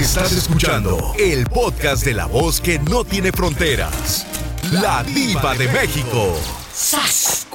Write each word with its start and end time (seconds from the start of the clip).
Estás 0.00 0.32
escuchando 0.32 0.96
el 1.18 1.44
podcast 1.44 2.06
de 2.06 2.14
la 2.14 2.24
voz 2.24 2.58
que 2.58 2.78
no 2.78 3.04
tiene 3.04 3.32
fronteras. 3.32 4.26
La 4.72 5.04
diva 5.04 5.54
de 5.54 5.68
México. 5.68 6.34
¡Sas, 6.72 7.46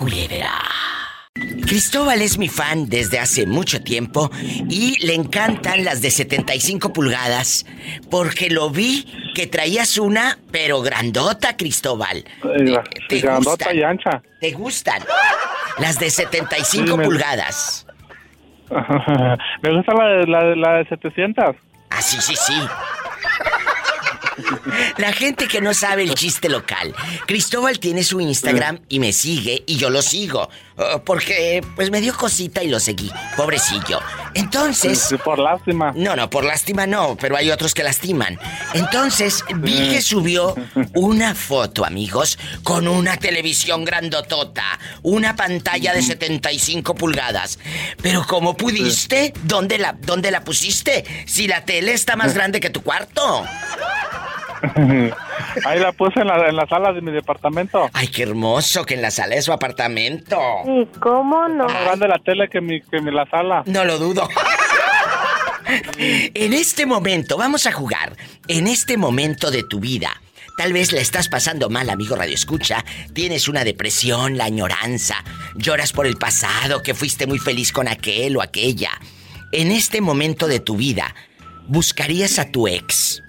Cristóbal 1.63 2.21
es 2.21 2.37
mi 2.37 2.47
fan 2.47 2.87
desde 2.87 3.17
hace 3.17 3.47
mucho 3.47 3.81
tiempo 3.81 4.29
y 4.69 5.03
le 5.03 5.15
encantan 5.15 5.83
las 5.83 6.03
de 6.03 6.11
75 6.11 6.93
pulgadas 6.93 7.65
porque 8.11 8.51
lo 8.51 8.69
vi 8.69 9.07
que 9.33 9.47
traías 9.47 9.97
una, 9.97 10.37
pero 10.51 10.83
grandota, 10.83 11.57
Cristóbal. 11.57 12.25
¿Te, 13.09 13.21
grandota 13.21 13.73
y 13.73 13.81
ancha. 13.81 14.21
¿Te 14.39 14.51
gustan? 14.51 15.01
Las 15.79 15.97
de 15.97 16.11
75 16.11 17.01
pulgadas. 17.01 17.87
me 18.69 19.75
gusta 19.75 19.95
la 19.95 20.05
de, 20.05 20.27
la, 20.27 20.55
la 20.55 20.73
de 20.77 20.85
700. 20.89 21.55
Ah, 21.89 22.01
sí, 22.01 22.17
sí, 22.21 22.35
sí. 22.35 22.53
La 24.97 25.13
gente 25.13 25.47
que 25.47 25.61
no 25.61 25.73
sabe 25.73 26.03
el 26.03 26.13
chiste 26.13 26.49
local. 26.49 26.93
Cristóbal 27.25 27.79
tiene 27.79 28.03
su 28.03 28.19
Instagram 28.19 28.81
y 28.89 28.99
me 28.99 29.13
sigue 29.13 29.63
y 29.65 29.77
yo 29.77 29.89
lo 29.89 30.01
sigo. 30.01 30.49
Oh, 30.77 31.01
porque 31.03 31.63
pues 31.75 31.89
me 31.89 32.01
dio 32.01 32.15
cosita 32.15 32.61
y 32.61 32.67
lo 32.67 32.79
seguí. 32.81 33.09
Pobrecillo. 33.37 34.01
Entonces... 34.33 35.15
por 35.23 35.39
lástima. 35.39 35.93
No, 35.95 36.17
no, 36.17 36.29
por 36.29 36.43
lástima 36.43 36.85
no, 36.85 37.15
pero 37.15 37.37
hay 37.37 37.49
otros 37.49 37.73
que 37.73 37.81
lastiman. 37.81 38.37
Entonces 38.73 39.45
vi 39.55 39.91
que 39.91 40.01
subió 40.01 40.53
una 40.93 41.33
foto, 41.33 41.85
amigos, 41.85 42.37
con 42.63 42.89
una 42.89 43.15
televisión 43.15 43.85
grandotota. 43.85 44.63
Una 45.01 45.37
pantalla 45.37 45.93
de 45.93 46.01
75 46.01 46.93
pulgadas. 46.95 47.57
Pero 48.01 48.25
¿cómo 48.27 48.57
pudiste? 48.57 49.33
¿Dónde 49.43 49.77
la, 49.77 49.95
dónde 50.01 50.29
la 50.29 50.43
pusiste? 50.43 51.05
Si 51.25 51.47
la 51.47 51.63
tele 51.63 51.93
está 51.93 52.17
más 52.17 52.33
grande 52.35 52.59
que 52.59 52.69
tu 52.69 52.81
cuarto. 52.83 53.45
Ahí 55.65 55.79
la 55.79 55.91
puse 55.91 56.21
en 56.21 56.27
la, 56.27 56.49
en 56.49 56.55
la 56.55 56.67
sala 56.67 56.91
de 56.93 57.01
mi 57.01 57.11
departamento. 57.11 57.89
Ay, 57.93 58.07
qué 58.07 58.23
hermoso 58.23 58.85
que 58.85 58.95
en 58.95 59.01
la 59.01 59.11
sala 59.11 59.35
de 59.35 59.41
su 59.41 59.53
apartamento. 59.53 60.37
¿Y 60.65 60.85
cómo 60.99 61.47
no? 61.47 61.65
Más 61.65 61.83
grande 61.83 62.07
la 62.07 62.19
tele 62.19 62.49
que 62.49 62.61
mi, 62.61 62.81
que 62.81 63.01
mi 63.01 63.11
la 63.11 63.25
sala. 63.29 63.63
No 63.65 63.85
lo 63.85 63.97
dudo. 63.97 64.27
en 65.97 66.53
este 66.53 66.85
momento, 66.85 67.37
vamos 67.37 67.65
a 67.65 67.71
jugar. 67.71 68.15
En 68.47 68.67
este 68.67 68.97
momento 68.97 69.51
de 69.51 69.63
tu 69.63 69.79
vida. 69.79 70.21
Tal 70.57 70.71
vez 70.71 70.93
la 70.93 71.01
estás 71.01 71.27
pasando 71.27 71.69
mal, 71.69 71.89
amigo 71.89 72.15
Radio 72.15 72.33
Escucha. 72.33 72.85
Tienes 73.13 73.49
una 73.49 73.65
depresión, 73.65 74.37
la 74.37 74.45
añoranza. 74.45 75.23
Lloras 75.55 75.91
por 75.91 76.07
el 76.07 76.15
pasado, 76.15 76.81
que 76.81 76.93
fuiste 76.93 77.27
muy 77.27 77.39
feliz 77.39 77.73
con 77.73 77.89
aquel 77.89 78.37
o 78.37 78.41
aquella. 78.41 78.91
En 79.51 79.71
este 79.71 79.99
momento 79.99 80.47
de 80.47 80.61
tu 80.61 80.77
vida, 80.77 81.13
¿buscarías 81.67 82.39
a 82.39 82.51
tu 82.51 82.67
ex? 82.69 83.21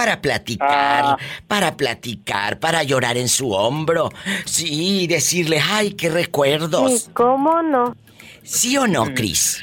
Para 0.00 0.22
platicar, 0.22 1.04
ah. 1.04 1.16
para 1.46 1.76
platicar, 1.76 2.58
para 2.58 2.82
llorar 2.84 3.18
en 3.18 3.28
su 3.28 3.52
hombro. 3.52 4.08
Sí, 4.46 5.06
decirle, 5.06 5.60
ay, 5.62 5.92
qué 5.92 6.08
recuerdos. 6.08 7.10
¿Cómo 7.12 7.60
no? 7.60 7.94
¿Sí 8.42 8.78
o 8.78 8.86
no, 8.86 9.12
Cris? 9.12 9.62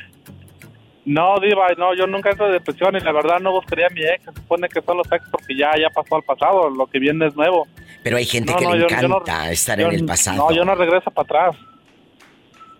No, 1.05 1.39
Diva, 1.39 1.69
no, 1.75 1.95
yo 1.95 2.05
nunca 2.05 2.29
entro 2.29 2.45
de 2.45 2.53
depresión 2.53 2.95
y 2.95 2.99
la 2.99 3.11
verdad 3.13 3.39
no 3.39 3.51
buscaría 3.51 3.87
a 3.87 3.89
mi 3.89 4.01
ex. 4.01 4.25
Se 4.25 4.33
supone 4.33 4.69
que 4.69 4.79
son 4.83 4.97
los 4.97 5.11
ex 5.11 5.27
porque 5.31 5.57
ya, 5.57 5.71
ya 5.75 5.89
pasó 5.89 6.17
al 6.17 6.23
pasado, 6.23 6.69
lo 6.69 6.85
que 6.85 6.99
viene 6.99 7.25
es 7.25 7.35
nuevo. 7.35 7.67
Pero 8.03 8.17
hay 8.17 8.25
gente 8.25 8.53
que 8.53 8.65
le 8.67 8.83
encanta 8.83 9.49
estar 9.49 9.81
en 9.81 9.91
el 9.91 10.05
pasado. 10.05 10.37
No, 10.37 10.55
yo 10.55 10.63
no 10.63 10.75
regreso 10.75 11.09
para 11.09 11.23
atrás. 11.23 11.55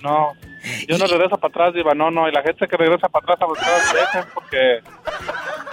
No, 0.04 0.34
yo 0.88 0.96
no 1.00 1.08
regreso 1.08 1.38
para 1.38 1.50
atrás, 1.50 1.74
Diva, 1.74 1.96
no, 1.96 2.12
no. 2.12 2.30
Y 2.30 2.32
la 2.32 2.44
gente 2.44 2.68
que 2.68 2.78
regresa 2.78 3.10
para 3.10 3.24
atrás 3.24 3.42
a 3.42 3.46
buscar 3.48 3.74
a 3.74 3.80
su 3.80 3.98
ex 3.98 4.16
es 4.16 4.26
porque 4.32 4.80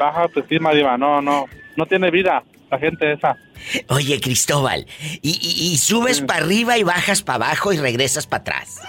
baja 0.00 0.22
autoestima, 0.22 0.72
Diva, 0.72 0.96
no, 0.96 1.20
no 1.20 1.44
no 1.76 1.86
tiene 1.86 2.10
vida 2.10 2.42
la 2.70 2.78
gente 2.78 3.12
esa. 3.12 3.36
Oye, 3.88 4.20
Cristóbal, 4.20 4.86
y, 5.22 5.78
subes 5.78 6.20
para 6.20 6.44
arriba 6.44 6.76
y 6.78 6.82
bajas 6.82 7.22
para 7.22 7.46
abajo 7.46 7.72
y 7.72 7.78
regresas 7.78 8.26
para 8.26 8.40
atrás. 8.40 8.80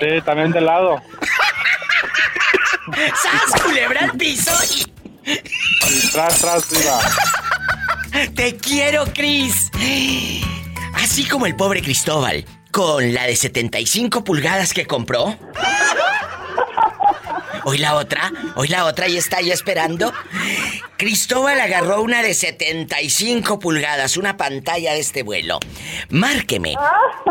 Sí, 0.00 0.20
también 0.24 0.52
de 0.52 0.60
lado. 0.60 1.02
¡Sas, 2.94 3.62
culebra 3.62 4.00
al 4.04 4.12
piso! 4.12 4.52
tras, 6.12 6.40
tras, 6.40 6.70
viva. 6.70 7.00
Te 8.34 8.56
quiero, 8.56 9.04
Cris. 9.12 9.70
Así 10.94 11.26
como 11.26 11.46
el 11.46 11.56
pobre 11.56 11.82
Cristóbal, 11.82 12.44
con 12.70 13.12
la 13.12 13.24
de 13.24 13.36
75 13.36 14.24
pulgadas 14.24 14.72
que 14.72 14.86
compró. 14.86 15.36
Hoy 17.68 17.78
la 17.78 17.96
otra, 17.96 18.32
hoy 18.54 18.68
la 18.68 18.84
otra 18.84 19.08
y 19.08 19.16
está 19.16 19.38
ahí 19.38 19.50
esperando. 19.50 20.12
Cristóbal 20.96 21.60
agarró 21.60 22.00
una 22.00 22.22
de 22.22 22.32
75 22.32 23.58
pulgadas, 23.58 24.16
una 24.16 24.36
pantalla 24.36 24.92
de 24.92 25.00
este 25.00 25.24
vuelo. 25.24 25.58
Márqueme. 26.08 26.76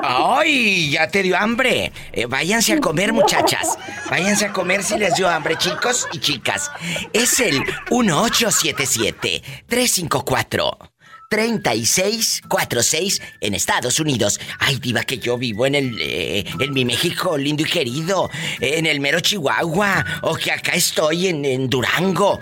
¡Ay! 0.03 0.90
Ya 0.90 1.07
te 1.07 1.24
dio 1.24 1.38
hambre. 1.38 1.94
Eh, 2.12 2.25
váyanse 2.25 2.74
a 2.74 2.81
comer, 2.81 3.13
muchachas. 3.13 3.78
Váyanse 4.09 4.47
a 4.47 4.51
comer 4.51 4.84
si 4.84 4.97
les 4.97 5.16
dio 5.16 5.29
hambre, 5.29 5.56
chicos 5.56 6.06
y 6.12 6.19
chicas. 6.19 6.69
Es 7.13 7.40
el 7.40 7.62
1877 7.90 9.41
354 9.68 10.94
3646 11.35 13.22
en 13.41 13.53
Estados 13.56 14.00
Unidos. 14.00 14.40
Ay, 14.57 14.78
diva, 14.78 15.03
que 15.03 15.19
yo 15.19 15.38
vivo 15.38 15.66
en 15.66 15.75
el. 15.75 15.97
Eh, 16.00 16.46
en 16.62 16.72
mi 16.73 16.85
México 16.85 17.38
lindo 17.38 17.63
y 17.63 17.66
querido. 17.66 18.29
En 18.62 18.85
el 18.85 19.01
mero 19.01 19.19
Chihuahua. 19.19 20.22
O 20.22 20.35
que 20.35 20.53
acá 20.53 20.72
estoy 20.75 21.28
en, 21.28 21.69
Durango. 21.69 22.40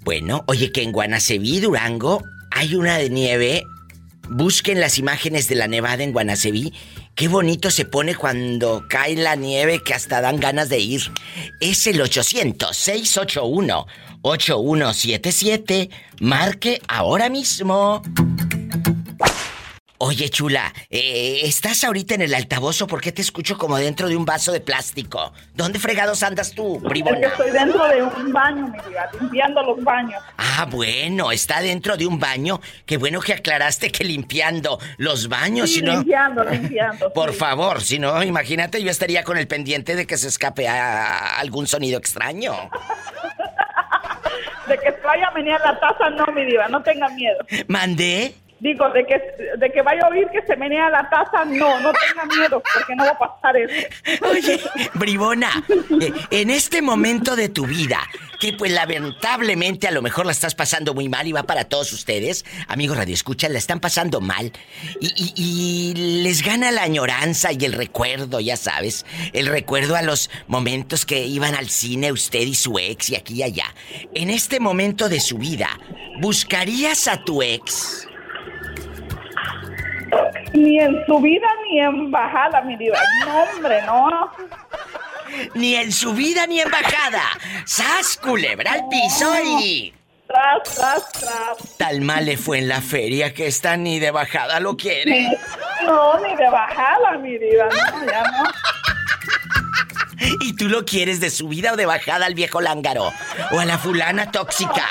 Bueno, 0.00 0.44
oye, 0.46 0.72
que 0.72 0.80
en 0.82 0.92
Guanaceví, 0.92 1.60
Durango, 1.60 2.22
hay 2.50 2.74
una 2.74 2.96
de 2.96 3.10
nieve. 3.10 3.64
Busquen 4.30 4.80
las 4.80 4.96
imágenes 4.96 5.46
de 5.48 5.56
la 5.56 5.68
nevada 5.68 6.02
en 6.02 6.12
Guanaceví. 6.12 6.72
Qué 7.14 7.28
bonito 7.28 7.70
se 7.70 7.84
pone 7.84 8.14
cuando 8.14 8.86
cae 8.88 9.14
la 9.16 9.36
nieve 9.36 9.82
que 9.84 9.92
hasta 9.92 10.22
dan 10.22 10.40
ganas 10.40 10.70
de 10.70 10.78
ir. 10.78 11.02
Es 11.60 11.86
el 11.86 12.00
800-681 12.00 13.84
8177. 14.26 15.88
Marque 16.20 16.80
ahora 16.88 17.28
mismo. 17.28 18.02
Oye, 19.98 20.28
chula, 20.28 20.74
eh, 20.90 21.40
¿estás 21.44 21.82
ahorita 21.82 22.16
en 22.16 22.22
el 22.22 22.34
altavoz 22.34 22.82
o 22.82 22.86
por 22.86 23.00
qué 23.00 23.12
te 23.12 23.22
escucho 23.22 23.56
como 23.56 23.78
dentro 23.78 24.08
de 24.08 24.16
un 24.16 24.26
vaso 24.26 24.52
de 24.52 24.60
plástico? 24.60 25.32
¿Dónde 25.54 25.78
fregados 25.78 26.22
andas 26.22 26.52
tú, 26.52 26.80
bribona? 26.80 27.14
Porque 27.14 27.26
estoy 27.26 27.50
dentro 27.50 27.88
de 27.88 28.02
un 28.02 28.32
baño, 28.32 28.68
mi 28.68 28.88
vida, 28.88 29.10
limpiando 29.18 29.62
los 29.62 29.82
baños. 29.82 30.22
Ah, 30.36 30.66
bueno, 30.70 31.32
está 31.32 31.62
dentro 31.62 31.96
de 31.96 32.06
un 32.06 32.18
baño. 32.18 32.60
Qué 32.84 32.98
bueno 32.98 33.20
que 33.20 33.32
aclaraste 33.32 33.90
que 33.90 34.04
limpiando 34.04 34.78
los 34.98 35.28
baños, 35.28 35.70
sí, 35.70 35.80
limpiando, 35.80 36.44
limpiando. 36.50 37.10
Por 37.12 37.32
favor, 37.32 37.80
si 37.80 37.98
no, 37.98 38.22
imagínate, 38.22 38.82
yo 38.82 38.90
estaría 38.90 39.24
con 39.24 39.38
el 39.38 39.48
pendiente 39.48 39.96
de 39.96 40.06
que 40.06 40.18
se 40.18 40.28
escape 40.28 40.68
a 40.68 41.38
algún 41.38 41.66
sonido 41.66 41.98
extraño. 41.98 42.54
De 44.68 44.78
que 44.78 44.92
se 44.92 45.00
vaya 45.02 45.28
a 45.28 45.30
menear 45.32 45.60
la 45.60 45.78
taza, 45.78 46.10
no, 46.10 46.26
mi 46.34 46.44
diva, 46.44 46.68
no 46.68 46.82
tenga 46.82 47.08
miedo. 47.10 47.38
¿Mandé? 47.68 48.34
Digo, 48.58 48.88
de 48.88 49.04
que, 49.04 49.20
de 49.58 49.70
que 49.70 49.82
vaya 49.82 50.00
a 50.04 50.08
oír 50.08 50.26
que 50.32 50.40
se 50.46 50.56
menea 50.56 50.88
la 50.88 51.08
taza, 51.10 51.44
no, 51.44 51.78
no 51.80 51.92
tenga 51.92 52.24
miedo, 52.24 52.62
porque 52.74 52.96
no 52.96 53.04
va 53.04 53.10
a 53.10 53.18
pasar 53.18 53.56
eso. 53.56 53.86
Oye, 54.30 54.60
Bribona, 54.94 55.62
eh, 56.00 56.12
en 56.30 56.48
este 56.48 56.80
momento 56.80 57.36
de 57.36 57.50
tu 57.50 57.66
vida, 57.66 58.00
que 58.40 58.54
pues 58.54 58.72
lamentablemente 58.72 59.88
a 59.88 59.90
lo 59.90 60.00
mejor 60.00 60.24
la 60.24 60.32
estás 60.32 60.54
pasando 60.54 60.94
muy 60.94 61.08
mal 61.10 61.26
y 61.26 61.32
va 61.32 61.42
para 61.42 61.64
todos 61.64 61.92
ustedes, 61.92 62.46
amigos 62.66 62.96
Radio 62.96 63.12
Escucha, 63.12 63.50
la 63.50 63.58
están 63.58 63.78
pasando 63.80 64.22
mal 64.22 64.50
y, 65.00 65.32
y 65.36 66.22
les 66.22 66.42
gana 66.42 66.70
la 66.70 66.82
añoranza 66.82 67.52
y 67.52 67.62
el 67.62 67.74
recuerdo, 67.74 68.40
ya 68.40 68.56
sabes, 68.56 69.04
el 69.34 69.48
recuerdo 69.48 69.96
a 69.96 70.02
los 70.02 70.30
momentos 70.46 71.04
que 71.04 71.26
iban 71.26 71.54
al 71.54 71.68
cine 71.68 72.10
usted 72.10 72.40
y 72.40 72.54
su 72.54 72.78
ex 72.78 73.10
y 73.10 73.16
aquí 73.16 73.34
y 73.34 73.42
allá. 73.42 73.66
En 74.14 74.30
este 74.30 74.60
momento 74.60 75.10
de 75.10 75.20
su 75.20 75.36
vida, 75.36 75.68
¿buscarías 76.20 77.06
a 77.06 77.22
tu 77.22 77.42
ex? 77.42 78.08
Ni 80.52 80.80
en 80.80 81.04
subida 81.06 81.48
ni 81.64 81.80
en 81.80 82.10
bajada, 82.10 82.62
mi 82.62 82.76
diva. 82.76 82.98
No, 83.24 83.42
hombre, 83.42 83.82
no. 83.82 84.30
Ni 85.54 85.74
en 85.74 85.92
subida 85.92 86.46
ni 86.46 86.60
en 86.60 86.70
bajada. 86.70 87.22
¡Sas, 87.64 88.16
culebra 88.16 88.72
al 88.72 88.88
piso 88.88 89.32
y... 89.44 89.92
Tras, 90.26 90.74
tras, 90.74 91.12
tras. 91.12 91.76
Tal 91.76 92.00
mal 92.00 92.26
le 92.26 92.36
fue 92.36 92.58
en 92.58 92.68
la 92.68 92.80
feria 92.80 93.32
que 93.32 93.46
esta 93.46 93.76
ni 93.76 94.00
de 94.00 94.10
bajada 94.10 94.58
lo 94.58 94.76
quiere. 94.76 95.28
No, 95.84 96.18
ni 96.20 96.34
de 96.34 96.50
bajada, 96.50 97.18
mi 97.18 97.38
diva. 97.38 97.66
No, 97.66 98.06
ya 98.10 98.22
no. 98.22 98.44
¿Y 100.40 100.54
tú 100.54 100.68
lo 100.68 100.84
quieres 100.84 101.20
de 101.20 101.30
subida 101.30 101.72
o 101.72 101.76
de 101.76 101.86
bajada 101.86 102.26
al 102.26 102.34
viejo 102.34 102.60
lángaro? 102.60 103.12
¿O 103.52 103.60
a 103.60 103.64
la 103.64 103.78
fulana 103.78 104.30
tóxica? 104.30 104.86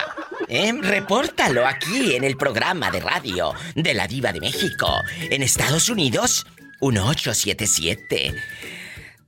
¿Eh? 0.47 0.73
Repórtalo 0.81 1.67
aquí 1.67 2.15
en 2.15 2.23
el 2.23 2.37
programa 2.37 2.91
de 2.91 2.99
radio 2.99 3.53
de 3.75 3.93
la 3.93 4.07
Diva 4.07 4.31
de 4.31 4.39
México. 4.39 4.87
En 5.29 5.43
Estados 5.43 5.89
Unidos, 5.89 6.45
1877 6.81 8.35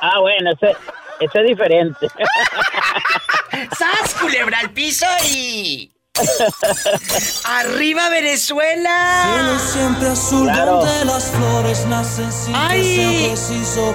Ah, 0.00 0.20
bueno, 0.20 0.50
ese, 0.52 0.76
ese 1.20 1.40
es 1.40 1.46
diferente. 1.46 2.08
¡Sas, 3.78 4.14
culebra 4.20 4.58
al 4.58 4.70
piso 4.70 5.06
y... 5.32 5.90
¡Arriba 7.44 8.08
Venezuela! 8.08 9.58
siempre 9.72 10.08
azul 10.08 10.46
las 10.46 11.30
flores 11.30 11.86
nacen 11.86 12.28
¡Ay! 12.54 13.32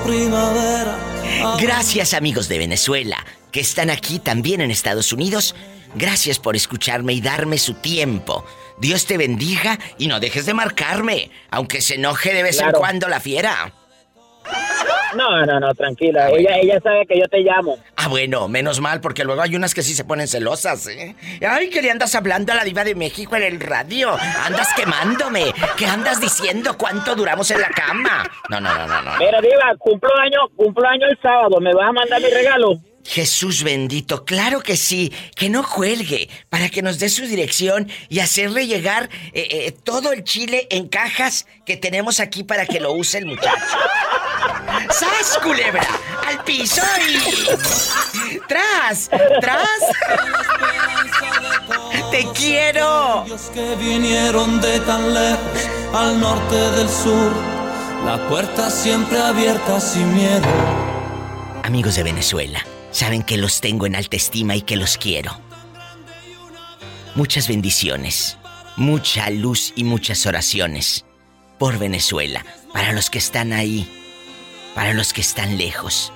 primavera. 0.04 0.98
Gracias 1.60 2.14
amigos 2.14 2.48
de 2.48 2.58
Venezuela 2.58 3.26
que 3.52 3.62
están 3.62 3.90
aquí 3.90 4.20
también 4.20 4.62
en 4.62 4.72
Estados 4.72 5.14
Unidos. 5.14 5.56
Gracias 5.96 6.40
por 6.40 6.56
escucharme 6.56 7.14
y 7.14 7.22
darme 7.22 7.58
su 7.58 7.76
tiempo. 7.76 8.46
Dios 8.80 9.06
te 9.06 9.18
bendiga 9.18 9.80
y 9.98 10.08
no 10.08 10.20
dejes 10.20 10.46
de 10.46 10.54
marcarme, 10.54 11.32
aunque 11.52 11.80
se 11.82 11.96
enoje 11.96 12.34
de 12.34 12.44
vez 12.44 12.60
en 12.60 12.72
cuando 12.72 13.08
la 13.08 13.22
fiera. 13.22 13.74
No, 15.16 15.46
no, 15.46 15.60
no, 15.60 15.74
tranquila. 15.74 16.26
Ah, 16.26 16.32
ella, 16.38 16.58
ella 16.58 16.80
sabe 16.82 17.06
que 17.06 17.20
yo 17.20 17.28
te 17.28 17.40
llamo. 17.40 17.78
Ah, 17.96 18.08
bueno, 18.08 18.48
menos 18.48 18.80
mal, 18.82 19.02
porque 19.02 19.24
luego 19.24 19.42
hay 19.42 19.56
unas 19.56 19.74
que 19.74 19.84
sí 19.84 19.96
se 19.96 20.04
ponen 20.04 20.28
celosas, 20.28 20.88
¿eh? 20.88 21.16
Ay, 21.48 21.70
que 21.70 21.82
le 21.82 21.92
andas 21.92 22.16
hablando 22.16 22.52
a 22.52 22.56
la 22.56 22.64
diva 22.64 22.84
de 22.84 22.96
México 22.96 23.36
en 23.36 23.44
el 23.44 23.60
radio. 23.60 24.16
Andas 24.46 24.70
quemándome. 24.76 25.54
¿Qué 25.78 25.86
andas 25.86 26.20
diciendo 26.20 26.78
cuánto 26.78 27.16
duramos 27.16 27.50
en 27.52 27.62
la 27.62 27.70
cama? 27.70 28.30
No, 28.50 28.60
no, 28.60 28.76
no, 28.76 28.88
no, 28.88 29.02
no. 29.02 29.18
Mira, 29.18 29.42
diva, 29.42 29.76
cumplo 29.78 30.10
año, 30.18 30.40
cumplo 30.56 30.88
año 30.88 31.08
el 31.08 31.18
sábado. 31.22 31.60
¿Me 31.60 31.74
vas 31.74 31.90
a 31.90 31.94
mandar 31.94 32.22
mi 32.22 32.30
regalo? 32.30 32.80
Jesús 33.06 33.64
bendito, 33.64 34.26
claro 34.26 34.62
que 34.62 34.76
sí, 34.76 35.14
que 35.36 35.50
no 35.50 35.64
cuelgue, 35.64 36.28
para 36.50 36.70
que 36.70 36.82
nos 36.82 36.98
dé 36.98 37.10
su 37.10 37.28
dirección 37.28 37.88
y 38.10 38.20
hacerle 38.20 38.66
llegar 38.66 39.10
eh, 39.34 39.48
eh, 39.52 39.72
todo 39.84 40.12
el 40.12 40.24
chile 40.24 40.68
en 40.72 40.88
cajas 40.88 41.46
que 41.66 41.78
tenemos 41.78 42.20
aquí 42.20 42.44
para 42.44 42.66
que 42.66 42.80
lo 42.80 42.94
use 42.94 43.20
el 43.20 43.28
muchacho. 43.28 43.78
¡Sas, 44.90 45.40
culebra! 45.44 45.88
¡Al 46.28 46.44
piso 46.44 46.82
y... 47.08 48.40
¡Tras! 48.48 49.10
¡Tras! 49.42 49.80
¡Te 52.12 52.26
quiero! 52.34 53.26
que 53.54 53.76
vinieron 53.76 54.62
de 54.62 54.80
tan 54.82 55.14
lejos, 55.14 55.70
al 55.94 56.20
norte 56.20 56.56
del 56.56 56.90
sur, 56.90 57.32
la 58.06 58.18
puerta 58.28 58.70
siempre 58.70 59.20
abierta 59.20 59.80
sin 59.80 60.14
miedo. 60.14 60.48
Amigos 61.64 61.96
de 61.96 62.04
Venezuela 62.04 62.66
saben 62.92 63.24
que 63.24 63.38
los 63.38 63.62
tengo 63.62 63.86
en 63.86 63.96
alta 63.96 64.16
estima 64.16 64.56
y 64.56 64.62
que 64.62 64.78
los 64.78 64.98
quiero. 64.98 65.40
Muchas 67.16 67.48
bendiciones, 67.48 68.38
mucha 68.76 69.30
luz 69.30 69.74
y 69.76 69.84
muchas 69.84 70.26
oraciones 70.26 71.06
por 71.58 71.78
Venezuela, 71.80 72.46
para 72.74 72.92
los 72.92 73.10
que 73.10 73.18
están 73.18 73.54
ahí, 73.54 74.05
para 74.76 74.94
los 74.94 75.14
que 75.14 75.22
están 75.22 75.58
lejos. 75.58 76.14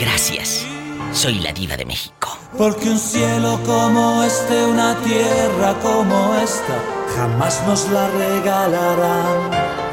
Gracias. 0.00 0.66
Soy 1.12 1.34
la 1.40 1.52
diva 1.52 1.76
de 1.76 1.84
México. 1.84 2.36
Porque 2.58 2.88
un 2.88 2.98
cielo 2.98 3.60
como 3.64 4.24
este, 4.24 4.64
una 4.64 4.96
tierra 5.02 5.74
como 5.80 6.34
esta, 6.36 6.82
jamás 7.14 7.62
nos 7.66 7.88
la 7.90 8.08
regalarán 8.08 9.86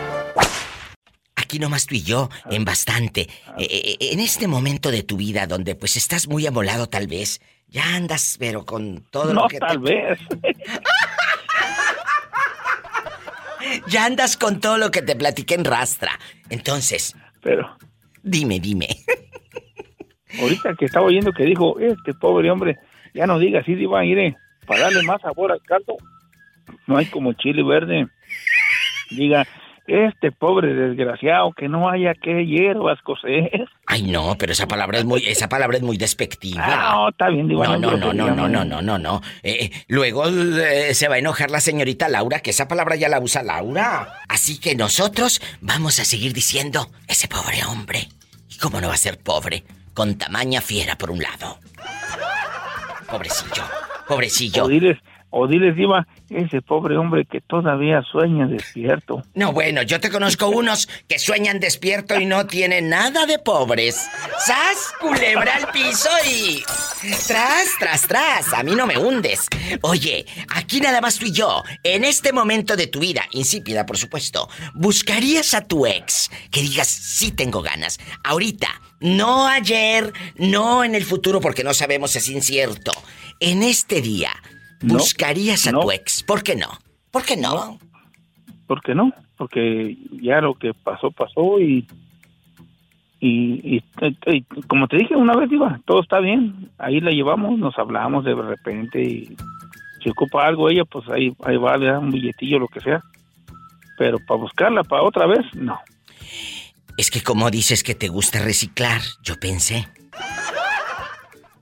aquí 1.53 1.59
nomás 1.59 1.86
tú 1.86 1.93
y 1.93 2.01
yo, 2.01 2.29
en 2.50 2.65
bastante. 2.65 3.29
Eh, 3.59 3.67
eh, 3.69 3.98
en 4.12 4.19
este 4.19 4.48
momento 4.48 4.89
de 4.89 5.03
tu 5.03 5.17
vida 5.17 5.45
donde 5.45 5.75
pues 5.75 5.98
estás 5.98 6.27
muy 6.27 6.48
amolado 6.48 6.89
tal 6.89 7.05
vez, 7.05 7.41
ya 7.67 7.93
andas 7.93 8.38
pero 8.39 8.65
con 8.65 9.03
todo 9.12 9.36
lo 9.36 9.48
que... 9.48 9.59
tal 9.59 9.77
vez. 9.77 10.17
ya 13.88 14.05
andas 14.05 14.38
con 14.38 14.60
todo 14.60 14.77
lo 14.77 14.91
que 14.91 15.01
te 15.01 15.15
platiqué 15.15 15.55
en 15.55 15.65
rastra. 15.65 16.20
Entonces... 16.50 17.15
Pero... 17.41 17.77
Dime, 18.22 18.60
dime. 18.60 18.88
Ahorita 20.39 20.75
que 20.75 20.86
estaba 20.86 21.05
oyendo 21.05 21.34
que 21.34 21.43
dijo, 21.43 21.77
este 21.79 22.13
pobre 22.13 22.50
hombre, 22.50 22.79
ya 23.13 23.27
no 23.27 23.38
diga 23.38 23.60
así, 23.60 23.74
iba 23.74 24.00
a 24.00 24.05
ir 24.05 24.36
para 24.65 24.82
darle 24.82 25.03
más 25.03 25.22
sabor 25.22 25.51
al 25.51 25.62
caldo. 25.62 25.98
No 26.88 26.98
hay 26.98 27.05
como 27.08 27.34
chile 27.34 27.63
verde. 27.63 28.08
Diga, 29.12 29.46
este 29.87 30.31
pobre 30.31 30.73
desgraciado 30.73 31.51
que 31.53 31.67
no 31.67 31.89
haya 31.89 32.13
que 32.13 32.45
hierbas 32.45 33.01
coser. 33.01 33.67
Ay, 33.85 34.03
no, 34.03 34.35
pero 34.37 34.53
esa 34.53 34.67
palabra 34.67 34.99
es 34.99 35.05
muy, 35.05 35.23
esa 35.25 35.49
palabra 35.49 35.77
es 35.77 35.83
muy 35.83 35.97
despectiva. 35.97 36.63
Ah, 36.65 36.93
no, 36.93 37.09
está 37.09 37.29
bien, 37.29 37.47
digo, 37.47 37.63
no, 37.63 37.77
no, 37.77 37.97
no, 37.97 38.13
no, 38.13 38.35
no, 38.35 38.47
no, 38.47 38.65
no, 38.65 38.81
no, 38.81 38.97
no, 38.97 39.21
eh, 39.43 39.71
luego 39.87 40.27
eh, 40.27 40.93
se 40.93 41.07
va 41.07 41.15
a 41.15 41.19
enojar 41.19 41.51
la 41.51 41.59
señorita 41.59 42.07
Laura, 42.07 42.39
que 42.39 42.51
esa 42.51 42.67
palabra 42.67 42.95
ya 42.95 43.09
la 43.09 43.19
usa 43.19 43.43
Laura. 43.43 44.19
Así 44.27 44.59
que 44.59 44.75
nosotros 44.75 45.41
vamos 45.61 45.99
a 45.99 46.05
seguir 46.05 46.33
diciendo 46.33 46.87
ese 47.07 47.27
pobre 47.27 47.63
hombre. 47.65 48.07
¿Y 48.49 48.57
cómo 48.57 48.79
no 48.79 48.87
va 48.87 48.93
a 48.93 48.97
ser 48.97 49.17
pobre? 49.19 49.63
Con 49.93 50.17
tamaña 50.17 50.61
fiera 50.61 50.95
por 50.95 51.11
un 51.11 51.21
lado. 51.21 51.59
Pobrecillo, 53.09 53.63
pobrecillo. 54.07 54.65
O 54.65 54.67
diles, 54.67 54.97
O 55.35 55.47
diles, 55.47 55.75
Diva, 55.75 56.05
ese 56.29 56.61
pobre 56.61 56.95
hombre 56.95 57.25
que 57.25 57.41
todavía 57.41 58.03
sueña 58.03 58.45
despierto. 58.45 59.23
No, 59.33 59.51
bueno, 59.51 59.81
yo 59.81 59.99
te 59.99 60.11
conozco 60.11 60.47
unos 60.49 60.87
que 61.07 61.17
sueñan 61.17 61.59
despierto 61.59 62.19
y 62.19 62.27
no 62.27 62.45
tienen 62.45 62.89
nada 62.89 63.25
de 63.25 63.39
pobres. 63.39 63.95
¡Sas! 64.37 64.93
Culebra 65.01 65.55
al 65.55 65.71
piso 65.71 66.09
y. 66.29 66.61
Tras, 67.25 67.67
tras, 67.79 68.07
tras. 68.07 68.53
A 68.53 68.61
mí 68.61 68.75
no 68.75 68.85
me 68.85 68.99
hundes. 68.99 69.47
Oye, 69.81 70.23
aquí 70.53 70.79
nada 70.79 71.01
más 71.01 71.17
tú 71.17 71.25
y 71.25 71.31
yo, 71.31 71.63
en 71.83 72.03
este 72.03 72.31
momento 72.31 72.75
de 72.75 72.85
tu 72.85 72.99
vida, 72.99 73.23
insípida, 73.31 73.87
por 73.87 73.97
supuesto, 73.97 74.47
¿buscarías 74.75 75.55
a 75.55 75.61
tu 75.61 75.87
ex 75.87 76.29
que 76.51 76.61
digas, 76.61 76.87
sí 76.87 77.31
tengo 77.31 77.63
ganas? 77.63 77.99
Ahorita, 78.23 78.67
no 78.99 79.47
ayer, 79.47 80.13
no 80.37 80.83
en 80.83 80.93
el 80.93 81.05
futuro, 81.05 81.41
porque 81.41 81.63
no 81.63 81.73
sabemos 81.73 82.15
es 82.15 82.29
incierto. 82.29 82.91
En 83.39 83.63
este 83.63 83.99
día. 83.99 84.29
¿Buscarías 84.83 85.67
a 85.67 85.71
tu 85.71 85.91
ex? 85.91 86.23
¿Por 86.23 86.43
qué 86.43 86.55
no? 86.55 86.67
¿Por 87.11 87.23
qué 87.23 87.37
no? 87.37 87.79
¿Por 88.67 88.81
qué 88.81 88.93
no? 88.93 89.13
Porque 89.37 89.97
ya 90.21 90.41
lo 90.41 90.55
que 90.55 90.73
pasó, 90.73 91.11
pasó 91.11 91.59
y. 91.59 91.87
Y, 93.25 93.79
como 94.67 94.89
te 94.89 94.97
dije 94.97 95.15
una 95.15 95.33
vez, 95.33 95.49
iba, 95.49 95.79
todo 95.85 96.01
está 96.01 96.19
bien. 96.19 96.69
Ahí 96.77 96.99
la 96.99 97.11
llevamos, 97.11 97.57
nos 97.57 97.77
hablamos 97.79 98.25
de 98.25 98.35
repente 98.35 99.01
y 99.01 99.37
si 100.03 100.09
ocupa 100.09 100.45
algo 100.45 100.69
ella, 100.69 100.83
pues 100.83 101.07
ahí, 101.07 101.33
ahí 101.45 101.55
va, 101.55 101.77
le 101.77 101.85
da 101.85 101.99
un 101.99 102.11
billetillo, 102.11 102.59
lo 102.59 102.67
que 102.67 102.81
sea. 102.81 103.01
Pero 103.97 104.17
para 104.27 104.41
buscarla 104.41 104.83
para 104.83 105.03
otra 105.03 105.25
vez, 105.25 105.45
no. 105.53 105.79
Es 106.97 107.09
que 107.09 107.21
como 107.21 107.49
dices 107.49 107.81
que 107.81 107.95
te 107.95 108.09
gusta 108.09 108.39
reciclar, 108.39 108.99
yo 109.23 109.39
pensé 109.39 109.87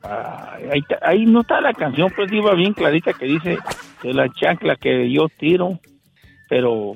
ahí, 0.03 0.81
ahí, 1.01 1.25
no 1.25 1.41
está 1.41 1.61
la 1.61 1.73
canción, 1.73 2.11
pues 2.15 2.31
iba 2.31 2.53
bien 2.55 2.73
clarita 2.73 3.13
que 3.13 3.25
dice 3.25 3.57
que 4.01 4.13
la 4.13 4.29
chancla 4.29 4.75
que 4.75 5.11
yo 5.11 5.27
tiro, 5.37 5.79
pero 6.49 6.95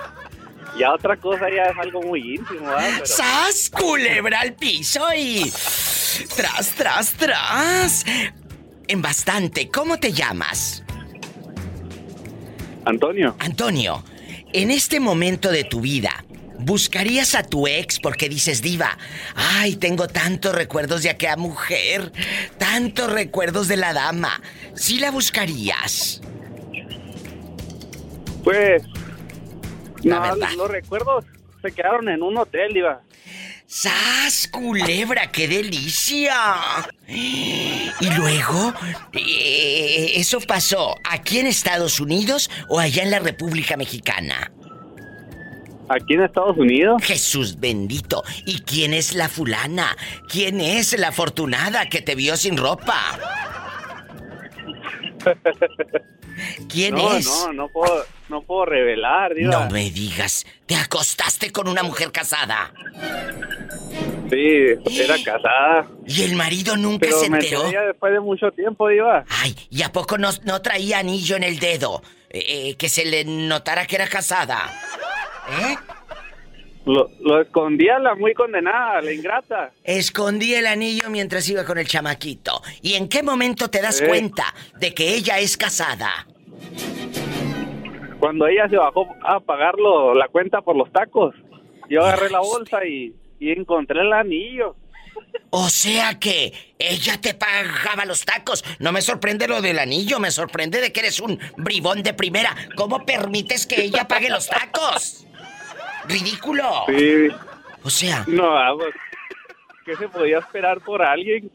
ya 0.77 0.93
otra 0.93 1.17
cosa 1.17 1.49
ya 1.49 1.63
es 1.65 1.77
algo 1.77 2.01
muy 2.01 2.35
íntimo, 2.35 2.67
¿verdad? 2.67 3.01
¡Sas! 3.03 3.69
Culebra 3.69 4.41
al 4.41 4.53
piso 4.53 5.01
y. 5.15 5.51
Tras, 6.35 6.69
tras, 6.75 7.13
tras. 7.13 8.05
En 8.87 9.01
bastante, 9.01 9.69
¿cómo 9.69 9.97
te 9.97 10.11
llamas? 10.11 10.83
Antonio. 12.85 13.35
Antonio, 13.39 14.03
en 14.51 14.71
este 14.71 14.99
momento 14.99 15.51
de 15.51 15.63
tu 15.63 15.81
vida, 15.81 16.25
¿buscarías 16.59 17.33
a 17.33 17.43
tu 17.43 17.65
ex 17.65 17.99
porque 17.99 18.29
dices, 18.29 18.61
Diva, 18.61 18.97
ay, 19.35 19.77
tengo 19.77 20.07
tantos 20.07 20.53
recuerdos 20.53 21.03
de 21.03 21.09
aquella 21.09 21.37
mujer, 21.37 22.11
tantos 22.57 23.11
recuerdos 23.11 23.67
de 23.67 23.77
la 23.77 23.93
dama? 23.93 24.41
¿Sí 24.75 24.99
la 24.99 25.11
buscarías? 25.11 26.21
Pues 28.43 28.83
no, 30.03 30.36
Los 30.57 30.69
recuerdos 30.69 31.25
se 31.62 31.72
quedaron 31.72 32.10
en 32.10 32.22
un 32.22 32.38
hotel, 32.38 32.75
iba. 32.75 33.01
¡Sas, 33.65 34.50
culebra! 34.50 35.31
¡Qué 35.31 35.48
delicia! 35.48 36.36
Y 37.07 38.10
luego, 38.17 38.74
eh, 39.13 40.12
¿eso 40.15 40.39
pasó 40.41 40.95
aquí 41.10 41.39
en 41.39 41.48
Estados 41.48 42.00
Unidos 42.00 42.51
o 42.67 42.79
allá 42.79 43.03
en 43.03 43.12
la 43.12 43.19
República 43.19 43.77
Mexicana? 43.77 44.51
Aquí 45.89 46.13
en 46.13 46.24
Estados 46.24 46.57
Unidos. 46.57 47.01
Jesús 47.03 47.60
bendito. 47.60 48.24
¿Y 48.45 48.60
quién 48.62 48.93
es 48.93 49.13
la 49.15 49.29
fulana? 49.29 49.95
¿Quién 50.29 50.62
es 50.62 50.98
la 50.98 51.10
afortunada 51.10 51.88
que 51.89 52.01
te 52.01 52.15
vio 52.15 52.38
sin 52.38 52.57
ropa? 52.57 53.19
¿Quién 56.69 56.97
es? 56.97 57.25
No, 57.25 57.53
no 57.53 57.69
puedo, 57.69 58.05
no 58.29 58.41
puedo 58.41 58.65
revelar, 58.65 59.33
No 59.35 59.69
me 59.69 59.89
digas, 59.91 60.45
¿te 60.65 60.75
acostaste 60.75 61.51
con 61.51 61.67
una 61.67 61.83
mujer 61.83 62.11
casada? 62.11 62.73
Sí, 64.29 64.99
era 64.99 65.15
casada. 65.23 65.87
¿Y 66.07 66.23
el 66.23 66.35
marido 66.35 66.75
nunca 66.75 67.07
se 67.11 67.27
enteró? 67.27 67.69
Me 67.69 67.77
después 67.77 68.13
de 68.13 68.19
mucho 68.19 68.51
tiempo, 68.51 68.87
Diva. 68.87 69.25
Ay, 69.29 69.55
¿y 69.69 69.83
a 69.83 69.91
poco 69.91 70.17
no, 70.17 70.29
no 70.43 70.61
traía 70.61 70.99
anillo 70.99 71.35
en 71.35 71.43
el 71.43 71.59
dedo? 71.59 72.01
Eh, 72.29 72.43
eh, 72.47 72.75
que 72.77 72.89
se 72.89 73.05
le 73.05 73.25
notara 73.25 73.85
que 73.85 73.95
era 73.95 74.07
casada. 74.07 74.73
¿Eh? 75.61 75.75
Lo, 76.85 77.09
lo, 77.21 77.41
escondía 77.41 77.97
la 77.99 78.13
muy 78.15 78.33
condenada, 78.33 79.01
la 79.01 79.13
ingrata. 79.13 79.71
Escondía 79.83 80.59
el 80.59 80.67
anillo 80.67 81.09
mientras 81.09 81.47
iba 81.47 81.63
con 81.63 81.77
el 81.77 81.87
chamaquito. 81.87 82.61
¿Y 82.81 82.95
en 82.95 83.07
qué 83.07 83.23
momento 83.23 83.69
te 83.69 83.81
das 83.81 84.01
cuenta 84.01 84.53
de 84.79 84.93
que 84.93 85.15
ella 85.15 85.39
es 85.39 85.55
casada? 85.55 86.27
Cuando 88.19 88.47
ella 88.47 88.67
se 88.69 88.77
bajó 88.77 89.07
a 89.21 89.39
pagar 89.39 89.75
la 89.79 90.27
cuenta 90.27 90.61
por 90.61 90.75
los 90.75 90.91
tacos, 90.91 91.35
yo 91.89 92.01
agarré 92.01 92.29
la 92.29 92.39
bolsa 92.39 92.85
y, 92.85 93.15
y 93.39 93.51
encontré 93.51 94.01
el 94.01 94.11
anillo. 94.11 94.75
O 95.51 95.69
sea 95.69 96.19
que 96.19 96.53
ella 96.79 97.19
te 97.21 97.33
pagaba 97.33 98.05
los 98.05 98.25
tacos. 98.25 98.63
No 98.79 98.91
me 98.91 99.01
sorprende 99.01 99.47
lo 99.47 99.61
del 99.61 99.79
anillo, 99.79 100.19
me 100.19 100.31
sorprende 100.31 100.81
de 100.81 100.91
que 100.91 101.01
eres 101.01 101.19
un 101.19 101.39
bribón 101.57 102.03
de 102.03 102.13
primera. 102.13 102.55
¿Cómo 102.75 103.05
permites 103.05 103.67
que 103.67 103.83
ella 103.83 104.07
pague 104.07 104.29
los 104.29 104.47
tacos? 104.47 105.22
¡Ridículo! 106.07 106.86
Sí. 106.88 107.27
O 107.83 107.89
sea. 107.89 108.24
No, 108.27 108.57
ah, 108.57 108.74
pues, 108.77 108.93
¿qué 109.86 109.95
se 109.95 110.07
podía 110.07 110.39
esperar 110.39 110.79
por 110.81 111.01
alguien? 111.01 111.51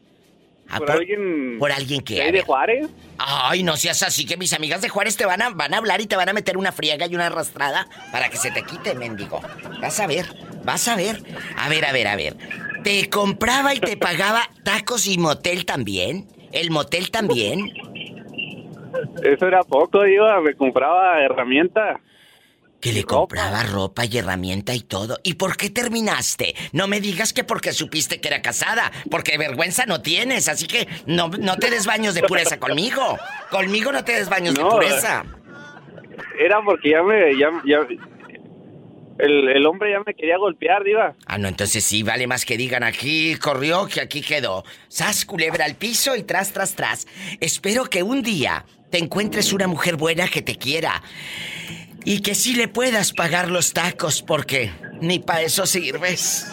Ah, 0.69 0.77
¿Por, 0.77 0.91
alguien. 0.91 1.57
¿Por 1.57 1.71
alguien 1.71 2.01
que. 2.01 2.31
¿De 2.31 2.41
Juárez? 2.43 2.87
Ay, 3.17 3.63
no 3.63 3.75
seas 3.75 4.03
así 4.03 4.25
que 4.25 4.37
mis 4.37 4.53
amigas 4.53 4.81
de 4.81 4.89
Juárez 4.89 5.17
te 5.17 5.25
van 5.25 5.41
a, 5.41 5.49
van 5.49 5.73
a 5.73 5.77
hablar 5.77 5.99
y 5.99 6.05
te 6.05 6.15
van 6.15 6.29
a 6.29 6.33
meter 6.33 6.57
una 6.57 6.71
friega 6.71 7.07
y 7.07 7.15
una 7.15 7.27
arrastrada 7.27 7.87
para 8.11 8.29
que 8.29 8.37
se 8.37 8.51
te 8.51 8.61
quite, 8.63 8.93
mendigo. 8.93 9.41
Vas 9.81 9.99
a 9.99 10.05
ver, 10.05 10.27
vas 10.63 10.87
a 10.87 10.95
ver. 10.95 11.23
A 11.57 11.69
ver, 11.69 11.85
a 11.85 11.91
ver, 11.91 12.07
a 12.07 12.15
ver. 12.15 12.35
¿Te 12.83 13.09
compraba 13.09 13.73
y 13.73 13.79
te 13.79 13.97
pagaba 13.97 14.41
tacos 14.63 15.07
y 15.07 15.17
motel 15.17 15.65
también? 15.65 16.27
¿El 16.51 16.69
motel 16.71 17.11
también? 17.11 17.71
Eso 19.23 19.47
era 19.47 19.63
poco, 19.63 20.05
iba, 20.05 20.39
me 20.41 20.53
compraba 20.53 21.21
herramientas. 21.21 21.99
Que 22.81 22.93
le 22.93 23.01
Ropa. 23.01 23.15
compraba 23.15 23.63
ropa 23.63 24.05
y 24.05 24.17
herramienta 24.17 24.73
y 24.73 24.79
todo. 24.81 25.19
¿Y 25.23 25.33
por 25.33 25.57
qué 25.57 25.69
terminaste? 25.69 26.55
No 26.71 26.87
me 26.87 27.01
digas 27.01 27.33
que 27.33 27.43
porque 27.43 27.73
supiste 27.73 28.21
que 28.21 28.29
era 28.29 28.41
casada, 28.41 28.91
porque 29.11 29.37
vergüenza 29.37 29.85
no 29.85 30.01
tienes, 30.01 30.47
así 30.47 30.65
que 30.65 30.87
no, 31.05 31.27
no 31.27 31.57
te 31.57 31.69
des 31.69 31.85
baños 31.85 32.15
de 32.15 32.23
pureza 32.23 32.57
conmigo. 32.59 33.17
Conmigo 33.51 33.91
no 33.91 34.03
te 34.05 34.13
des 34.13 34.29
baños 34.29 34.55
de 34.55 34.63
pureza. 34.63 35.25
Era 36.39 36.61
porque 36.63 36.91
ya 36.91 37.03
me... 37.03 37.37
Ya, 37.37 37.49
ya- 37.65 37.87
el, 39.19 39.49
el 39.49 39.65
hombre 39.65 39.91
ya 39.91 39.99
me 40.05 40.13
quería 40.13 40.37
golpear, 40.37 40.81
diva. 40.85 41.13
Ah, 41.25 41.37
no, 41.37 41.49
entonces 41.49 41.83
sí, 41.83 42.03
vale 42.03 42.25
más 42.25 42.45
que 42.45 42.55
digan 42.55 42.83
aquí 42.83 43.35
corrió 43.35 43.85
que 43.87 43.99
aquí 43.99 44.21
quedó. 44.21 44.63
Sas, 44.87 45.25
culebra 45.25 45.65
al 45.65 45.75
piso 45.75 46.15
y 46.15 46.23
tras, 46.23 46.53
tras, 46.53 46.73
tras. 46.75 47.05
Espero 47.41 47.83
que 47.83 48.01
un 48.01 48.21
día 48.21 48.65
te 48.89 48.97
encuentres 48.97 49.51
una 49.51 49.67
mujer 49.67 49.97
buena 49.97 50.29
que 50.29 50.41
te 50.41 50.55
quiera. 50.55 51.03
Y 52.05 52.21
que 52.21 52.35
sí 52.35 52.53
le 52.53 52.67
puedas 52.67 53.13
pagar 53.13 53.49
los 53.49 53.73
tacos, 53.73 54.21
porque 54.21 54.73
ni 55.01 55.19
para 55.19 55.41
eso 55.41 55.65
sirves. 55.65 56.47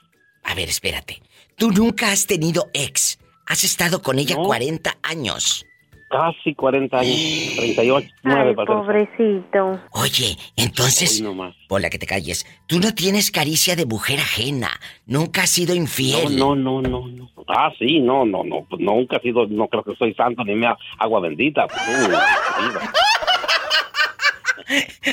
A 0.43 0.55
ver, 0.55 0.69
espérate. 0.69 1.21
Tú 1.55 1.71
nunca 1.71 2.11
has 2.11 2.25
tenido 2.25 2.69
ex. 2.73 3.19
Has 3.47 3.63
estado 3.63 4.01
con 4.01 4.19
ella 4.19 4.35
No. 4.35 4.43
40 4.43 4.97
años. 5.03 5.65
Casi 6.09 6.53
40 6.55 6.99
años. 6.99 7.15
38, 7.57 8.07
9 8.23 8.55
Ay, 8.57 8.65
pobrecito. 8.65 9.81
Oye, 9.91 10.37
entonces... 10.55 11.17
Hoy 11.17 11.23
nomás. 11.23 11.53
Hola, 11.67 11.89
que 11.89 11.99
te 11.99 12.05
calles. 12.07 12.45
Tú 12.65 12.79
no 12.79 12.93
tienes 12.93 13.29
caricia 13.29 13.75
de 13.75 13.85
mujer 13.85 14.19
ajena. 14.19 14.69
Nunca 15.05 15.43
has 15.43 15.49
sido 15.49 15.75
No, 15.75 15.81
infiel. 15.81 16.37
no, 16.37 16.55
no, 16.55 16.81
no, 16.81 17.07
no. 17.07 17.29
Ah, 17.49 17.71
sí, 17.77 17.99
no, 17.99 18.25
no, 18.25 18.43
no. 18.45 18.65
Pues 18.69 18.81
nunca 18.81 19.17
he 19.17 19.21
sido, 19.21 19.47
no 19.47 19.67
creo 19.67 19.83
que 19.83 19.95
soy 19.97 20.13
santo 20.13 20.45
ni 20.45 20.55
me 20.55 20.67
agua 20.97 21.19
bendita. 21.19 21.67
Pues, 21.67 21.81
uh. 21.89 22.17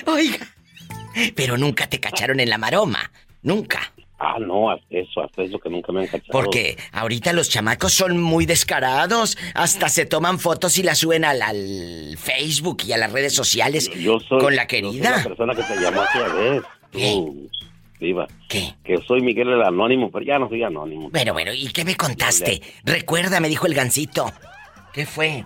Oiga. 0.12 0.46
Pero 1.34 1.56
nunca 1.56 1.88
te 1.88 1.98
cacharon 2.00 2.38
en 2.40 2.50
la 2.50 2.58
maroma. 2.58 3.10
Nunca. 3.42 3.92
Ah, 4.26 4.38
no, 4.40 4.70
hasta 4.70 4.86
eso, 4.90 5.22
hasta 5.22 5.42
eso 5.42 5.58
que 5.58 5.68
nunca 5.68 5.92
me 5.92 6.00
han 6.00 6.06
cachado. 6.06 6.32
Porque 6.32 6.78
ahorita 6.92 7.32
los 7.34 7.50
chamacos 7.50 7.92
son 7.92 8.18
muy 8.18 8.46
descarados. 8.46 9.36
Hasta 9.54 9.88
se 9.90 10.06
toman 10.06 10.38
fotos 10.38 10.78
y 10.78 10.82
las 10.82 10.98
suben 10.98 11.24
al, 11.24 11.42
al 11.42 12.16
Facebook 12.18 12.78
y 12.86 12.92
a 12.92 12.96
las 12.96 13.12
redes 13.12 13.34
sociales 13.34 13.90
Yo 13.90 14.18
soy, 14.20 14.40
con 14.40 14.56
la 14.56 14.66
yo 14.66 14.78
soy 14.78 14.92
querida. 14.92 15.16
la 15.18 15.22
persona 15.24 15.54
que 15.54 15.62
te 15.62 15.80
llamó 15.80 16.00
aquella 16.02 16.28
vez. 16.32 16.62
Viva. 18.00 18.26
¿Qué? 18.48 18.74
Que 18.82 18.98
soy 19.06 19.20
Miguel 19.20 19.48
el 19.48 19.62
Anónimo, 19.62 20.10
pero 20.10 20.24
ya 20.24 20.38
no 20.38 20.48
soy 20.48 20.62
anónimo. 20.62 21.10
Bueno, 21.10 21.32
bueno, 21.32 21.52
¿y 21.54 21.68
qué 21.68 21.84
me 21.84 21.96
contaste? 21.96 22.60
Recuerda, 22.84 23.40
me 23.40 23.48
dijo 23.48 23.66
el 23.66 23.74
gancito. 23.74 24.32
¿Qué 24.92 25.06
fue? 25.06 25.44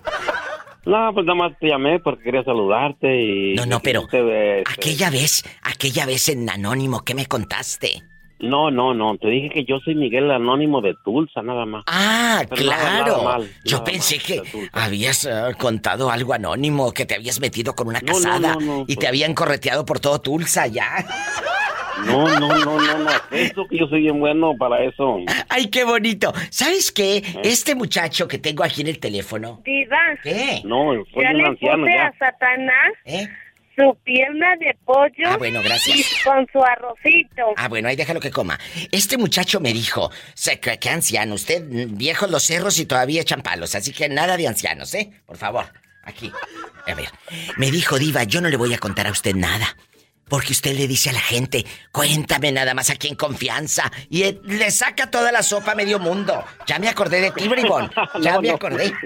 No, 0.87 1.11
pues 1.13 1.27
nada 1.27 1.37
más 1.37 1.59
te 1.59 1.69
llamé 1.69 2.01
porque 2.01 2.25
quería 2.25 2.43
saludarte 2.45 3.23
y... 3.23 3.55
No, 3.55 3.67
no, 3.67 3.81
pero 3.81 4.07
Te 4.07 4.23
ves, 4.23 4.65
aquella 4.71 5.11
vez, 5.11 5.45
aquella 5.63 6.07
vez 6.07 6.29
en 6.31 6.49
Anónimo, 6.49 7.05
¿qué 7.05 7.15
me 7.15 7.27
contaste? 7.27 8.03
No, 8.41 8.71
no, 8.71 8.95
no, 8.95 9.17
te 9.19 9.29
dije 9.29 9.51
que 9.51 9.65
yo 9.65 9.79
soy 9.81 9.95
Miguel 9.97 10.25
el 10.25 10.31
Anónimo 10.31 10.81
de 10.81 10.95
Tulsa, 11.05 11.43
nada 11.43 11.67
más. 11.67 11.83
Ah, 11.89 12.43
Pero 12.49 12.63
claro. 12.63 13.13
nada 13.17 13.23
mal, 13.39 13.51
Yo 13.65 13.83
pensé 13.83 14.17
mal, 14.17 14.25
que 14.27 14.69
habías 14.73 15.25
eh, 15.25 15.33
contado 15.59 16.11
algo 16.11 16.35
anónimo, 16.35 16.93
que 16.93 17.05
te 17.05 17.15
habías 17.17 17.41
metido 17.41 17.75
con 17.75 17.89
una 17.89 18.01
No, 18.01 18.07
no, 18.07 18.13
casada 18.15 18.55
no, 18.55 18.61
no, 18.61 18.81
y 18.83 18.85
pues- 18.95 18.99
te 18.99 19.09
habían 19.09 19.35
correteado 19.35 19.85
por 19.85 19.99
todo 20.01 20.21
Tulsa 20.21 20.67
ya. 20.69 21.05
No, 22.07 22.29
no, 22.39 22.49
no, 22.49 22.81
no, 22.81 22.99
no, 22.99 23.11
eso 23.33 23.67
que 23.69 23.77
yo 23.77 23.89
soy 23.89 24.03
bien 24.03 24.21
bueno 24.21 24.55
para 24.57 24.85
eso. 24.85 25.19
Ay, 25.49 25.67
qué 25.67 25.83
bonito. 25.83 26.33
¿Sabes 26.51 26.93
qué? 26.93 27.17
¿Eh? 27.17 27.25
Este 27.43 27.75
muchacho 27.75 28.29
que 28.29 28.39
tengo 28.39 28.63
aquí 28.63 28.83
en 28.83 28.87
el 28.87 29.01
teléfono. 29.01 29.61
Diva, 29.65 29.99
¿Qué? 30.23 30.63
No, 30.65 30.93
soy 31.13 31.25
ya 31.25 31.31
un 31.31 31.39
le 31.39 31.47
anciano 31.49 31.83
puse 31.85 31.95
ya. 31.97 32.07
a 32.07 32.19
Satanás 32.19 32.93
¿Eh? 33.05 33.27
Su 33.79 33.97
pierna 34.03 34.57
de 34.59 34.77
pollo 34.85 35.27
Ah, 35.27 35.37
bueno, 35.37 35.61
gracias. 35.63 35.97
y 35.99 36.05
con 36.25 36.47
su 36.53 36.63
arrocito. 36.63 37.53
Ah, 37.57 37.69
bueno, 37.69 37.89
ahí 37.89 37.95
déjalo 37.97 38.19
que 38.21 38.31
coma. 38.31 38.59
Este 38.91 39.17
muchacho 39.17 39.61
me 39.61 39.73
dijo, 39.73 40.11
sé 40.35 40.59
que, 40.59 40.79
que 40.79 40.91
anciano, 40.91 41.35
usted, 41.35 41.63
mm, 41.65 41.97
viejos 41.97 42.31
los 42.31 42.43
cerros 42.43 42.79
y 42.79 42.87
todavía 42.87 43.21
echan 43.23 43.43
palos, 43.43 43.75
así 43.75 43.93
que 43.93 44.09
nada 44.09 44.37
de 44.37 44.49
ancianos, 44.49 44.93
¿eh? 44.95 45.11
Por 45.27 45.37
favor, 45.37 45.67
aquí. 46.03 46.33
A 46.87 46.95
ver, 46.95 47.09
me 47.57 47.71
dijo 47.71 47.99
Diva, 47.99 48.25
yo 48.25 48.41
no 48.41 48.49
le 48.49 48.57
voy 48.57 48.75
a 48.75 48.79
contar 48.79 49.07
a 49.07 49.11
usted 49.13 49.35
nada. 49.35 49.77
Porque 50.29 50.53
usted 50.53 50.77
le 50.77 50.87
dice 50.87 51.11
a 51.11 51.13
la 51.15 51.21
gente, 51.21 51.65
cuéntame 51.93 52.53
nada 52.53 52.75
más 52.75 52.91
aquí 52.91 53.09
en 53.09 53.15
confianza. 53.15 53.91
Y 54.11 54.25
le 54.45 54.71
saca 54.71 55.11
toda 55.11 55.33
la 55.33 55.43
sopa 55.43 55.73
a 55.73 55.75
medio 55.75 55.99
mundo. 55.99 56.45
Ya 56.67 56.79
me 56.79 56.89
acordé 56.89 57.21
de 57.21 57.31
ti, 57.31 57.49
bribón. 57.49 57.91
Ya 58.21 58.35
No, 58.35 58.43
me 58.43 58.51
acordé. 58.51 58.93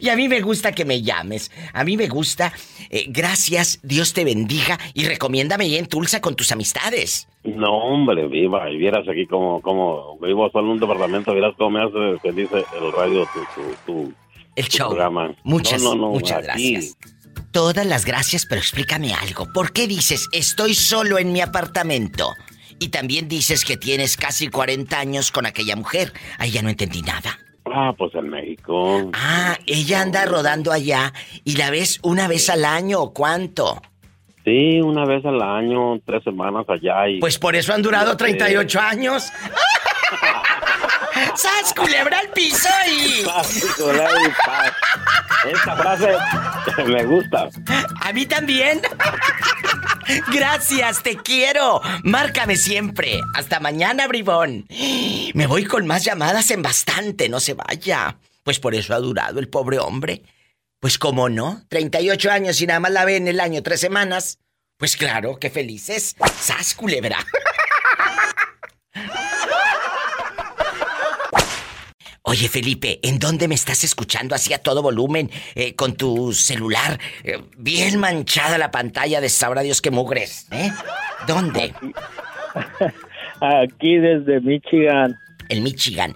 Y 0.00 0.08
a 0.08 0.16
mí 0.16 0.28
me 0.28 0.40
gusta 0.40 0.72
que 0.72 0.84
me 0.84 1.02
llames. 1.02 1.50
A 1.72 1.82
mí 1.84 1.96
me 1.96 2.06
gusta. 2.08 2.52
Eh, 2.90 3.06
gracias, 3.08 3.80
Dios 3.82 4.12
te 4.12 4.24
bendiga. 4.24 4.78
Y 4.94 5.04
recomiéndame 5.06 5.64
ahí 5.64 5.76
en 5.76 5.86
Tulsa 5.86 6.20
con 6.20 6.36
tus 6.36 6.52
amistades. 6.52 7.26
No, 7.44 7.72
hombre, 7.78 8.26
viva, 8.28 8.70
y 8.70 8.76
vieras 8.76 9.06
aquí 9.08 9.26
como, 9.26 9.60
como 9.60 10.18
vivo 10.20 10.48
solo 10.50 10.66
en 10.66 10.72
un 10.74 10.80
departamento, 10.80 11.32
vieras 11.32 11.54
cómo 11.58 11.70
me 11.70 11.82
hace 11.84 12.18
feliz 12.20 12.48
el 12.52 12.92
radio, 12.92 13.26
tu, 13.34 13.40
tu, 13.62 13.74
tu, 13.86 14.12
El 14.54 14.68
tu 14.68 14.76
show. 14.78 14.88
programa. 14.90 15.34
Muchas, 15.42 15.82
No, 15.82 15.94
no, 15.96 16.02
no, 16.02 16.08
muchas 16.10 16.48
aquí- 16.48 16.74
gracias. 16.74 16.96
Todas 17.52 17.84
las 17.86 18.04
gracias, 18.06 18.46
pero 18.46 18.60
explícame 18.60 19.12
algo. 19.14 19.52
¿Por 19.52 19.72
qué 19.72 19.86
dices 19.86 20.28
estoy 20.32 20.74
solo 20.74 21.18
en 21.18 21.32
mi 21.32 21.40
apartamento? 21.42 22.32
Y 22.78 22.88
también 22.88 23.28
dices 23.28 23.64
que 23.64 23.76
tienes 23.76 24.16
casi 24.16 24.48
40 24.48 24.98
años 24.98 25.30
con 25.30 25.44
aquella 25.46 25.76
mujer. 25.76 26.12
Ahí 26.38 26.50
ya 26.50 26.62
no 26.62 26.70
entendí 26.70 27.02
nada. 27.02 27.38
Ah, 27.66 27.92
pues 27.96 28.14
en 28.14 28.28
México. 28.30 29.10
Ah, 29.12 29.56
ella 29.66 30.00
anda 30.00 30.24
rodando 30.24 30.72
allá 30.72 31.12
y 31.44 31.56
la 31.56 31.70
ves 31.70 32.00
una 32.02 32.26
vez 32.26 32.48
al 32.50 32.64
año 32.64 33.00
o 33.00 33.12
cuánto. 33.12 33.80
Sí, 34.44 34.80
una 34.80 35.04
vez 35.04 35.24
al 35.24 35.40
año, 35.40 36.00
tres 36.04 36.24
semanas 36.24 36.64
allá 36.68 37.08
y... 37.08 37.20
Pues 37.20 37.38
por 37.38 37.54
eso 37.54 37.72
han 37.72 37.82
durado 37.82 38.12
Sí. 38.12 38.16
38 38.16 38.80
años. 38.80 39.26
¡Sas, 41.36 41.74
culebra 41.74 42.18
al 42.18 42.28
piso 42.28 42.68
y... 42.88 43.24
Esta 45.50 45.76
frase 45.76 46.16
me 46.86 47.04
gusta. 47.04 47.48
A 48.00 48.12
mí 48.12 48.26
también. 48.26 48.80
Gracias, 50.32 51.02
te 51.02 51.16
quiero. 51.16 51.80
Márcame 52.04 52.56
siempre. 52.56 53.20
Hasta 53.34 53.60
mañana, 53.60 54.06
bribón. 54.06 54.66
Me 55.34 55.46
voy 55.46 55.64
con 55.64 55.86
más 55.86 56.04
llamadas 56.04 56.50
en 56.50 56.62
bastante, 56.62 57.28
no 57.28 57.40
se 57.40 57.54
vaya. 57.54 58.16
Pues 58.42 58.58
por 58.58 58.74
eso 58.74 58.94
ha 58.94 58.98
durado 58.98 59.38
el 59.40 59.48
pobre 59.48 59.78
hombre. 59.78 60.22
Pues 60.80 60.98
cómo 60.98 61.28
no, 61.28 61.64
38 61.68 62.30
años 62.30 62.60
y 62.60 62.66
nada 62.66 62.80
más 62.80 62.90
la 62.90 63.04
ve 63.04 63.16
en 63.16 63.28
el 63.28 63.40
año 63.40 63.62
tres 63.62 63.80
semanas. 63.80 64.38
Pues 64.76 64.96
claro, 64.96 65.38
qué 65.38 65.48
felices. 65.48 66.16
¡Sas, 66.40 66.74
culebra! 66.74 67.18
Oye, 72.32 72.48
Felipe, 72.48 72.98
¿en 73.02 73.18
dónde 73.18 73.46
me 73.46 73.54
estás 73.54 73.84
escuchando 73.84 74.34
así 74.34 74.54
a 74.54 74.58
todo 74.58 74.80
volumen 74.80 75.30
eh, 75.54 75.74
con 75.74 75.96
tu 75.96 76.32
celular? 76.32 76.98
eh, 77.24 77.38
bien 77.58 78.00
manchada 78.00 78.56
la 78.56 78.70
pantalla 78.70 79.20
de 79.20 79.28
sabrá 79.28 79.60
Dios 79.60 79.82
qué 79.82 79.90
mugres, 79.90 80.46
¿eh? 80.50 80.70
¿Dónde? 81.26 81.74
Aquí 83.42 83.98
desde 83.98 84.40
Michigan. 84.40 85.14
El 85.50 85.60
Michigan. 85.60 86.14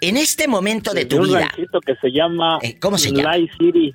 En 0.00 0.16
este 0.16 0.48
momento 0.48 0.94
de 0.94 1.04
tu 1.04 1.18
un 1.18 1.26
vida. 1.26 1.40
ranchito 1.40 1.80
que 1.82 1.96
se 1.96 2.12
llama 2.12 2.60
Eh, 2.62 2.78
¿Cómo 2.80 2.96
se 2.96 3.10
llama? 3.12 3.36
Light 3.36 3.50
City. 3.58 3.92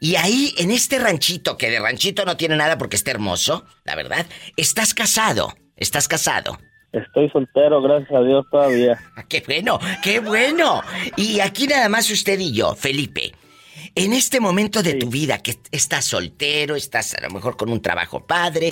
Y 0.00 0.16
ahí, 0.16 0.52
en 0.58 0.70
este 0.70 0.98
ranchito, 0.98 1.56
que 1.56 1.70
de 1.70 1.80
ranchito 1.80 2.26
no 2.26 2.36
tiene 2.36 2.56
nada 2.56 2.76
porque 2.76 2.96
está 2.96 3.12
hermoso, 3.12 3.64
la 3.84 3.96
verdad, 3.96 4.26
estás 4.58 4.92
casado. 4.92 5.54
Estás 5.78 6.06
casado. 6.06 6.58
Estoy 6.94 7.28
soltero, 7.30 7.82
gracias 7.82 8.12
a 8.12 8.20
Dios 8.22 8.46
todavía. 8.50 8.98
Ah, 9.16 9.24
¡Qué 9.28 9.42
bueno! 9.46 9.78
¡Qué 10.02 10.20
bueno! 10.20 10.82
Y 11.16 11.40
aquí 11.40 11.66
nada 11.66 11.88
más 11.88 12.08
usted 12.10 12.38
y 12.38 12.52
yo, 12.52 12.74
Felipe. 12.74 13.32
En 13.96 14.12
este 14.12 14.40
momento 14.40 14.82
de 14.82 14.94
tu 14.94 15.08
vida 15.08 15.38
que 15.38 15.58
estás 15.70 16.04
soltero, 16.04 16.74
estás 16.76 17.14
a 17.14 17.20
lo 17.20 17.30
mejor 17.30 17.56
con 17.56 17.68
un 17.70 17.80
trabajo 17.80 18.24
padre, 18.26 18.70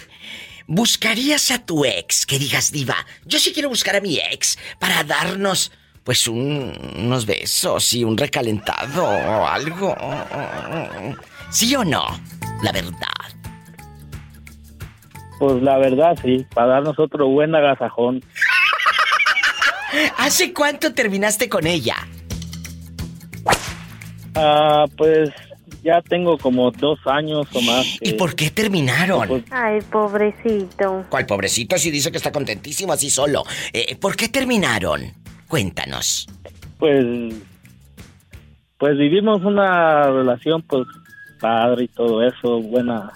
¿buscarías 0.67 1.51
a 1.51 1.65
tu 1.65 1.85
ex 1.85 2.27
que 2.27 2.39
digas, 2.39 2.73
diva, 2.73 2.97
yo 3.25 3.39
sí 3.39 3.53
quiero 3.53 3.69
buscar 3.69 3.97
a 3.97 4.01
mi 4.01 4.19
ex 4.19 4.59
para 4.81 5.05
darnos, 5.05 5.71
pues, 6.05 6.27
un- 6.27 6.73
unos 6.97 7.25
besos 7.27 7.93
y 7.93 8.03
un 8.05 8.17
recalentado 8.17 9.05
o 9.05 9.47
algo? 9.47 9.95
¿Sí 11.51 11.75
o 11.77 11.85
no? 11.85 12.05
La 12.63 12.73
verdad. 12.73 13.09
Pues 15.43 15.61
la 15.61 15.77
verdad 15.77 16.17
sí, 16.23 16.47
para 16.55 16.75
darnos 16.75 16.97
otro 17.01 17.27
buen 17.27 17.53
agasajón. 17.53 18.23
¿Hace 20.19 20.53
cuánto 20.53 20.95
terminaste 20.95 21.49
con 21.49 21.67
ella? 21.67 21.97
Ah, 24.37 24.85
pues 24.97 25.31
ya 25.83 26.01
tengo 26.03 26.39
como 26.39 26.71
dos 26.71 27.01
años 27.07 27.49
o 27.55 27.61
más. 27.61 27.99
¿Y 28.01 28.13
por 28.13 28.37
qué 28.37 28.51
terminaron? 28.51 29.27
Pues, 29.27 29.43
Ay, 29.51 29.81
pobrecito. 29.91 31.07
¿Cuál 31.09 31.27
pobrecito 31.27 31.77
si 31.77 31.91
dice 31.91 32.13
que 32.13 32.19
está 32.19 32.31
contentísimo 32.31 32.93
así 32.93 33.11
solo? 33.11 33.43
Eh, 33.73 33.97
¿Por 33.97 34.15
qué 34.15 34.29
terminaron? 34.29 35.13
Cuéntanos. 35.49 36.29
Pues, 36.79 37.05
pues 38.79 38.97
vivimos 38.97 39.43
una 39.43 40.05
relación 40.05 40.63
pues 40.63 40.87
padre 41.41 41.87
y 41.87 41.89
todo 41.89 42.23
eso, 42.23 42.61
buena. 42.61 43.13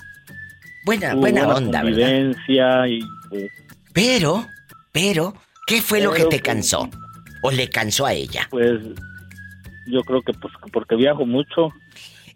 Buena, 0.87 1.14
hubo 1.14 1.20
buena 1.20 1.49
onda, 1.49 1.83
¿verdad? 1.83 2.87
y 2.87 3.01
pues, 3.29 3.51
Pero, 3.92 4.46
pero, 4.92 5.35
¿qué 5.66 5.83
fue 5.83 6.01
lo 6.01 6.12
que 6.12 6.22
te 6.22 6.29
pues, 6.29 6.42
cansó? 6.42 6.88
¿O 7.42 7.51
le 7.51 7.68
cansó 7.68 8.07
a 8.07 8.14
ella? 8.14 8.46
pues 8.51 8.81
yo 9.88 10.03
creo 10.03 10.22
que 10.22 10.33
pues 10.33 10.53
porque 10.72 10.94
viajo 10.94 11.27
mucho. 11.27 11.72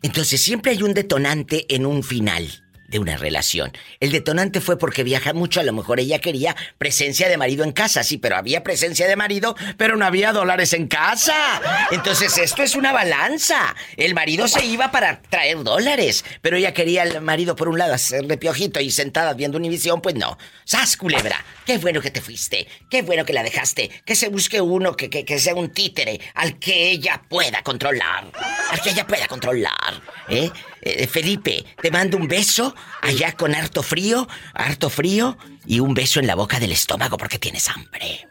Entonces 0.03 0.41
siempre 0.41 0.73
hay 0.73 0.83
un 0.83 0.95
detonante 0.95 1.65
en 1.73 1.87
un 1.87 2.03
final 2.03 2.45
de 2.91 2.99
una 2.99 3.17
relación. 3.17 3.73
El 4.01 4.11
detonante 4.11 4.61
fue 4.61 4.79
porque 4.79 5.05
viaja 5.05 5.33
mucho, 5.33 5.61
a 5.61 5.63
lo 5.63 5.73
mejor 5.73 6.01
ella 6.01 6.19
quería 6.19 6.57
presencia 6.77 7.29
de 7.29 7.37
marido 7.37 7.65
en 7.65 7.73
casa, 7.73 8.03
sí, 8.03 8.19
pero 8.19 8.37
había 8.37 8.63
presencia 8.65 9.07
de 9.07 9.17
marido, 9.17 9.57
pero 9.77 9.97
no 9.97 10.05
había 10.05 10.33
dólares 10.33 10.73
en 10.73 10.89
casa. 10.89 11.61
Entonces 11.93 12.37
esto 12.37 12.63
es 12.63 12.75
una 12.75 12.93
balanza. 12.93 13.75
El 13.97 14.15
marido 14.15 14.49
se 14.49 14.65
iba 14.67 14.91
para 14.91 15.23
traer 15.23 15.63
dólares, 15.63 16.25
pero 16.43 16.57
ella 16.57 16.75
quería 16.75 17.03
al 17.03 17.23
marido 17.23 17.55
por 17.55 17.69
un 17.69 17.79
lado 17.79 17.95
hacerle 17.95 18.37
piojito 18.37 18.81
y 18.81 18.91
sentada 18.91 19.35
viendo 19.35 19.57
Univisión, 19.57 20.01
pues 20.01 20.17
no. 20.17 20.37
¡Sas, 20.65 20.97
culebra! 20.97 21.45
¡Qué 21.65 21.79
bueno 21.79 22.01
que 22.01 22.11
te 22.11 22.21
fuiste! 22.21 22.67
¡Qué 22.91 23.03
bueno 23.03 23.25
que 23.25 23.33
la 23.33 23.43
dejaste! 23.43 23.91
Que 24.05 24.17
se 24.17 24.29
busque 24.29 24.61
uno 24.61 24.97
que, 24.97 25.09
que, 25.09 25.25
que 25.25 25.39
sea 25.39 25.55
un 25.55 25.71
títere 25.71 26.21
al 26.35 26.59
que 26.59 26.91
ella 26.91 27.23
pueda 27.29 27.63
controlar. 27.63 28.33
Al 28.71 28.81
que 28.81 28.91
ella 28.91 29.07
pueda 29.07 29.27
controlar. 29.29 30.03
¿Eh? 30.29 30.51
Eh, 30.83 31.07
Felipe, 31.07 31.65
te 31.81 31.91
mando 31.91 32.17
un 32.17 32.29
beso 32.29 32.75
allá 33.03 33.33
con 33.33 33.55
harto 33.55 33.83
frío, 33.83 34.27
harto 34.55 34.91
frío 34.91 35.37
y 35.67 35.81
un 35.81 35.95
beso 35.95 36.21
en 36.21 36.27
la 36.27 36.35
boca 36.35 36.59
del 36.59 36.73
estómago 36.73 37.17
porque 37.17 37.39
tienes 37.39 37.69
hambre. 37.69 38.27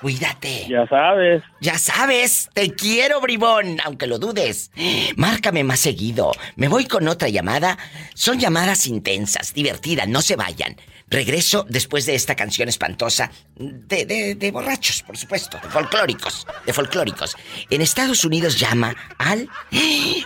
Cuídate. 0.00 0.66
Ya 0.66 0.86
sabes. 0.88 1.42
Ya 1.60 1.76
sabes, 1.76 2.48
te 2.54 2.72
quiero, 2.74 3.20
bribón, 3.20 3.76
aunque 3.84 4.06
lo 4.06 4.18
dudes. 4.18 4.70
Márcame 5.16 5.62
más 5.62 5.80
seguido. 5.80 6.32
Me 6.56 6.68
voy 6.68 6.86
con 6.86 7.06
otra 7.06 7.28
llamada. 7.28 7.76
Son 8.14 8.38
llamadas 8.38 8.86
intensas, 8.86 9.52
divertidas, 9.52 10.08
no 10.08 10.22
se 10.22 10.36
vayan. 10.36 10.76
Regreso 11.10 11.66
después 11.68 12.06
de 12.06 12.14
esta 12.14 12.36
canción 12.36 12.68
espantosa 12.68 13.32
de, 13.56 14.36
de, 14.36 14.50
borrachos, 14.52 15.02
por 15.02 15.18
supuesto, 15.18 15.58
de 15.60 15.68
folclóricos, 15.68 16.46
de 16.64 16.72
folclóricos. 16.72 17.36
En 17.68 17.82
Estados 17.82 18.24
Unidos 18.24 18.56
llama 18.56 18.94
al 19.18 19.48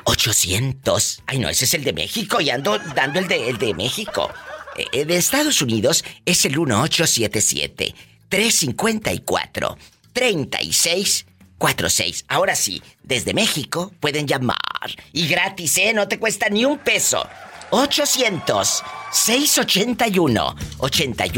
800. 0.05 1.23
Ay, 1.27 1.39
no, 1.39 1.49
ese 1.49 1.65
es 1.65 1.73
el 1.73 1.85
de 1.85 1.95
México 1.95 2.39
y 2.43 2.51
ando 2.51 2.79
dando 2.95 3.19
el 3.19 3.29
de, 3.29 3.49
el 3.49 3.57
de 3.57 3.73
México. 3.73 4.31
Eh, 4.93 5.07
de 5.07 5.17
Estados 5.17 5.63
Unidos 5.63 6.05
es 6.27 6.45
el 6.45 6.59
1877 6.59 7.95
354 8.29 9.79
3646. 10.13 12.25
Ahora 12.29 12.55
sí, 12.55 12.83
desde 13.03 13.33
México 13.33 13.91
pueden 14.01 14.27
llamar. 14.27 14.59
Y 15.13 15.29
gratis, 15.29 15.79
¿eh? 15.79 15.95
No 15.95 16.09
te 16.09 16.19
cuesta 16.19 16.51
ni 16.51 16.67
un 16.67 16.77
peso. 16.79 17.27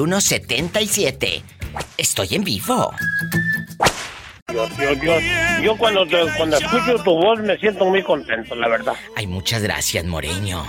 800-681-8177. 0.07 1.43
Estoy 1.97 2.29
en 2.35 2.45
vivo. 2.45 2.93
Yo, 4.53 4.69
yo, 4.79 4.93
yo, 5.03 5.15
yo 5.63 5.77
cuando, 5.77 6.07
te- 6.07 6.25
cuando 6.37 6.57
escucho 6.59 6.95
tu 7.03 7.11
voz 7.17 7.41
me 7.41 7.57
siento 7.59 7.85
muy 7.87 8.03
contento, 8.03 8.55
la 8.55 8.69
verdad. 8.69 8.95
Ay, 9.17 9.27
muchas 9.27 9.63
gracias, 9.63 10.05
Moreño. 10.05 10.65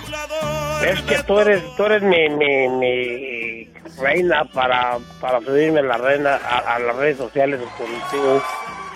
Es 0.84 1.00
que 1.02 1.22
tú 1.22 1.38
eres, 1.38 1.62
tú 1.76 1.84
eres 1.84 2.02
mi, 2.02 2.28
mi, 2.28 2.68
mi 2.68 3.68
reina 4.00 4.44
para, 4.52 4.98
para 5.20 5.40
subirme 5.40 5.82
la 5.82 5.96
reina 5.96 6.34
a, 6.36 6.74
a 6.74 6.78
las 6.80 6.96
redes 6.96 7.18
sociales 7.18 7.60
contigo. 7.76 8.42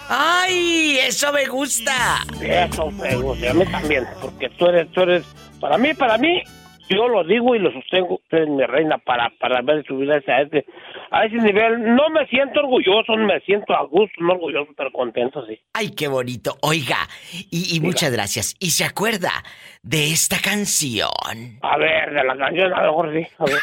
¡Ay! 0.08 0.98
¡Eso 0.98 1.32
me 1.32 1.46
gusta! 1.46 2.24
Eso 2.40 2.90
me 2.90 3.14
gusta, 3.16 3.46
y 3.46 3.48
a 3.48 3.54
mí 3.54 3.64
también, 3.66 4.06
porque 4.20 4.48
tú 4.58 4.66
eres, 4.66 4.90
tú 4.92 5.02
eres, 5.02 5.24
para 5.60 5.78
mí, 5.78 5.94
para 5.94 6.18
mí, 6.18 6.42
yo 6.88 7.08
lo 7.08 7.24
digo 7.24 7.54
y 7.54 7.58
lo 7.58 7.72
sostengo, 7.72 8.20
tú 8.28 8.36
eres 8.36 8.48
mi 8.48 8.64
reina 8.64 8.98
para, 8.98 9.30
para 9.40 9.60
ver 9.62 9.84
subir 9.86 10.10
a 10.12 10.18
ese, 10.18 10.32
a 10.32 10.42
ese, 10.42 10.64
a 11.10 11.24
ese 11.24 11.36
nivel. 11.36 11.94
No 11.94 12.08
me 12.10 12.26
siento 12.26 12.60
orgulloso, 12.60 13.16
me 13.16 13.40
siento 13.40 13.74
a 13.74 13.84
gusto, 13.84 14.14
no 14.18 14.32
orgulloso, 14.34 14.72
pero 14.76 14.90
contento, 14.92 15.44
sí. 15.46 15.58
¡Ay, 15.74 15.90
qué 15.90 16.08
bonito! 16.08 16.56
Oiga, 16.62 16.98
y, 17.50 17.76
y 17.76 17.80
muchas 17.80 18.12
gracias. 18.12 18.54
¿Y 18.58 18.70
se 18.70 18.84
acuerda 18.84 19.30
de 19.82 20.12
esta 20.12 20.38
canción? 20.38 21.10
A 21.62 21.76
ver, 21.78 22.12
de 22.12 22.24
la 22.24 22.36
canción, 22.36 22.72
a 22.74 22.82
lo 22.84 22.88
mejor 22.88 23.12
sí. 23.14 23.26
A 23.38 23.44
ver. 23.44 23.58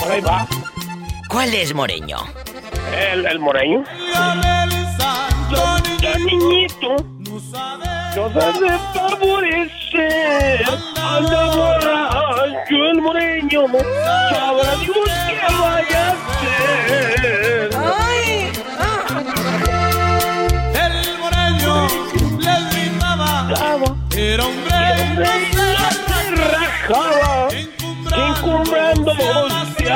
Por 0.00 0.12
ahí 0.12 0.20
va. 0.20 0.46
¿Cuál 1.28 1.52
es, 1.54 1.74
Moreño? 1.74 2.18
El, 3.12 3.26
el 3.26 3.38
moreño. 3.38 3.84
Niñito. 6.18 6.96
No 7.20 8.28
sabe 8.30 8.68
favorecer. 8.94 10.64
Anda 10.96 11.44
borracho 11.54 12.76
el 12.90 13.00
moreño. 13.00 13.60
Sabrá 14.30 14.74
Dios 14.80 15.10
qué 15.28 15.54
vaya 15.60 16.02
a 16.06 16.12
hacer. 16.12 17.70
¡Ay! 17.76 18.52
El 20.74 20.96
moreño 21.18 21.74
le 22.38 22.54
gritaba. 22.70 23.30
Era 24.16 24.44
hombre 24.44 24.78
la 25.54 25.88
rajaba. 26.52 27.48
Encumbrando 28.28 29.10
a 29.12 29.14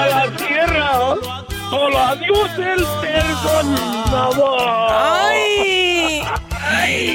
la 0.06 0.24
tierra. 0.36 1.51
Solo 1.72 1.98
a 1.98 2.14
Dios 2.16 2.50
él 2.58 2.84
perdonaba. 3.00 5.30
¡Ay! 5.30 6.20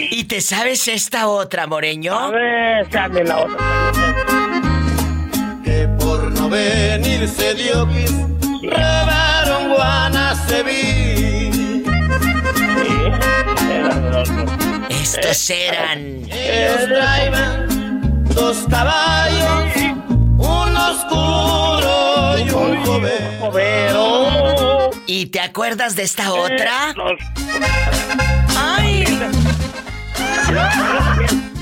¿Y 0.09 0.23
te 0.23 0.41
sabes 0.41 0.87
esta 0.87 1.27
otra, 1.27 1.67
Moreño? 1.67 2.17
A 2.17 2.31
ver, 2.31 2.89
dame 2.89 3.23
la 3.23 3.37
otra. 3.37 3.91
Que 5.63 5.87
por 5.99 6.31
no 6.31 6.49
venirse 6.49 7.53
diokis 7.53 8.11
robaron 8.63 9.75
Guanaceví. 9.75 11.83
Estos 14.89 15.49
eran. 15.51 15.99
Ellos 16.31 16.87
traían 16.87 18.23
dos 18.33 18.65
caballos, 18.67 19.71
un 20.39 20.75
oscuro 20.75 22.39
y 22.39 22.49
un 22.49 22.83
joven. 22.83 23.37
¿Y 25.07 25.27
te 25.27 25.39
acuerdas 25.39 25.95
de 25.95 26.03
esta 26.03 26.33
otra? 26.33 26.93
¡Ay! 28.57 29.05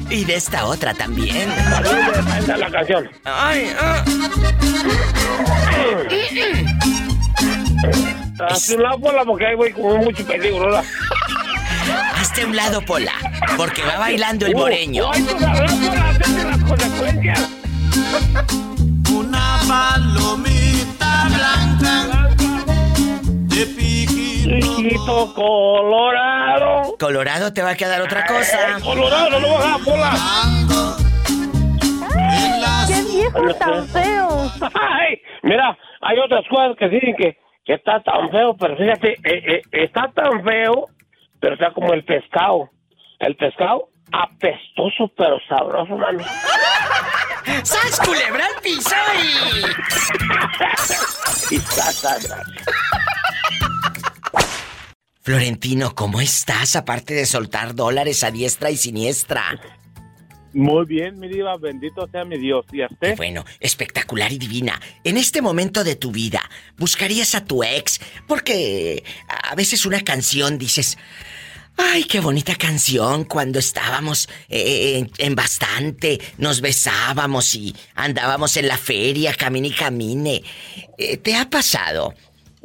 Y 0.10 0.24
de 0.26 0.36
esta 0.36 0.66
otra 0.66 0.94
también. 0.94 1.50
la 2.48 2.70
canción. 2.72 3.10
¡Ay! 3.24 3.72
ah. 3.80 4.04
Hazte 8.50 8.76
un 8.76 8.84
lado, 8.84 9.00
Pola, 9.00 9.24
porque 9.26 9.46
ahí 9.46 9.56
voy 9.56 9.72
con 9.72 9.98
mucho 9.98 10.26
peligro, 10.26 10.60
¿verdad? 10.66 10.84
Hazte 12.16 12.46
un 12.46 12.56
lado, 12.56 12.82
Pola, 12.82 13.14
porque 13.58 13.84
va 13.84 13.98
bailando 13.98 14.46
el 14.48 14.56
Uh, 14.56 14.60
moreño. 14.60 15.10
hazte. 15.12 15.36
Una 19.12 19.60
palomita 19.68 21.28
blanca 21.30 22.25
de 23.56 23.65
piquito. 23.68 25.34
Colorado. 25.34 26.98
Colorado 27.00 27.54
te 27.54 27.62
va 27.62 27.70
a 27.72 27.76
quedar 27.76 28.02
otra 28.02 28.26
cosa. 28.26 28.76
Ay, 28.76 28.82
colorado, 28.82 29.30
no 29.30 29.39
lo 29.39 29.54
baja, 29.54 29.78
Pola. 29.86 30.12
¡Qué 32.88 33.02
viejo 33.04 33.54
tan 33.56 33.88
feo! 33.88 34.52
Ay, 34.74 35.22
mira, 35.44 35.78
hay 36.02 36.20
otras 36.20 36.46
cosas 36.50 36.76
que 36.78 36.89
dicen 36.89 37.15
que, 37.15 37.38
que 37.65 37.74
está 37.74 38.04
tan 38.04 38.30
feo, 38.30 38.58
pero 38.58 38.76
fíjate, 38.76 39.13
eh, 39.24 39.24
eh, 39.24 39.62
está 39.72 40.12
tan 40.13 40.44
feo, 40.44 40.89
pero 41.39 41.54
está 41.54 41.72
como 41.72 41.94
el 41.94 42.04
pescado. 42.04 42.70
El 43.20 43.38
pescado 43.38 43.88
apestoso, 44.12 45.10
pero 45.15 45.39
sabroso, 45.48 45.96
mami. 45.96 46.26
¡Sas 47.63 48.02
culebra 48.02 48.46
al 48.46 48.56
piso 48.62 48.96
y... 49.15 49.63
Florentino, 55.26 55.96
¿cómo 55.96 56.22
estás? 56.22 56.76
Aparte 56.76 57.16
de 57.16 57.26
soltar 57.26 57.74
dólares 57.74 58.24
a 58.24 58.30
diestra 58.30 58.70
y 58.70 58.78
siniestra. 58.78 59.60
Muy 60.54 60.86
bien, 60.86 61.18
mi 61.20 61.28
diva, 61.28 61.58
bendito 61.58 62.08
sea 62.12 62.24
mi 62.24 62.38
Dios. 62.38 62.64
¿Y 62.72 62.84
a 62.84 62.88
usted? 62.92 63.18
Bueno, 63.18 63.44
espectacular 63.60 64.32
y 64.32 64.38
divina. 64.38 64.80
En 65.04 65.18
este 65.18 65.42
momento 65.42 65.84
de 65.84 65.96
tu 65.96 66.12
vida, 66.12 66.48
¿buscarías 66.78 67.34
a 67.34 67.44
tu 67.44 67.64
ex? 67.64 68.00
Porque 68.28 69.04
a 69.28 69.56
veces 69.56 69.88
una 69.88 70.02
canción 70.02 70.60
dices, 70.60 70.96
ay, 71.76 72.04
qué 72.04 72.20
bonita 72.20 72.54
canción 72.56 73.24
cuando 73.24 73.58
estábamos 73.58 74.30
eh, 74.48 75.00
en, 75.00 75.12
en 75.18 75.34
bastante, 75.34 76.22
nos 76.38 76.62
besábamos 76.62 77.56
y 77.56 77.76
andábamos 77.96 78.58
en 78.58 78.68
la 78.68 78.78
feria, 78.78 79.34
camine 79.34 79.70
y 79.70 79.74
camine. 79.74 80.44
Eh, 81.00 81.18
¿Te 81.18 81.36
ha 81.36 81.50
pasado 81.50 82.14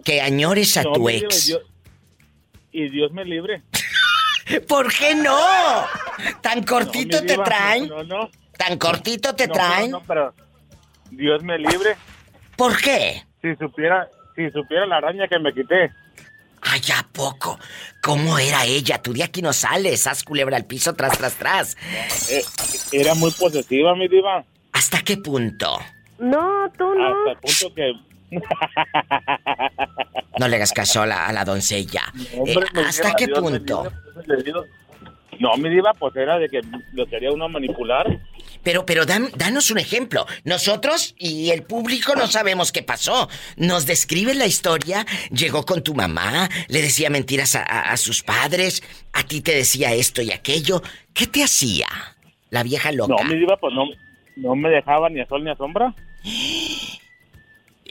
que 0.05 0.21
añores 0.21 0.77
a 0.77 0.83
No, 0.83 0.93
tu 0.93 1.09
diva, 1.09 1.27
ex? 1.27 1.47
yo- 1.47 1.61
Y 2.73 2.89
Dios 2.91 3.13
me 3.13 3.25
libre. 3.25 3.63
¿Por 4.69 4.93
qué 4.93 5.15
no? 5.15 5.37
¿Tan 6.41 6.63
cortito 6.65 7.21
No, 7.21 7.27
te 7.27 7.33
diva, 7.33 7.45
traen? 7.45 7.89
No, 7.89 8.03
no. 8.05 8.23
no. 8.23 8.31
¿Tan 8.57 8.79
cortito 8.79 9.35
te 9.35 9.47
No, 9.47 9.53
traen? 9.55 9.91
No, 9.91 9.99
no, 10.01 10.05
pero 10.07 10.35
Dios 11.11 11.43
me 11.43 11.59
libre. 11.59 11.97
¿Por 12.57 12.77
qué? 12.81 13.25
Si 13.43 13.55
supiera, 13.57 14.09
si 14.37 14.51
supiera 14.51 14.87
la 14.87 14.97
araña 14.99 15.27
que 15.29 15.39
me 15.39 15.53
quité. 15.53 15.91
Ay, 16.63 16.81
¿a 16.95 17.07
poco? 17.11 17.59
¿Cómo 18.03 18.39
era 18.39 18.67
ella? 18.67 19.01
Tú 19.01 19.15
de 19.15 19.25
aquí 19.25 19.41
no 19.41 19.53
sales, 19.53 20.07
haz 20.07 20.23
culebra 20.23 20.57
al 20.59 20.67
piso, 20.67 20.95
tras, 20.95 21.17
tras, 21.17 21.35
tras. 21.37 21.77
Eh, 22.31 22.45
era 22.93 23.15
muy 23.15 23.31
posesiva, 23.31 23.95
mi 23.95 24.09
diva. 24.09 24.45
¿Hasta 24.73 25.01
qué 25.01 25.17
punto? 25.17 25.79
No, 26.19 26.71
tú 26.77 26.95
no. 26.95 27.09
Hasta 27.09 27.31
el 27.33 27.39
punto 27.39 27.75
que... 27.75 27.93
No 30.39 30.49
le 30.49 30.57
hagas 30.57 30.73
caso 30.73 31.03
a 31.03 31.07
la, 31.07 31.27
a 31.27 31.33
la 31.33 31.45
doncella. 31.45 32.03
Hombre, 32.37 32.67
Eh, 32.75 32.85
¿Hasta 32.87 33.09
diva, 33.09 33.17
qué 33.19 33.27
Dios 33.27 33.39
punto? 33.41 33.93
No, 35.39 35.57
mi 35.57 35.71
diva, 35.71 35.93
pues 35.95 36.15
era 36.17 36.39
de 36.39 36.49
que 36.49 36.61
lo 36.93 37.07
quería 37.07 37.33
uno 37.33 37.49
manipular. 37.49 38.21
Pero, 38.63 38.85
pero 38.85 39.07
dan- 39.07 39.31
danos 39.37 39.71
un 39.71 39.79
ejemplo. 39.79 40.27
Nosotros 40.45 41.15
y 41.19 41.51
el 41.51 41.63
público 41.63 42.15
no 42.15 42.27
sabemos 42.27 42.73
qué 42.73 42.83
pasó. 42.83 43.29
Nos 43.57 43.87
describe 43.87 44.35
la 44.35 44.45
historia. 44.47 45.07
Llegó 45.31 45.65
con 45.65 45.83
tu 45.83 45.95
mamá, 45.95 46.49
le 46.69 46.83
decía 46.83 47.09
mentiras 47.09 47.55
a, 47.57 47.63
a- 47.63 47.93
a 47.93 47.97
sus 47.97 48.23
padres, 48.23 48.83
a 49.15 49.23
ti 49.23 49.41
te 49.41 49.55
decía 49.55 49.95
esto 49.95 50.21
y 50.21 50.31
aquello. 50.31 50.83
¿Qué 51.15 51.27
te 51.27 51.43
hacía? 51.43 51.87
La 52.51 52.63
vieja 52.63 52.93
loca. 52.93 53.15
No, 53.23 53.25
mi 53.31 53.37
diva, 53.39 53.57
pues 53.57 53.73
no, 53.75 53.85
no 54.37 54.55
me 54.57 54.69
dejaba 54.69 55.09
ni 55.09 55.21
a 55.21 55.27
sol 55.27 55.43
ni 55.43 55.51
a 55.51 55.57
sombra. 55.57 55.95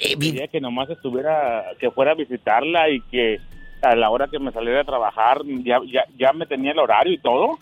Eh, 0.02 0.18
Quería 0.18 0.48
que 0.48 0.62
nomás 0.62 0.90
estuviera, 0.90 1.66
que 1.80 1.92
fuera 1.92 2.12
a 2.12 2.16
visitarla 2.16 2.90
y 2.90 3.02
que 3.02 3.40
a 3.82 3.96
la 3.96 4.10
hora 4.10 4.28
que 4.28 4.40
me 4.40 4.52
saliera 4.52 4.82
a 4.82 4.86
trabajar 4.86 5.42
ya, 5.64 5.80
ya, 5.92 6.06
ya 6.18 6.34
me 6.34 6.46
tenía 6.46 6.72
el 6.72 6.80
horario 6.80 7.14
y 7.14 7.20
todo. 7.20 7.58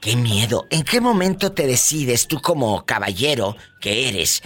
¡Qué 0.00 0.16
miedo! 0.16 0.66
¿En 0.70 0.82
qué 0.82 1.00
momento 1.00 1.52
te 1.52 1.66
decides 1.66 2.28
tú 2.28 2.40
como 2.40 2.84
caballero 2.84 3.56
que 3.80 4.08
eres 4.08 4.42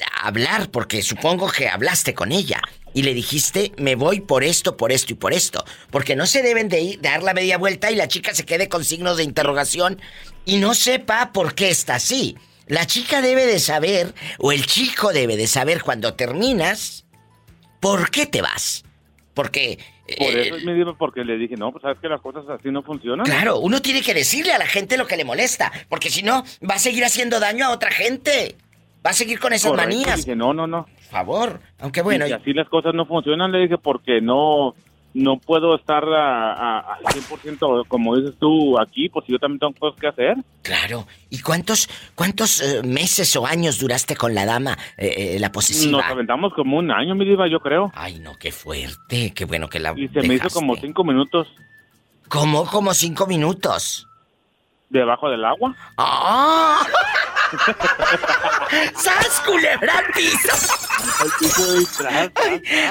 a 0.00 0.28
hablar? 0.28 0.70
Porque 0.70 1.02
supongo 1.02 1.50
que 1.50 1.68
hablaste 1.68 2.14
con 2.14 2.32
ella 2.32 2.60
y 2.94 3.02
le 3.02 3.12
dijiste, 3.12 3.72
me 3.76 3.96
voy 3.96 4.20
por 4.20 4.44
esto, 4.44 4.76
por 4.76 4.92
esto 4.92 5.12
y 5.12 5.16
por 5.16 5.32
esto. 5.32 5.64
Porque 5.90 6.16
no 6.16 6.26
se 6.26 6.42
deben 6.42 6.68
de 6.68 6.80
ir, 6.80 7.00
dar 7.00 7.22
la 7.22 7.34
media 7.34 7.58
vuelta 7.58 7.90
y 7.90 7.96
la 7.96 8.08
chica 8.08 8.34
se 8.34 8.46
quede 8.46 8.68
con 8.68 8.84
signos 8.84 9.16
de 9.16 9.24
interrogación 9.24 10.00
y 10.44 10.56
no 10.58 10.74
sepa 10.74 11.32
por 11.32 11.54
qué 11.54 11.70
está 11.70 11.96
así. 11.96 12.36
La 12.68 12.86
chica 12.86 13.20
debe 13.22 13.46
de 13.46 13.58
saber, 13.58 14.14
o 14.38 14.52
el 14.52 14.66
chico 14.66 15.12
debe 15.12 15.36
de 15.36 15.46
saber 15.46 15.82
cuando 15.82 16.14
terminas, 16.14 17.06
por 17.80 18.10
qué 18.10 18.26
te 18.26 18.42
vas. 18.42 18.84
Porque... 19.34 19.78
Por 20.18 20.28
eh, 20.28 20.46
eso 20.46 20.56
es 20.56 20.64
mi 20.64 20.72
diva, 20.72 20.96
porque 20.96 21.22
le 21.22 21.36
dije, 21.36 21.56
no, 21.56 21.70
pues 21.70 21.82
sabes 21.82 21.98
que 22.00 22.08
las 22.08 22.20
cosas 22.20 22.44
así 22.48 22.70
no 22.70 22.82
funcionan. 22.82 23.26
Claro, 23.26 23.58
uno 23.58 23.82
tiene 23.82 24.02
que 24.02 24.14
decirle 24.14 24.52
a 24.52 24.58
la 24.58 24.66
gente 24.66 24.96
lo 24.96 25.06
que 25.06 25.16
le 25.16 25.24
molesta, 25.24 25.70
porque 25.88 26.08
si 26.08 26.22
no, 26.22 26.44
va 26.68 26.76
a 26.76 26.78
seguir 26.78 27.04
haciendo 27.04 27.40
daño 27.40 27.66
a 27.66 27.70
otra 27.70 27.90
gente. 27.90 28.56
Va 29.06 29.10
a 29.10 29.14
seguir 29.14 29.38
con 29.38 29.52
esas 29.52 29.70
Correcto, 29.70 29.90
manías. 29.90 30.16
Dije, 30.24 30.34
no, 30.34 30.52
no, 30.52 30.66
no. 30.66 30.84
Por 30.84 31.04
favor, 31.04 31.60
aunque 31.78 32.02
bueno. 32.02 32.26
Y 32.26 32.28
si 32.28 32.34
así 32.34 32.52
las 32.52 32.68
cosas 32.68 32.94
no 32.94 33.06
funcionan, 33.06 33.52
le 33.52 33.60
dije, 33.60 33.78
porque 33.78 34.20
no 34.20 34.74
no 35.18 35.38
puedo 35.38 35.74
estar 35.74 36.04
al 36.04 37.02
100% 37.04 37.86
como 37.88 38.16
dices 38.16 38.34
tú 38.38 38.78
aquí, 38.78 39.08
porque 39.08 39.32
yo 39.32 39.38
también 39.38 39.58
tengo 39.58 39.72
cosas 39.74 40.00
que 40.00 40.06
hacer. 40.06 40.36
Claro. 40.62 41.06
¿Y 41.28 41.40
cuántos 41.40 41.88
cuántos 42.14 42.60
eh, 42.60 42.82
meses 42.84 43.34
o 43.36 43.46
años 43.46 43.78
duraste 43.78 44.16
con 44.16 44.34
la 44.34 44.46
dama, 44.46 44.78
eh, 44.96 45.34
eh, 45.34 45.38
la 45.38 45.50
posesiva? 45.50 45.98
Nos 46.00 46.10
aventamos 46.10 46.54
como 46.54 46.78
un 46.78 46.90
año, 46.90 47.14
mi 47.14 47.24
diva, 47.24 47.48
yo 47.48 47.60
creo. 47.60 47.90
Ay, 47.94 48.20
no, 48.20 48.36
qué 48.38 48.52
fuerte. 48.52 49.32
Qué 49.34 49.44
bueno 49.44 49.68
que 49.68 49.80
la 49.80 49.92
Y 49.96 50.08
se 50.08 50.22
me 50.22 50.34
hizo 50.34 50.48
como 50.50 50.76
cinco 50.76 51.04
minutos 51.04 51.48
¿Cómo? 52.28 52.66
Como 52.66 52.92
cinco 52.94 53.26
minutos. 53.26 54.06
debajo 54.90 55.30
del 55.30 55.44
agua. 55.44 55.74
¡Ah! 55.96 56.86
¡Sas, 58.96 59.42
culebra 59.46 60.02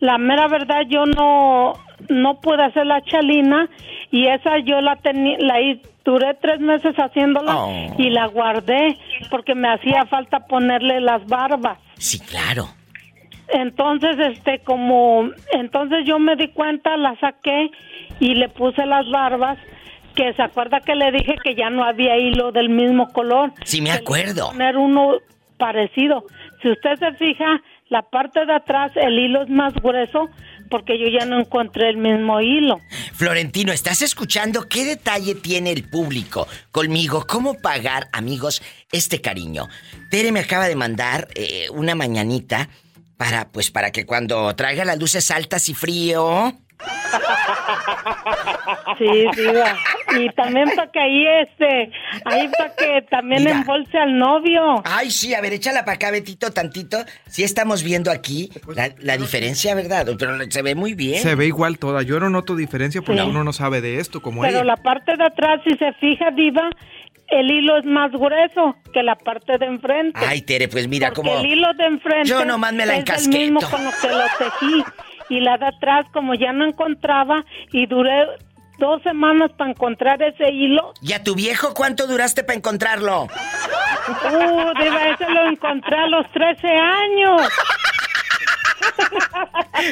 la 0.00 0.16
mera 0.18 0.48
verdad 0.48 0.82
yo 0.88 1.04
no, 1.06 1.74
no 2.08 2.40
pude 2.40 2.64
hacer 2.64 2.86
la 2.86 3.02
chalina 3.02 3.68
y 4.10 4.26
esa 4.26 4.58
yo 4.64 4.80
la 4.80 4.96
tenía, 4.96 5.36
la 5.38 5.56
duré 6.04 6.32
tres 6.40 6.60
meses 6.60 6.94
haciéndola 6.96 7.56
Oh. 7.56 7.94
y 7.98 8.08
la 8.10 8.26
guardé 8.26 8.96
porque 9.30 9.54
me 9.54 9.68
hacía 9.68 10.06
falta 10.06 10.46
ponerle 10.46 11.00
las 11.02 11.24
barbas. 11.26 11.78
Sí, 11.98 12.18
claro. 12.20 12.68
Entonces, 13.48 14.16
este, 14.18 14.60
como, 14.60 15.28
entonces 15.52 16.04
yo 16.06 16.18
me 16.18 16.36
di 16.36 16.48
cuenta, 16.48 16.96
la 16.96 17.14
saqué 17.20 17.70
y 18.20 18.34
le 18.34 18.48
puse 18.50 18.84
las 18.86 19.08
barbas, 19.10 19.58
que 20.18 20.34
se 20.34 20.42
acuerda 20.42 20.80
que 20.80 20.96
le 20.96 21.12
dije 21.12 21.36
que 21.44 21.54
ya 21.54 21.70
no 21.70 21.84
había 21.84 22.16
hilo 22.18 22.50
del 22.50 22.68
mismo 22.68 23.08
color. 23.12 23.52
Sí, 23.64 23.80
me 23.80 23.92
acuerdo. 23.92 24.48
Poner 24.48 24.76
uno 24.76 25.12
parecido. 25.58 26.24
Si 26.60 26.68
usted 26.68 26.96
se 26.98 27.12
fija, 27.12 27.62
la 27.88 28.02
parte 28.02 28.44
de 28.44 28.52
atrás, 28.52 28.90
el 28.96 29.16
hilo 29.16 29.42
es 29.44 29.48
más 29.48 29.72
grueso 29.74 30.28
porque 30.70 30.98
yo 30.98 31.06
ya 31.08 31.24
no 31.24 31.38
encontré 31.38 31.88
el 31.88 31.98
mismo 31.98 32.40
hilo. 32.40 32.80
Florentino, 33.14 33.72
¿estás 33.72 34.02
escuchando 34.02 34.68
qué 34.68 34.84
detalle 34.84 35.36
tiene 35.36 35.70
el 35.70 35.88
público 35.88 36.48
conmigo? 36.72 37.24
¿Cómo 37.28 37.54
pagar, 37.54 38.08
amigos, 38.12 38.60
este 38.90 39.20
cariño? 39.20 39.68
Tere 40.10 40.32
me 40.32 40.40
acaba 40.40 40.66
de 40.66 40.74
mandar 40.74 41.28
eh, 41.36 41.68
una 41.70 41.94
mañanita 41.94 42.68
para, 43.16 43.48
pues, 43.50 43.70
para 43.70 43.92
que 43.92 44.04
cuando 44.04 44.54
traiga 44.56 44.84
las 44.84 44.98
luces 44.98 45.30
altas 45.30 45.68
y 45.68 45.74
frío. 45.74 46.54
Sí, 48.98 49.26
diva. 49.36 49.76
Y 50.18 50.28
también 50.30 50.68
para 50.74 50.90
que 50.90 50.98
ahí, 51.00 51.26
este, 51.42 51.90
ahí 52.24 52.48
para 52.56 52.74
que 52.74 53.02
también 53.10 53.44
Mira. 53.44 53.56
embolse 53.58 53.98
al 53.98 54.18
novio. 54.18 54.82
Ay, 54.84 55.10
sí, 55.10 55.34
a 55.34 55.40
ver, 55.40 55.52
échala 55.52 55.84
para 55.84 55.94
acá, 55.96 56.10
Betito, 56.10 56.50
tantito. 56.52 56.98
Sí 57.26 57.44
estamos 57.44 57.82
viendo 57.82 58.10
aquí 58.10 58.50
la, 58.74 58.90
la 58.98 59.16
diferencia, 59.16 59.74
¿verdad? 59.74 60.06
Pero 60.18 60.38
se 60.50 60.62
ve 60.62 60.74
muy 60.74 60.94
bien. 60.94 61.22
Se 61.22 61.34
ve 61.34 61.46
igual 61.46 61.78
toda. 61.78 62.02
Yo 62.02 62.18
no 62.20 62.30
noto 62.30 62.56
diferencia 62.56 63.02
porque 63.02 63.20
Sí. 63.20 63.26
uno 63.28 63.44
no 63.44 63.52
sabe 63.52 63.80
de 63.80 63.98
esto 64.00 64.20
como 64.22 64.42
Pero 64.42 64.58
ella. 64.58 64.64
la 64.64 64.76
parte 64.76 65.16
de 65.16 65.24
atrás, 65.24 65.60
si 65.64 65.76
se 65.76 65.92
fija, 65.94 66.30
Diva, 66.30 66.70
el 67.28 67.50
hilo 67.50 67.76
es 67.78 67.84
más 67.84 68.10
grueso 68.12 68.76
que 68.92 69.02
la 69.02 69.16
parte 69.16 69.58
de 69.58 69.66
enfrente. 69.66 70.18
Ay, 70.26 70.40
Tere, 70.42 70.68
pues 70.68 70.88
mira 70.88 71.10
cómo... 71.12 71.38
el 71.38 71.44
hilo 71.46 71.68
de 71.74 71.84
enfrente 71.84 72.28
Yo 72.28 72.44
nomás 72.44 72.72
me 72.72 72.86
la 72.86 72.96
es 72.96 73.04
el 73.26 73.28
mismo 73.28 73.60
encasqueto. 73.60 73.70
con 73.70 73.84
lo 73.84 73.90
que 74.00 74.08
lo 74.08 74.24
tejí. 74.38 74.84
Y 75.28 75.40
la 75.40 75.58
de 75.58 75.66
atrás, 75.66 76.06
como 76.12 76.34
ya 76.34 76.52
no 76.52 76.64
encontraba, 76.64 77.44
y 77.72 77.86
duré 77.86 78.26
dos 78.78 79.02
semanas 79.02 79.50
para 79.56 79.70
encontrar 79.70 80.22
ese 80.22 80.52
hilo. 80.52 80.94
¿Y 81.02 81.12
a 81.12 81.22
tu 81.22 81.34
viejo 81.34 81.74
cuánto 81.74 82.06
duraste 82.06 82.44
para 82.44 82.56
encontrarlo? 82.56 83.24
Uh, 83.24 84.82
Diva, 84.82 85.08
ese 85.08 85.28
lo 85.28 85.48
encontré 85.48 85.96
a 85.96 86.06
los 86.06 86.30
13 86.32 86.68
años. 86.68 87.42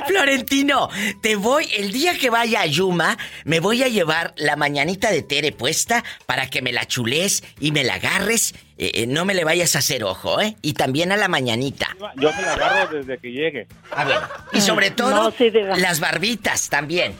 Florentino, 0.06 0.88
te 1.20 1.36
voy, 1.36 1.68
el 1.76 1.92
día 1.92 2.18
que 2.18 2.30
vaya 2.30 2.62
a 2.62 2.66
Yuma, 2.66 3.16
me 3.44 3.60
voy 3.60 3.82
a 3.82 3.88
llevar 3.88 4.34
la 4.36 4.56
mañanita 4.56 5.10
de 5.10 5.22
Tere 5.22 5.52
puesta 5.52 6.04
para 6.26 6.48
que 6.48 6.62
me 6.62 6.72
la 6.72 6.86
chules 6.86 7.42
y 7.60 7.72
me 7.72 7.84
la 7.84 7.94
agarres. 7.94 8.54
Eh, 8.78 8.90
eh, 8.94 9.06
no 9.06 9.24
me 9.24 9.34
le 9.34 9.44
vayas 9.44 9.76
a 9.76 9.78
hacer 9.78 10.04
ojo, 10.04 10.40
¿eh? 10.40 10.56
Y 10.62 10.74
también 10.74 11.12
a 11.12 11.16
la 11.16 11.28
mañanita. 11.28 11.85
Yo 12.16 12.30
se 12.32 12.42
la 12.42 12.52
agarro 12.52 12.96
desde 12.98 13.18
que 13.18 13.32
llegue. 13.32 13.66
A 13.90 14.04
ver, 14.04 14.18
y 14.52 14.60
sobre 14.60 14.90
todo, 14.90 15.10
No, 15.24 15.30
sí, 15.30 15.50
las 15.50 16.00
barbitas 16.00 16.68
también. 16.68 17.14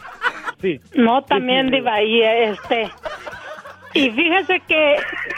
Sí. 0.60 0.80
No, 0.94 1.22
también, 1.24 1.70
Diva, 1.70 2.02
y 2.02 2.22
este... 2.22 2.90
Y 3.96 4.10
fíjese 4.10 4.60
que 4.68 4.96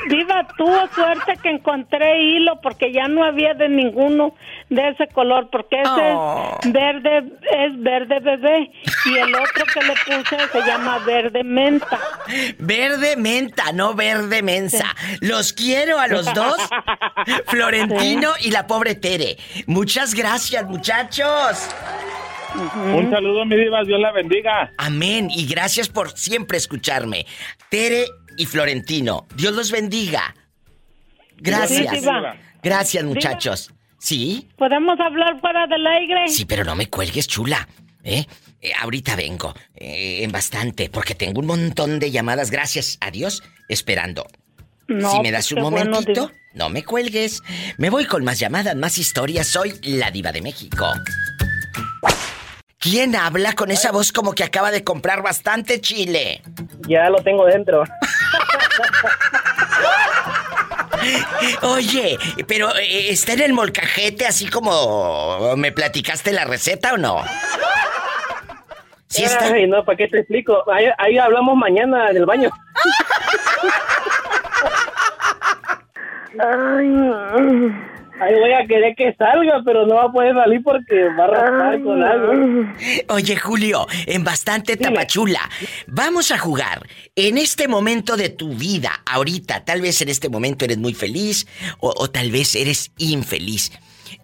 Diva 0.09 0.47
tuvo 0.57 0.87
suerte 0.95 1.35
que 1.43 1.51
encontré 1.51 2.21
hilo 2.23 2.61
porque 2.61 2.93
ya 2.93 3.07
no 3.09 3.25
había 3.25 3.55
de 3.55 3.69
ninguno 3.69 4.35
de 4.69 4.89
ese 4.89 5.07
color 5.09 5.49
porque 5.51 5.81
ese 5.81 5.89
Oh. 5.91 6.59
es 6.63 6.73
verde 6.73 7.19
es 7.19 7.81
verde 7.83 8.21
bebé 8.21 8.71
y 9.07 9.17
el 9.17 9.35
otro 9.35 9.65
que 9.73 9.81
le 9.83 9.95
puse 10.07 10.37
se 10.53 10.61
llama 10.67 10.99
verde 11.01 11.45
menta. 11.45 11.99
Verde 12.59 13.17
menta, 13.17 13.73
no 13.73 13.95
verde 13.95 14.43
mensa. 14.43 14.95
Los 15.21 15.53
quiero 15.53 15.99
a 15.99 16.07
los 16.09 16.33
dos. 16.35 16.57
Florentino 17.47 18.33
y 18.41 18.51
la 18.51 18.67
pobre 18.67 18.95
Tere. 18.95 19.37
Muchas 19.67 20.15
gracias, 20.15 20.65
muchachos. 20.67 21.69
Un 22.95 23.11
saludo, 23.11 23.45
mi 23.45 23.57
diva, 23.57 23.83
Dios 23.85 24.01
la 24.01 24.11
bendiga. 24.13 24.73
Amén. 24.79 25.29
Y 25.31 25.47
gracias 25.47 25.89
por 25.89 26.11
siempre 26.13 26.57
escucharme. 26.57 27.27
Tere 27.69 28.07
y 28.39 28.47
Florentino, 28.47 29.27
Dios 29.37 29.53
los 29.55 29.71
bendiga. 29.71 30.35
Gracias. 31.37 32.01
Sí. 32.01 32.07
Gracias, 32.63 33.05
muchachos. 33.05 33.71
¿Sí? 33.99 34.49
¿Podemos 34.57 34.99
hablar 35.01 35.41
fuera 35.41 35.67
del 35.67 35.87
aire? 35.87 36.29
Sí, 36.29 36.45
pero 36.45 36.65
no 36.65 36.75
me 36.75 36.89
cuelgues, 36.89 37.27
chula. 37.29 37.69
¿Eh? 38.05 38.25
Eh, 38.61 38.71
ahorita 38.81 39.17
vengo. 39.17 39.55
eh, 39.75 40.23
en 40.23 40.33
bastante, 40.33 40.89
porque 40.89 41.15
tengo 41.15 41.41
un 41.41 41.47
montón 41.47 41.99
de 41.99 42.11
llamadas, 42.11 42.51
gracias 42.51 42.97
a 43.01 43.11
Dios, 43.11 43.43
esperando. 43.69 44.27
No, 44.87 45.11
si 45.13 45.21
me 45.21 45.31
das 45.31 45.49
pues 45.49 45.63
un 45.63 45.71
bueno, 45.71 45.91
momentito, 45.91 46.33
no 46.55 46.71
me 46.71 46.83
cuelgues. 46.83 47.43
Me 47.77 47.91
voy 47.91 48.07
con 48.07 48.25
más 48.25 48.39
llamadas, 48.39 48.75
más 48.75 48.99
historias. 48.99 49.47
Soy 49.47 49.75
la 49.83 50.11
diva 50.11 50.33
de 50.33 50.41
México. 50.43 50.91
¿Quién 52.79 53.17
habla 53.17 53.55
con 53.55 53.71
esa 53.71 53.91
voz 53.91 54.13
como 54.13 54.33
que 54.33 54.45
acaba 54.45 54.71
de 54.71 54.85
comprar 54.85 55.23
bastante 55.23 55.81
chile? 55.81 56.43
Ya 56.89 57.11
lo 57.11 57.19
tengo 57.23 57.45
dentro. 57.45 57.83
Oye, 61.63 62.19
pero 62.47 62.75
eh, 62.77 63.11
¿está 63.11 63.33
en 63.35 63.41
el 63.41 63.53
molcajete 63.53 64.27
así 64.27 64.49
como 64.49 65.57
me 65.57 65.73
platicaste 65.73 66.33
la 66.33 66.45
receta 66.45 66.95
o 66.95 66.97
no? 66.97 67.23
Sí 69.07 69.25
está. 69.25 69.47
Ay, 69.47 69.67
no, 69.67 69.85
¿para 69.85 69.97
qué 69.97 70.09
te 70.09 70.19
explico? 70.19 70.71
Ahí, 70.71 70.87
ahí 70.99 71.19
hablamos 71.19 71.57
mañana 71.57 72.11
en 72.11 72.17
el 72.19 72.27
baño. 72.27 72.51
Ahí 78.21 78.35
voy 78.35 78.53
a 78.53 78.67
querer 78.67 78.97
que 78.97 79.15
salga, 79.15 79.63
pero 79.65 79.87
no 79.87 79.95
va 79.97 80.05
a 80.05 80.13
poder 80.13 80.35
salir 80.35 80.63
porque 80.63 81.09
va 81.19 81.25
a 81.25 81.27
raspar 81.29 81.83
con 81.83 82.03
algo. 82.03 82.33
Oye, 83.09 83.37
Julio, 83.37 83.87
en 84.07 84.25
bastante 84.25 84.77
tapachula. 84.77 85.49
Vamos 85.87 86.33
a 86.33 86.39
jugar. 86.39 86.87
En 87.15 87.39
este 87.39 87.69
momento 87.69 88.17
de 88.17 88.29
tu 88.29 88.55
vida, 88.55 89.03
ahorita, 89.07 89.65
tal 89.65 89.81
vez 89.81 90.03
en 90.03 90.09
este 90.09 90.29
momento 90.29 90.65
eres 90.65 90.79
muy 90.79 90.95
feliz 90.95 91.47
o, 91.81 91.95
o 91.97 92.11
tal 92.11 92.31
vez 92.31 92.55
eres 92.57 92.93
infeliz. 92.99 93.73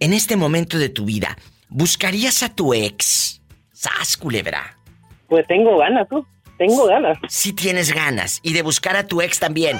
En 0.00 0.12
este 0.12 0.36
momento 0.36 0.78
de 0.78 0.88
tu 0.88 1.04
vida, 1.04 1.36
¿buscarías 1.68 2.42
a 2.42 2.54
tu 2.54 2.74
ex? 2.74 3.40
¡Sas, 3.72 4.16
culebra! 4.16 4.76
Pues 5.28 5.46
tengo 5.46 5.78
ganas, 5.78 6.08
tú. 6.08 6.26
Tengo 6.58 6.86
ganas. 6.86 7.18
Sí 7.28 7.52
tienes 7.52 7.92
ganas. 7.92 8.40
Y 8.42 8.52
de 8.52 8.62
buscar 8.62 8.96
a 8.96 9.06
tu 9.06 9.20
ex 9.20 9.38
también. 9.38 9.78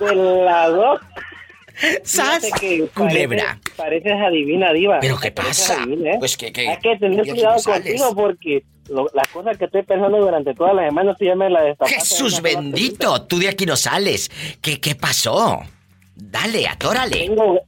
De 0.00 0.14
las 0.14 0.70
dos. 0.70 1.00
¡Sas, 2.04 2.50
que 2.60 2.86
culebra! 2.94 3.58
Pareces, 3.76 3.76
pareces 3.76 4.12
adivina, 4.12 4.72
diva. 4.72 4.98
¿Pero 5.00 5.18
qué 5.18 5.30
pasa? 5.32 5.82
adivina, 5.82 6.12
¿eh? 6.12 6.16
Pues 6.18 6.36
que... 6.36 6.52
que 6.52 6.68
Hay 6.68 6.76
que 6.78 6.96
tener 6.96 7.26
cuidado 7.26 7.62
contigo 7.62 8.14
porque 8.14 8.62
lo- 8.88 9.08
las 9.14 9.28
cosas 9.28 9.56
que 9.58 9.64
estoy 9.66 9.82
pensando 9.82 10.18
durante 10.18 10.54
toda 10.54 10.72
la 10.74 10.84
semana 10.86 11.14
tú 11.14 11.24
ya 11.24 11.34
me 11.34 11.48
la 11.50 11.62
destapaste. 11.62 11.98
Jesús 11.98 12.40
bendito, 12.42 13.22
tú 13.22 13.38
de 13.38 13.48
aquí 13.48 13.66
no 13.66 13.76
sales. 13.76 14.30
¿Qué, 14.60 14.80
qué 14.80 14.94
pasó? 14.94 15.60
Dale, 16.14 16.66
atórale. 16.68 17.16
Tengo, 17.26 17.60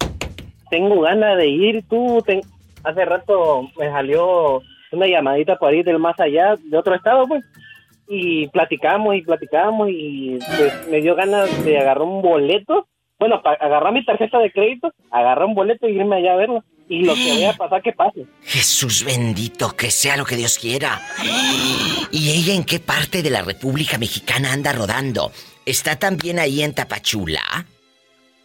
tengo 0.70 1.00
ganas 1.00 1.36
de 1.38 1.48
ir. 1.48 1.84
Tú, 1.88 2.22
ten- 2.26 2.42
hace 2.82 3.04
rato 3.04 3.68
me 3.78 3.88
salió 3.90 4.62
una 4.92 5.06
llamadita 5.08 5.56
por 5.56 5.72
ahí 5.72 5.82
del 5.82 5.98
más 5.98 6.18
allá, 6.20 6.56
de 6.62 6.76
otro 6.78 6.94
estado, 6.94 7.26
pues. 7.26 7.44
Y 8.06 8.48
platicamos 8.48 9.16
y 9.16 9.22
platicamos 9.22 9.88
y 9.90 10.38
pues, 10.56 10.88
me 10.88 11.00
dio 11.00 11.14
ganas 11.14 11.64
de 11.64 11.78
agarrar 11.78 12.02
un 12.02 12.20
boleto. 12.22 12.86
Bueno, 13.24 13.40
para 13.40 13.56
agarrar 13.56 13.90
mi 13.90 14.04
tarjeta 14.04 14.38
de 14.38 14.52
crédito, 14.52 14.92
agarrar 15.10 15.46
un 15.46 15.54
boleto 15.54 15.88
y 15.88 15.96
irme 15.96 16.16
allá 16.16 16.34
a 16.34 16.36
verlo. 16.36 16.62
Y 16.90 17.04
lo 17.04 17.14
que 17.14 17.30
vaya 17.30 17.52
a 17.52 17.54
pasar, 17.54 17.80
que 17.80 17.94
pase. 17.94 18.26
Jesús 18.42 19.02
bendito, 19.02 19.74
que 19.74 19.90
sea 19.90 20.18
lo 20.18 20.26
que 20.26 20.36
Dios 20.36 20.58
quiera. 20.58 21.00
¿Y 22.10 22.32
ella 22.32 22.52
en 22.52 22.64
qué 22.64 22.80
parte 22.80 23.22
de 23.22 23.30
la 23.30 23.40
República 23.40 23.96
Mexicana 23.96 24.52
anda 24.52 24.74
rodando? 24.74 25.32
¿Está 25.64 25.98
también 25.98 26.38
ahí 26.38 26.60
en 26.60 26.74
Tapachula? 26.74 27.64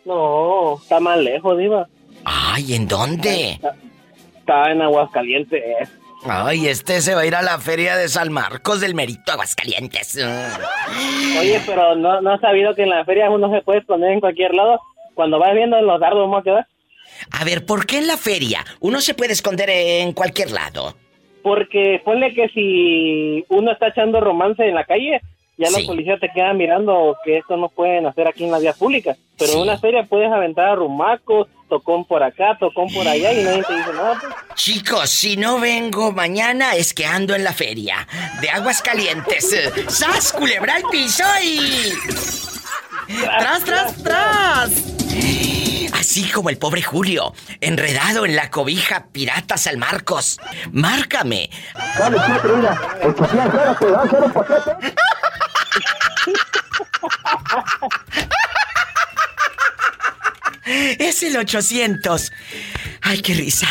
No, 0.05 0.77
está 0.81 1.01
más 1.01 1.17
lejos, 1.19 1.57
Diva. 1.57 1.89
Ay, 2.23 2.75
¿en 2.75 2.87
dónde? 2.87 3.59
Está 4.37 4.71
en 4.71 4.81
Aguascalientes. 4.81 5.89
Ay, 6.25 6.67
este 6.67 7.01
se 7.01 7.15
va 7.15 7.21
a 7.21 7.25
ir 7.25 7.35
a 7.35 7.41
la 7.41 7.59
feria 7.59 7.95
de 7.95 8.09
San 8.09 8.31
Marcos 8.31 8.81
del 8.81 8.93
Merito 8.93 9.31
Aguascalientes. 9.31 10.17
Oye, 11.39 11.61
pero 11.65 11.95
no, 11.95 12.21
no 12.21 12.33
has 12.33 12.41
sabido 12.41 12.75
que 12.75 12.83
en 12.83 12.89
la 12.89 13.05
feria 13.05 13.29
uno 13.29 13.49
se 13.51 13.61
puede 13.61 13.79
esconder 13.79 14.11
en 14.11 14.19
cualquier 14.19 14.53
lado. 14.53 14.79
Cuando 15.13 15.39
vas 15.39 15.53
viendo 15.53 15.79
los 15.81 15.99
dardos, 15.99 16.25
¿cómo? 16.25 16.43
A 17.31 17.43
ver, 17.43 17.65
¿por 17.65 17.85
qué 17.85 17.97
en 17.99 18.07
la 18.07 18.17
feria 18.17 18.65
uno 18.79 19.01
se 19.01 19.13
puede 19.13 19.33
esconder 19.33 19.69
en 19.69 20.13
cualquier 20.13 20.51
lado? 20.51 20.95
Porque 21.41 22.01
ponle 22.03 22.33
que 22.33 22.49
si 22.49 23.45
uno 23.49 23.71
está 23.71 23.87
echando 23.87 24.19
romance 24.19 24.63
en 24.67 24.75
la 24.75 24.83
calle, 24.83 25.21
ya 25.59 25.67
Sí. 25.67 25.81
la 25.81 25.87
policía 25.87 26.17
te 26.19 26.29
queda 26.33 26.53
mirando 26.53 27.15
que 27.23 27.37
esto 27.37 27.57
no 27.57 27.69
pueden 27.69 28.05
hacer 28.07 28.27
aquí 28.27 28.45
en 28.45 28.51
las 28.51 28.61
vías 28.61 28.77
públicas. 28.77 29.17
Pero 29.37 29.53
en 29.53 29.59
una 29.59 29.77
feria 29.77 30.03
puedes 30.09 30.31
aventar 30.31 30.77
rumacos, 30.77 31.47
tocón 31.69 32.05
por 32.05 32.23
acá, 32.23 32.57
tocón 32.59 32.91
por 32.93 33.07
allá 33.07 33.31
y 33.33 33.43
nadie 33.43 33.63
te 33.63 33.75
dice 33.75 33.93
nada. 33.93 34.17
pues. 34.19 34.33
Chicos, 34.55 35.09
si 35.09 35.37
no 35.37 35.59
vengo 35.59 36.11
mañana 36.13 36.75
es 36.75 36.93
que 36.93 37.05
ando 37.05 37.35
en 37.35 37.43
la 37.43 37.53
feria 37.53 38.07
de 38.41 38.49
Aguascalientes. 38.49 39.55
¡Sas, 39.87 40.33
culebra 40.33 40.75
al 40.75 40.83
piso 40.91 41.23
y... 41.43 41.91
¡Tras, 43.39 43.63
tras, 43.63 44.03
tras! 44.03 44.71
Así 45.93 46.29
como 46.31 46.49
el 46.49 46.57
pobre 46.57 46.81
Julio, 46.81 47.33
enredado 47.61 48.25
en 48.25 48.35
la 48.35 48.49
cobija 48.49 49.07
pirata 49.11 49.57
San 49.57 49.77
Marcos. 49.79 50.39
Márcame. 50.71 51.49
Dale, 51.97 52.17
siempre, 52.25 52.51
mira. 52.55 52.81
800, 53.03 53.79
te 53.79 53.91
da 53.91 54.03
cero 54.09 54.31
paquete. 54.33 54.93
Es 60.99 61.23
el 61.23 61.35
800. 61.37 62.31
Ay, 63.01 63.21
qué 63.21 63.33
risa. 63.33 63.67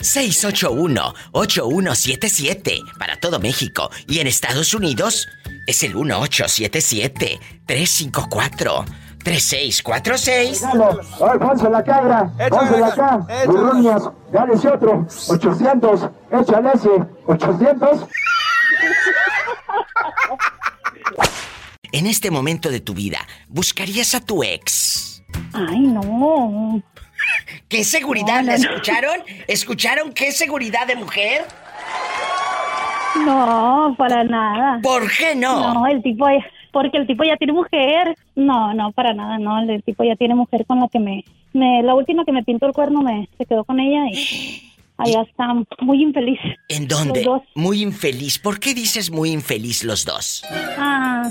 681-8177 0.00 2.96
para 2.98 3.16
todo 3.16 3.38
México. 3.40 3.90
Y 4.06 4.20
en 4.20 4.28
Estados 4.28 4.72
Unidos 4.72 5.28
es 5.66 5.82
el 5.82 5.94
1877-354-3646. 5.96 8.86
Ay, 11.20 11.38
Ponce 11.38 11.68
la 11.68 11.84
cabra. 11.84 12.30
Ponce 12.48 12.78
la 12.78 12.86
acá. 12.86 13.26
Burruñas. 13.46 14.04
Dale 14.32 14.54
ese 14.54 14.68
otro. 14.68 15.06
800. 15.28 16.08
Échale 16.32 16.70
ese. 16.74 16.88
800. 17.26 18.06
En 21.92 22.06
este 22.06 22.30
momento 22.30 22.70
de 22.70 22.80
tu 22.80 22.94
vida, 22.94 23.18
¿buscarías 23.48 24.14
a 24.14 24.20
tu 24.24 24.42
ex? 24.42 25.22
Ay, 25.52 25.80
no. 25.80 26.82
¿Qué 27.68 27.82
seguridad? 27.84 28.42
No, 28.42 28.42
no, 28.42 28.46
¿La 28.48 28.54
escucharon? 28.54 29.20
¿Escucharon 29.46 30.12
qué 30.12 30.32
seguridad 30.32 30.86
de 30.86 30.96
mujer? 30.96 31.44
No, 33.24 33.94
para 33.98 34.22
nada. 34.24 34.80
¿Por 34.82 35.10
qué 35.16 35.34
no? 35.34 35.74
No, 35.74 35.86
el 35.86 36.02
tipo, 36.02 36.28
ya- 36.28 36.44
porque 36.72 36.98
el 36.98 37.06
tipo 37.06 37.24
ya 37.24 37.36
tiene 37.36 37.52
mujer. 37.54 38.14
No, 38.36 38.74
no, 38.74 38.92
para 38.92 39.12
nada, 39.14 39.38
no. 39.38 39.58
El 39.58 39.82
tipo 39.82 40.04
ya 40.04 40.14
tiene 40.16 40.34
mujer 40.34 40.64
con 40.66 40.80
la 40.80 40.88
que 40.88 40.98
me, 40.98 41.24
me 41.52 41.82
la 41.82 41.94
última 41.94 42.24
que 42.24 42.32
me 42.32 42.44
pintó 42.44 42.66
el 42.66 42.72
cuerno 42.74 43.02
me 43.02 43.28
se 43.38 43.46
quedó 43.46 43.64
con 43.64 43.80
ella 43.80 44.04
y 44.12 44.67
allá 44.98 45.22
está 45.22 45.54
muy 45.80 46.02
infeliz. 46.02 46.38
¿En 46.68 46.86
dónde? 46.88 47.24
Los 47.24 47.24
dos. 47.24 47.42
Muy 47.54 47.82
infeliz. 47.82 48.38
¿Por 48.38 48.60
qué 48.60 48.74
dices 48.74 49.10
muy 49.10 49.30
infeliz 49.30 49.84
los 49.84 50.04
dos? 50.04 50.44
Ah, 50.78 51.30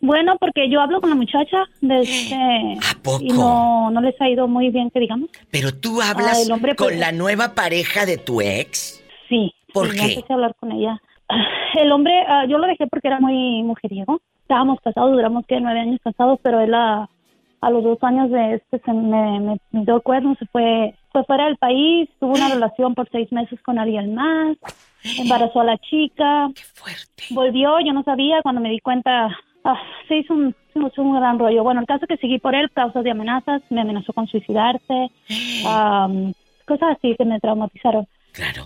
bueno, 0.00 0.36
porque 0.38 0.70
yo 0.70 0.80
hablo 0.80 1.00
con 1.00 1.10
la 1.10 1.16
muchacha 1.16 1.64
desde 1.80 2.78
poco? 3.02 3.18
y 3.24 3.28
no, 3.30 3.90
no 3.90 4.00
les 4.00 4.18
ha 4.20 4.28
ido 4.28 4.46
muy 4.46 4.70
bien, 4.70 4.90
que 4.90 5.00
digamos. 5.00 5.28
Pero 5.50 5.74
tú 5.74 6.00
hablas 6.00 6.46
Ah, 6.48 6.54
hombre, 6.54 6.76
con 6.76 6.88
pues- 6.88 6.98
la 7.00 7.10
nueva 7.12 7.54
pareja 7.54 8.06
de 8.06 8.16
tu 8.16 8.40
ex. 8.40 9.02
Sí. 9.28 9.52
¿Por 9.74 9.90
sí, 9.90 9.96
qué? 9.98 10.02
empecé 10.14 10.32
a 10.32 10.34
hablar 10.36 10.54
con 10.60 10.72
ella. 10.72 11.00
El 11.74 11.92
hombre, 11.92 12.12
ah, 12.28 12.44
yo 12.48 12.58
lo 12.58 12.66
dejé 12.66 12.86
porque 12.86 13.08
era 13.08 13.20
muy 13.20 13.62
mujeriego. 13.64 14.20
Estábamos 14.42 14.78
casados, 14.82 15.12
duramos 15.12 15.44
que 15.46 15.60
nueve 15.60 15.80
años 15.80 16.00
casados, 16.02 16.38
pero 16.42 16.60
él 16.60 16.72
a, 16.74 17.08
a 17.60 17.70
los 17.70 17.82
dos 17.84 17.98
años 18.02 18.30
de 18.30 18.54
este 18.54 18.78
se 18.82 18.92
me, 18.92 19.40
me 19.40 19.84
dio 19.84 19.96
el 19.96 20.02
cuerno, 20.02 20.34
se 20.38 20.46
fue, 20.46 20.94
fue 21.18 21.24
fuera 21.24 21.46
del 21.46 21.56
país, 21.56 22.08
tuvo 22.20 22.34
una 22.34 22.48
relación 22.52 22.94
por 22.94 23.08
seis 23.10 23.30
meses 23.32 23.60
con 23.62 23.78
alguien 23.78 24.14
más, 24.14 24.56
embarazó 25.18 25.60
a 25.60 25.64
la 25.64 25.78
chica. 25.78 26.48
Volvió, 27.30 27.80
yo 27.80 27.92
no 27.92 28.02
sabía, 28.02 28.42
cuando 28.42 28.60
me 28.60 28.70
di 28.70 28.80
cuenta, 28.80 29.28
ah, 29.64 29.80
se 30.06 30.18
hizo 30.18 30.34
un, 30.34 30.54
hizo 30.74 31.02
un 31.02 31.14
gran 31.14 31.38
rollo. 31.38 31.64
Bueno, 31.64 31.80
el 31.80 31.86
caso 31.86 32.06
que 32.06 32.16
seguí 32.16 32.38
por 32.38 32.54
él, 32.54 32.70
causas 32.72 33.04
de 33.04 33.10
amenazas, 33.10 33.62
me 33.70 33.80
amenazó 33.80 34.12
con 34.12 34.26
suicidarse, 34.26 35.10
am, 35.66 36.32
cosas 36.66 36.96
así 36.96 37.14
que 37.16 37.24
me 37.24 37.40
traumatizaron. 37.40 38.06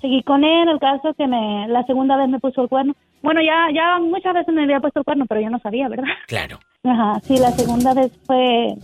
Seguí 0.03 0.23
con 0.23 0.45
él, 0.45 0.69
el 0.69 0.79
caso 0.79 1.15
que 1.15 1.27
me, 1.27 1.67
la 1.69 1.83
segunda 1.85 2.17
vez 2.17 2.29
me 2.29 2.41
puso 2.41 2.63
el 2.63 2.69
cuerno. 2.69 2.95
Bueno, 3.23 3.41
ya, 3.41 3.69
ya 3.73 3.99
muchas 4.01 4.35
veces 4.35 4.53
me 4.53 4.65
había 4.65 4.81
puesto 4.81 5.01
el 5.01 5.05
cuerno, 5.05 5.25
pero 5.27 5.41
yo 5.41 5.49
no 5.49 5.61
sabía, 5.61 5.89
¿verdad? 5.89 6.13
Claro. 6.27 6.59
Ajá, 6.85 7.21
sí, 7.21 7.39
la 7.39 7.53
segunda 7.53 7.95
vez 7.95 8.13
fue, 8.27 8.75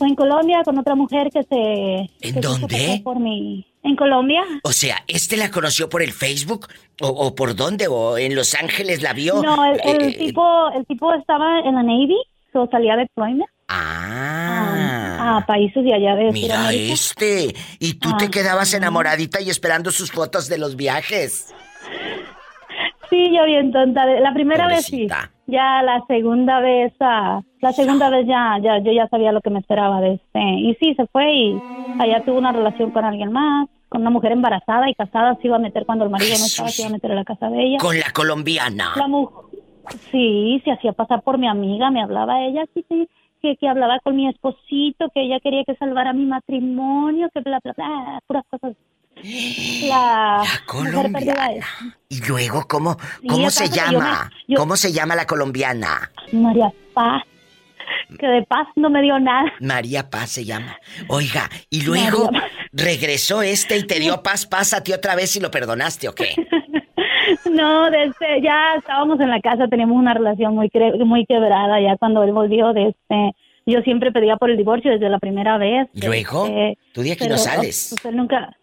fue 0.00 0.08
en 0.08 0.16
Colombia 0.16 0.62
con 0.64 0.78
otra 0.78 0.94
mujer 0.94 1.28
que 1.32 1.42
se... 1.42 1.56
¿En 1.56 2.08
que 2.20 2.32
se 2.32 2.40
dónde? 2.40 2.66
pasar 2.66 3.02
Por 3.02 3.20
mi, 3.20 3.64
en 3.82 3.94
Colombia. 3.96 4.42
O 4.64 4.72
sea, 4.72 5.04
¿este 5.06 5.36
la 5.36 5.50
conoció 5.50 5.88
por 5.90 6.02
el 6.02 6.12
Facebook? 6.12 6.66
¿O, 7.02 7.08
o 7.08 7.34
por 7.34 7.54
dónde? 7.54 7.86
¿O 7.86 8.16
en 8.18 8.34
Los 8.34 8.54
Ángeles 8.54 9.02
la 9.02 9.12
vio? 9.12 9.42
No, 9.42 9.62
el, 9.64 9.78
el 9.84 10.02
Eh, 10.10 10.14
tipo, 10.18 10.42
el 10.74 10.86
tipo 10.86 11.12
estaba 11.14 11.60
en 11.60 11.74
la 11.74 11.82
Navy, 11.82 12.16
so 12.52 12.66
salía 12.72 12.96
de 12.96 13.02
deployment 13.02 13.48
Ah. 13.68 15.36
a 15.38 15.46
países 15.46 15.84
de 15.84 15.94
allá 15.94 16.16
de 16.16 16.32
Mira 16.32 16.72
este. 16.72 17.54
Y 17.78 17.94
tú 17.94 18.16
te 18.16 18.24
Ah. 18.26 18.30
quedabas 18.30 18.74
enamoradita 18.74 19.40
y 19.40 19.50
esperando 19.50 19.90
sus 19.92 20.10
fotos 20.10 20.48
de 20.48 20.58
los 20.58 20.74
viajes. 20.76 21.54
Sí, 23.10 23.36
yo 23.36 23.44
bien 23.44 23.72
tonta. 23.72 24.06
La 24.06 24.32
primera 24.32 24.68
vez 24.68 24.86
sí. 24.86 25.08
Ya 25.46 25.82
la 25.82 26.04
segunda 26.06 26.60
vez, 26.60 26.92
ah, 27.00 27.42
la 27.60 27.72
segunda 27.72 28.08
vez 28.08 28.24
ya, 28.26 28.56
ya, 28.62 28.78
yo 28.78 28.92
ya 28.92 29.08
sabía 29.08 29.32
lo 29.32 29.40
que 29.40 29.50
me 29.50 29.58
esperaba 29.58 30.00
de 30.00 30.14
este. 30.14 30.40
Y 30.40 30.76
sí, 30.76 30.94
se 30.94 31.06
fue 31.08 31.32
y 31.32 31.60
allá 31.98 32.24
tuvo 32.24 32.38
una 32.38 32.52
relación 32.52 32.92
con 32.92 33.04
alguien 33.04 33.32
más, 33.32 33.68
con 33.88 34.02
una 34.02 34.10
mujer 34.10 34.30
embarazada 34.30 34.88
y 34.88 34.94
casada. 34.94 35.36
Se 35.42 35.48
iba 35.48 35.56
a 35.56 35.60
meter 35.60 35.84
cuando 35.86 36.04
el 36.04 36.10
marido 36.10 36.38
no 36.38 36.46
estaba, 36.46 36.68
se 36.68 36.82
iba 36.82 36.90
a 36.90 36.92
meter 36.92 37.10
a 37.10 37.16
la 37.16 37.24
casa 37.24 37.50
de 37.50 37.62
ella. 37.64 37.78
Con 37.78 37.98
la 37.98 38.12
colombiana. 38.14 38.92
La 38.94 39.08
mujer, 39.08 39.58
sí, 40.12 40.62
se 40.64 40.70
hacía 40.70 40.92
pasar 40.92 41.22
por 41.22 41.36
mi 41.36 41.48
amiga, 41.48 41.90
me 41.90 42.02
hablaba 42.02 42.42
ella, 42.44 42.64
sí, 42.72 42.84
sí, 42.88 43.08
que, 43.42 43.56
que 43.56 43.68
hablaba 43.68 43.98
con 44.04 44.14
mi 44.14 44.28
esposito, 44.28 45.08
que 45.12 45.22
ella 45.22 45.40
quería 45.40 45.64
que 45.64 45.74
salvara 45.74 46.12
mi 46.12 46.26
matrimonio, 46.26 47.28
que 47.34 47.40
bla, 47.40 47.58
bla, 47.62 47.72
bla, 47.76 48.20
puras 48.26 48.44
cosas. 48.48 48.76
La, 49.88 50.42
perdida 51.12 51.46
es 51.52 51.64
Y 52.08 52.20
luego, 52.26 52.66
¿cómo, 52.68 52.96
cómo 53.28 53.50
se 53.50 53.68
yo 53.68 53.74
llama? 53.74 54.30
me- 54.32 54.54
yo- 54.54 54.58
¿Cómo 54.58 54.76
se 54.76 54.92
llama 54.92 55.14
la 55.14 55.26
colombiana? 55.26 56.10
María 56.32 56.72
Paz, 56.94 57.22
que 58.18 58.26
de 58.26 58.42
paz 58.42 58.66
no 58.76 58.90
me 58.90 59.02
dio 59.02 59.18
nada. 59.18 59.52
María 59.60 60.08
Paz 60.10 60.30
se 60.30 60.44
llama. 60.44 60.76
Oiga, 61.08 61.48
y 61.70 61.82
luego 61.82 62.30
regresó 62.72 63.42
este 63.42 63.76
y 63.78 63.86
te 63.86 63.98
dio 64.00 64.22
paz, 64.22 64.46
paz 64.46 64.72
a 64.74 64.82
ti 64.82 64.92
otra 64.92 65.14
vez 65.14 65.34
y 65.36 65.40
lo 65.40 65.50
perdonaste, 65.50 66.08
¿o 66.08 66.14
qué? 66.14 66.34
No, 67.48 67.90
desde 67.90 68.42
ya 68.42 68.74
estábamos 68.76 69.20
en 69.20 69.30
la 69.30 69.40
casa, 69.40 69.68
teníamos 69.68 69.96
una 69.96 70.14
relación 70.14 70.54
muy 70.54 70.68
muy 71.04 71.26
quebrada 71.26 71.80
ya 71.80 71.96
cuando 71.96 72.24
él 72.24 72.32
volvió 72.32 72.72
de 72.72 72.88
este 72.88 73.32
yo 73.66 73.82
siempre 73.82 74.10
pedía 74.10 74.36
por 74.36 74.50
el 74.50 74.56
divorcio 74.56 74.90
desde 74.90 75.08
la 75.08 75.18
primera 75.20 75.56
vez. 75.58 75.86
¿Y 75.94 76.04
luego? 76.04 76.46
este, 76.46 76.78
Tú 76.92 77.02
de 77.02 77.12
aquí 77.12 77.20
pero, 77.24 77.36
no 77.36 77.38
sales. 77.38 77.88
pues, 77.90 78.04
él 78.06 78.16
nunca 78.16 78.56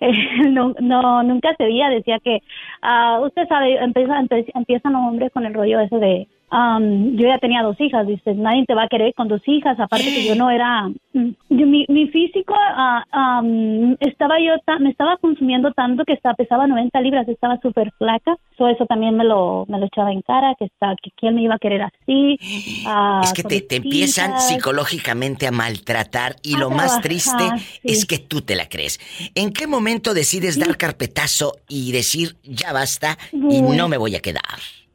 no, 0.50 0.74
no 0.80 1.22
nunca 1.22 1.54
cedía, 1.56 1.88
decía 1.90 2.18
que 2.20 2.42
ah, 2.82 3.20
usted 3.22 3.46
sabe, 3.48 3.76
empieza, 3.76 4.18
empiezan 4.54 4.92
los 4.92 5.02
hombres 5.02 5.30
con 5.32 5.44
el 5.44 5.54
rollo 5.54 5.80
ese 5.80 5.96
de 5.96 6.28
am, 6.50 7.16
yo 7.16 7.26
ya 7.28 7.38
tenía 7.38 7.62
dos 7.62 7.80
hijas, 7.80 8.06
dice, 8.06 8.34
nadie 8.34 8.64
te 8.66 8.74
va 8.74 8.84
a 8.84 8.88
querer 8.88 9.14
con 9.14 9.28
dos 9.28 9.40
hijas, 9.46 9.78
aparte 9.80 10.06
que 10.06 10.24
yo 10.24 10.34
no 10.34 10.50
era, 10.50 10.88
mm, 10.88 11.28
yo- 11.50 11.66
mi, 11.66 11.84
mi 11.88 12.08
físico 12.08 12.54
ah, 12.58 13.04
am, 13.10 13.96
estaba 14.00 14.38
yo, 14.40 14.52
ta- 14.66 14.78
me 14.78 14.90
estaba 14.90 15.16
consumiendo 15.18 15.72
tanto 15.72 16.04
que 16.04 16.12
estaba, 16.14 16.34
pesaba 16.34 16.66
90 16.66 17.00
libras, 17.00 17.28
estaba 17.28 17.58
súper 17.60 17.92
flaca, 17.98 18.36
so 18.58 18.68
eso 18.68 18.84
también 18.86 19.16
me 19.16 19.24
lo, 19.24 19.64
me 19.68 19.78
lo 19.78 19.86
echaba 19.86 20.12
en 20.12 20.22
cara, 20.22 20.54
que 20.58 20.64
está, 20.66 20.94
que 21.02 21.10
quién 21.16 21.34
me 21.36 21.42
iba 21.42 21.54
a 21.54 21.58
querer 21.58 21.82
así. 21.82 22.36
ah, 22.86 23.20
Es 23.24 23.32
que 23.32 23.42
te, 23.42 23.60
te 23.60 23.76
empiezan 23.76 24.38
psicológicamente 24.38 25.46
a 25.46 25.50
maltratar 25.52 26.36
y 26.42 26.56
A 26.56 26.58
lo 26.58 26.70
más 26.70 27.00
triste 27.00 27.44
sí. 27.58 27.78
es 27.84 28.06
que 28.06 28.18
tú 28.18 28.40
te 28.42 28.54
la 28.56 28.68
crees. 28.68 28.98
¿En 29.34 29.52
qué 29.52 29.66
momento 29.66 30.14
decides 30.14 30.58
dar 30.58 30.76
carpetazo 30.76 31.54
y 31.68 31.92
decir 31.92 32.36
ya 32.42 32.72
basta 32.72 33.16
y 33.32 33.60
Bueno. 33.60 33.74
no 33.84 33.88
me 33.88 33.96
voy 33.96 34.16
a 34.16 34.20
quedar? 34.20 34.42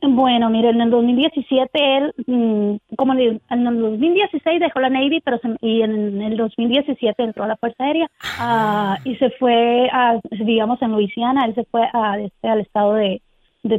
Bueno, 0.07 0.49
mire, 0.49 0.69
en 0.69 0.81
el 0.81 0.91
2017 0.91 1.97
él, 1.97 2.13
mm, 2.27 2.95
como 2.95 3.13
en 3.13 3.41
el 3.49 3.79
2016 3.79 4.59
dejó 4.59 4.79
la 4.79 4.89
Navy, 4.89 5.19
pero 5.21 5.39
se- 5.39 5.57
y 5.61 5.81
en 5.81 6.21
el 6.21 6.37
2017 6.37 7.23
entró 7.23 7.43
a 7.43 7.47
la 7.47 7.55
Fuerza 7.55 7.83
Aérea 7.83 8.09
ah, 8.39 8.97
y 9.03 9.15
se 9.15 9.31
fue, 9.31 9.89
a, 9.91 10.19
digamos, 10.29 10.81
en 10.81 10.91
Luisiana, 10.91 11.45
él 11.45 11.55
se 11.55 11.63
fue 11.65 11.89
a, 11.91 12.19
este, 12.19 12.47
al 12.47 12.61
estado 12.61 12.93
de, 12.93 13.21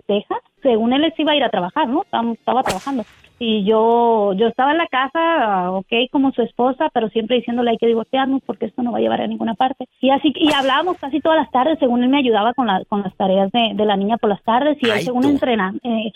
Texas. 0.08 0.38
Según 0.62 0.92
él, 0.92 1.04
él 1.04 1.14
iba 1.16 1.30
a 1.30 1.36
ir 1.36 1.44
a 1.44 1.48
trabajar, 1.48 1.86
¿no? 1.86 2.02
Estaba 2.32 2.64
trabajando. 2.64 3.04
Y 3.38 3.64
yo 3.64 4.32
yo 4.34 4.46
estaba 4.48 4.72
en 4.72 4.78
la 4.78 4.86
casa, 4.86 5.70
ok, 5.72 5.92
como 6.10 6.32
su 6.32 6.42
esposa, 6.42 6.88
pero 6.92 7.08
siempre 7.10 7.36
diciéndole 7.36 7.70
hay 7.70 7.78
que 7.78 7.86
divorciarnos 7.86 8.42
porque 8.46 8.66
esto 8.66 8.82
no 8.82 8.92
va 8.92 8.98
a 8.98 9.00
llevar 9.00 9.20
a 9.20 9.26
ninguna 9.26 9.54
parte. 9.54 9.86
Y 10.00 10.10
así 10.10 10.32
y 10.34 10.52
hablábamos 10.52 10.96
casi 10.98 11.20
todas 11.20 11.38
las 11.38 11.50
tardes, 11.50 11.78
según 11.78 12.02
él 12.02 12.08
me 12.08 12.18
ayudaba 12.18 12.54
con, 12.54 12.66
la, 12.66 12.84
con 12.86 13.02
las 13.02 13.14
tareas 13.16 13.50
de, 13.52 13.72
de 13.74 13.84
la 13.84 13.96
niña 13.96 14.16
por 14.16 14.30
las 14.30 14.42
tardes 14.42 14.78
y 14.80 14.86
él 14.86 14.92
Ay, 14.92 15.02
según 15.02 15.22
tú. 15.22 15.28
entrena, 15.28 15.74
eh, 15.82 16.12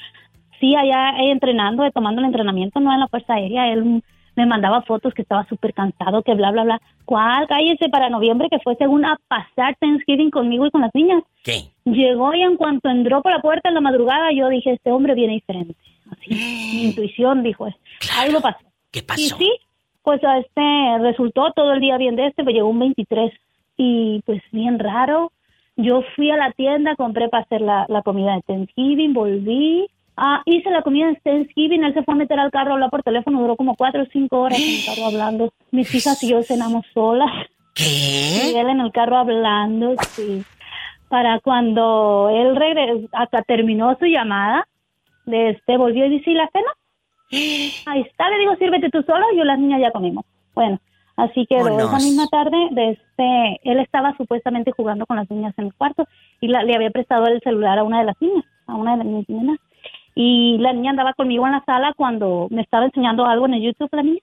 sí, 0.60 0.74
allá 0.74 1.10
eh, 1.20 1.30
entrenando, 1.30 1.84
eh, 1.84 1.90
tomando 1.92 2.20
el 2.20 2.26
entrenamiento, 2.26 2.80
no 2.80 2.92
en 2.92 3.00
la 3.00 3.08
Fuerza 3.08 3.34
Aérea, 3.34 3.72
él 3.72 4.02
me 4.36 4.46
mandaba 4.46 4.82
fotos 4.82 5.12
que 5.12 5.22
estaba 5.22 5.44
súper 5.48 5.74
cansado, 5.74 6.22
que 6.22 6.34
bla, 6.34 6.50
bla, 6.52 6.64
bla. 6.64 6.80
¿Cuál? 7.04 7.46
Cállese 7.48 7.88
para 7.90 8.08
noviembre, 8.08 8.48
que 8.48 8.60
fue 8.60 8.76
según 8.76 9.04
a 9.04 9.18
pasar 9.28 9.76
Thanksgiving 9.80 10.30
conmigo 10.30 10.66
y 10.66 10.70
con 10.70 10.80
las 10.80 10.94
niñas. 10.94 11.22
¿Qué? 11.44 11.64
Llegó 11.84 12.32
y 12.34 12.42
en 12.42 12.56
cuanto 12.56 12.88
entró 12.88 13.20
por 13.22 13.32
la 13.32 13.42
puerta 13.42 13.68
en 13.68 13.74
la 13.74 13.80
madrugada, 13.80 14.32
yo 14.32 14.48
dije, 14.48 14.72
este 14.72 14.92
hombre 14.92 15.14
viene 15.14 15.34
diferente. 15.34 15.74
Así, 16.10 16.30
mi 16.74 16.84
intuición 16.84 17.42
dijo, 17.42 17.66
algo 18.18 18.40
pasó. 18.40 18.58
¿Qué 18.90 19.00
Y 19.00 19.02
pasó? 19.02 19.36
sí, 19.36 19.50
pues 20.02 20.22
a 20.24 20.38
este 20.38 20.98
resultó 21.00 21.52
todo 21.52 21.72
el 21.72 21.80
día 21.80 21.96
bien 21.98 22.16
de 22.16 22.26
este, 22.26 22.42
pues 22.42 22.54
llegó 22.54 22.68
un 22.68 22.78
23 22.80 23.32
y 23.76 24.22
pues 24.26 24.42
bien 24.52 24.78
raro. 24.78 25.32
Yo 25.76 26.02
fui 26.14 26.30
a 26.30 26.36
la 26.36 26.52
tienda, 26.52 26.96
compré 26.96 27.28
para 27.28 27.44
hacer 27.44 27.60
la, 27.62 27.86
la 27.88 28.02
comida 28.02 28.34
de 28.34 28.42
Thanksgiving, 28.42 29.14
volví, 29.14 29.88
ah, 30.16 30.42
hice 30.44 30.70
la 30.70 30.82
comida 30.82 31.06
de 31.06 31.16
Thanksgiving, 31.16 31.84
él 31.84 31.94
se 31.94 32.02
fue 32.02 32.14
a 32.14 32.16
meter 32.18 32.38
al 32.38 32.50
carro 32.50 32.70
a 32.70 32.74
hablar 32.74 32.90
por 32.90 33.02
teléfono, 33.02 33.40
duró 33.40 33.56
como 33.56 33.74
cuatro 33.76 34.02
o 34.02 34.06
cinco 34.12 34.40
horas 34.42 34.58
en 34.58 34.68
el 34.68 34.84
carro 34.84 35.06
hablando. 35.12 35.52
Mis 35.70 35.94
hijas 35.94 36.22
y 36.22 36.28
yo 36.28 36.42
cenamos 36.42 36.84
solas. 36.92 37.30
¿Qué? 37.74 38.50
Y 38.52 38.56
él 38.56 38.68
en 38.68 38.80
el 38.80 38.92
carro 38.92 39.16
hablando, 39.16 39.94
sí. 40.10 40.42
Para 41.08 41.40
cuando 41.40 42.28
él 42.30 42.54
regresó, 42.56 43.08
hasta 43.12 43.42
terminó 43.42 43.96
su 43.98 44.06
llamada, 44.06 44.68
este, 45.32 45.76
volvió 45.76 46.06
y 46.06 46.10
dice, 46.10 46.30
¿y 46.30 46.34
la 46.34 46.48
cena? 46.52 46.70
Ahí 47.86 48.00
está, 48.02 48.28
le 48.30 48.38
digo, 48.38 48.56
sírvete 48.56 48.90
tú 48.90 49.02
solo, 49.02 49.24
yo 49.36 49.44
las 49.44 49.58
niñas 49.58 49.80
ya 49.80 49.90
comimos. 49.92 50.24
Bueno, 50.54 50.78
así 51.16 51.46
que 51.46 51.56
Vámonos. 51.56 51.84
esa 51.88 51.96
misma 51.98 52.26
tarde, 52.28 52.56
de 52.72 52.90
este, 52.90 53.60
él 53.70 53.78
estaba 53.80 54.16
supuestamente 54.16 54.72
jugando 54.72 55.06
con 55.06 55.16
las 55.16 55.30
niñas 55.30 55.54
en 55.58 55.66
el 55.66 55.74
cuarto 55.74 56.06
y 56.40 56.48
la- 56.48 56.62
le 56.64 56.74
había 56.74 56.90
prestado 56.90 57.26
el 57.26 57.40
celular 57.40 57.78
a 57.78 57.84
una 57.84 58.00
de 58.00 58.06
las 58.06 58.20
niñas, 58.20 58.44
a 58.66 58.74
una 58.74 58.96
de 58.96 59.04
mis 59.04 59.28
niñas. 59.28 59.58
Y 60.14 60.58
la 60.58 60.72
niña 60.72 60.90
andaba 60.90 61.12
conmigo 61.14 61.46
en 61.46 61.52
la 61.52 61.64
sala 61.64 61.92
cuando 61.96 62.48
me 62.50 62.62
estaba 62.62 62.84
enseñando 62.84 63.24
algo 63.26 63.46
en 63.46 63.54
el 63.54 63.62
YouTube, 63.62 63.88
la 63.92 64.02
niña. 64.02 64.20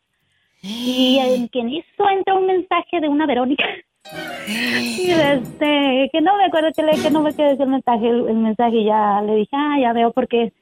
Y 0.62 1.18
en 1.22 1.47
que 1.49 1.60
en 1.62 1.70
eso 1.70 2.10
entra 2.10 2.34
un 2.36 2.45
mensaje 2.45 2.99
de 2.99 3.08
una 3.08 3.26
Verónica. 3.26 3.64
Y 4.47 5.12
este, 5.12 6.10
que 6.14 6.22
no 6.22 6.36
me 6.38 6.45
acuerdo 6.45 6.70
que, 6.76 6.82
le, 6.84 6.91
que 7.01 7.12
no 7.12 7.22
me 7.22 7.34
quedé 7.36 7.51
el 7.62 7.68
mensaje, 7.70 8.08
el, 8.08 8.28
el 8.30 8.36
mensaje 8.38 8.78
y 8.78 8.86
ya 8.86 9.22
le 9.22 9.36
dije, 9.36 9.49
ah, 9.53 9.78
ya 9.82 9.91
veo 9.93 10.12
por 10.12 10.28
qué, 10.28 10.53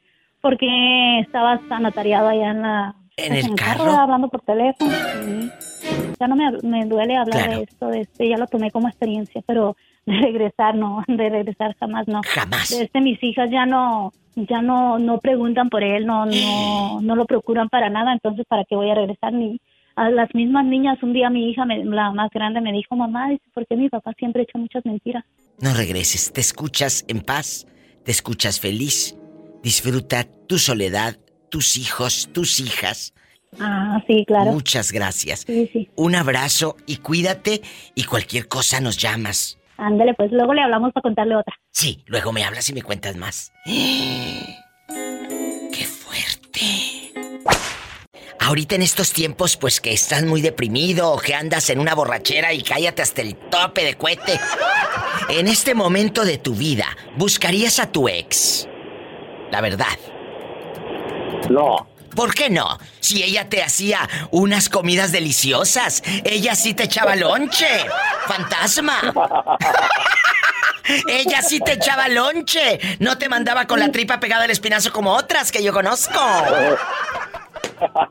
porque 0.46 1.20
estabas 1.22 1.60
anotariado 1.72 2.28
allá 2.28 2.52
en 2.52 2.62
la 2.62 2.96
¿En 3.18 3.34
el 3.34 3.56
carro? 3.56 3.86
¿verdad? 3.86 4.02
hablando 4.02 4.28
por 4.30 4.41
teléfono. 4.41 4.91
sí. 4.91 5.52
Ya 6.20 6.28
no 6.28 6.36
me, 6.36 6.52
me 6.62 6.86
duele 6.86 7.18
hablar 7.18 7.41
Claro. 7.46 7.58
de 7.58 7.64
esto, 7.64 7.88
de 7.88 8.02
este, 8.02 8.30
ya 8.30 8.38
lo 8.38 8.46
tomé 8.46 8.70
como 8.70 8.88
experiencia, 8.88 9.41
pero 9.48 9.76
de 10.06 10.14
regresar 10.20 10.76
no, 10.76 11.04
de 11.08 11.30
regresar 11.30 11.76
jamás 11.80 12.08
no. 12.08 12.22
Jamás. 12.24 12.70
De 12.70 12.84
este 12.84 13.02
mis 13.02 13.22
hijas 13.24 13.50
ya 13.50 13.66
no, 13.66 14.14
ya 14.36 14.62
no, 14.62 15.00
no 15.00 15.18
preguntan 15.20 15.70
por 15.70 15.84
él, 15.84 16.06
no, 16.06 16.28
no, 16.28 17.02
no 17.02 17.16
lo 17.16 17.26
procuran 17.26 17.68
para 17.70 17.89
nada, 17.89 18.14
entonces 18.14 18.46
para 18.48 18.66
qué 18.66 18.76
voy 18.76 18.91
a 18.91 18.96
regresar 18.96 19.34
ni 19.34 19.60
a 19.96 20.10
las 20.12 20.34
mismas 20.36 20.66
niñas. 20.66 21.02
Un 21.02 21.14
día 21.14 21.32
mi 21.32 21.50
hija, 21.50 21.66
me- 21.66 21.84
la 21.84 22.12
más 22.12 22.30
grande, 22.30 22.62
me 22.62 22.72
dijo, 22.72 22.96
mamá, 22.96 23.30
dice, 23.30 23.43
¿por 23.54 23.66
qué 23.66 23.76
mi 23.76 23.89
papá 23.89 24.14
siempre 24.20 24.43
echa 24.43 24.60
muchas 24.60 24.86
mentiras? 24.86 25.24
No 25.60 25.74
regreses, 25.74 26.32
te 26.32 26.41
escuchas 26.41 27.04
en 27.08 27.22
paz, 27.22 27.66
te 28.04 28.12
escuchas 28.12 28.60
feliz, 28.60 29.18
disfruta 29.66 30.26
tu 30.47 30.59
soledad, 30.59 31.18
tus 31.49 31.76
hijos, 31.76 32.30
tus 32.32 32.59
hijas. 32.59 33.16
Ah, 33.59 33.99
sí, 34.05 34.24
claro. 34.28 34.51
Muchas 34.51 34.91
gracias. 34.91 35.39
Sí, 35.39 35.68
sí. 35.74 35.89
Un 35.95 36.13
abrazo 36.13 36.78
y 36.86 36.97
cuídate 36.97 37.63
y 37.95 38.03
cualquier 38.03 38.47
cosa 38.47 38.80
nos 38.80 38.97
llamas. 38.97 39.57
Ándale, 39.78 40.13
pues 40.13 40.32
luego 40.32 40.53
le 40.53 40.61
hablamos 40.61 40.93
para 40.93 41.01
contarle 41.01 41.36
otra. 41.36 41.55
Sí, 41.72 42.03
luego 42.05 42.32
me 42.32 42.43
hablas 42.43 42.70
y 42.70 42.74
me 42.74 42.84
cuentas 42.84 43.16
más. 43.16 43.53
¡Qué 43.66 44.43
fuerte! 45.84 47.11
Ahorita 48.39 48.76
en 48.76 48.84
estos 48.84 49.13
tiempos, 49.13 49.57
pues 49.57 49.82
que 49.82 49.93
estás 49.93 50.24
muy 50.24 50.41
deprimido 50.41 51.11
o 51.11 51.18
que 51.18 51.34
andas 51.34 51.72
en 51.72 51.80
una 51.80 51.95
borrachera 51.95 52.53
y 52.53 52.61
cállate 52.61 53.01
hasta 53.01 53.24
el 53.24 53.36
tope 53.36 53.84
de 53.84 53.95
cohete. 53.95 54.39
En 55.30 55.47
este 55.47 55.74
momento 55.74 56.24
de 56.24 56.38
tu 56.38 56.53
vida, 56.53 56.86
¿buscarías 57.18 57.80
a 57.80 57.91
tu 57.91 58.07
ex? 58.07 58.68
La 59.52 59.62
verdad. 59.62 59.98
No. 61.50 61.88
¿Por 62.16 62.34
qué 62.34 62.50
no? 62.50 62.80
Si 63.00 63.24
ella 63.24 63.50
te 63.50 63.62
hacía 63.62 64.08
unas 64.32 64.70
comidas 64.70 65.12
deliciosas, 65.12 66.02
ella 66.24 66.56
sí 66.56 66.74
te 66.74 66.84
echaba 66.84 67.16
lonche. 67.16 67.68
Fantasma. 68.28 69.02
Ella 71.08 71.41
sí 71.41 71.60
te 71.60 71.74
echaba 71.74 72.08
lonche. 72.08 72.80
No 73.00 73.18
te 73.18 73.28
mandaba 73.28 73.66
con 73.66 73.80
la 73.80 73.91
tripa 73.91 74.20
pegada 74.20 74.43
al 74.43 74.52
espinazo 74.52 74.91
como 74.91 75.14
otras 75.14 75.52
que 75.52 75.64
yo 75.64 75.74
conozco. 75.74 76.20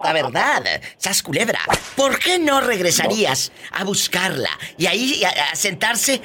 La 0.03 0.13
verdad, 0.13 0.63
sas 0.97 1.23
culebra. 1.23 1.59
¿Por 1.97 2.19
qué 2.19 2.39
no 2.39 2.61
regresarías 2.61 3.53
a 3.73 3.85
buscarla 3.85 4.51
y 4.77 4.87
ahí 4.87 5.23
a, 5.25 5.53
a 5.53 5.57
sentarse 5.57 6.21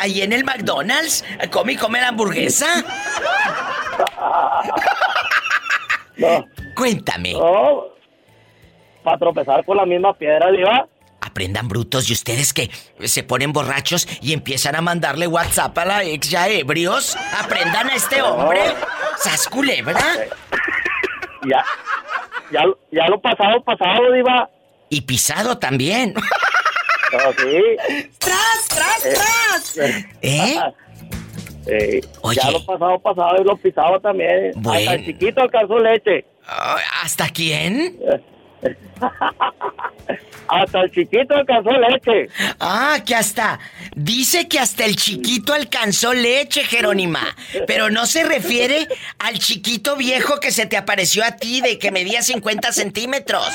ahí 0.00 0.22
en 0.22 0.32
el 0.32 0.44
McDonald's, 0.44 1.24
a 1.42 1.48
comer 1.48 2.04
hamburguesa? 2.04 2.66
No. 6.16 6.44
Cuéntame. 6.76 7.32
No. 7.32 7.84
Para 9.02 9.18
tropezar 9.18 9.64
con 9.64 9.76
la 9.76 9.86
misma 9.86 10.12
piedra, 10.12 10.50
Diva. 10.50 10.86
Aprendan 11.22 11.68
brutos 11.68 12.08
y 12.08 12.12
ustedes 12.12 12.52
que 12.52 12.70
se 13.04 13.22
ponen 13.22 13.52
borrachos 13.52 14.06
y 14.20 14.32
empiezan 14.32 14.74
a 14.74 14.80
mandarle 14.80 15.26
WhatsApp 15.26 15.76
a 15.78 15.84
la 15.84 16.04
ex 16.04 16.30
ya 16.30 16.48
ebrios. 16.48 17.16
Aprendan 17.38 17.88
a 17.90 17.94
este 17.94 18.22
hombre. 18.22 18.60
¿Sas 19.18 19.48
culebra? 19.48 19.98
Ya. 21.48 21.64
Ya, 22.50 22.64
ya 22.90 23.06
lo 23.08 23.20
pasado, 23.20 23.62
pasado, 23.62 24.12
Diva. 24.12 24.48
Y 24.88 25.00
pisado 25.02 25.58
también. 25.58 26.14
No, 27.12 27.18
sí. 27.32 27.60
¡Tras, 28.18 28.68
tras, 28.68 29.02
tras! 29.02 29.78
¿Eh? 30.22 30.60
Eh, 31.66 32.00
Oye. 32.20 32.40
Ya 32.40 32.50
lo 32.52 32.64
pasado, 32.64 32.98
pasado 33.00 33.36
y 33.40 33.44
lo 33.44 33.56
pisado 33.56 33.98
también. 34.00 34.52
Bueno. 34.54 34.78
Hasta 34.78 34.94
el 34.94 35.06
chiquito 35.06 35.40
alcanzó 35.42 35.80
leche. 35.80 36.24
¿Hasta 37.02 37.28
quién? 37.30 37.98
Hasta 40.50 40.80
el 40.82 40.90
chiquito 40.90 41.34
alcanzó 41.34 41.70
leche. 41.70 42.28
Ah, 42.58 42.98
que 43.06 43.14
hasta. 43.14 43.58
Dice 43.94 44.48
que 44.48 44.58
hasta 44.58 44.84
el 44.84 44.96
chiquito 44.96 45.52
alcanzó 45.54 46.12
leche, 46.12 46.64
Jerónima. 46.64 47.36
Pero 47.66 47.90
no 47.90 48.06
se 48.06 48.24
refiere 48.24 48.88
al 49.18 49.38
chiquito 49.38 49.96
viejo 49.96 50.40
que 50.40 50.50
se 50.50 50.66
te 50.66 50.76
apareció 50.76 51.24
a 51.24 51.36
ti 51.36 51.60
de 51.60 51.78
que 51.78 51.90
medía 51.90 52.22
50 52.22 52.72
centímetros. 52.72 53.46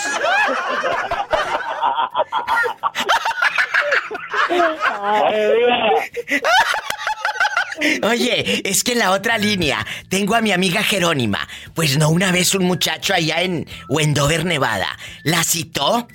Oye, 8.03 8.61
es 8.63 8.83
que 8.83 8.93
en 8.93 8.99
la 8.99 9.11
otra 9.11 9.37
línea 9.37 9.85
tengo 10.09 10.35
a 10.35 10.41
mi 10.41 10.51
amiga 10.51 10.81
Jerónima. 10.83 11.47
Pues 11.73 11.97
no, 11.97 12.09
una 12.09 12.31
vez 12.31 12.55
un 12.55 12.65
muchacho 12.65 13.13
allá 13.13 13.41
en 13.41 13.67
Wendover, 13.89 14.45
Nevada, 14.45 14.97
la 15.23 15.43
citó 15.43 16.07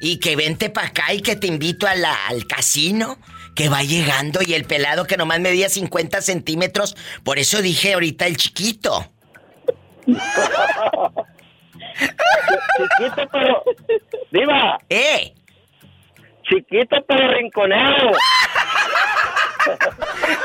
y 0.00 0.18
que 0.18 0.36
vente 0.36 0.70
para 0.70 0.88
acá 0.88 1.12
y 1.12 1.20
que 1.22 1.36
te 1.36 1.46
invito 1.46 1.86
a 1.86 1.94
la- 1.94 2.26
al 2.26 2.46
casino. 2.46 3.18
Que 3.54 3.68
va 3.68 3.82
llegando 3.82 4.40
y 4.40 4.54
el 4.54 4.64
pelado 4.66 5.04
que 5.04 5.16
nomás 5.16 5.40
medía 5.40 5.68
50 5.68 6.22
centímetros. 6.22 6.96
Por 7.24 7.40
eso 7.40 7.60
dije 7.60 7.94
ahorita 7.94 8.26
el 8.26 8.36
chiquito. 8.36 9.10
Chiquito, 12.76 13.28
pero. 13.32 13.64
Diva. 14.30 14.78
¡Eh! 14.88 15.34
Chiquito, 16.48 16.96
pero 17.08 17.32
rinconero. 17.32 18.12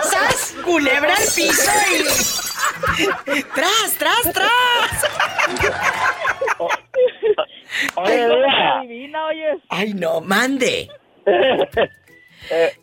¡Sas! 0.02 0.56
¡Culebra 0.66 1.14
al 1.16 1.24
piso 1.36 1.72
y... 1.92 3.42
¡Tras, 3.54 3.94
tras, 4.00 4.34
tras! 4.34 5.04
Oye. 7.96 8.28
Divina, 8.82 9.26
oye. 9.28 9.46
¡Ay, 9.70 9.94
no! 9.94 10.22
¡Mande! 10.22 10.90
Eh, 12.52 12.74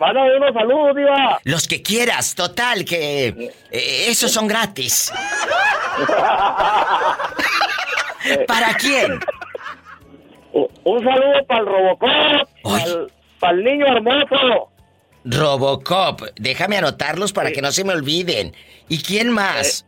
mándame 0.00 0.38
unos 0.38 0.54
saludos, 0.54 0.96
Diva. 0.96 1.38
Los 1.44 1.68
que 1.68 1.82
quieras, 1.82 2.34
total, 2.34 2.82
que 2.86 3.26
eh, 3.70 4.04
esos 4.08 4.32
son 4.32 4.48
gratis. 4.48 5.12
¿Para 8.46 8.72
quién? 8.74 9.20
Un 10.52 11.04
saludo 11.04 11.44
para 11.46 11.60
el 11.60 11.66
Robocop. 11.66 12.48
Para 13.38 13.52
el 13.52 13.64
niño 13.64 13.86
hermoso. 13.86 14.70
Robocop, 15.24 16.22
déjame 16.36 16.78
anotarlos 16.78 17.32
para 17.34 17.52
que 17.52 17.60
no 17.62 17.70
se 17.70 17.84
me 17.84 17.92
olviden. 17.92 18.56
¿Y 18.88 19.02
quién 19.02 19.30
más? 19.30 19.86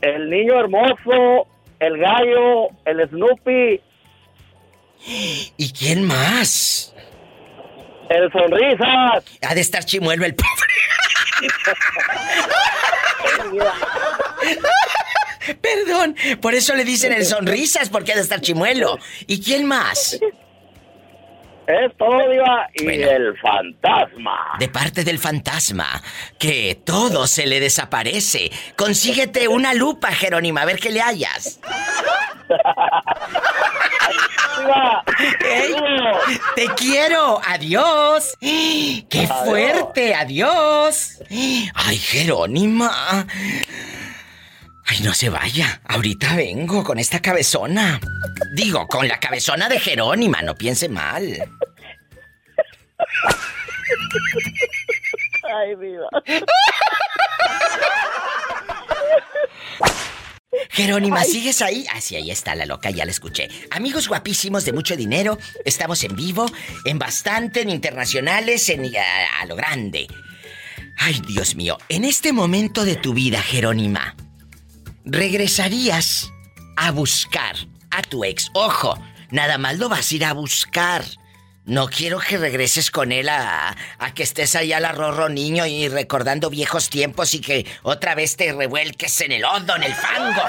El 0.00 0.28
niño 0.28 0.58
hermoso. 0.58 1.46
El 1.80 1.98
gallo, 1.98 2.68
el 2.84 3.08
Snoopy, 3.08 3.80
¿Y 5.56 5.72
quién 5.72 6.04
más? 6.04 6.94
el 8.10 8.30
Sonrisas. 8.32 9.24
Ha 9.48 9.54
de 9.54 9.60
estar 9.60 9.84
chimuelo 9.84 10.26
el 10.26 10.34
pobre. 10.34 10.50
Perdón, 15.60 16.16
por 16.40 16.54
eso 16.54 16.74
le 16.74 16.84
dicen 16.84 17.12
el 17.12 17.24
sonrisas, 17.24 17.88
porque 17.88 18.12
ha 18.12 18.16
de 18.16 18.22
estar 18.22 18.40
chimuelo. 18.40 18.98
¿Y 19.26 19.40
quién 19.42 19.64
más? 19.66 20.18
Es 21.70 21.96
todo, 21.96 22.28
Diva. 22.28 22.66
Y 22.74 22.88
el 23.02 23.38
fantasma. 23.38 24.56
De 24.58 24.68
parte 24.68 25.04
del 25.04 25.18
fantasma, 25.18 26.02
que 26.38 26.80
todo 26.84 27.26
se 27.28 27.46
le 27.46 27.60
desaparece. 27.60 28.50
Consíguete 28.76 29.46
una 29.46 29.72
lupa, 29.74 30.10
Jerónima, 30.10 30.62
a 30.62 30.64
ver 30.64 30.80
qué 30.80 30.90
le 30.90 31.00
hayas. 31.00 31.60
Ey, 35.44 35.74
Te 36.56 36.66
quiero, 36.76 37.40
adiós. 37.46 38.34
¡Qué 38.40 39.28
fuerte, 39.44 40.14
adiós! 40.14 41.22
Ay, 41.74 41.98
Jerónima. 41.98 43.26
Ay, 44.90 44.98
no 45.04 45.14
se 45.14 45.28
vaya. 45.28 45.80
Ahorita 45.84 46.34
vengo 46.34 46.82
con 46.82 46.98
esta 46.98 47.22
cabezona. 47.22 48.00
Digo, 48.52 48.88
con 48.88 49.06
la 49.06 49.20
cabezona 49.20 49.68
de 49.68 49.78
Jerónima, 49.78 50.42
no 50.42 50.56
piense 50.56 50.88
mal. 50.88 51.22
Ay, 55.44 55.76
Diva. 55.76 56.08
Jerónima, 60.70 61.22
¿sigues 61.22 61.62
ahí? 61.62 61.86
Ah, 61.94 62.00
sí, 62.00 62.16
ahí 62.16 62.32
está 62.32 62.56
la 62.56 62.66
loca, 62.66 62.90
ya 62.90 63.04
la 63.04 63.12
escuché. 63.12 63.48
Amigos 63.70 64.08
guapísimos 64.08 64.64
de 64.64 64.72
mucho 64.72 64.96
dinero, 64.96 65.38
estamos 65.64 66.02
en 66.02 66.16
vivo, 66.16 66.46
en 66.84 66.98
bastante, 66.98 67.60
en 67.60 67.70
internacionales, 67.70 68.68
en 68.68 68.86
a, 68.96 69.40
a 69.40 69.46
lo 69.46 69.54
grande. 69.54 70.08
Ay, 70.96 71.22
Dios 71.28 71.54
mío, 71.54 71.78
en 71.88 72.04
este 72.04 72.32
momento 72.32 72.84
de 72.84 72.96
tu 72.96 73.14
vida, 73.14 73.40
Jerónima, 73.40 74.16
¿regresarías 75.04 76.32
a 76.76 76.90
buscar 76.90 77.56
a 77.90 78.02
tu 78.02 78.24
ex? 78.24 78.50
Ojo, 78.54 78.98
nada 79.30 79.58
más 79.58 79.78
lo 79.78 79.88
vas 79.88 80.10
a 80.10 80.14
ir 80.14 80.24
a 80.24 80.32
buscar. 80.32 81.04
No 81.66 81.88
quiero 81.88 82.18
que 82.18 82.38
regreses 82.38 82.90
con 82.90 83.12
él 83.12 83.28
a, 83.28 83.76
a 83.98 84.14
que 84.14 84.22
estés 84.22 84.56
allá 84.56 84.78
al 84.78 84.86
arrorro 84.86 85.28
niño 85.28 85.66
y 85.66 85.88
recordando 85.88 86.50
viejos 86.50 86.88
tiempos 86.88 87.34
y 87.34 87.40
que 87.40 87.66
otra 87.82 88.14
vez 88.14 88.36
te 88.36 88.52
revuelques 88.52 89.20
en 89.20 89.32
el 89.32 89.44
hondo, 89.44 89.76
en 89.76 89.84
el 89.84 89.94
fango, 89.94 90.42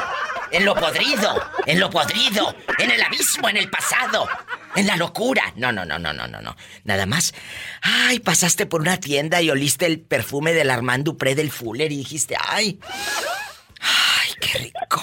en 0.52 0.66
lo 0.66 0.74
podrido, 0.74 1.40
en 1.66 1.80
lo 1.80 1.90
podrido, 1.90 2.56
en 2.80 2.92
el 2.92 3.02
abismo, 3.02 3.50
en 3.50 3.58
el 3.58 3.70
pasado, 3.70 4.28
en 4.76 4.88
la 4.88 4.96
locura. 4.96 5.54
No, 5.58 5.72
no, 5.72 5.86
no, 5.86 6.00
no, 6.00 6.14
no, 6.14 6.28
no, 6.28 6.42
no. 6.42 6.56
Nada 6.86 7.06
más. 7.06 7.34
Ay, 7.82 8.20
pasaste 8.20 8.66
por 8.66 8.82
una 8.82 8.98
tienda 8.98 9.42
y 9.42 9.50
oliste 9.50 9.86
el 9.86 10.00
perfume 10.00 10.54
del 10.54 10.72
Armando 10.72 11.12
Dupré 11.12 11.36
del 11.36 11.52
Fuller 11.52 11.92
y 11.92 11.98
dijiste, 11.98 12.36
ay, 12.48 12.80
qué 14.42 14.58
rico. 14.58 15.02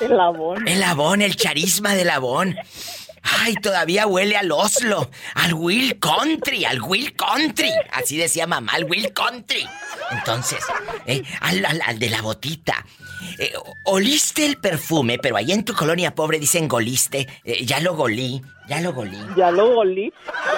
El 0.00 0.18
abón. 0.18 0.66
El 0.66 0.82
abón, 0.82 1.20
el 1.22 1.36
charisma 1.36 1.94
del 1.94 2.08
abón. 2.10 2.56
Ay, 3.22 3.54
todavía 3.56 4.06
huele 4.06 4.34
al 4.38 4.50
Oslo, 4.50 5.10
al 5.34 5.52
Will 5.52 5.98
Country, 5.98 6.64
al 6.64 6.80
Will 6.80 7.14
Country. 7.14 7.70
Así 7.92 8.16
decía 8.16 8.46
mamá, 8.46 8.72
al 8.72 8.84
Will 8.84 9.12
Country. 9.12 9.68
Entonces, 10.10 10.60
eh, 11.04 11.22
al, 11.42 11.64
al- 11.66 11.82
al 11.84 11.98
de 11.98 12.08
la 12.08 12.22
botita. 12.22 12.84
Eh, 13.38 13.52
oliste 13.84 14.46
el 14.46 14.56
perfume, 14.56 15.18
pero 15.18 15.36
allá 15.36 15.52
en 15.52 15.64
tu 15.66 15.74
colonia 15.74 16.14
pobre 16.14 16.38
dicen 16.38 16.66
goliste. 16.66 17.28
Eh, 17.44 17.66
ya 17.66 17.80
lo 17.80 17.94
golí, 17.94 18.40
ya 18.70 18.80
lo 18.80 18.92
golí. 18.94 19.18
Ya 19.36 19.50
lo 19.50 19.74
golí. 19.74 20.12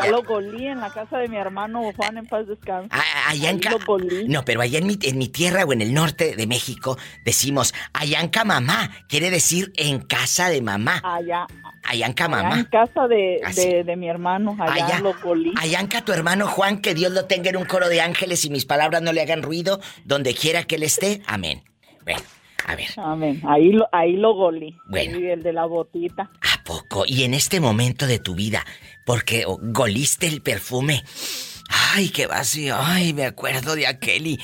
Ya 0.05 0.11
lo 0.11 0.23
golí 0.23 0.67
en 0.69 0.81
la 0.81 0.91
casa 0.91 1.19
de 1.19 1.29
mi 1.29 1.37
hermano 1.37 1.91
Juan 1.97 2.19
en 2.19 2.27
paz 2.27 2.47
descanse. 2.47 2.89
Ah, 2.93 3.03
Allá 3.31 3.49
en 3.51 3.57
Ahí 3.57 3.61
Ca- 3.61 3.71
lo 3.71 3.79
golí. 3.85 4.29
No, 4.29 4.45
pero 4.45 4.61
allá 4.61 4.79
en 4.79 4.87
mi, 4.87 4.99
en 5.03 5.19
mi 5.19 5.29
tierra 5.29 5.65
o 5.65 5.73
en 5.73 5.81
el 5.81 5.93
norte 5.95 6.37
de 6.37 6.47
México 6.47 6.97
decimos 7.25 7.73
Ayanca 7.95 8.45
mamá. 8.45 8.91
Quiere 9.09 9.31
decir 9.31 9.73
en 9.77 10.01
casa 10.01 10.49
de 10.51 10.61
mamá. 10.63 11.01
Allá, 11.03 11.47
Ayanca 11.85 12.27
allá 12.27 12.37
en 12.43 12.49
mamá. 12.49 12.69
casa 12.71 13.09
de, 13.09 13.41
Así. 13.45 13.67
de, 13.69 13.85
de 13.85 13.97
mi 13.97 14.09
hermano. 14.09 14.57
Allá, 14.61 14.85
Allá. 14.87 14.99
lo 15.01 15.15
golí. 15.23 15.53
Ayanca, 15.59 16.05
tu 16.05 16.13
hermano 16.13 16.47
Juan, 16.47 16.81
que 16.83 16.95
Dios 16.95 17.11
lo 17.13 17.25
tenga 17.25 17.51
en 17.51 17.57
un 17.57 17.65
coro 17.65 17.89
de 17.89 18.01
ángeles 18.03 18.45
y 18.45 18.51
mis 18.51 18.67
palabras 18.67 19.03
no 19.03 19.13
le 19.13 19.23
hagan 19.23 19.43
ruido, 19.43 19.81
donde 20.05 20.35
quiera 20.35 20.65
que 20.65 20.77
él 20.77 20.83
esté. 20.83 21.23
Amén. 21.27 21.63
Bueno, 22.05 22.21
a 22.67 22.75
ver, 22.77 22.89
Amén. 22.97 23.41
Ahí 23.47 23.73
lo, 23.73 23.89
ahí 23.93 24.17
lo 24.17 24.35
golí. 24.35 24.77
Bueno. 24.89 25.19
Sí, 25.19 25.27
el 25.27 25.43
de 25.43 25.53
la 25.53 25.67
botita. 25.67 26.31
poco. 26.65 27.05
Y 27.07 27.25
en 27.25 27.35
este 27.35 27.61
momento 27.61 28.07
de 28.07 28.19
tu 28.19 28.35
vida, 28.35 28.65
porque 29.05 29.45
goliste 29.47 30.27
el 30.27 30.43
perfume. 30.43 31.03
Ay, 31.95 32.11
qué 32.11 32.27
vacío. 32.27 32.77
Ay, 32.79 33.13
me 33.15 33.25
acuerdo 33.25 33.75
de 33.75 33.87
aquel 33.87 34.27
y. 34.27 34.39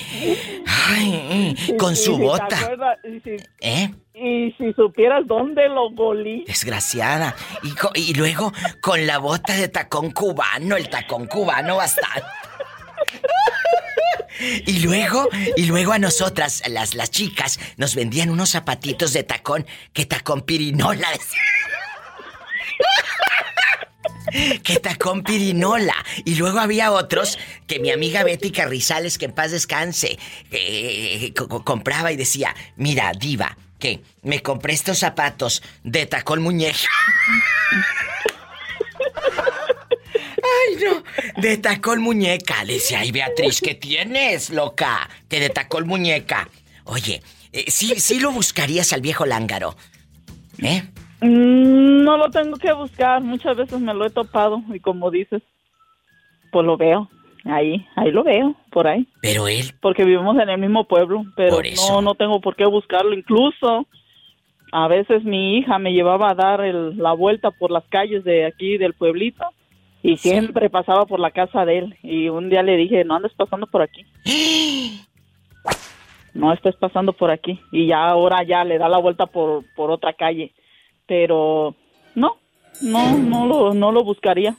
Ay, 0.66 1.54
Sí, 1.58 1.76
con 1.76 1.94
sí, 1.96 2.04
su 2.04 2.16
¿te 2.16 2.22
bota. 2.24 2.58
acuerdas? 2.60 2.98
Si, 3.24 3.30
¿Eh? 3.60 3.90
y 4.14 4.52
si 4.52 4.72
supieras 4.72 5.26
dónde 5.26 5.68
lo 5.68 5.90
golí. 5.90 6.44
Desgraciada. 6.46 7.34
Y, 7.94 8.00
y 8.10 8.14
luego 8.14 8.52
con 8.80 9.06
la 9.06 9.18
bota 9.18 9.54
de 9.54 9.68
tacón 9.68 10.10
cubano, 10.10 10.76
el 10.76 10.88
tacón 10.88 11.26
cubano 11.26 11.76
bastante. 11.76 12.22
Y 14.66 14.80
luego, 14.80 15.28
y 15.56 15.66
luego 15.66 15.92
a 15.92 15.98
nosotras, 15.98 16.62
las, 16.68 16.94
las 16.94 17.10
chicas, 17.10 17.58
nos 17.76 17.94
vendían 17.94 18.30
unos 18.30 18.50
zapatitos 18.50 19.12
de 19.12 19.22
tacón, 19.24 19.66
que 19.92 20.06
tacón 20.06 20.42
pirinola. 20.42 21.08
que 24.62 24.78
tacón 24.78 25.22
pirinola. 25.24 25.94
Y 26.24 26.34
luego 26.36 26.58
había 26.60 26.92
otros 26.92 27.38
que 27.66 27.78
mi 27.80 27.90
amiga 27.90 28.22
Betty 28.24 28.50
Carrizales, 28.50 29.18
que 29.18 29.24
en 29.26 29.32
paz 29.32 29.50
descanse, 29.52 30.18
eh, 30.50 31.32
co- 31.36 31.48
co- 31.48 31.64
compraba 31.64 32.12
y 32.12 32.16
decía, 32.16 32.54
mira, 32.76 33.12
diva, 33.18 33.56
que 33.78 34.02
me 34.22 34.42
compré 34.42 34.74
estos 34.74 34.98
zapatos 34.98 35.62
de 35.82 36.06
tacón 36.06 36.42
muñeca. 36.42 36.78
Ay, 40.68 40.76
no. 40.84 41.40
De 41.42 41.56
tacón 41.58 42.00
muñeca. 42.00 42.64
Le 42.64 42.74
decía, 42.74 43.00
ay, 43.00 43.12
Beatriz, 43.12 43.60
¿qué 43.60 43.74
tienes, 43.74 44.50
loca? 44.50 45.08
Que 45.28 45.40
de 45.40 45.50
tacón 45.50 45.86
muñeca. 45.86 46.48
Oye, 46.84 47.22
eh, 47.52 47.64
sí, 47.68 47.94
sí 48.00 48.20
lo 48.20 48.30
buscarías 48.32 48.92
al 48.92 49.00
viejo 49.00 49.26
lángaro. 49.26 49.74
¿Eh? 50.62 50.82
Mm, 51.20 52.02
No 52.04 52.16
lo 52.16 52.30
tengo 52.30 52.56
que 52.56 52.72
buscar. 52.72 53.20
Muchas 53.22 53.56
veces 53.56 53.80
me 53.80 53.94
lo 53.94 54.06
he 54.06 54.10
topado. 54.10 54.62
Y 54.72 54.80
como 54.80 55.10
dices, 55.10 55.42
pues 56.52 56.64
lo 56.64 56.76
veo. 56.76 57.10
Ahí, 57.44 57.86
ahí 57.96 58.10
lo 58.10 58.24
veo, 58.24 58.54
por 58.70 58.86
ahí. 58.86 59.06
Pero 59.22 59.48
él, 59.48 59.72
Porque 59.80 60.04
vivimos 60.04 60.36
en 60.38 60.48
el 60.50 60.58
mismo 60.58 60.86
pueblo. 60.86 61.24
Pero 61.36 61.58
no, 61.88 62.02
no 62.02 62.14
tengo 62.14 62.40
por 62.40 62.56
qué 62.56 62.66
buscarlo. 62.66 63.14
Incluso 63.14 63.86
a 64.72 64.88
veces 64.88 65.24
mi 65.24 65.58
hija 65.58 65.78
me 65.78 65.92
llevaba 65.92 66.30
a 66.30 66.34
dar 66.34 66.60
el- 66.60 66.98
la 66.98 67.12
vuelta 67.12 67.50
por 67.50 67.70
las 67.70 67.84
calles 67.88 68.24
de 68.24 68.44
aquí 68.44 68.76
del 68.76 68.92
pueblito. 68.92 69.44
Y 70.02 70.16
siempre 70.16 70.70
pasaba 70.70 71.06
por 71.06 71.20
la 71.20 71.30
casa 71.30 71.64
de 71.64 71.78
él. 71.78 71.98
Y 72.02 72.28
un 72.28 72.50
día 72.50 72.62
le 72.62 72.76
dije, 72.76 73.04
no 73.04 73.16
andes 73.16 73.32
pasando 73.34 73.66
por 73.66 73.82
aquí. 73.82 74.04
No 76.34 76.52
estés 76.52 76.76
pasando 76.76 77.12
por 77.14 77.32
aquí. 77.32 77.58
Y 77.72 77.88
ya 77.88 78.06
ahora 78.06 78.44
ya 78.44 78.62
le 78.62 78.78
da 78.78 78.88
la 78.88 78.98
vuelta 78.98 79.26
por, 79.26 79.64
por 79.74 79.90
otra 79.90 80.12
calle. 80.12 80.52
Pero 81.04 81.74
no, 82.14 82.36
no, 82.80 83.18
no 83.18 83.46
lo, 83.46 83.74
no 83.74 83.90
lo 83.90 84.04
buscaría. 84.04 84.54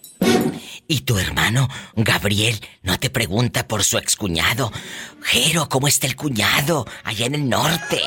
y 0.90 1.02
tu 1.06 1.18
hermano, 1.18 1.70
Gabriel, 1.96 2.56
no 2.84 2.98
te 3.00 3.10
pregunta 3.10 3.66
por 3.66 3.84
su 3.84 3.98
excuñado. 3.98 4.72
Jero, 5.24 5.70
¿cómo 5.70 5.88
está 5.88 6.06
el 6.06 6.18
cuñado 6.18 6.84
allá 7.06 7.28
en 7.28 7.36
el 7.36 7.50
norte? 7.50 8.02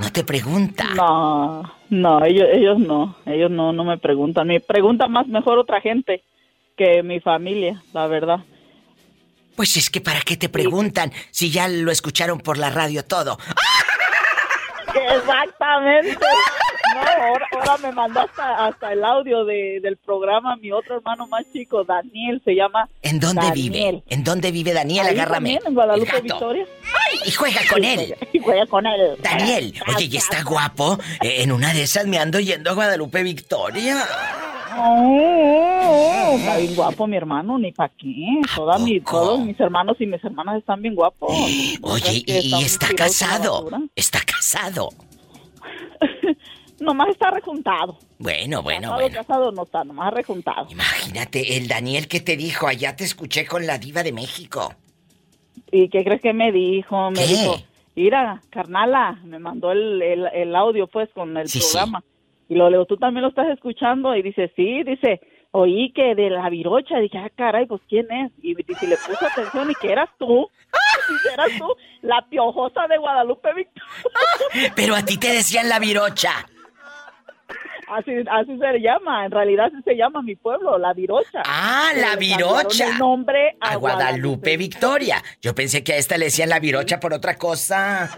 No 0.00 0.10
te 0.10 0.24
pregunta. 0.24 0.86
No, 0.96 1.62
no, 1.90 2.24
ellos, 2.24 2.48
ellos 2.52 2.78
no, 2.80 3.14
ellos 3.24 3.52
no, 3.52 3.72
no 3.72 3.84
me 3.84 3.98
preguntan. 3.98 4.48
Me 4.48 4.58
pregunta 4.58 5.06
más 5.06 5.28
mejor 5.28 5.58
otra 5.58 5.80
gente 5.80 6.24
que 6.76 7.02
mi 7.02 7.20
familia, 7.20 7.82
la 7.92 8.06
verdad. 8.06 8.38
Pues 9.56 9.76
es 9.76 9.88
que 9.88 10.00
¿para 10.02 10.20
qué 10.20 10.36
te 10.36 10.48
preguntan 10.50 11.12
si 11.30 11.50
ya 11.50 11.66
lo 11.68 11.90
escucharon 11.90 12.38
por 12.40 12.58
la 12.58 12.70
radio 12.70 13.04
todo? 13.04 13.38
Exactamente. 14.94 16.16
No, 16.94 17.00
ahora, 17.00 17.46
ahora 17.52 17.76
me 17.78 17.92
mandó 17.92 18.20
hasta, 18.20 18.66
hasta 18.66 18.92
el 18.92 19.04
audio 19.04 19.44
de, 19.44 19.80
del 19.82 19.96
programa 19.98 20.56
mi 20.56 20.72
otro 20.72 20.96
hermano 20.96 21.26
más 21.26 21.44
chico, 21.52 21.84
Daniel, 21.84 22.40
se 22.44 22.54
llama. 22.54 22.88
¿En 23.02 23.18
dónde 23.20 23.42
Daniel. 23.46 23.54
vive? 23.72 24.02
¿En 24.08 24.24
dónde 24.24 24.50
vive 24.52 24.72
Daniel? 24.72 25.06
Ahí 25.06 25.14
Agárrame. 25.14 25.34
también, 25.36 25.60
en 25.66 25.74
Guadalupe. 25.74 26.20
Victoria. 26.22 26.66
Y 27.26 27.30
juega 27.32 27.60
con 27.68 27.84
él. 27.84 28.14
Y 28.32 28.38
juega 28.38 28.66
con 28.66 28.86
él. 28.86 29.16
Daniel, 29.20 29.74
oye, 29.94 30.04
¿y 30.04 30.16
está 30.16 30.42
guapo? 30.42 30.98
Eh, 31.22 31.42
En 31.42 31.52
una 31.52 31.72
de 31.74 31.82
esas 31.82 32.06
me 32.06 32.18
ando 32.18 32.40
yendo 32.40 32.70
a 32.70 32.74
Guadalupe 32.74 33.22
Victoria. 33.22 33.96
Oh, 34.78 36.34
está 36.36 36.58
bien 36.58 36.74
guapo 36.74 37.06
mi 37.06 37.16
hermano, 37.16 37.58
ni 37.58 37.72
pa' 37.72 37.88
qué. 37.88 38.40
Toda 38.54 38.78
mi, 38.78 39.00
todos 39.00 39.40
mis 39.40 39.58
hermanos 39.58 39.96
y 40.00 40.06
mis 40.06 40.22
hermanas 40.22 40.58
están 40.58 40.82
bien 40.82 40.94
guapos. 40.94 41.30
Oye, 41.82 42.22
¿y, 42.26 42.54
está 42.62 42.88
casado? 42.94 43.68
¿Está 43.94 44.20
casado? 44.26 44.90
Nomás 46.78 47.08
está 47.08 47.30
rejuntado. 47.30 47.98
Bueno, 48.18 48.62
bueno, 48.62 48.82
casado, 48.90 49.00
bueno. 49.00 49.14
casado 49.14 49.52
no 49.52 49.62
está, 49.62 49.84
nomás 49.84 50.12
rejuntado. 50.12 50.66
Imagínate, 50.70 51.56
el 51.56 51.68
Daniel 51.68 52.06
que 52.06 52.20
te 52.20 52.36
dijo, 52.36 52.66
allá 52.66 52.94
te 52.96 53.04
escuché 53.04 53.46
con 53.46 53.66
la 53.66 53.78
diva 53.78 54.02
de 54.02 54.12
México. 54.12 54.74
¿Y 55.72 55.88
qué 55.88 56.04
crees 56.04 56.20
que 56.20 56.34
me 56.34 56.52
dijo? 56.52 57.10
Me 57.10 57.20
¿Qué? 57.22 57.26
dijo, 57.28 57.56
mira, 57.94 58.42
carnala, 58.50 59.18
me 59.24 59.38
mandó 59.38 59.72
el, 59.72 60.02
el, 60.02 60.26
el 60.34 60.54
audio 60.54 60.86
pues 60.86 61.08
con 61.14 61.34
el 61.36 61.48
Sí, 61.48 61.60
sí. 61.60 61.78
Y 62.48 62.54
lo 62.54 62.70
leo, 62.70 62.84
tú 62.86 62.96
también 62.96 63.22
lo 63.22 63.28
estás 63.28 63.48
escuchando. 63.48 64.14
Y 64.14 64.22
dice, 64.22 64.52
sí, 64.56 64.82
dice, 64.84 65.20
oí 65.50 65.92
que 65.92 66.14
de 66.14 66.30
la 66.30 66.48
virocha. 66.48 66.98
Dije, 66.98 67.18
ah, 67.18 67.30
caray, 67.34 67.66
pues 67.66 67.82
¿quién 67.88 68.10
es? 68.10 68.32
Y 68.42 68.54
dice, 68.54 68.86
le 68.86 68.96
puse 68.96 69.26
atención 69.26 69.70
y 69.70 69.74
que 69.74 69.92
eras 69.92 70.10
tú. 70.18 70.48
Dice, 71.08 71.34
eras 71.34 71.50
tú, 71.58 71.68
la 72.02 72.24
piojosa 72.28 72.86
de 72.88 72.98
Guadalupe 72.98 73.52
Victoria. 73.54 74.72
Pero 74.76 74.94
a 74.94 75.02
ti 75.04 75.18
te 75.18 75.32
decían 75.32 75.68
la 75.68 75.78
virocha. 75.78 76.30
Así, 77.88 78.10
así 78.28 78.58
se 78.58 78.72
le 78.72 78.80
llama, 78.80 79.26
en 79.26 79.30
realidad 79.30 79.66
así 79.66 79.80
se 79.84 79.94
llama 79.96 80.20
mi 80.20 80.34
pueblo, 80.34 80.76
la 80.76 80.92
virocha. 80.92 81.42
Ah, 81.44 81.92
la 81.94 82.14
le 82.14 82.16
virocha. 82.16 82.88
el 82.88 82.98
nombre 82.98 83.56
a, 83.60 83.72
A 83.72 83.76
Guadalupe 83.76 84.56
Victoria. 84.56 85.22
Yo 85.40 85.54
pensé 85.54 85.84
que 85.84 85.92
a 85.92 85.96
esta 85.96 86.18
le 86.18 86.24
decían 86.26 86.48
la 86.48 86.58
virocha 86.58 86.98
por 86.98 87.14
otra 87.14 87.36
cosa. 87.36 88.10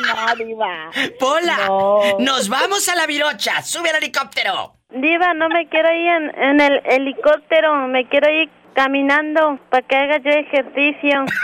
No, 0.00 0.36
diva. 0.44 0.90
Pola, 1.18 1.56
No. 1.66 2.00
nos 2.18 2.48
vamos 2.48 2.88
a 2.88 2.94
la 2.94 3.06
virocha. 3.06 3.62
Sube 3.62 3.90
al 3.90 3.96
helicóptero. 3.96 4.74
Diva, 4.90 5.34
no 5.34 5.48
me 5.48 5.68
quiero 5.68 5.92
ir 5.92 6.06
en, 6.06 6.42
en 6.42 6.60
el 6.60 6.80
helicóptero, 6.86 7.88
me 7.88 8.08
quiero 8.08 8.30
ir 8.30 8.48
caminando 8.74 9.58
para 9.70 9.86
que 9.86 9.96
haga 9.96 10.18
yo 10.18 10.30
ejercicio. 10.30 11.24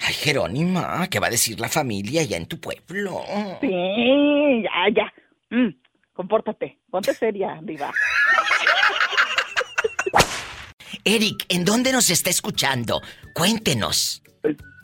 Ay, 0.00 0.14
Jerónima, 0.14 1.06
¿qué 1.10 1.20
va 1.20 1.26
a 1.26 1.30
decir 1.30 1.60
la 1.60 1.68
familia 1.68 2.22
allá 2.22 2.36
en 2.36 2.46
tu 2.46 2.58
pueblo? 2.58 3.20
Sí, 3.60 4.62
ya, 4.62 4.94
ya. 4.94 5.12
Mm, 5.50 5.74
compórtate, 6.12 6.78
ponte 6.90 7.12
seria, 7.12 7.60
diva. 7.62 7.92
Eric, 11.04 11.44
¿en 11.48 11.64
dónde 11.64 11.92
nos 11.92 12.10
está 12.10 12.30
escuchando? 12.30 13.00
Cuéntenos. 13.34 14.22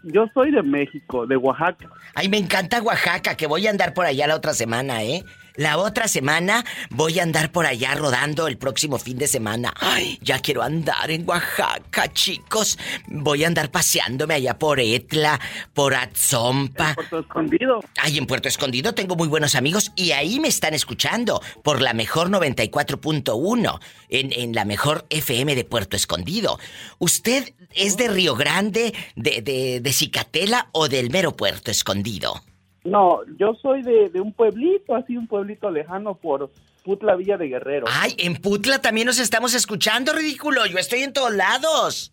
Yo 0.04 0.26
soy 0.34 0.52
de 0.52 0.62
México, 0.62 1.26
de 1.26 1.36
Oaxaca. 1.36 1.88
Ay, 2.14 2.28
me 2.28 2.38
encanta 2.38 2.80
Oaxaca, 2.80 3.36
que 3.36 3.46
voy 3.46 3.66
a 3.66 3.70
andar 3.70 3.92
por 3.92 4.06
allá 4.06 4.26
la 4.26 4.36
otra 4.36 4.54
semana, 4.54 5.02
¿eh? 5.02 5.24
La 5.56 5.78
otra 5.78 6.06
semana 6.06 6.64
voy 6.90 7.18
a 7.18 7.22
andar 7.22 7.50
por 7.50 7.64
allá 7.64 7.94
rodando 7.94 8.46
el 8.46 8.58
próximo 8.58 8.98
fin 8.98 9.16
de 9.16 9.26
semana. 9.26 9.72
Ay, 9.80 10.18
ya 10.20 10.38
quiero 10.40 10.62
andar 10.62 11.10
en 11.10 11.26
Oaxaca, 11.26 12.12
chicos. 12.12 12.78
Voy 13.08 13.44
a 13.44 13.46
andar 13.46 13.70
paseándome 13.70 14.34
allá 14.34 14.58
por 14.58 14.80
Etla, 14.80 15.40
por 15.72 15.94
Atzompa. 15.94 16.94
Puerto 16.94 17.20
Escondido. 17.20 17.80
Ay, 17.96 18.18
en 18.18 18.26
Puerto 18.26 18.48
Escondido 18.48 18.94
tengo 18.94 19.16
muy 19.16 19.28
buenos 19.28 19.54
amigos 19.54 19.92
y 19.96 20.12
ahí 20.12 20.40
me 20.40 20.48
están 20.48 20.74
escuchando 20.74 21.40
por 21.62 21.80
la 21.80 21.94
mejor 21.94 22.28
94.1 22.28 23.80
en, 24.10 24.32
en 24.32 24.54
la 24.54 24.66
mejor 24.66 25.06
FM 25.08 25.54
de 25.54 25.64
Puerto 25.64 25.96
Escondido. 25.96 26.58
¿Usted 26.98 27.54
es 27.74 27.96
de 27.96 28.08
Río 28.08 28.34
Grande, 28.36 28.94
de, 29.14 29.40
de, 29.40 29.80
de 29.80 29.92
Cicatela 29.92 30.68
o 30.72 30.88
del 30.88 31.08
mero 31.10 31.34
Puerto 31.34 31.70
Escondido? 31.70 32.42
No, 32.86 33.20
yo 33.38 33.54
soy 33.60 33.82
de, 33.82 34.08
de 34.10 34.20
un 34.20 34.32
pueblito, 34.32 34.94
así 34.94 35.16
un 35.16 35.26
pueblito 35.26 35.70
lejano 35.70 36.14
por 36.14 36.50
Putla 36.84 37.16
Villa 37.16 37.36
de 37.36 37.48
Guerrero. 37.48 37.86
Ay, 37.90 38.14
en 38.18 38.36
Putla 38.36 38.78
también 38.80 39.06
nos 39.06 39.18
estamos 39.18 39.54
escuchando, 39.54 40.12
ridículo. 40.12 40.66
Yo 40.66 40.78
estoy 40.78 41.00
en 41.00 41.12
todos 41.12 41.34
lados. 41.34 42.12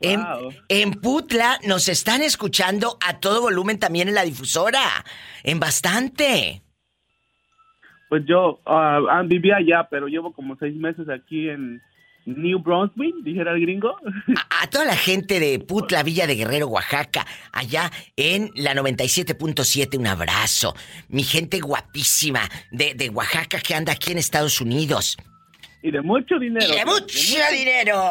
En, 0.00 0.20
Wow. 0.22 0.52
en 0.68 0.92
Putla 0.92 1.58
nos 1.66 1.88
están 1.88 2.22
escuchando 2.22 2.96
a 3.06 3.18
todo 3.20 3.42
volumen 3.42 3.78
también 3.78 4.08
en 4.08 4.14
la 4.14 4.22
difusora. 4.24 5.04
En 5.42 5.60
bastante. 5.60 6.62
Pues 8.08 8.24
yo 8.26 8.60
ah, 8.66 9.22
vivía 9.26 9.56
allá, 9.56 9.86
pero 9.90 10.08
llevo 10.08 10.32
como 10.32 10.56
seis 10.56 10.74
meses 10.74 11.08
aquí 11.08 11.48
en 11.48 11.82
New 12.26 12.58
Brunswick, 12.60 13.14
dijera 13.22 13.52
el 13.52 13.60
gringo. 13.60 13.96
A 14.50 14.66
toda 14.68 14.84
la 14.84 14.96
gente 14.96 15.40
de 15.40 15.58
Putla, 15.58 16.02
Villa 16.02 16.26
de 16.26 16.36
Guerrero, 16.36 16.68
Oaxaca, 16.68 17.26
allá 17.52 17.90
en 18.16 18.50
la 18.54 18.74
97.7, 18.74 19.98
un 19.98 20.06
abrazo. 20.06 20.74
Mi 21.08 21.22
gente 21.22 21.60
guapísima 21.60 22.48
de, 22.70 22.94
de 22.94 23.08
Oaxaca 23.08 23.60
que 23.60 23.74
anda 23.74 23.92
aquí 23.92 24.12
en 24.12 24.18
Estados 24.18 24.60
Unidos. 24.60 25.16
Y 25.82 25.90
de 25.90 26.02
mucho 26.02 26.38
dinero. 26.38 26.66
¡Y 26.72 26.78
de 26.78 26.84
mucho 26.84 27.38
dinero! 27.52 28.02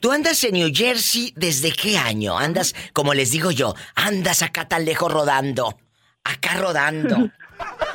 ¿Tú 0.00 0.12
andas 0.12 0.44
en 0.44 0.52
New 0.52 0.70
Jersey 0.72 1.32
desde 1.34 1.72
qué 1.72 1.96
año? 1.96 2.38
Andas, 2.38 2.74
como 2.92 3.14
les 3.14 3.30
digo 3.30 3.50
yo, 3.50 3.74
andas 3.94 4.42
acá 4.42 4.68
tan 4.68 4.84
lejos 4.84 5.10
rodando. 5.10 5.78
Acá 6.22 6.56
rodando. 6.56 7.30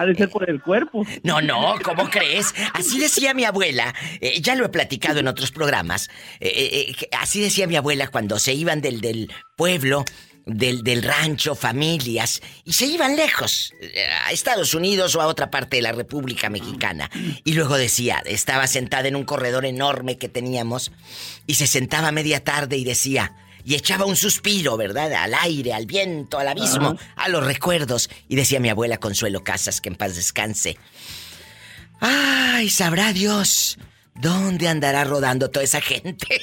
Ha 0.00 0.06
de 0.06 0.14
ser 0.14 0.30
por 0.30 0.48
el 0.48 0.62
cuerpo. 0.62 1.06
No, 1.22 1.42
no, 1.42 1.74
¿cómo 1.84 2.08
crees? 2.08 2.54
Así 2.72 2.98
decía 2.98 3.34
mi 3.34 3.44
abuela, 3.44 3.94
eh, 4.22 4.40
ya 4.40 4.54
lo 4.54 4.64
he 4.64 4.70
platicado 4.70 5.20
en 5.20 5.28
otros 5.28 5.50
programas, 5.50 6.08
eh, 6.40 6.94
eh, 7.02 7.08
así 7.18 7.38
decía 7.38 7.66
mi 7.66 7.76
abuela 7.76 8.08
cuando 8.08 8.38
se 8.38 8.54
iban 8.54 8.80
del, 8.80 9.02
del 9.02 9.30
pueblo, 9.58 10.06
del, 10.46 10.84
del 10.84 11.02
rancho, 11.02 11.54
familias, 11.54 12.40
y 12.64 12.72
se 12.72 12.86
iban 12.86 13.14
lejos, 13.14 13.74
a 14.24 14.32
Estados 14.32 14.72
Unidos 14.72 15.14
o 15.16 15.20
a 15.20 15.26
otra 15.26 15.50
parte 15.50 15.76
de 15.76 15.82
la 15.82 15.92
República 15.92 16.48
Mexicana. 16.48 17.10
Y 17.44 17.52
luego 17.52 17.76
decía, 17.76 18.22
estaba 18.24 18.66
sentada 18.68 19.06
en 19.06 19.16
un 19.16 19.24
corredor 19.24 19.66
enorme 19.66 20.16
que 20.16 20.30
teníamos, 20.30 20.92
y 21.46 21.56
se 21.56 21.66
sentaba 21.66 22.10
media 22.10 22.42
tarde 22.42 22.78
y 22.78 22.84
decía, 22.84 23.36
y 23.64 23.74
echaba 23.74 24.04
un 24.04 24.16
suspiro, 24.16 24.76
¿verdad? 24.76 25.12
Al 25.12 25.34
aire, 25.34 25.72
al 25.72 25.86
viento, 25.86 26.38
al 26.38 26.48
abismo, 26.48 26.96
a 27.16 27.28
los 27.28 27.44
recuerdos. 27.44 28.10
Y 28.28 28.36
decía 28.36 28.60
mi 28.60 28.68
abuela 28.68 28.98
Consuelo 28.98 29.44
Casas, 29.44 29.80
que 29.80 29.88
en 29.88 29.96
paz 29.96 30.16
descanse. 30.16 30.76
Ay, 32.00 32.70
sabrá 32.70 33.12
Dios 33.12 33.78
dónde 34.14 34.68
andará 34.68 35.04
rodando 35.04 35.50
toda 35.50 35.64
esa 35.64 35.80
gente. 35.80 36.26
Eh, 36.34 36.40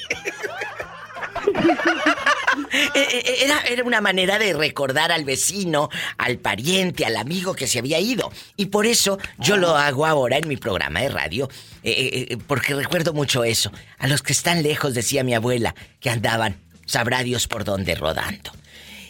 eh, 2.94 3.36
Era, 3.44 3.60
era 3.62 3.84
una 3.84 4.00
manera 4.00 4.38
de 4.38 4.52
recordar 4.52 5.12
al 5.12 5.24
vecino, 5.24 5.88
al 6.16 6.38
pariente, 6.38 7.04
al 7.04 7.16
amigo 7.16 7.54
que 7.54 7.66
se 7.66 7.78
había 7.78 7.98
ido. 8.00 8.32
Y 8.56 8.66
por 8.66 8.86
eso 8.86 9.18
yo 9.38 9.56
lo 9.56 9.76
hago 9.76 10.06
ahora 10.06 10.38
en 10.38 10.48
mi 10.48 10.56
programa 10.56 11.00
de 11.00 11.08
radio, 11.08 11.48
eh, 11.82 11.90
eh, 11.90 12.26
eh, 12.30 12.38
porque 12.46 12.74
recuerdo 12.74 13.12
mucho 13.12 13.44
eso. 13.44 13.72
A 13.98 14.06
los 14.06 14.22
que 14.22 14.32
están 14.32 14.62
lejos, 14.62 14.94
decía 14.94 15.24
mi 15.24 15.34
abuela, 15.34 15.74
que 16.00 16.10
andaban, 16.10 16.60
sabrá 16.88 17.22
Dios 17.22 17.46
por 17.46 17.62
dónde 17.64 17.94
rodando. 17.94 18.50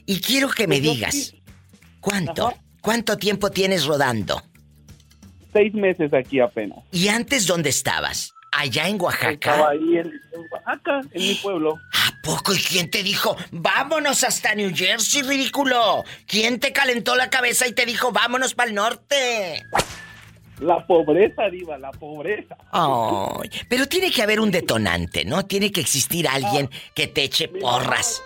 Y 0.05 0.21
quiero 0.21 0.51
que 0.51 0.67
me 0.67 0.81
digas, 0.81 1.35
¿cuánto? 2.01 2.53
¿Cuánto 2.83 3.17
tiempo 3.17 3.51
tienes 3.51 3.87
rodando? 3.87 4.43
Seis 5.53 5.73
meses 5.75 6.13
aquí 6.13 6.41
apenas. 6.41 6.79
¿Y 6.93 7.09
antes 7.09 7.47
dónde 7.47 7.71
estabas? 7.71 8.33
Allá 8.53 8.89
en 8.89 9.01
Oaxaca. 9.01 9.33
Estaba 9.33 9.71
ahí 9.71 9.99
en, 9.99 10.07
en 10.07 10.41
Oaxaca, 10.51 11.01
en 11.13 11.23
mi 11.23 11.35
pueblo. 11.37 11.77
¿A 11.93 12.23
poco? 12.23 12.55
¿Y 12.55 12.59
quién 12.59 12.91
te 12.91 13.03
dijo, 13.03 13.37
vámonos 13.51 14.25
hasta 14.25 14.55
New 14.55 14.73
Jersey, 14.75 15.23
ridículo? 15.23 16.05
¿Quién 16.27 16.59
te 16.59 16.73
calentó 16.73 17.15
la 17.15 17.31
cabeza 17.31 17.67
y 17.67 17.73
te 17.73 17.87
dijo, 17.87 18.11
vámonos 18.11 18.55
para 18.55 18.69
el 18.69 18.75
norte? 18.75 19.65
La 20.61 20.87
pobreza, 20.87 21.49
Diva, 21.51 21.79
la 21.79 21.91
pobreza. 21.93 22.57
Ay, 22.73 23.51
pero 23.69 23.87
tiene 23.87 24.11
que 24.11 24.23
haber 24.23 24.41
un 24.41 24.51
detonante, 24.51 25.25
¿no? 25.25 25.47
Tiene 25.47 25.71
que 25.71 25.81
existir 25.81 26.27
alguien 26.29 26.69
que 26.95 27.07
te 27.07 27.25
eche 27.25 27.49
porras. 27.49 28.23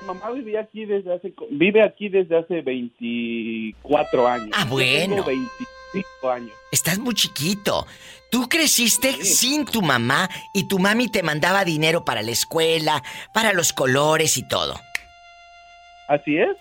Mi 0.00 0.08
mamá 0.08 0.30
vivía 0.30 0.60
aquí 0.60 0.84
desde 0.84 1.14
hace, 1.14 1.32
vive 1.50 1.82
aquí 1.82 2.08
desde 2.08 2.38
hace 2.38 2.60
24 2.62 4.28
años. 4.28 4.50
Ah, 4.52 4.64
bueno. 4.64 5.16
tengo 5.16 5.24
25 5.24 6.30
años. 6.30 6.52
Estás 6.72 6.98
muy 6.98 7.14
chiquito. 7.14 7.86
Tú 8.30 8.48
creciste 8.48 9.24
sin 9.24 9.64
tu 9.64 9.80
mamá 9.80 10.28
y 10.52 10.66
tu 10.66 10.78
mami 10.78 11.08
te 11.08 11.22
mandaba 11.22 11.64
dinero 11.64 12.04
para 12.04 12.22
la 12.22 12.32
escuela, 12.32 13.02
para 13.32 13.52
los 13.52 13.72
colores 13.72 14.36
y 14.36 14.48
todo. 14.48 14.74
Así 16.08 16.36
es. 16.36 16.56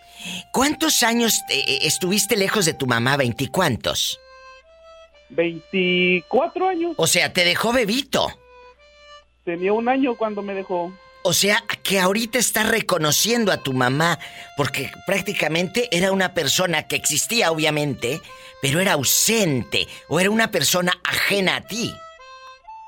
¿Cuántos 0.51 1.03
años 1.03 1.41
eh, 1.49 1.63
eh, 1.67 1.79
estuviste 1.83 2.37
lejos 2.37 2.65
de 2.65 2.73
tu 2.73 2.85
mamá? 2.85 3.17
¿Veinticuántos? 3.17 4.19
24 5.35 6.67
años. 6.67 6.93
O 6.97 7.07
sea, 7.07 7.33
te 7.33 7.43
dejó 7.43 7.73
bebito. 7.73 8.27
Tenía 9.43 9.73
un 9.73 9.89
año 9.89 10.15
cuando 10.15 10.41
me 10.41 10.53
dejó. 10.53 10.93
O 11.25 11.33
sea, 11.33 11.63
que 11.83 11.99
ahorita 11.99 12.37
está 12.37 12.63
reconociendo 12.63 13.51
a 13.51 13.63
tu 13.63 13.71
mamá, 13.73 14.19
porque 14.57 14.91
prácticamente 15.05 15.87
era 15.91 16.11
una 16.11 16.33
persona 16.33 16.83
que 16.87 16.97
existía, 16.97 17.51
obviamente, 17.51 18.19
pero 18.61 18.81
era 18.81 18.93
ausente, 18.93 19.87
o 20.09 20.19
era 20.19 20.29
una 20.29 20.51
persona 20.51 20.93
ajena 21.03 21.57
a 21.57 21.61
ti. 21.61 21.93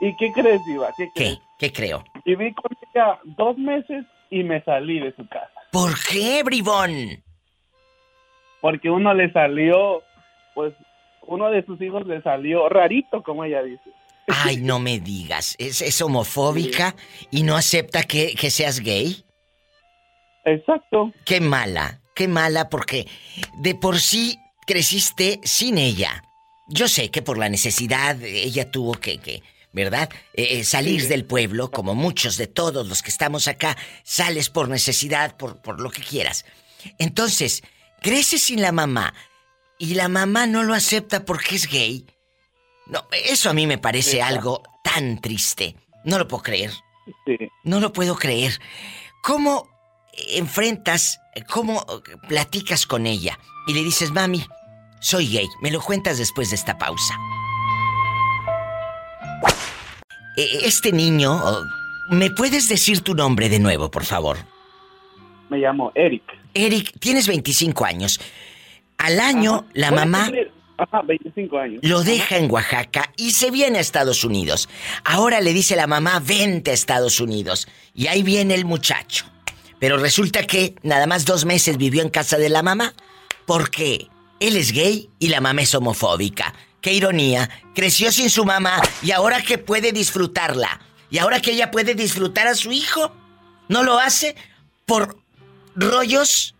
¿Y 0.01 0.15
qué 0.17 0.31
crees, 0.33 0.61
Diva? 0.65 0.89
¿Qué 0.97 1.09
crees? 1.15 1.39
¿Qué 1.57 1.71
creo? 1.71 2.03
Viví 2.25 2.53
con 2.53 2.71
ella 2.93 3.19
dos 3.23 3.57
meses 3.57 4.05
y 4.29 4.43
me 4.43 4.61
salí 4.63 4.99
de 4.99 5.15
su 5.15 5.25
casa. 5.27 5.51
¿Por 5.71 5.93
qué, 6.09 6.43
bribón? 6.43 7.23
Porque 8.59 8.89
uno 8.89 9.13
le 9.13 9.31
salió, 9.31 10.03
pues, 10.53 10.73
uno 11.27 11.49
de 11.49 11.65
sus 11.65 11.81
hijos 11.81 12.05
le 12.07 12.21
salió 12.21 12.67
rarito, 12.69 13.23
como 13.23 13.43
ella 13.43 13.61
dice. 13.63 13.81
Ay, 14.27 14.57
no 14.57 14.79
me 14.79 14.99
digas, 14.99 15.55
es, 15.59 15.81
es 15.81 16.01
homofóbica 16.01 16.95
y 17.31 17.43
no 17.43 17.55
acepta 17.55 18.03
que, 18.03 18.33
que 18.33 18.49
seas 18.49 18.79
gay. 18.79 19.23
Exacto. 20.45 21.11
Qué 21.25 21.41
mala, 21.41 22.01
qué 22.15 22.27
mala 22.27 22.69
porque 22.69 23.07
de 23.59 23.75
por 23.75 23.99
sí 23.99 24.37
creciste 24.65 25.39
sin 25.43 25.77
ella. 25.77 26.23
Yo 26.67 26.87
sé 26.87 27.11
que 27.11 27.21
por 27.21 27.37
la 27.37 27.49
necesidad 27.49 28.21
ella 28.23 28.71
tuvo 28.71 28.93
que, 28.93 29.19
que 29.19 29.43
¿verdad? 29.73 30.09
Eh, 30.33 30.59
eh, 30.59 30.63
salir 30.63 31.01
Sí. 31.01 31.07
del 31.07 31.25
pueblo, 31.25 31.69
como 31.69 31.93
muchos 31.95 32.37
de 32.37 32.47
todos 32.47 32.87
los 32.87 33.01
que 33.03 33.09
estamos 33.11 33.47
acá, 33.47 33.75
sales 34.03 34.49
por 34.49 34.69
necesidad, 34.69 35.35
por, 35.37 35.61
por 35.61 35.81
lo 35.81 35.91
que 35.91 36.01
quieras. 36.01 36.45
Entonces, 36.97 37.61
creces 38.01 38.41
sin 38.41 38.61
la 38.61 38.71
mamá 38.71 39.13
y 39.77 39.95
la 39.95 40.07
mamá 40.07 40.47
no 40.47 40.63
lo 40.63 40.73
acepta 40.73 41.25
porque 41.25 41.55
es 41.55 41.67
gay. 41.67 42.05
No, 42.87 43.05
eso 43.25 43.49
a 43.49 43.53
mí 43.53 43.65
me 43.67 43.77
parece 43.77 44.21
algo 44.21 44.61
tan 44.83 45.19
triste. 45.19 45.75
No 46.03 46.17
lo 46.19 46.27
puedo 46.27 46.43
creer. 46.43 46.71
Sí. 47.25 47.37
No 47.63 47.79
lo 47.79 47.91
puedo 47.93 48.15
creer. 48.15 48.59
¿Cómo 49.23 49.67
enfrentas, 50.29 51.19
cómo 51.51 51.85
platicas 52.27 52.85
con 52.85 53.05
ella 53.07 53.39
y 53.67 53.73
le 53.73 53.81
dices, 53.83 54.11
mami, 54.11 54.45
soy 55.01 55.27
gay? 55.29 55.47
Me 55.61 55.71
lo 55.71 55.81
cuentas 55.81 56.17
después 56.19 56.49
de 56.51 56.55
esta 56.55 56.77
pausa. 56.77 57.15
Eh, 60.37 60.59
Este 60.63 60.91
niño, 60.91 61.41
¿me 62.11 62.29
puedes 62.31 62.67
decir 62.69 63.01
tu 63.01 63.15
nombre 63.15 63.49
de 63.49 63.59
nuevo, 63.59 63.89
por 63.89 64.05
favor? 64.05 64.37
Me 65.49 65.57
llamo 65.57 65.91
Eric. 65.95 66.23
Eric, 66.53 66.91
tienes 66.99 67.27
25 67.27 67.85
años. 67.85 68.19
Al 68.97 69.19
año, 69.19 69.65
la 69.73 69.91
mamá 69.91 70.25
cumplir- 70.27 70.51
Ajá, 70.77 71.01
25 71.03 71.57
años. 71.57 71.79
lo 71.83 72.03
deja 72.03 72.37
en 72.37 72.51
Oaxaca 72.51 73.11
y 73.15 73.31
se 73.31 73.49
viene 73.51 73.77
a 73.77 73.81
Estados 73.81 74.23
Unidos. 74.23 74.67
Ahora 75.05 75.39
le 75.41 75.53
dice 75.53 75.75
la 75.75 75.87
mamá, 75.87 76.19
vente 76.19 76.71
a 76.71 76.73
Estados 76.73 77.19
Unidos. 77.21 77.67
Y 77.93 78.07
ahí 78.07 78.23
viene 78.23 78.55
el 78.55 78.65
muchacho. 78.65 79.25
Pero 79.79 79.97
resulta 79.97 80.45
que 80.47 80.75
nada 80.83 81.05
más 81.07 81.25
dos 81.25 81.45
meses 81.45 81.77
vivió 81.77 82.01
en 82.01 82.09
casa 82.09 82.37
de 82.37 82.49
la 82.49 82.61
mamá 82.63 82.93
porque 83.45 84.07
él 84.39 84.57
es 84.57 84.71
gay 84.71 85.09
y 85.19 85.27
la 85.29 85.39
mamá 85.41 85.61
es 85.61 85.73
homofóbica. 85.75 86.53
Qué 86.81 86.93
ironía. 86.93 87.49
Creció 87.73 88.11
sin 88.11 88.29
su 88.29 88.43
mamá 88.45 88.81
y 89.01 89.11
ahora 89.11 89.41
que 89.41 89.57
puede 89.57 89.91
disfrutarla. 89.91 90.79
Y 91.09 91.19
ahora 91.19 91.39
que 91.41 91.51
ella 91.51 91.71
puede 91.71 91.95
disfrutar 91.95 92.47
a 92.47 92.55
su 92.55 92.71
hijo, 92.71 93.13
no 93.69 93.83
lo 93.83 93.97
hace 93.99 94.35
por 94.85 95.17
rollos 95.75 96.54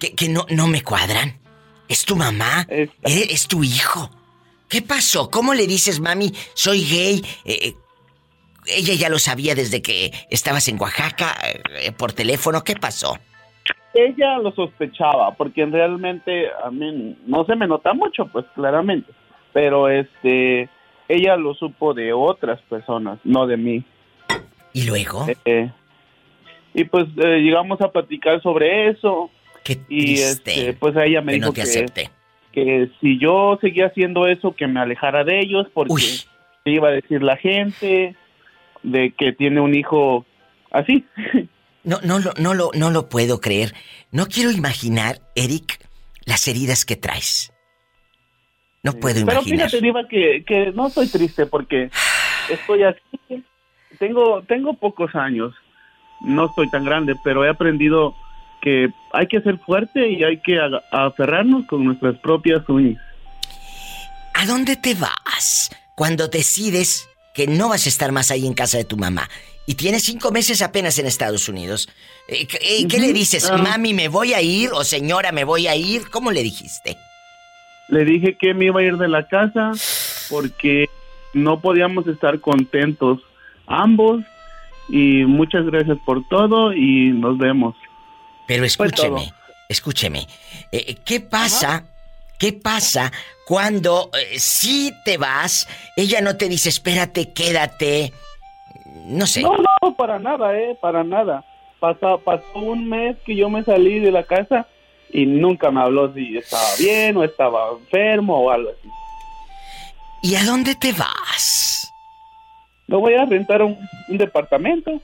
que, 0.00 0.14
que 0.14 0.28
no, 0.28 0.46
no 0.50 0.66
me 0.66 0.82
cuadran. 0.82 1.38
Es 1.88 2.04
tu 2.04 2.16
mamá, 2.16 2.66
es, 2.68 2.90
es 3.04 3.48
tu 3.48 3.64
hijo. 3.64 4.10
¿Qué 4.68 4.82
pasó? 4.82 5.30
¿Cómo 5.30 5.54
le 5.54 5.66
dices, 5.66 6.00
mami, 6.00 6.32
soy 6.54 6.84
gay? 6.84 7.22
Eh, 7.44 7.58
eh, 7.68 7.74
ella 8.66 8.94
ya 8.94 9.08
lo 9.08 9.18
sabía 9.18 9.54
desde 9.54 9.80
que 9.80 10.12
estabas 10.30 10.68
en 10.68 10.78
Oaxaca 10.80 11.34
eh, 11.80 11.92
por 11.92 12.12
teléfono. 12.12 12.62
¿Qué 12.62 12.76
pasó? 12.76 13.18
Ella 13.94 14.38
lo 14.38 14.52
sospechaba, 14.52 15.34
porque 15.34 15.64
realmente 15.64 16.48
a 16.62 16.70
mí 16.70 17.16
no 17.26 17.44
se 17.46 17.56
me 17.56 17.66
nota 17.66 17.94
mucho, 17.94 18.26
pues 18.26 18.44
claramente. 18.54 19.10
Pero 19.54 19.88
este, 19.88 20.68
ella 21.08 21.36
lo 21.36 21.54
supo 21.54 21.94
de 21.94 22.12
otras 22.12 22.60
personas, 22.62 23.18
no 23.24 23.46
de 23.46 23.56
mí. 23.56 23.84
¿Y 24.74 24.84
luego? 24.84 25.26
Eh, 25.46 25.72
y 26.74 26.84
pues 26.84 27.06
eh, 27.16 27.38
llegamos 27.38 27.80
a 27.80 27.90
platicar 27.90 28.42
sobre 28.42 28.90
eso. 28.90 29.30
Y 29.88 30.14
triste 30.16 30.52
este, 30.52 30.72
pues 30.74 30.94
ella 30.96 31.20
me 31.20 31.32
que 31.32 31.36
dijo 31.38 31.46
no 31.48 31.52
te 31.52 31.62
que, 31.62 32.10
que 32.52 32.90
si 33.00 33.18
yo 33.18 33.58
seguía 33.60 33.86
haciendo 33.86 34.26
eso, 34.26 34.54
que 34.54 34.66
me 34.66 34.80
alejara 34.80 35.24
de 35.24 35.40
ellos, 35.40 35.66
porque 35.74 36.04
iba 36.64 36.88
a 36.88 36.92
decir 36.92 37.22
la 37.22 37.36
gente 37.36 38.14
de 38.82 39.12
que 39.12 39.32
tiene 39.32 39.60
un 39.60 39.74
hijo 39.74 40.24
así. 40.70 41.04
No, 41.84 41.98
no, 42.02 42.18
lo- 42.18 42.34
no, 42.38 42.54
lo, 42.54 42.70
no 42.74 42.90
lo 42.90 43.08
puedo 43.08 43.40
creer. 43.40 43.74
No 44.12 44.26
quiero 44.26 44.50
imaginar, 44.50 45.20
Eric, 45.34 45.78
las 46.26 46.46
heridas 46.48 46.84
que 46.84 46.96
traes. 46.96 47.52
No 48.82 48.92
puedo 48.92 49.24
Pero 49.24 49.32
imaginar. 49.40 49.68
fíjate, 49.70 49.80
Diva, 49.84 50.06
que, 50.08 50.44
que 50.46 50.72
no 50.72 50.86
estoy 50.88 51.08
triste 51.08 51.46
porque 51.46 51.90
estoy 52.50 52.82
aquí. 52.84 53.42
Tengo, 53.98 54.42
tengo 54.42 54.74
pocos 54.74 55.14
años. 55.14 55.54
No 56.20 56.46
estoy 56.46 56.68
tan 56.70 56.84
grande, 56.84 57.14
pero 57.24 57.44
he 57.44 57.48
aprendido 57.48 58.14
que 58.60 58.92
hay 59.12 59.26
que 59.26 59.40
ser 59.40 59.58
fuerte 59.58 60.10
y 60.10 60.22
hay 60.24 60.38
que 60.38 60.58
aferrarnos 60.90 61.66
con 61.66 61.84
nuestras 61.84 62.16
propias 62.18 62.68
uñas. 62.68 63.00
¿A 64.34 64.46
dónde 64.46 64.76
te 64.76 64.94
vas 64.94 65.70
cuando 65.94 66.28
decides 66.28 67.08
que 67.34 67.46
no 67.46 67.68
vas 67.68 67.86
a 67.86 67.88
estar 67.88 68.12
más 68.12 68.30
ahí 68.30 68.46
en 68.46 68.54
casa 68.54 68.78
de 68.78 68.84
tu 68.84 68.96
mamá? 68.96 69.28
Y 69.66 69.74
tienes 69.74 70.02
cinco 70.04 70.30
meses 70.30 70.62
apenas 70.62 70.98
en 70.98 71.06
Estados 71.06 71.48
Unidos. 71.48 71.88
Eh, 72.28 72.46
¿Qué, 72.46 72.58
eh, 72.62 72.86
qué 72.88 72.98
le 73.00 73.12
dices? 73.12 73.50
ah. 73.50 73.58
Mami, 73.58 73.92
me 73.92 74.08
voy 74.08 74.32
a 74.32 74.40
ir 74.40 74.70
o 74.72 74.82
señora, 74.82 75.30
me 75.30 75.44
voy 75.44 75.66
a 75.66 75.76
ir. 75.76 76.08
¿Cómo 76.10 76.30
le 76.30 76.42
dijiste? 76.42 76.96
Le 77.88 78.04
dije 78.04 78.36
que 78.38 78.54
me 78.54 78.66
iba 78.66 78.80
a 78.80 78.84
ir 78.84 78.96
de 78.96 79.08
la 79.08 79.28
casa 79.28 79.72
porque 80.30 80.88
no 81.34 81.60
podíamos 81.60 82.06
estar 82.06 82.40
contentos 82.40 83.20
ambos. 83.66 84.24
Y 84.88 85.24
muchas 85.26 85.66
gracias 85.66 85.98
por 86.06 86.26
todo 86.28 86.72
y 86.72 87.12
nos 87.12 87.36
vemos. 87.36 87.74
Pero 88.48 88.64
escúcheme, 88.64 89.32
escúcheme. 89.68 90.26
Eh, 90.72 90.96
¿Qué 91.04 91.20
pasa? 91.20 91.84
¿Qué 92.38 92.52
pasa 92.52 93.12
cuando 93.46 94.10
eh, 94.18 94.38
si 94.38 94.92
te 95.04 95.18
vas, 95.18 95.68
ella 95.96 96.20
no 96.20 96.36
te 96.36 96.48
dice, 96.48 96.68
espérate, 96.68 97.32
quédate? 97.32 98.12
No 99.06 99.26
sé. 99.26 99.42
No, 99.42 99.52
no, 99.56 99.94
para 99.96 100.18
nada, 100.18 100.56
eh, 100.58 100.76
para 100.80 101.04
nada. 101.04 101.44
Pasó, 101.80 102.18
pasó 102.24 102.44
un 102.54 102.88
mes 102.88 103.16
que 103.24 103.36
yo 103.36 103.48
me 103.50 103.62
salí 103.64 104.00
de 104.00 104.10
la 104.10 104.22
casa 104.24 104.66
y 105.12 105.26
nunca 105.26 105.70
me 105.70 105.80
habló 105.80 106.12
si 106.14 106.36
estaba 106.36 106.68
bien 106.78 107.16
o 107.16 107.24
estaba 107.24 107.70
enfermo 107.78 108.38
o 108.40 108.50
algo 108.50 108.70
así. 108.70 108.88
¿Y 110.22 110.34
a 110.36 110.44
dónde 110.44 110.74
te 110.74 110.92
vas? 110.92 111.92
Me 112.86 112.96
voy 112.96 113.14
a 113.14 113.24
rentar 113.24 113.62
un, 113.62 113.78
un 114.08 114.18
departamento, 114.18 115.00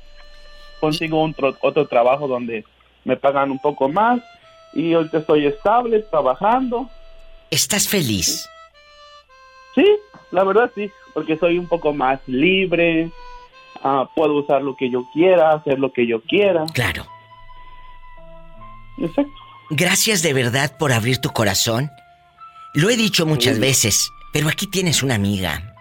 consigo 0.80 1.22
un 1.22 1.34
tro- 1.34 1.56
otro 1.60 1.86
trabajo 1.86 2.26
donde 2.26 2.64
me 3.04 3.16
pagan 3.16 3.50
un 3.50 3.58
poco 3.58 3.88
más 3.88 4.20
y 4.72 4.92
ahorita 4.94 5.18
estoy 5.18 5.46
estable, 5.46 6.00
trabajando. 6.00 6.88
¿Estás 7.50 7.88
feliz? 7.88 8.48
Sí, 9.74 9.84
la 10.30 10.44
verdad 10.44 10.70
sí, 10.74 10.90
porque 11.14 11.36
soy 11.36 11.58
un 11.58 11.68
poco 11.68 11.92
más 11.92 12.20
libre, 12.26 13.10
ah, 13.82 14.08
puedo 14.14 14.34
usar 14.34 14.62
lo 14.62 14.74
que 14.76 14.90
yo 14.90 15.04
quiera, 15.12 15.52
hacer 15.52 15.78
lo 15.78 15.92
que 15.92 16.06
yo 16.06 16.20
quiera. 16.22 16.64
Claro. 16.72 17.04
Exacto. 18.98 19.32
Gracias 19.70 20.22
de 20.22 20.32
verdad 20.32 20.76
por 20.78 20.92
abrir 20.92 21.18
tu 21.18 21.30
corazón. 21.30 21.90
Lo 22.74 22.90
he 22.90 22.96
dicho 22.96 23.26
muchas 23.26 23.54
Sí. 23.56 23.60
veces, 23.60 24.10
pero 24.32 24.48
aquí 24.48 24.66
tienes 24.66 25.02
una 25.02 25.14
amiga. 25.14 25.74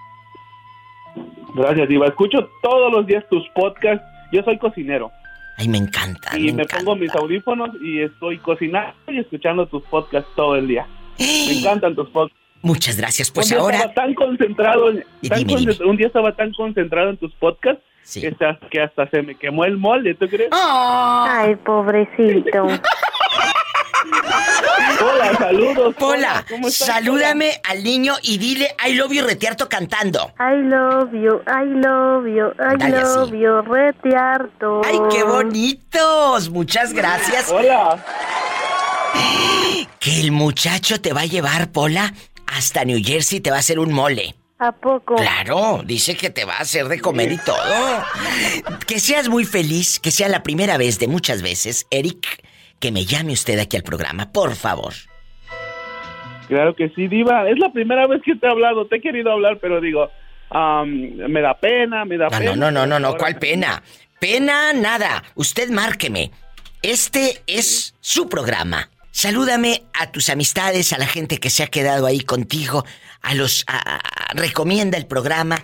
Gracias, 1.56 1.88
Diva. 1.88 2.08
Escucho 2.08 2.50
todos 2.64 2.92
los 2.92 3.06
días 3.06 3.24
tus 3.30 3.48
podcasts. 3.50 4.04
Yo 4.32 4.42
soy 4.44 4.58
cocinero. 4.58 5.12
Ay, 5.58 5.68
me 5.68 5.78
encanta. 5.78 6.38
y 6.38 6.46
me 6.48 6.54
me, 6.54 6.64
encanta. 6.64 6.78
pongo 6.86 6.96
mis 6.96 7.14
audífonos 7.16 7.70
y 7.82 8.02
estoy 8.02 8.38
cocinando 8.40 8.94
y 9.08 9.20
escuchando 9.20 9.68
tus 9.68 9.84
podcasts 9.84 10.30
todo 10.36 10.56
el 10.56 10.68
día. 10.68 10.88
Me 11.20 11.60
encantan 11.60 11.96
tus 11.96 12.10
podcasts. 12.10 12.40
Muchas 12.62 12.98
gracias. 12.98 13.30
Pues 13.30 13.48
un 13.48 13.52
día 13.58 13.60
ahora. 13.62 13.78
estaba 13.78 13.94
tan 13.94 14.14
concentrado, 14.14 14.90
en- 14.90 15.04
Y 15.22 15.30
tan 15.30 15.40
dime, 15.40 15.54
concent- 15.54 15.86
un 15.86 15.98
día 15.98 16.08
estaba 16.08 16.34
tan 16.36 16.52
concentrado 16.54 17.10
en 17.10 17.18
tus 17.18 17.34
podcasts 17.36 17.84
Sí. 18.04 18.20
que, 18.22 18.28
hasta, 18.30 18.58
que 18.70 18.82
hasta 18.82 19.10
se 19.10 19.22
me 19.22 19.36
quemó 19.36 19.64
el 19.66 19.78
molde, 19.78 20.14
¿tú 20.16 20.28
crees? 20.28 20.50
Ay, 20.52 21.56
pobrecito. 21.58 22.68
Hola, 25.04 25.36
saludos. 25.38 25.96
Pola, 25.96 26.46
¿cómo 26.50 26.68
estás, 26.68 26.88
salúdame 26.88 27.60
al 27.70 27.84
niño 27.84 28.16
y 28.22 28.38
dile 28.38 28.76
I 28.88 28.94
love 28.94 29.12
you 29.12 29.26
retearto 29.26 29.68
cantando. 29.70 30.34
I 30.40 30.62
love 30.64 31.12
you, 31.12 31.42
I 31.48 31.66
love 31.66 32.26
you, 32.26 32.48
I 32.60 32.78
Dale 32.78 32.98
así. 32.98 33.16
love 33.16 33.32
you, 33.34 33.62
retearto. 33.74 34.82
¡Ay, 34.86 35.00
qué 35.12 35.24
bonitos! 35.24 36.50
Muchas 36.50 36.94
gracias. 36.94 37.50
Hola. 37.52 38.04
Que 40.00 40.20
el 40.20 40.32
muchacho 40.32 41.00
te 41.00 41.14
va 41.14 41.22
a 41.22 41.26
llevar, 41.26 41.72
Pola, 41.72 42.14
hasta 42.48 42.84
New 42.84 43.00
Jersey 43.04 43.40
te 43.40 43.50
va 43.52 43.58
a 43.58 43.60
hacer 43.60 43.80
un 43.80 43.94
mole. 43.94 44.36
¿A 44.60 44.72
poco? 44.72 45.16
Claro, 45.16 45.82
dice 45.86 46.16
que 46.16 46.30
te 46.30 46.46
va 46.46 46.56
a 46.58 46.62
hacer 46.62 46.88
de 46.88 47.00
comer 47.02 47.32
y 47.32 47.38
todo. 47.38 48.04
Que 48.88 49.00
seas 49.00 49.28
muy 49.28 49.46
feliz, 49.46 50.00
que 50.00 50.12
sea 50.12 50.30
la 50.30 50.44
primera 50.44 50.78
vez 50.78 51.00
de 51.00 51.08
muchas 51.08 51.42
veces, 51.42 51.86
Eric, 51.90 52.26
que 52.84 52.92
me 52.92 53.06
llame 53.06 53.32
usted 53.32 53.58
aquí 53.60 53.78
al 53.78 53.84
programa, 53.84 54.30
por 54.34 54.56
favor. 54.56 54.94
Claro 56.50 56.76
que 56.76 56.90
sí, 56.90 57.08
Diva. 57.08 57.50
Es 57.50 57.58
la 57.58 57.72
primera 57.72 58.06
vez 58.08 58.22
que 58.26 58.36
te 58.36 58.46
he 58.46 58.50
hablado. 58.50 58.86
Te 58.88 58.98
he 58.98 59.02
querido 59.02 59.32
hablar, 59.32 59.58
pero 59.62 59.80
digo, 59.80 60.10
me 60.54 61.42
da 61.42 61.54
pena, 61.60 62.04
me 62.04 62.18
da 62.18 62.26
No, 62.26 62.38
pena. 62.38 62.56
no, 62.58 62.72
no, 62.72 62.72
no, 62.72 62.86
no, 62.86 63.00
no, 63.00 63.18
¿cuál 63.18 63.40
pena? 63.40 63.82
Pena 64.20 64.74
nada. 64.74 65.24
Usted 65.36 65.70
márqueme. 65.70 66.32
Este 66.82 67.42
es 67.48 67.96
su 68.02 68.28
programa. 68.28 68.90
Salúdame 69.12 69.84
a 69.94 70.12
tus 70.12 70.30
amistades, 70.30 70.92
a 70.92 70.98
la 70.98 71.08
gente 71.08 71.38
que 71.40 71.50
se 71.50 71.64
ha 71.64 71.68
quedado 71.68 72.06
ahí 72.06 72.20
contigo, 72.20 72.84
a 73.22 73.34
los 73.36 73.64
a- 73.68 73.78
a- 73.78 74.34
recomienda 74.34 74.98
el 74.98 75.06
programa 75.06 75.64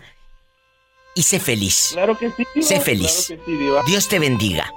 y 1.16 1.24
sé 1.24 1.40
feliz. 1.42 1.90
Claro 1.92 2.18
que 2.18 2.30
sí, 2.30 2.44
Diva. 2.56 2.66
Sé 2.68 2.80
feliz. 2.80 3.26
Claro 3.28 3.44
que 3.44 3.52
sí, 3.52 3.58
Diva. 3.58 3.82
Dios 3.86 4.08
te 4.08 4.20
bendiga. 4.20 4.72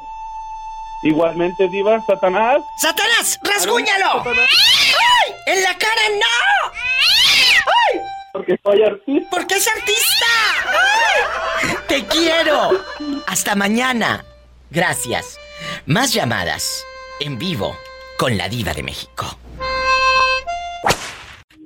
Igualmente, 1.02 1.68
Diva, 1.68 2.00
Satanás. 2.06 2.62
¡Satanás, 2.78 3.38
rasguñalo! 3.42 4.22
¡Ay! 4.24 5.34
¡En 5.46 5.62
la 5.62 5.76
cara 5.76 6.02
no! 6.10 6.70
¡Ay! 6.72 8.00
Porque 8.32 8.56
soy 8.62 8.82
artista. 8.82 9.28
Porque 9.30 9.54
es 9.56 9.68
artista. 9.68 10.26
¡Ay! 10.66 11.74
Te 11.88 12.06
quiero. 12.06 12.84
Hasta 13.26 13.54
mañana. 13.54 14.24
Gracias. 14.70 15.38
Más 15.86 16.12
llamadas 16.12 16.84
en 17.20 17.38
vivo 17.38 17.76
con 18.16 18.38
la 18.38 18.48
diva 18.48 18.72
de 18.72 18.82
México. 18.82 19.38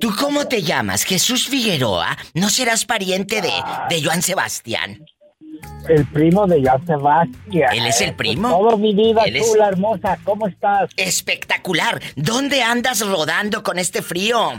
¿Tú 0.00 0.14
cómo 0.18 0.46
te 0.46 0.62
llamas? 0.62 1.04
Jesús 1.04 1.46
Figueroa. 1.48 2.16
¿No 2.34 2.50
serás 2.50 2.84
pariente 2.84 3.40
de, 3.40 3.52
de 3.88 4.02
Joan 4.02 4.22
Sebastián? 4.22 5.06
El 5.88 6.04
primo 6.06 6.46
de 6.46 6.62
Joan 6.64 6.86
Sebastián. 6.86 7.70
¿Él 7.74 7.86
es 7.86 8.00
el 8.00 8.14
primo? 8.14 8.48
Todo 8.48 8.76
mi 8.78 8.94
vida, 8.94 9.22
tú, 9.24 9.30
es- 9.34 9.56
la 9.56 9.68
hermosa, 9.68 10.18
¿cómo 10.24 10.46
estás? 10.48 10.90
Espectacular. 10.96 12.00
¿Dónde 12.16 12.62
andas 12.62 13.06
rodando 13.06 13.62
con 13.62 13.78
este 13.78 14.02
frío? 14.02 14.52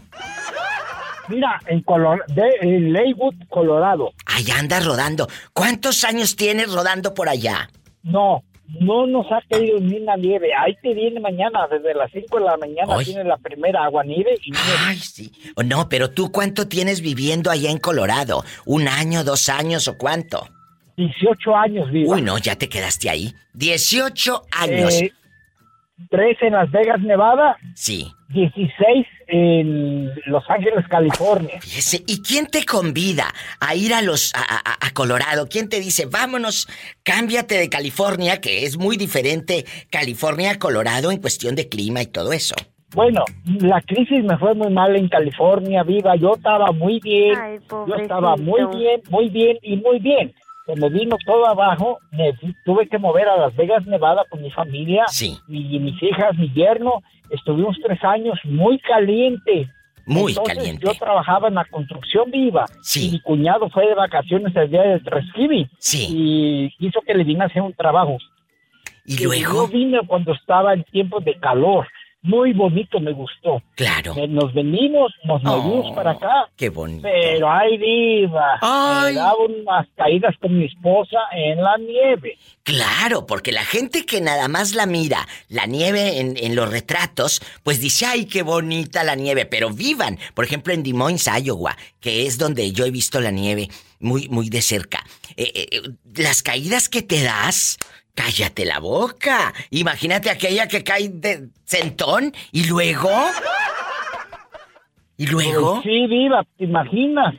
Mira, 1.29 1.59
en, 1.67 1.81
Color 1.81 2.23
de, 2.27 2.43
en 2.61 2.93
Leywood, 2.93 3.35
Colorado. 3.49 4.13
Allá 4.25 4.59
andas 4.59 4.85
rodando. 4.85 5.27
¿Cuántos 5.53 6.03
años 6.05 6.35
tienes 6.37 6.71
rodando 6.71 7.13
por 7.13 7.27
allá? 7.27 7.69
No, 8.03 8.43
no 8.79 9.05
nos 9.07 9.25
ha 9.29 9.41
caído 9.49 9.77
ni 9.81 9.97
una 9.97 10.15
nieve. 10.15 10.51
Ahí 10.57 10.73
te 10.81 10.93
viene 10.93 11.19
mañana, 11.19 11.67
desde 11.69 11.93
las 11.93 12.09
5 12.13 12.39
de 12.39 12.45
la 12.45 12.55
mañana 12.55 12.95
Ay. 12.97 13.03
tiene 13.05 13.25
la 13.25 13.35
primera 13.37 13.83
agua 13.83 14.05
nieve 14.05 14.35
y 14.41 14.51
nieve. 14.51 14.67
Ay, 14.85 14.97
sí. 14.99 15.31
O 15.57 15.63
No, 15.63 15.89
pero 15.89 16.11
tú 16.11 16.31
cuánto 16.31 16.69
tienes 16.69 17.01
viviendo 17.01 17.51
allá 17.51 17.71
en 17.71 17.79
Colorado? 17.79 18.45
¿Un 18.65 18.87
año, 18.87 19.25
dos 19.25 19.49
años 19.49 19.89
o 19.89 19.97
cuánto? 19.97 20.47
18 20.97 21.55
años, 21.55 21.91
viva. 21.91 22.15
Uy, 22.15 22.21
no, 22.21 22.37
ya 22.39 22.55
te 22.55 22.67
quedaste 22.67 23.09
ahí. 23.09 23.33
18 23.53 24.43
años. 24.51 24.93
Eh, 25.01 25.11
tres 26.09 26.37
en 26.41 26.53
Las 26.53 26.69
Vegas, 26.71 26.99
Nevada. 27.01 27.57
Sí. 27.75 28.11
16 28.29 29.05
en 29.27 30.11
Los 30.25 30.43
Ángeles, 30.49 30.85
California. 30.89 31.61
Fíjese, 31.61 32.03
¿y 32.07 32.21
quién 32.21 32.47
te 32.47 32.65
convida 32.65 33.27
a 33.59 33.75
ir 33.75 33.93
a 33.93 34.01
los 34.01 34.33
a, 34.35 34.39
a- 34.41 34.87
a 34.87 34.91
Colorado? 34.91 35.47
¿Quién 35.47 35.69
te 35.69 35.79
dice, 35.79 36.05
vámonos, 36.07 36.67
cámbiate 37.03 37.55
de 37.55 37.69
California, 37.69 38.41
que 38.41 38.65
es 38.65 38.77
muy 38.77 38.97
diferente 38.97 39.65
California 39.91 40.51
a 40.51 40.59
Colorado 40.59 41.11
en 41.11 41.19
cuestión 41.21 41.55
de 41.55 41.69
clima 41.69 42.01
y 42.01 42.07
todo 42.07 42.33
eso? 42.33 42.55
Bueno, 42.95 43.23
la 43.45 43.81
crisis 43.81 44.23
me 44.23 44.37
fue 44.37 44.55
muy 44.55 44.71
mal 44.71 44.95
en 44.95 45.09
California, 45.09 45.83
viva. 45.83 46.15
Yo 46.15 46.33
estaba 46.35 46.71
muy 46.71 46.99
bien. 47.01 47.37
Ay, 47.37 47.59
Yo 47.69 47.95
estaba 47.95 48.35
muy 48.37 48.61
bien, 48.77 49.01
muy 49.09 49.29
bien 49.29 49.57
y 49.61 49.75
muy 49.77 49.99
bien. 49.99 50.33
Cuando 50.67 50.89
vino 50.89 51.15
todo 51.25 51.47
abajo, 51.47 51.97
me 52.11 52.33
tuve 52.65 52.89
que 52.89 52.97
mover 52.97 53.29
a 53.29 53.37
Las 53.37 53.55
Vegas, 53.55 53.85
Nevada 53.87 54.25
con 54.29 54.41
mi 54.41 54.51
familia 54.51 55.05
Sí. 55.07 55.37
y 55.47 55.79
mis 55.79 56.03
hijas, 56.03 56.37
mi 56.37 56.51
yerno. 56.53 57.01
Estuvimos 57.29 57.77
tres 57.81 58.03
años 58.03 58.37
muy 58.43 58.77
caliente. 58.79 59.69
Muy 60.05 60.33
Entonces, 60.33 60.57
caliente. 60.57 60.85
Yo 60.85 60.93
trabajaba 60.95 61.47
en 61.47 61.55
la 61.55 61.63
construcción 61.65 62.29
viva. 62.31 62.65
Sí. 62.81 63.07
Y 63.07 63.11
mi 63.13 63.19
cuñado 63.21 63.69
fue 63.69 63.87
de 63.87 63.93
vacaciones 63.95 64.53
el 64.57 64.69
día 64.69 64.81
del 64.81 65.03
Thanksgiving. 65.03 65.69
Sí. 65.79 66.07
Y 66.09 66.69
quiso 66.77 66.99
que 66.99 67.13
le 67.13 67.23
vine 67.23 67.43
a 67.43 67.47
hacer 67.47 67.61
un 67.61 67.73
trabajo. 67.73 68.17
¿Y 69.05 69.23
luego? 69.23 69.53
Yo 69.53 69.67
vine 69.69 69.99
cuando 70.05 70.33
estaba 70.33 70.73
en 70.73 70.83
tiempos 70.83 71.23
de 71.23 71.35
calor. 71.39 71.87
Muy 72.27 72.51
bonito, 72.51 72.99
me 72.99 73.13
gustó. 73.13 73.61
Claro. 73.75 74.13
Eh, 74.17 74.27
Nos 74.27 74.53
venimos, 74.53 75.13
nos 75.23 75.41
movimos 75.41 75.95
para 75.95 76.11
acá. 76.11 76.49
Qué 76.57 76.69
bonito. 76.69 77.03
Pero 77.03 77.49
ay, 77.49 77.77
diva. 77.77 78.59
Ay. 78.61 79.13
Me 79.13 79.19
daba 79.19 79.37
unas 79.37 79.87
caídas 79.95 80.35
con 80.41 80.57
mi 80.57 80.65
esposa 80.65 81.17
en 81.33 81.63
la 81.63 81.77
nieve. 81.77 82.37
Claro, 82.63 83.25
porque 83.25 83.53
la 83.53 83.63
gente 83.63 84.05
que 84.05 84.19
nada 84.19 84.49
más 84.49 84.75
la 84.75 84.85
mira, 84.85 85.25
la 85.47 85.65
nieve 85.67 86.19
en, 86.19 86.35
en 86.35 86.53
los 86.53 86.69
retratos, 86.69 87.41
pues 87.63 87.79
dice, 87.79 88.05
ay, 88.05 88.25
qué 88.25 88.43
bonita 88.43 89.05
la 89.05 89.15
nieve, 89.15 89.45
pero 89.45 89.69
vivan. 89.71 90.19
Por 90.33 90.43
ejemplo, 90.43 90.73
en 90.73 90.83
Des 90.83 90.93
Moines, 90.93 91.29
Iowa, 91.43 91.77
que 92.01 92.27
es 92.27 92.37
donde 92.37 92.73
yo 92.73 92.85
he 92.85 92.91
visto 92.91 93.21
la 93.21 93.31
nieve 93.31 93.69
muy, 93.99 94.27
muy 94.27 94.49
de 94.49 94.61
cerca. 94.61 95.03
Eh, 95.37 95.69
eh, 95.71 95.81
las 96.15 96.43
caídas 96.43 96.89
que 96.89 97.01
te 97.01 97.23
das, 97.23 97.77
cállate 98.17 98.65
la 98.65 98.79
boca. 98.79 99.53
Imagínate 99.69 100.31
aquella 100.31 100.67
que 100.67 100.83
cae 100.83 101.09
de 101.09 101.49
centón 101.65 102.33
y 102.51 102.65
luego... 102.65 103.11
¿Y 105.19 105.27
luego? 105.27 105.75
Pues 105.75 105.83
sí, 105.83 106.07
viva, 106.07 106.43
¿te 106.57 106.65
imaginas? 106.65 107.35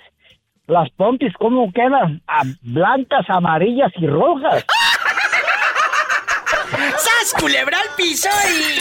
Las 0.66 0.88
pompis, 0.96 1.32
¿cómo 1.38 1.72
quedan? 1.72 2.22
Ah, 2.26 2.42
blancas, 2.62 3.24
amarillas 3.28 3.92
y 3.96 4.06
rojas. 4.06 4.64
¡Sas, 6.70 7.34
culebra 7.40 7.78
al 7.80 7.88
piso 7.96 8.28
y... 8.48 8.78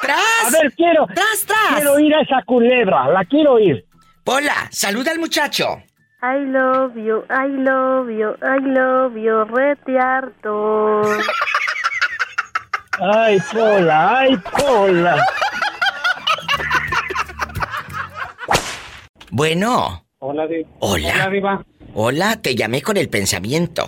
¡Tras! 0.00 0.46
A 0.46 0.50
ver, 0.50 0.72
quiero. 0.74 1.06
¡Tras, 1.06 1.44
tras! 1.46 1.76
Quiero 1.76 1.98
ir 1.98 2.14
a 2.14 2.22
esa 2.22 2.42
culebra, 2.44 3.08
la 3.08 3.24
quiero 3.24 3.58
ir. 3.58 3.84
Hola, 4.24 4.68
saluda 4.70 5.12
al 5.12 5.18
muchacho. 5.18 5.82
I 6.28 6.38
love 6.40 6.96
you, 6.96 7.22
I 7.30 7.46
love 7.46 8.10
you, 8.10 8.34
I 8.42 8.58
love 8.58 9.16
you, 9.16 9.44
rete 9.44 9.96
harto. 9.96 11.02
Ay, 12.98 13.38
Pola, 13.52 14.18
ay, 14.18 14.36
Pola. 14.36 15.24
Bueno. 19.30 20.04
Hola, 20.18 20.48
Diva. 20.48 20.68
Hola. 20.80 21.12
Hola, 21.14 21.30
Diva. 21.30 21.64
Hola, 21.94 22.42
te 22.42 22.56
llamé 22.56 22.82
con 22.82 22.96
el 22.96 23.08
pensamiento. 23.08 23.86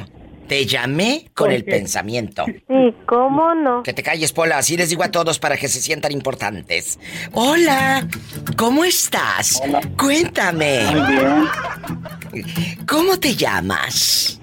Te 0.49 0.65
llamé 0.65 1.31
con 1.35 1.49
¿Por 1.49 1.53
el 1.53 1.65
pensamiento. 1.65 2.45
Sí, 2.47 2.95
¿cómo 3.07 3.55
no? 3.55 3.83
Que 3.83 3.93
te 3.93 4.03
calles, 4.03 4.33
Pola, 4.33 4.59
así 4.59 4.77
les 4.77 4.89
digo 4.89 5.03
a 5.03 5.11
todos 5.11 5.39
para 5.39 5.57
que 5.57 5.69
se 5.69 5.81
sientan 5.81 6.11
importantes. 6.13 6.99
Hola, 7.33 8.09
¿cómo 8.57 8.85
estás? 8.85 9.61
Cuéntame. 9.99 10.85
Muy 10.91 11.17
bien. 11.17 12.47
¿Cómo 12.87 13.19
te 13.19 13.35
llamas? 13.35 14.41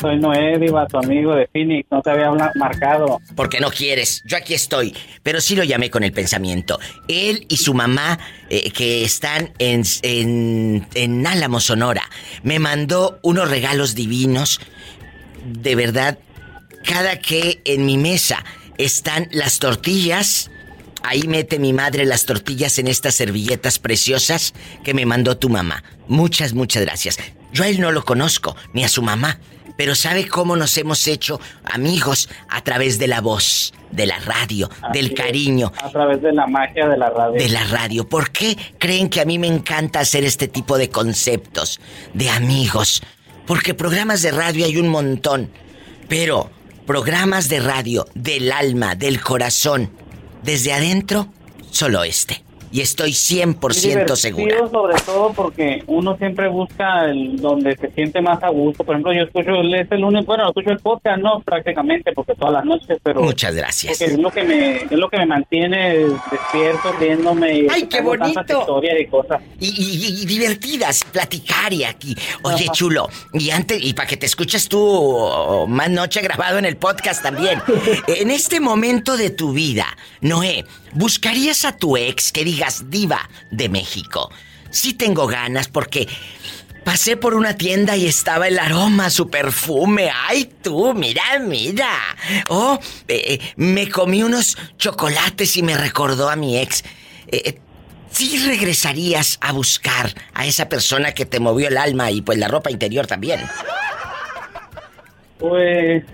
Soy 0.00 0.18
Noé, 0.18 0.58
Diva, 0.58 0.86
tu 0.86 0.96
amigo 0.96 1.34
de 1.34 1.46
Phoenix. 1.52 1.86
No 1.90 2.00
te 2.00 2.10
había 2.10 2.30
marcado. 2.54 3.18
Porque 3.36 3.60
no 3.60 3.70
quieres, 3.70 4.22
yo 4.24 4.38
aquí 4.38 4.54
estoy. 4.54 4.96
Pero 5.22 5.42
sí 5.42 5.54
lo 5.54 5.62
llamé 5.62 5.90
con 5.90 6.02
el 6.02 6.12
pensamiento. 6.12 6.78
Él 7.06 7.44
y 7.50 7.58
su 7.58 7.74
mamá, 7.74 8.18
eh, 8.48 8.70
que 8.70 9.04
están 9.04 9.52
en, 9.58 9.82
en, 10.00 10.86
en 10.94 11.26
Álamo, 11.26 11.60
Sonora, 11.60 12.04
me 12.42 12.58
mandó 12.58 13.18
unos 13.22 13.50
regalos 13.50 13.94
divinos. 13.94 14.58
De 15.44 15.74
verdad, 15.74 16.18
cada 16.84 17.18
que 17.18 17.60
en 17.64 17.86
mi 17.86 17.96
mesa 17.96 18.44
están 18.78 19.28
las 19.32 19.58
tortillas, 19.58 20.50
ahí 21.02 21.22
mete 21.24 21.58
mi 21.58 21.72
madre 21.72 22.04
las 22.04 22.24
tortillas 22.24 22.78
en 22.78 22.88
estas 22.88 23.14
servilletas 23.14 23.78
preciosas 23.78 24.54
que 24.84 24.94
me 24.94 25.06
mandó 25.06 25.36
tu 25.36 25.48
mamá. 25.48 25.82
Muchas, 26.08 26.54
muchas 26.54 26.84
gracias. 26.84 27.18
Yo 27.52 27.64
a 27.64 27.68
él 27.68 27.80
no 27.80 27.90
lo 27.92 28.04
conozco, 28.04 28.56
ni 28.72 28.84
a 28.84 28.88
su 28.88 29.02
mamá, 29.02 29.38
pero 29.76 29.94
sabe 29.94 30.28
cómo 30.28 30.56
nos 30.56 30.76
hemos 30.76 31.06
hecho 31.08 31.40
amigos 31.64 32.28
a 32.48 32.62
través 32.62 32.98
de 32.98 33.08
la 33.08 33.20
voz, 33.20 33.72
de 33.90 34.06
la 34.06 34.18
radio, 34.20 34.70
del 34.92 35.06
es, 35.06 35.14
cariño, 35.14 35.72
A 35.82 35.90
través 35.90 36.22
de 36.22 36.32
la 36.32 36.46
magia 36.46 36.86
de 36.86 36.96
la 36.96 37.10
radio. 37.10 37.42
de 37.42 37.48
la 37.48 37.64
radio. 37.64 38.08
¿Por 38.08 38.30
qué 38.30 38.56
creen 38.78 39.08
que 39.08 39.20
a 39.20 39.24
mí 39.24 39.38
me 39.38 39.46
encanta 39.46 40.00
hacer 40.00 40.22
este 40.24 40.48
tipo 40.48 40.78
de 40.78 40.90
conceptos, 40.90 41.80
de 42.14 42.28
amigos? 42.30 43.02
Porque 43.50 43.74
programas 43.74 44.22
de 44.22 44.30
radio 44.30 44.64
hay 44.64 44.76
un 44.76 44.86
montón, 44.86 45.50
pero 46.08 46.52
programas 46.86 47.48
de 47.48 47.58
radio 47.58 48.06
del 48.14 48.52
alma, 48.52 48.94
del 48.94 49.20
corazón, 49.20 49.90
desde 50.44 50.72
adentro, 50.72 51.26
solo 51.72 52.04
este. 52.04 52.44
Y 52.72 52.80
estoy 52.80 53.10
100% 53.10 53.80
divertido, 53.82 54.16
segura. 54.16 54.68
sobre 54.70 54.94
todo 55.04 55.32
porque 55.32 55.82
uno 55.86 56.16
siempre 56.16 56.48
busca 56.48 57.06
el 57.06 57.36
donde 57.40 57.76
se 57.76 57.90
siente 57.92 58.20
más 58.20 58.42
a 58.42 58.48
gusto. 58.50 58.84
Por 58.84 58.94
ejemplo, 58.94 59.12
yo 59.12 59.22
escucho, 59.22 59.50
es 59.74 59.90
el 59.90 60.04
único, 60.04 60.26
bueno, 60.26 60.48
escucho 60.48 60.70
el 60.70 60.78
podcast, 60.78 61.20
no 61.20 61.40
prácticamente, 61.40 62.12
porque 62.12 62.34
todas 62.34 62.54
las 62.54 62.64
noches, 62.64 62.98
pero... 63.02 63.22
Muchas 63.22 63.54
gracias. 63.54 64.00
Es 64.00 64.18
lo 64.18 64.30
que 64.30 64.44
me, 64.44 64.76
es 64.76 64.92
lo 64.92 65.08
que 65.08 65.18
me 65.18 65.26
mantiene 65.26 65.96
despierto, 66.30 66.92
riéndome 66.98 67.58
y 67.60 67.66
¡Ay, 67.70 67.82
qué 67.84 68.00
bonito! 68.00 68.80
y 69.00 69.06
cosas. 69.06 69.42
Y, 69.58 69.68
y- 69.68 70.22
y 70.22 70.26
divertidas, 70.26 71.02
platicar 71.12 71.72
y 71.72 71.84
aquí. 71.84 72.16
Oye, 72.42 72.64
Ajá. 72.64 72.72
chulo, 72.72 73.08
y 73.32 73.50
antes, 73.50 73.82
y 73.82 73.92
para 73.94 74.08
que 74.08 74.16
te 74.16 74.26
escuches 74.26 74.68
tú 74.68 75.66
más 75.68 75.90
noche 75.90 76.20
grabado 76.20 76.58
en 76.58 76.64
el 76.64 76.76
podcast 76.76 77.22
también. 77.22 77.60
en 78.06 78.30
este 78.30 78.60
momento 78.60 79.16
de 79.16 79.30
tu 79.30 79.52
vida, 79.52 79.86
Noé, 80.20 80.64
¿buscarías 80.92 81.64
a 81.64 81.76
tu 81.76 81.96
ex 81.96 82.32
que 82.32 82.44
digas 82.44 82.90
diva 82.90 83.28
de 83.50 83.68
México? 83.68 84.30
Sí 84.70 84.94
tengo 84.94 85.26
ganas 85.26 85.68
porque 85.68 86.08
pasé 86.84 87.16
por 87.16 87.34
una 87.34 87.56
tienda 87.56 87.96
y 87.96 88.06
estaba 88.06 88.48
el 88.48 88.58
aroma, 88.58 89.10
su 89.10 89.28
perfume. 89.30 90.10
Ay, 90.28 90.50
tú, 90.62 90.94
mira, 90.94 91.22
mira. 91.40 91.90
Oh, 92.48 92.78
eh, 93.08 93.22
eh, 93.34 93.40
me 93.56 93.88
comí 93.88 94.22
unos 94.22 94.56
chocolates 94.78 95.56
y 95.56 95.62
me 95.62 95.76
recordó 95.76 96.28
a 96.30 96.36
mi 96.36 96.58
ex. 96.58 96.84
Eh, 97.28 97.42
eh, 97.44 97.60
¿Sí 98.10 98.44
regresarías 98.44 99.38
a 99.40 99.52
buscar 99.52 100.10
a 100.34 100.44
esa 100.44 100.68
persona 100.68 101.12
que 101.12 101.26
te 101.26 101.38
movió 101.38 101.68
el 101.68 101.78
alma 101.78 102.10
y 102.10 102.22
pues 102.22 102.38
la 102.38 102.48
ropa 102.48 102.70
interior 102.70 103.06
también? 103.06 103.40
Pues, 105.38 106.04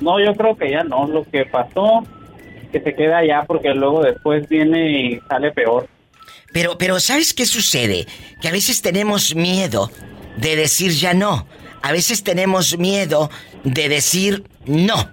no, 0.00 0.24
yo 0.24 0.34
creo 0.34 0.56
que 0.56 0.70
ya 0.70 0.84
no. 0.84 1.06
Lo 1.06 1.24
que 1.24 1.44
pasó, 1.44 2.04
que 2.74 2.80
se 2.80 2.96
queda 2.96 3.18
allá 3.18 3.44
porque 3.46 3.72
luego 3.72 4.02
después 4.02 4.48
viene 4.48 4.90
y 4.90 5.20
sale 5.28 5.52
peor. 5.52 5.88
Pero, 6.52 6.76
pero 6.76 6.98
¿sabes 6.98 7.32
qué 7.32 7.46
sucede? 7.46 8.04
Que 8.42 8.48
a 8.48 8.52
veces 8.52 8.82
tenemos 8.82 9.36
miedo 9.36 9.92
de 10.36 10.56
decir 10.56 10.90
ya 10.90 11.14
no. 11.14 11.46
A 11.82 11.92
veces 11.92 12.24
tenemos 12.24 12.76
miedo 12.76 13.30
de 13.62 13.88
decir 13.88 14.42
no. 14.66 15.08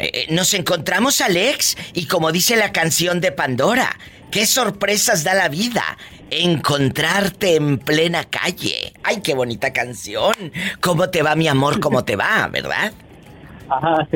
Eh, 0.00 0.10
eh, 0.12 0.26
nos 0.30 0.54
encontramos 0.54 1.20
al 1.20 1.36
ex 1.36 1.76
y 1.92 2.06
como 2.06 2.32
dice 2.32 2.56
la 2.56 2.72
canción 2.72 3.20
de 3.20 3.30
Pandora, 3.30 3.96
qué 4.32 4.44
sorpresas 4.44 5.22
da 5.22 5.34
la 5.34 5.48
vida 5.48 5.84
encontrarte 6.30 7.54
en 7.54 7.78
plena 7.78 8.24
calle. 8.24 8.92
Ay, 9.04 9.20
qué 9.20 9.34
bonita 9.34 9.72
canción. 9.72 10.34
¿Cómo 10.80 11.10
te 11.10 11.22
va 11.22 11.36
mi 11.36 11.46
amor? 11.46 11.78
¿Cómo 11.78 12.04
te 12.04 12.16
va? 12.16 12.48
¿Verdad? 12.48 12.92
Ajá. 13.68 14.06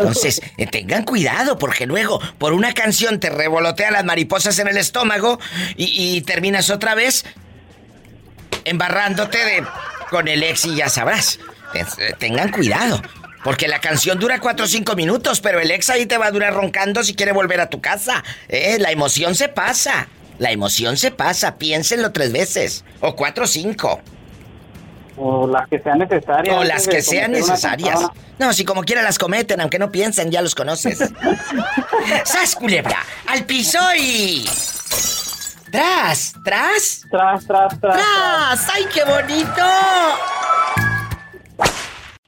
Entonces, 0.00 0.40
eh, 0.56 0.66
tengan 0.66 1.04
cuidado 1.04 1.58
porque 1.58 1.86
luego 1.86 2.20
por 2.38 2.52
una 2.52 2.72
canción 2.74 3.20
te 3.20 3.30
revolotean 3.30 3.92
las 3.92 4.04
mariposas 4.04 4.58
en 4.58 4.68
el 4.68 4.76
estómago 4.76 5.38
y, 5.76 6.20
terminas 6.22 6.70
otra 6.70 6.94
vez 6.94 7.24
embarrándote 8.64 9.38
de 9.38 9.64
con 10.10 10.28
el 10.28 10.42
ex 10.42 10.64
y 10.66 10.76
ya 10.76 10.88
sabrás. 10.88 11.38
Es- 11.74 11.98
eh, 11.98 12.14
Tengan 12.18 12.50
cuidado. 12.50 13.00
Porque 13.44 13.68
la 13.68 13.80
canción 13.80 14.18
dura 14.18 14.40
cuatro 14.40 14.64
o 14.64 14.68
cinco 14.68 14.96
minutos, 14.96 15.40
pero 15.40 15.60
el 15.60 15.70
ex 15.70 15.90
ahí 15.90 16.06
te 16.06 16.18
va 16.18 16.26
a 16.26 16.30
durar 16.30 16.54
roncando 16.54 17.04
si 17.04 17.14
quiere 17.14 17.32
volver 17.32 17.60
a 17.60 17.70
tu 17.70 17.80
casa. 17.80 18.24
Eh, 18.48 18.78
la 18.80 18.90
emoción 18.90 19.34
se 19.34 19.48
pasa. 19.48 20.08
La 20.38 20.50
emoción 20.50 20.96
se 20.96 21.10
pasa. 21.12 21.56
Piénsenlo 21.56 22.10
tres 22.12 22.32
veces. 22.32 22.84
O 23.00 23.14
cuatro 23.14 23.44
o 23.44 23.46
cinco. 23.46 24.00
O 25.18 25.46
las 25.46 25.68
que 25.68 25.78
sean 25.80 25.98
necesarias. 25.98 26.56
O 26.56 26.64
las 26.64 26.86
que 26.86 27.02
sean 27.02 27.32
necesarias. 27.32 28.00
No, 28.38 28.52
si 28.52 28.64
como 28.64 28.82
quiera 28.82 29.02
las 29.02 29.18
cometen, 29.18 29.60
aunque 29.60 29.78
no 29.78 29.90
piensen, 29.90 30.30
ya 30.30 30.42
los 30.42 30.54
conoces. 30.54 30.98
¡Sas, 32.24 32.54
culebra! 32.54 32.98
¡Al 33.26 33.44
piso 33.44 33.78
y... 33.98 34.48
¡Tras! 35.70 36.34
¿Tras? 36.44 37.02
Tras, 37.10 37.46
tras, 37.46 37.80
tras. 37.80 37.96
¡Tras! 37.96 38.68
¡Ay, 38.74 38.86
qué 38.92 39.04
bonito! 39.04 39.64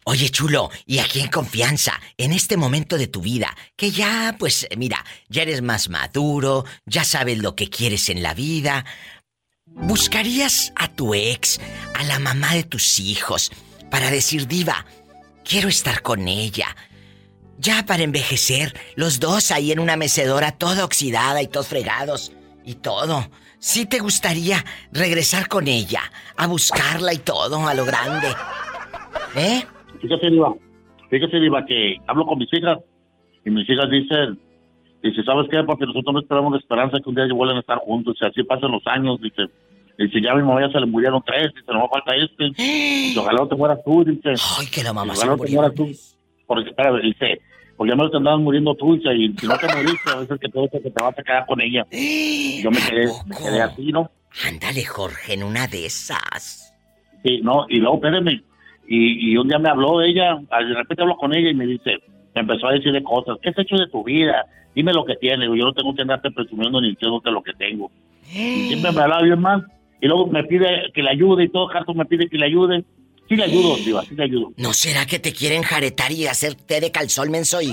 Oye, 0.05 0.28
chulo, 0.30 0.70
y 0.86 0.99
aquí 0.99 1.20
en 1.20 1.28
confianza, 1.28 1.93
en 2.16 2.32
este 2.32 2.57
momento 2.57 2.99
de 2.99 3.07
tu 3.07 3.20
vida, 3.20 3.55
que 3.76 3.93
ya, 3.93 4.34
pues, 4.38 4.66
mira, 4.76 5.05
ya 5.28 5.43
eres 5.43 5.62
más 5.62 5.88
maduro, 5.88 6.64
ya 6.84 7.05
sabes 7.05 7.38
lo 7.38 7.55
que 7.55 7.70
quieres 7.70 8.09
en 8.09 8.22
la 8.22 8.34
vida, 8.34 8.84
¿buscarías 9.75 10.73
a 10.77 10.89
tu 10.89 11.14
ex, 11.14 11.61
a 11.95 12.05
la 12.05 12.18
mamá 12.18 12.55
de 12.55 12.64
tus 12.64 13.01
hijos, 13.01 13.51
para 13.91 14.11
decir, 14.11 14.47
diva, 14.47 14.85
quiero 15.45 15.68
estar 15.68 16.03
con 16.03 16.29
ella? 16.29 16.77
Ya 17.59 17.85
para 17.87 18.03
envejecer, 18.03 18.73
los 18.97 19.21
dos 19.21 19.51
ahí 19.51 19.73
en 19.73 19.81
una 19.81 19.97
mecedora 19.97 20.53
toda 20.53 20.85
oxidada 20.85 21.43
y 21.43 21.47
todos 21.47 21.68
fregados 21.68 22.33
y 22.64 22.77
todo. 22.77 23.29
¿Sí 23.59 23.85
te 23.85 23.99
gustaría 23.99 24.64
regresar 24.93 25.47
con 25.49 25.68
ella, 25.68 26.01
a 26.37 26.47
buscarla 26.47 27.12
y 27.12 27.18
todo, 27.18 27.68
a 27.68 27.75
lo 27.75 27.85
grande? 27.85 28.29
¿Eh? 29.37 29.62
Fíjate, 30.01 30.31
Diva, 30.31 30.55
fíjate, 31.11 31.41
Diva, 31.41 31.66
que 31.66 31.97
hablo 32.07 32.25
con 32.25 32.39
mis 32.39 32.49
hijas 32.55 32.79
y 33.45 33.51
mis 33.51 33.68
hijas 33.68 33.91
dicen, 33.91 34.41
dice, 35.03 35.22
¿sabes 35.24 35.48
qué? 35.51 35.62
Porque 35.64 35.86
nosotros 35.86 36.14
no 36.14 36.20
esperamos 36.20 36.53
la 36.53 36.59
esperanza 36.59 36.98
que 37.03 37.09
un 37.09 37.14
día 37.14 37.26
vuelvan 37.32 37.57
a 37.57 37.61
estar 37.61 37.78
juntos, 37.78 38.16
y 38.20 38.24
así 38.24 38.42
pasan 38.42 38.72
los 38.72 38.86
años, 38.86 39.20
dice, 39.20 39.44
dice, 39.98 40.20
ya 40.20 40.32
a 40.32 40.36
mi 40.36 40.42
mamá 40.42 40.61
ya 40.61 40.72
se 40.72 40.80
le 40.80 40.86
murieron 40.86 41.22
tres, 41.24 41.53
dice, 41.55 41.72
no 41.72 41.82
me 41.82 41.88
falta 41.88 42.14
este, 42.16 42.44
dice, 42.44 43.18
ojalá 43.18 43.38
no 43.40 43.48
te 43.48 43.57
mueras 43.57 43.78
tú, 43.84 44.05
dice. 44.05 44.34
Ay, 44.59 44.66
que 44.72 44.82
la 44.82 44.92
mamá 44.92 45.12
ojalá 45.14 45.36
no 45.36 45.38
te 45.38 45.53
mueras 45.53 45.74
tú, 45.74 45.88
porque, 46.46 46.70
espérame, 46.70 47.01
dice, 47.03 47.40
porque 47.76 47.90
ya 47.92 47.96
me 47.96 48.11
te 48.11 48.16
andabas 48.16 48.40
muriendo 48.40 48.74
tú, 48.74 48.94
dice, 48.94 49.14
y 49.14 49.32
si 49.38 49.46
no 49.46 49.57
te 49.57 49.66
moriste, 49.74 50.11
a 50.11 50.16
veces 50.16 50.38
que 50.38 50.48
te 50.48 50.68
que 50.82 50.90
te 50.90 51.03
vas 51.03 51.18
a 51.18 51.22
quedar 51.22 51.46
con 51.46 51.61
ella. 51.61 51.86
Y 51.90 52.61
yo 52.62 52.70
me 52.70 52.78
quedé, 52.78 53.07
me 53.26 53.36
quedé 53.36 53.62
así, 53.62 53.92
¿no? 53.92 54.11
Ándale, 54.46 54.84
Jorge, 54.84 55.34
en 55.34 55.42
una 55.42 55.66
de 55.66 55.86
esas. 55.86 56.74
Sí, 57.22 57.40
no, 57.42 57.66
y 57.68 57.78
luego, 57.78 57.96
espérame, 57.96 58.42
y, 58.86 59.32
y 59.32 59.36
un 59.36 59.48
día 59.48 59.59
me 59.59 59.70
habló 59.70 60.03
ella, 60.03 60.36
de 60.36 60.74
repente 60.74 61.03
hablo 61.03 61.16
con 61.16 61.34
ella 61.34 61.51
y 61.51 61.55
me 61.55 61.66
dice, 61.66 61.98
me 62.34 62.42
empezó 62.42 62.68
a 62.68 62.72
decir 62.72 62.92
de 62.92 63.03
cosas, 63.03 63.38
¿qué 63.42 63.51
has 63.51 63.59
hecho 63.59 63.76
de 63.76 63.88
tu 63.88 64.05
vida? 64.05 64.44
Dime 64.75 64.93
lo 64.93 65.05
que 65.05 65.16
tienes, 65.16 65.49
yo 65.49 65.64
no 65.64 65.73
tengo 65.73 65.95
que 65.95 66.03
andarte 66.03 66.31
presumiendo 66.31 66.81
ni 66.81 66.91
diciéndote 66.91 67.31
lo 67.31 67.43
que 67.43 67.53
tengo. 67.55 67.91
Y 68.33 68.68
siempre 68.68 68.93
me 68.93 69.01
hablaba 69.01 69.23
bien 69.23 69.41
mal, 69.41 69.66
y 70.01 70.07
luego 70.07 70.27
me 70.27 70.45
pide 70.45 70.91
que 70.95 71.03
le 71.03 71.11
ayude 71.11 71.45
y 71.45 71.49
todo, 71.49 71.68
Carlos 71.68 71.97
me 71.97 72.05
pide 72.05 72.29
que 72.29 72.39
le 72.39 72.47
ayude. 72.47 72.85
Sí 73.29 73.37
le 73.37 73.45
ayudo, 73.45 73.77
Diva, 73.77 74.03
sí 74.03 74.14
le 74.16 74.25
ayudo. 74.25 74.53
¿No 74.57 74.73
será 74.73 75.07
que 75.07 75.18
te 75.18 75.33
quieren 75.33 75.62
jaretar 75.62 76.11
y 76.11 76.27
hacer 76.27 76.55
té 76.55 76.81
de 76.81 76.91
calzón, 76.91 77.31
menso? 77.31 77.61
Y... 77.62 77.73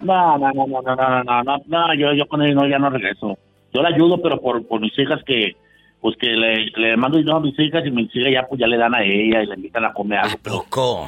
No, 0.00 0.38
no, 0.38 0.50
no, 0.52 0.66
no, 0.66 0.82
no, 0.82 0.96
no, 0.96 1.24
no, 1.24 1.42
no, 1.42 1.62
no, 1.66 1.94
yo, 1.94 2.12
yo 2.14 2.26
con 2.26 2.42
él 2.42 2.54
no, 2.54 2.66
ya 2.68 2.78
no 2.78 2.90
regreso. 2.90 3.38
Yo 3.72 3.82
le 3.82 3.94
ayudo, 3.94 4.20
pero 4.20 4.40
por, 4.40 4.66
por 4.66 4.80
mis 4.80 4.96
hijas 4.98 5.20
que, 5.24 5.56
pues 6.00 6.16
que 6.16 6.28
le, 6.28 6.66
le 6.76 6.96
mando 6.96 7.18
dinero 7.18 7.36
a 7.36 7.40
mis 7.40 7.58
hijas 7.58 7.84
y 7.86 7.90
mis 7.90 8.14
hijas 8.14 8.32
ya, 8.32 8.46
pues 8.48 8.60
ya 8.60 8.66
le 8.66 8.76
dan 8.76 8.94
a 8.94 9.02
ella 9.04 9.42
y 9.42 9.46
le 9.46 9.54
invitan 9.54 9.84
a 9.84 9.92
comer 9.92 10.18
algo. 10.18 10.38
pero 10.42 10.64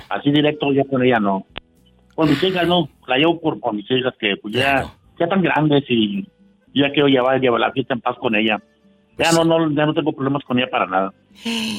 Así 0.08 0.30
directo 0.30 0.72
ya 0.72 0.84
con 0.84 1.04
ella 1.04 1.18
no. 1.18 1.46
Con 2.16 2.30
mis 2.30 2.42
hijas 2.42 2.66
no, 2.66 2.88
la 3.06 3.18
llevo 3.18 3.38
por, 3.40 3.60
por 3.60 3.74
mis 3.74 3.88
hijas 3.90 4.14
que 4.18 4.36
pues 4.38 4.54
ya, 4.54 4.84
ya 5.18 5.24
están 5.24 5.42
grandes 5.42 5.84
y 5.88 6.26
ya 6.74 6.90
quiero 6.90 7.08
llevar, 7.08 7.40
llevar 7.40 7.60
la 7.60 7.72
fiesta 7.72 7.94
en 7.94 8.00
paz 8.00 8.16
con 8.18 8.34
ella. 8.34 8.58
Ya 9.18 9.32
no, 9.32 9.44
no, 9.44 9.70
ya 9.70 9.86
no 9.86 9.94
tengo 9.94 10.12
problemas 10.12 10.42
con 10.44 10.58
ella 10.58 10.68
para 10.70 10.86
nada. 10.86 11.12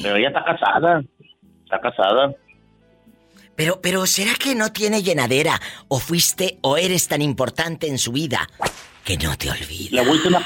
Pero 0.02 0.16
ella 0.16 0.28
está 0.28 0.44
casada, 0.44 1.02
está 1.64 1.80
casada. 1.80 2.34
Pero, 3.56 3.80
pero, 3.82 4.06
¿será 4.06 4.30
que 4.42 4.54
no 4.54 4.72
tiene 4.72 5.02
llenadera? 5.02 5.60
¿O 5.88 5.98
fuiste 5.98 6.58
o 6.62 6.76
eres 6.76 7.08
tan 7.08 7.20
importante 7.20 7.88
en 7.88 7.98
su 7.98 8.12
vida 8.12 8.48
que 9.04 9.16
no 9.16 9.36
te 9.36 9.50
olvides? 9.50 9.90
Le 9.90 10.06
voy 10.06 10.18
a 10.24 10.28
una, 10.28 10.40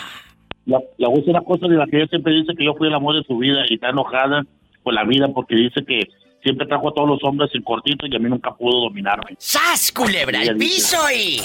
la, 0.64 1.09
voy 1.09 1.24
a 1.26 1.30
una 1.30 1.43
cosa 1.43 1.68
de 1.68 1.76
la 1.76 1.86
que 1.86 1.99
ella 1.99 2.07
siempre 2.07 2.32
dice 2.32 2.55
que 2.57 2.64
yo 2.64 2.74
fui 2.74 2.88
el 2.88 2.95
amor 2.95 3.16
de 3.16 3.24
su 3.24 3.36
vida 3.36 3.64
y 3.68 3.74
está 3.74 3.90
enojada 3.90 4.45
por 4.82 4.95
la 4.95 5.05
vida 5.05 5.28
porque 5.28 5.55
dice 5.55 5.84
que 5.84 6.09
siempre 6.43 6.66
trajo 6.66 6.88
a 6.90 6.95
todos 6.95 7.09
los 7.09 7.24
hombres 7.24 7.51
en 7.55 7.62
cortito 7.62 8.07
y 8.07 8.14
a 8.14 8.18
mí 8.18 8.28
nunca 8.28 8.55
pudo 8.55 8.82
dominarme. 8.82 9.36
¡Sas, 9.38 9.93
culebra, 9.93 10.40
dice, 10.40 10.55
piso 10.55 10.99
y... 11.11 11.40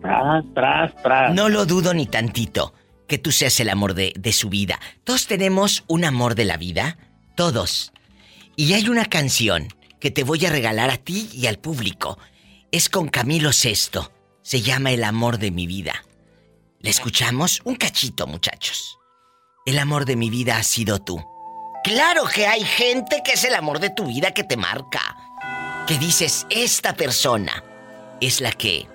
Tras, 0.00 0.44
tras, 0.54 1.02
tras. 1.02 1.34
No 1.34 1.48
lo 1.48 1.66
dudo 1.66 1.94
ni 1.94 2.06
tantito 2.06 2.74
que 3.06 3.18
tú 3.18 3.32
seas 3.32 3.58
el 3.60 3.68
amor 3.68 3.94
de, 3.94 4.12
de 4.16 4.32
su 4.32 4.48
vida. 4.48 4.78
Todos 5.04 5.26
tenemos 5.26 5.84
un 5.88 6.04
amor 6.04 6.34
de 6.34 6.44
la 6.44 6.56
vida, 6.56 6.96
todos. 7.36 7.92
Y 8.56 8.72
hay 8.72 8.88
una 8.88 9.04
canción 9.04 9.68
que 9.98 10.10
te 10.10 10.24
voy 10.24 10.44
a 10.46 10.50
regalar 10.50 10.90
a 10.90 10.96
ti 10.96 11.28
y 11.32 11.46
al 11.46 11.58
público. 11.58 12.18
Es 12.72 12.88
con 12.88 13.08
Camilo 13.08 13.52
Sesto. 13.52 14.12
Se 14.42 14.62
llama 14.62 14.92
El 14.92 15.04
amor 15.04 15.38
de 15.38 15.50
mi 15.50 15.66
vida. 15.66 16.04
¿Le 16.80 16.90
escuchamos? 16.90 17.60
Un 17.64 17.76
cachito, 17.76 18.26
muchachos. 18.26 18.98
El 19.66 19.78
amor 19.78 20.06
de 20.06 20.16
mi 20.16 20.30
vida 20.30 20.56
ha 20.56 20.62
sido 20.62 20.98
tú. 20.98 21.22
Claro 21.82 22.24
que 22.26 22.46
hay 22.46 22.62
gente 22.62 23.22
que 23.24 23.32
es 23.32 23.44
el 23.44 23.54
amor 23.54 23.78
de 23.78 23.88
tu 23.88 24.06
vida 24.06 24.32
que 24.32 24.44
te 24.44 24.56
marca. 24.56 25.00
Que 25.86 25.96
dices, 25.98 26.46
esta 26.50 26.92
persona 26.92 27.64
es 28.20 28.42
la 28.42 28.52
que, 28.52 28.86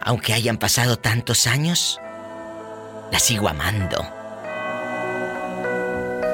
aunque 0.00 0.34
hayan 0.34 0.58
pasado 0.58 0.98
tantos 0.98 1.46
años, 1.46 2.00
la 3.12 3.20
sigo 3.20 3.48
amando. 3.48 4.04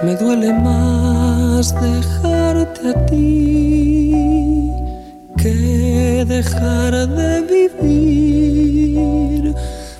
Me 0.02 0.16
duele 0.16 0.52
más 0.54 1.74
dejarte 1.80 2.88
a 2.88 3.06
ti 3.06 4.72
que 5.36 6.24
dejar 6.26 7.06
de 7.08 7.42
vivir. 7.78 9.54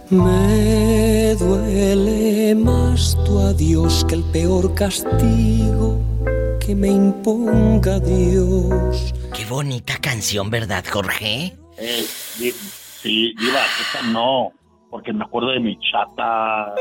Me 0.09 1.02
duele 1.35 2.55
más 2.55 3.17
tu 3.25 3.39
adiós 3.41 4.05
que 4.09 4.15
el 4.17 4.23
peor 4.25 4.75
castigo 4.75 5.99
que 6.61 6.75
me 6.75 6.89
imponga 6.89 7.99
Dios. 8.01 9.13
Qué 9.35 9.45
bonita 9.47 9.97
canción, 10.01 10.51
¿verdad, 10.51 10.85
Jorge? 10.91 11.57
Eh, 11.79 12.05
di- 12.39 12.53
sí, 13.03 13.35
Diva, 13.39 13.61
esa 13.81 14.03
no, 14.11 14.53
porque 14.91 15.13
me 15.13 15.25
acuerdo 15.25 15.51
de 15.51 15.61
mi 15.61 15.77
chata. 15.91 16.75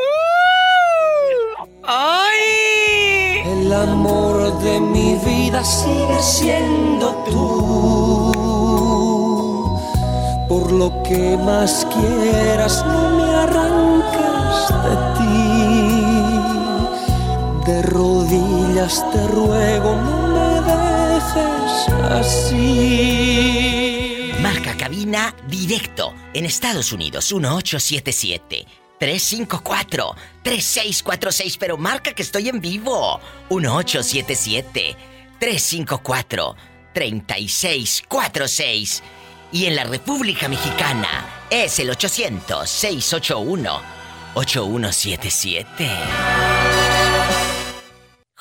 ¡Ay! 1.84 3.42
El 3.46 3.74
amor 3.74 4.60
de 4.62 4.80
mi 4.80 5.16
vida 5.26 5.64
sigue 5.64 6.22
siendo 6.22 7.12
tú. 7.26 8.32
Por 10.48 10.72
lo 10.72 11.02
que 11.04 11.38
más 11.38 11.88
quieras, 11.92 12.86
no 12.86 13.10
me 13.18 13.24
arrancas 13.24 14.01
De 17.66 17.82
rodillas 17.84 19.06
te 19.12 19.28
ruego, 19.28 19.96
no 19.96 20.28
me 20.28 20.62
dejes 21.14 21.88
así. 22.10 23.92
Marca 24.40 24.76
cabina 24.76 25.36
directo 25.48 26.16
en 26.34 26.46
Estados 26.46 26.92
Unidos 26.92 27.32
1877 27.32 28.66
354 28.98 30.16
3646, 30.42 31.58
pero 31.58 31.78
marca 31.78 32.14
que 32.14 32.24
estoy 32.24 32.50
en 32.50 32.60
vivo 32.62 33.20
1877 33.50 34.98
354 35.40 36.56
3646 36.94 39.04
y 39.52 39.66
en 39.66 39.76
la 39.76 39.84
República 39.84 40.48
Mexicana 40.48 41.46
es 41.50 41.78
el 41.80 41.90
800 41.92 42.68
681 42.68 44.02
8177. 44.34 46.91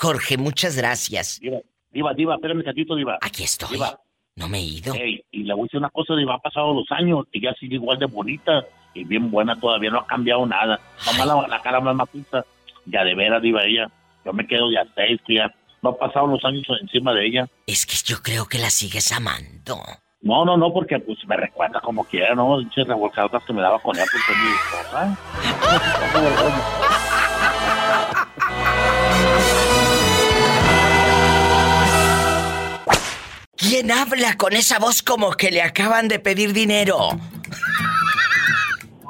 Jorge, 0.01 0.39
muchas 0.39 0.79
gracias. 0.79 1.39
Diva, 1.41 1.59
Diva, 1.91 2.15
Diva, 2.15 2.35
espérame 2.37 2.65
tantito, 2.65 2.97
Diva. 2.97 3.19
Aquí 3.21 3.43
estoy. 3.43 3.69
Diva. 3.73 4.01
No 4.35 4.49
me 4.49 4.59
he 4.59 4.63
ido. 4.63 4.95
Y 4.95 5.43
le 5.43 5.53
voy 5.53 5.65
a 5.65 5.65
decir 5.65 5.79
una 5.79 5.91
cosa, 5.91 6.17
Diva, 6.17 6.37
ha 6.37 6.39
pasado 6.39 6.73
los 6.73 6.91
años 6.91 7.27
y 7.33 7.43
ya 7.43 7.53
sigue 7.61 7.75
igual 7.75 7.99
de 7.99 8.07
bonita 8.07 8.65
y 8.95 9.05
bien 9.05 9.31
buena 9.31 9.61
todavía, 9.61 9.91
no 9.91 9.99
ha 9.99 10.07
cambiado 10.07 10.47
nada. 10.47 10.81
Nomás 11.05 11.27
la, 11.27 11.49
la 11.49 11.61
cara 11.61 11.81
más 11.81 11.95
maciza. 11.95 12.47
Ya 12.87 13.05
de 13.05 13.15
veras, 13.15 13.43
Diva, 13.43 13.63
ella. 13.63 13.91
Yo 14.25 14.33
me 14.33 14.47
quedo 14.47 14.71
ya 14.73 14.87
seis, 14.95 15.21
ya 15.29 15.55
no 15.83 15.91
han 15.91 15.97
pasado 15.99 16.29
los 16.29 16.43
años 16.47 16.65
encima 16.81 17.13
de 17.13 17.27
ella. 17.27 17.47
Es 17.67 17.85
que 17.85 17.97
yo 18.03 18.23
creo 18.23 18.47
que 18.47 18.59
la 18.59 18.71
sigues 18.71 19.13
amando. 19.13 19.83
No, 20.23 20.47
no, 20.47 20.57
no, 20.57 20.73
porque 20.73 20.99
pues 20.99 21.19
me 21.27 21.37
recuerda 21.37 21.79
como 21.83 22.05
quiera, 22.05 22.35
¿no? 22.35 22.59
Dice 22.59 22.85
revolcadotas 22.85 23.45
que 23.45 23.53
me 23.53 23.61
daba 23.61 23.79
con 23.81 23.95
ella 23.95 24.07
ser 24.07 24.37
mi 24.39 24.49
esposa. 24.49 25.19
¿Quién 33.61 33.91
habla 33.91 34.39
con 34.39 34.55
esa 34.55 34.79
voz 34.79 35.03
como 35.03 35.33
que 35.33 35.51
le 35.51 35.61
acaban 35.61 36.09
de 36.09 36.19
pedir 36.19 36.55
dinero? 36.55 37.11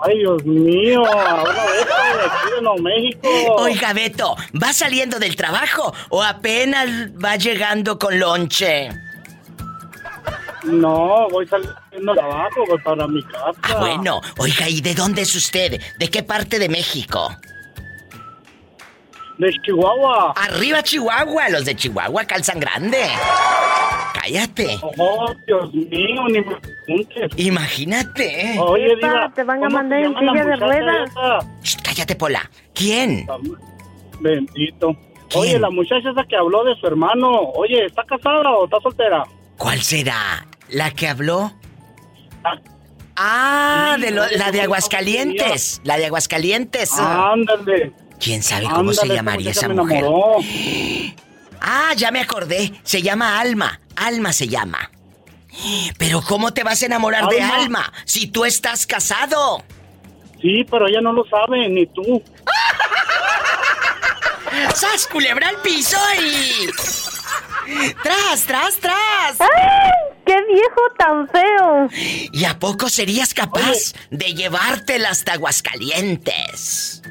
Ay, 0.03 0.19
Dios 0.19 0.45
mío, 0.45 1.05
ahora 1.07 1.67
esto 1.79 2.75
de 2.75 2.83
México. 2.83 3.29
Oiga, 3.59 3.93
Beto, 3.93 4.37
¿va 4.61 4.73
saliendo 4.73 5.21
del 5.21 5.37
trabajo 5.37 5.95
o 6.09 6.23
apenas 6.23 6.89
va 7.23 7.37
llegando 7.37 7.97
con 7.97 8.19
lonche? 8.19 8.89
No, 10.65 11.29
voy 11.31 11.47
saliendo 11.47 12.13
de 12.13 12.21
abajo, 12.21 12.65
voy 12.67 12.79
para 12.81 13.07
mi 13.07 13.23
casa. 13.23 13.53
Ah, 13.63 13.77
bueno. 13.79 14.21
Oiga, 14.39 14.69
¿y 14.69 14.81
de 14.81 14.95
dónde 14.95 15.23
es 15.23 15.35
usted? 15.37 15.81
¿De 15.99 16.09
qué 16.09 16.25
parte 16.25 16.59
de 16.59 16.69
México? 16.69 17.37
De 19.41 19.51
Chihuahua. 19.62 20.35
Arriba 20.37 20.83
Chihuahua, 20.83 21.49
los 21.49 21.65
de 21.65 21.75
Chihuahua 21.75 22.25
calzan 22.27 22.61
grande. 22.61 22.99
Cállate. 24.12 24.79
Oh, 24.99 25.33
Dios 25.47 25.73
mío, 25.73 26.25
ni 26.29 26.41
me 26.41 26.57
preguntes. 26.57 27.31
Imagínate. 27.37 28.59
Oye, 28.61 28.93
Epa, 28.93 29.07
Diva, 29.09 29.33
te 29.35 29.43
van 29.45 29.59
a 29.59 29.61
¿cómo 29.67 29.77
mandar 29.79 30.01
en 30.03 30.15
silla 30.19 30.45
de 30.45 30.57
ruedas. 30.57 31.11
cállate, 31.83 32.17
Pola. 32.17 32.51
¿Quién? 32.75 33.27
Bendito. 34.21 34.95
Oye, 35.35 35.59
la 35.59 35.71
muchacha 35.71 36.11
esa 36.11 36.25
que 36.25 36.37
habló 36.37 36.62
de 36.65 36.75
su 36.75 36.87
hermano, 36.87 37.31
oye, 37.55 37.87
¿está 37.87 38.03
casada 38.05 38.51
o 38.51 38.67
está 38.67 38.79
soltera? 38.83 39.25
¿Cuál 39.57 39.81
será? 39.81 40.47
¿La 40.69 40.91
que 40.91 41.09
habló? 41.09 41.51
Ah, 43.17 43.97
de 44.01 44.11
lo- 44.11 44.27
la 44.37 44.51
de 44.51 44.61
Aguascalientes. 44.62 45.81
La 45.85 45.97
de 45.97 46.07
Aguascalientes. 46.07 46.93
Ándale. 46.99 47.93
¿Quién 48.21 48.43
sabe 48.43 48.67
cómo 48.67 48.93
se 48.93 49.09
llamaría 49.09 49.51
esa 49.51 49.69
mujer? 49.69 50.05
Ah, 51.61 51.93
ya 51.97 52.11
me 52.11 52.21
acordé. 52.21 52.73
Se 52.83 53.03
llama 53.03 53.41
Alma. 53.41 53.81
Alma 53.97 54.33
se 54.33 54.49
llama. 54.49 54.91
Pero 55.99 56.23
¿cómo 56.23 56.53
te 56.53 56.63
vas 56.63 56.83
a 56.83 56.87
enamorar 56.87 57.27
de 57.29 57.43
Alma. 57.43 57.57
Alma 57.57 57.93
si 58.05 58.27
tú 58.29 58.45
estás 58.45 58.87
casado? 58.87 59.65
Sí, 60.41 60.65
pero 60.71 60.87
ella 60.89 61.01
no 61.01 61.13
lo 61.13 61.25
sabe, 61.27 61.69
ni 61.69 61.87
tú. 61.87 62.23
¡Sas, 64.75 65.07
culebra 65.07 65.49
al 65.49 65.57
piso 65.63 65.99
y... 66.21 66.67
¡Tras, 68.03 68.45
tras, 68.45 68.77
tras! 68.79 69.41
¡Ay! 69.41 69.91
¡Qué 70.27 70.35
viejo 70.53 70.81
tan 70.99 71.29
feo! 71.29 71.89
¿Y 72.33 72.45
a 72.45 72.59
poco 72.59 72.89
serías 72.89 73.35
capaz 73.35 73.93
de 74.11 74.35
llevártela 74.35 75.11
hasta 75.11 75.35
Aguascalientes? 75.35 77.03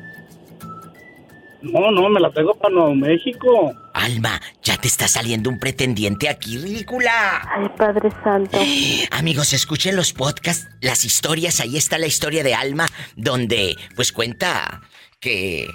No, 1.62 1.92
no, 1.92 2.10
me 2.10 2.20
la 2.20 2.32
tengo 2.32 2.54
para 2.56 2.74
Nuevo 2.74 2.96
México. 2.96 3.74
Alma, 3.94 4.42
ya 4.64 4.78
te 4.78 4.88
está 4.88 5.08
saliendo 5.08 5.50
un 5.50 5.60
pretendiente 5.60 6.30
aquí, 6.30 6.58
ridícula. 6.58 7.42
Ay, 7.54 7.68
Padre 7.78 8.10
Santo. 8.24 8.58
Amigos, 9.12 9.54
escuchen 9.54 9.96
los 9.96 10.14
podcasts, 10.14 10.70
las 10.82 11.04
historias, 11.04 11.60
ahí 11.60 11.78
está 11.78 11.98
la 11.98 12.08
historia 12.08 12.44
de 12.44 12.56
Alma, 12.56 12.88
donde 13.16 13.76
pues 13.96 14.12
cuenta 14.12 14.82
que... 15.20 15.68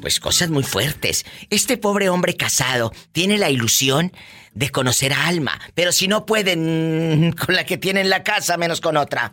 Pues 0.00 0.20
cosas 0.20 0.48
muy 0.48 0.62
fuertes. 0.62 1.26
Este 1.50 1.76
pobre 1.76 2.08
hombre 2.08 2.34
casado 2.34 2.92
tiene 3.10 3.36
la 3.36 3.50
ilusión 3.50 4.12
de 4.54 4.70
conocer 4.70 5.12
a 5.12 5.26
Alma, 5.26 5.58
pero 5.74 5.90
si 5.90 6.06
no 6.06 6.24
pueden 6.24 7.32
con 7.46 7.56
la 7.56 7.64
que 7.64 7.78
tiene 7.78 8.02
en 8.02 8.10
la 8.10 8.22
casa, 8.22 8.56
menos 8.56 8.80
con 8.80 8.96
otra. 8.96 9.32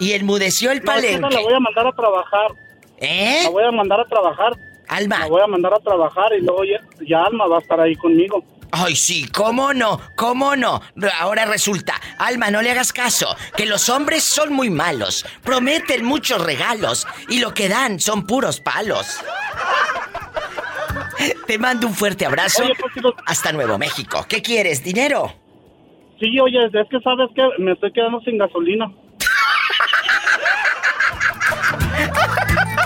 Y 0.00 0.12
enmudeció 0.12 0.72
el 0.72 0.78
No, 0.80 0.84
palenque. 0.86 1.20
la 1.34 1.40
voy 1.40 1.54
a 1.54 1.60
mandar 1.60 1.86
a 1.86 1.92
trabajar. 1.92 2.50
¿Eh? 2.98 3.40
La 3.44 3.50
voy 3.50 3.64
a 3.64 3.70
mandar 3.70 4.00
a 4.00 4.04
trabajar. 4.06 4.56
Alma. 4.88 5.20
La 5.20 5.26
voy 5.28 5.40
a 5.42 5.46
mandar 5.46 5.72
a 5.74 5.78
trabajar 5.78 6.32
y 6.36 6.40
luego 6.42 6.64
ya, 6.64 6.80
ya 7.06 7.22
Alma 7.22 7.46
va 7.46 7.58
a 7.58 7.60
estar 7.60 7.80
ahí 7.80 7.94
conmigo. 7.94 8.42
Ay, 8.72 8.94
sí, 8.96 9.26
¿cómo 9.28 9.72
no? 9.74 10.00
¿Cómo 10.16 10.54
no? 10.56 10.80
Ahora 11.18 11.44
resulta, 11.44 11.94
Alma, 12.18 12.50
no 12.50 12.62
le 12.62 12.70
hagas 12.70 12.92
caso, 12.92 13.36
que 13.56 13.66
los 13.66 13.88
hombres 13.88 14.22
son 14.22 14.52
muy 14.52 14.70
malos, 14.70 15.26
prometen 15.42 16.04
muchos 16.04 16.44
regalos 16.44 17.06
y 17.28 17.40
lo 17.40 17.52
que 17.52 17.68
dan 17.68 17.98
son 18.00 18.26
puros 18.26 18.60
palos. 18.60 19.20
Te 21.46 21.58
mando 21.58 21.86
un 21.88 21.94
fuerte 21.94 22.24
abrazo 22.26 22.62
hasta 23.26 23.52
Nuevo 23.52 23.76
México. 23.76 24.24
¿Qué 24.28 24.40
quieres? 24.40 24.82
¿Dinero? 24.82 25.32
Sí, 26.20 26.38
oye, 26.38 26.64
es 26.66 26.88
que 26.88 27.00
sabes 27.00 27.28
que 27.34 27.42
me 27.62 27.72
estoy 27.72 27.92
quedando 27.92 28.20
sin 28.20 28.38
gasolina. 28.38 28.90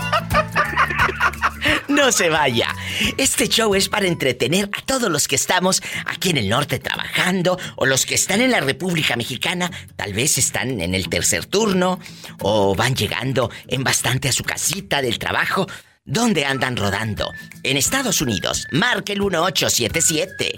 No 1.89 2.13
se 2.13 2.29
vaya. 2.29 2.75
Este 3.19 3.49
show 3.49 3.75
es 3.75 3.89
para 3.89 4.07
entretener 4.07 4.69
a 4.77 4.83
todos 4.83 5.11
los 5.11 5.29
que 5.29 5.37
estamos 5.37 5.81
aquí 6.07 6.31
en 6.31 6.39
el 6.39 6.49
norte 6.49 6.79
trabajando 6.79 7.59
o 7.77 7.87
los 7.87 8.05
que 8.05 8.15
están 8.15 8.41
en 8.41 8.51
la 8.51 8.61
República 8.61 9.17
Mexicana, 9.17 9.71
tal 9.97 10.13
vez 10.13 10.37
están 10.37 10.81
en 10.81 10.95
el 10.95 11.09
tercer 11.09 11.47
turno 11.47 12.01
o 12.41 12.75
van 12.75 12.95
llegando 12.95 13.51
en 13.69 13.85
bastante 13.85 14.29
a 14.29 14.33
su 14.33 14.43
casita 14.45 15.03
del 15.03 15.19
trabajo. 15.19 15.67
¿Dónde 16.05 16.45
andan 16.45 16.77
rodando? 16.77 17.33
En 17.63 17.77
Estados 17.77 18.21
Unidos, 18.21 18.67
marque 18.71 19.13
el 19.13 19.21
1877 19.21 20.57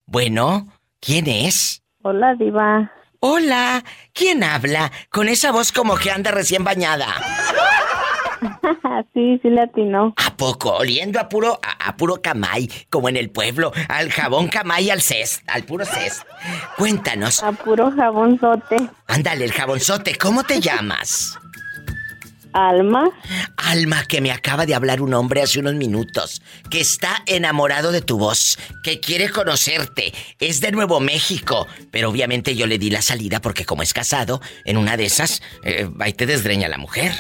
Bueno, 0.05 0.67
¿quién 0.99 1.27
es? 1.27 1.81
Hola, 2.03 2.35
Diva. 2.37 2.91
Hola, 3.21 3.83
¿quién 4.13 4.43
habla? 4.43 4.91
Con 5.09 5.29
esa 5.29 5.51
voz 5.51 5.71
como 5.71 5.95
que 5.95 6.11
anda 6.11 6.31
recién 6.31 6.63
bañada. 6.63 7.07
sí, 9.13 9.39
sí 9.41 9.49
le 9.49 9.61
atinó. 9.61 10.13
¿A 10.17 10.35
poco? 10.35 10.73
Oliendo 10.73 11.19
a 11.19 11.29
puro, 11.29 11.59
a, 11.63 11.89
a 11.89 11.97
puro 11.97 12.21
camay, 12.21 12.69
como 12.89 13.09
en 13.09 13.17
el 13.17 13.29
pueblo, 13.29 13.71
al 13.87 14.11
jabón 14.11 14.47
camay, 14.47 14.89
al 14.89 15.01
cest, 15.01 15.43
al 15.47 15.63
puro 15.63 15.85
cest. 15.85 16.23
Cuéntanos. 16.77 17.43
A 17.43 17.51
puro 17.51 17.91
jabonzote. 17.91 18.77
Ándale, 19.07 19.45
el 19.45 19.51
jabonzote, 19.51 20.17
¿cómo 20.17 20.43
te 20.43 20.59
llamas? 20.61 21.37
Alma. 22.53 23.09
Alma, 23.55 24.03
que 24.05 24.19
me 24.19 24.31
acaba 24.31 24.65
de 24.65 24.75
hablar 24.75 25.01
un 25.01 25.13
hombre 25.13 25.41
hace 25.41 25.59
unos 25.59 25.75
minutos, 25.75 26.41
que 26.69 26.81
está 26.81 27.23
enamorado 27.25 27.91
de 27.91 28.01
tu 28.01 28.17
voz, 28.17 28.57
que 28.83 28.99
quiere 28.99 29.29
conocerte, 29.29 30.13
es 30.39 30.59
de 30.59 30.71
Nuevo 30.71 30.99
México, 30.99 31.67
pero 31.91 32.09
obviamente 32.09 32.55
yo 32.55 32.67
le 32.67 32.77
di 32.77 32.89
la 32.89 33.01
salida 33.01 33.39
porque 33.39 33.65
como 33.65 33.83
es 33.83 33.93
casado, 33.93 34.41
en 34.65 34.77
una 34.77 34.97
de 34.97 35.05
esas, 35.05 35.41
eh, 35.63 35.89
y 36.05 36.13
te 36.13 36.25
desgreña 36.25 36.67
la 36.67 36.77
mujer. 36.77 37.13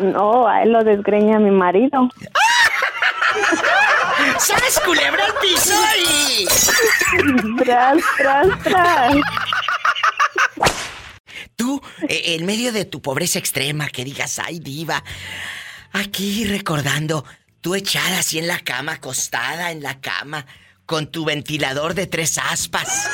No, 0.00 0.46
a 0.46 0.62
él 0.62 0.72
lo 0.72 0.84
desgreña 0.84 1.38
mi 1.38 1.50
marido. 1.50 2.08
¡Sas, 4.38 4.80
culebra 4.84 5.24
al 5.24 5.34
piso 5.40 5.74
y... 5.98 6.46
tras, 7.58 7.98
tras, 8.16 8.62
tras. 8.62 9.14
Tú, 11.56 11.80
eh, 12.08 12.36
en 12.36 12.46
medio 12.46 12.72
de 12.72 12.84
tu 12.84 13.00
pobreza 13.00 13.38
extrema, 13.38 13.88
que 13.88 14.04
digas, 14.04 14.38
ay, 14.38 14.58
diva, 14.58 15.02
aquí 15.92 16.44
recordando, 16.44 17.24
tú 17.60 17.74
echada 17.74 18.18
así 18.18 18.38
en 18.38 18.48
la 18.48 18.60
cama, 18.60 18.92
acostada 18.92 19.70
en 19.70 19.82
la 19.82 20.00
cama, 20.00 20.46
con 20.86 21.10
tu 21.10 21.24
ventilador 21.24 21.94
de 21.94 22.06
tres 22.06 22.38
aspas. 22.38 23.08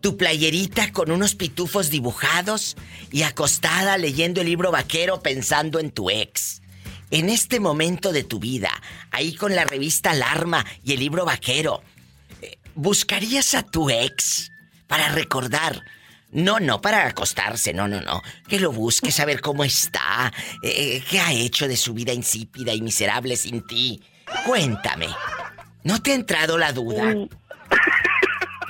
Tu 0.00 0.16
playerita 0.16 0.92
con 0.92 1.10
unos 1.10 1.34
pitufos 1.34 1.90
dibujados 1.90 2.76
y 3.12 3.22
acostada 3.22 3.98
leyendo 3.98 4.40
el 4.40 4.46
libro 4.46 4.70
vaquero 4.70 5.22
pensando 5.22 5.78
en 5.80 5.90
tu 5.90 6.10
ex. 6.10 6.62
En 7.10 7.28
este 7.28 7.60
momento 7.60 8.12
de 8.12 8.24
tu 8.24 8.40
vida, 8.40 8.70
ahí 9.10 9.34
con 9.34 9.54
la 9.54 9.64
revista 9.64 10.10
Alarma 10.10 10.64
y 10.82 10.92
el 10.92 11.00
libro 11.00 11.24
vaquero, 11.24 11.82
eh, 12.42 12.58
¿buscarías 12.74 13.54
a 13.54 13.62
tu 13.62 13.90
ex 13.90 14.50
para 14.88 15.08
recordar? 15.10 15.82
No, 16.32 16.58
no 16.58 16.80
para 16.80 17.06
acostarse, 17.06 17.72
no, 17.72 17.86
no, 17.86 18.00
no. 18.00 18.22
Que 18.48 18.58
lo 18.58 18.72
busque, 18.72 19.12
saber 19.12 19.40
cómo 19.40 19.62
está, 19.62 20.32
eh, 20.62 21.02
qué 21.08 21.20
ha 21.20 21.32
hecho 21.32 21.68
de 21.68 21.76
su 21.76 21.94
vida 21.94 22.12
insípida 22.12 22.74
y 22.74 22.82
miserable 22.82 23.36
sin 23.36 23.64
ti. 23.66 24.02
Cuéntame. 24.44 25.06
¿No 25.84 26.02
te 26.02 26.10
ha 26.10 26.14
entrado 26.16 26.58
la 26.58 26.72
duda? 26.72 27.14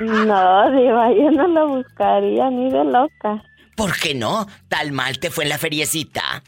No, 0.01 0.71
Diva, 0.73 1.11
yo 1.13 1.31
no 1.31 1.49
lo 1.49 1.69
buscaría 1.69 2.51
ni 2.51 2.71
de 2.71 2.85
loca. 2.85 3.43
¿Por 3.77 3.97
qué 3.99 4.15
no? 4.15 4.47
¿Tal 4.69 4.93
mal 4.93 5.19
te 5.19 5.31
fue 5.31 5.45
en 5.45 5.51
la 5.51 5.59
feriecita? 5.59 6.43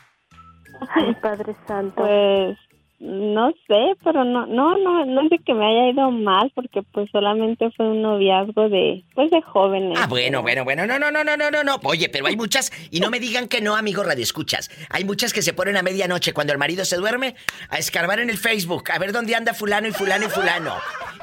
Ay, 0.95 1.15
Padre 1.21 1.55
Santo. 1.67 1.97
Pues 1.97 2.59
no 3.01 3.53
sé, 3.69 3.95
pero 4.03 4.25
no, 4.25 4.47
no, 4.47 4.77
no, 4.77 5.05
no 5.07 5.23
es 5.23 5.31
de 5.31 5.39
que 5.39 5.55
me 5.55 5.65
haya 5.65 5.91
ido 5.91 6.11
mal, 6.11 6.51
porque 6.55 6.83
pues 6.83 7.09
solamente 7.13 7.71
fue 7.77 7.89
un 7.89 8.03
noviazgo 8.03 8.69
de, 8.69 9.05
pues 9.15 9.31
de 9.31 9.41
jóvenes. 9.41 9.97
Ah, 10.01 10.09
bueno, 10.09 10.43
bueno, 10.43 10.65
bueno, 10.65 10.85
no, 10.87 10.99
no, 10.99 11.13
no, 11.13 11.23
no, 11.23 11.37
no, 11.37 11.51
no, 11.51 11.63
no. 11.63 11.81
Oye, 11.85 12.09
pero 12.09 12.27
hay 12.27 12.37
muchas, 12.37 12.73
y 12.91 12.99
no 12.99 13.11
me 13.11 13.21
digan 13.21 13.47
que 13.47 13.61
no, 13.61 13.77
amigo 13.77 14.03
Radio 14.03 14.25
Escuchas. 14.25 14.69
Hay 14.91 15.05
muchas 15.05 15.33
que 15.33 15.43
se 15.43 15.53
ponen 15.53 15.77
a 15.77 15.83
medianoche 15.83 16.33
cuando 16.33 16.53
el 16.53 16.59
marido 16.59 16.85
se 16.85 16.97
duerme 16.97 17.37
a 17.71 17.79
escarbar 17.79 18.19
en 18.19 18.31
el 18.31 18.37
Facebook, 18.37 18.91
a 18.93 18.99
ver 18.99 19.13
dónde 19.13 19.37
anda 19.37 19.55
fulano 19.55 19.87
y 19.87 19.93
fulano 19.93 20.27
y 20.27 20.31
fulano. 20.31 20.75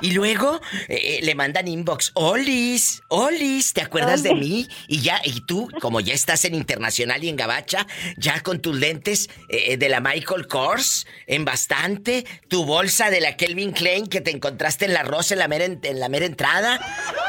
Y 0.01 0.11
luego 0.11 0.61
eh, 0.87 1.19
le 1.23 1.35
mandan 1.35 1.67
inbox, 1.67 2.11
Olis, 2.15 3.01
Olis, 3.09 3.73
¿te 3.73 3.81
acuerdas 3.81 4.23
de 4.23 4.33
mí? 4.33 4.67
Y 4.87 5.01
ya, 5.01 5.19
y 5.23 5.41
tú, 5.41 5.69
como 5.81 5.99
ya 5.99 6.13
estás 6.13 6.45
en 6.45 6.55
Internacional 6.55 7.23
y 7.23 7.29
en 7.29 7.35
Gabacha, 7.35 7.85
ya 8.17 8.41
con 8.41 8.59
tus 8.59 8.77
lentes 8.77 9.29
eh, 9.49 9.77
de 9.77 9.89
la 9.89 9.99
Michael 9.99 10.47
Kors, 10.47 11.05
en 11.27 11.43
bastante, 11.45 11.64
tu 12.47 12.65
bolsa 12.65 13.09
de 13.09 13.21
la 13.21 13.35
Kelvin 13.37 13.71
Klein 13.71 14.07
que 14.07 14.21
te 14.21 14.31
encontraste 14.31 14.85
en 14.85 14.93
la 14.93 15.03
Rosa 15.03 15.33
en 15.33 15.39
la 15.39 15.47
mera, 15.47 15.65
la 15.93 16.09
mera 16.09 16.25
entrada, 16.25 16.79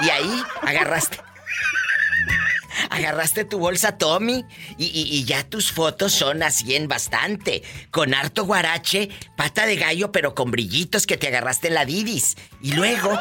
y 0.00 0.10
ahí 0.10 0.42
agarraste. 0.62 1.18
Agarraste 2.90 3.44
tu 3.44 3.58
bolsa 3.58 3.96
Tommy 3.98 4.44
y, 4.78 4.84
y- 4.86 5.16
y 5.16 5.24
ya 5.24 5.42
tus 5.44 5.72
fotos 5.72 6.12
son 6.12 6.42
así 6.42 6.76
en 6.76 6.88
bastante. 6.88 7.62
Con 7.90 8.14
harto 8.14 8.44
guarache, 8.44 9.08
pata 9.36 9.66
de 9.66 9.76
gallo, 9.76 10.12
pero 10.12 10.34
con 10.34 10.50
brillitos 10.50 11.06
que 11.06 11.16
te 11.16 11.26
agarraste 11.28 11.68
en 11.68 11.74
la 11.74 11.84
Didis. 11.84 12.36
Y 12.60 12.72
luego. 12.72 13.18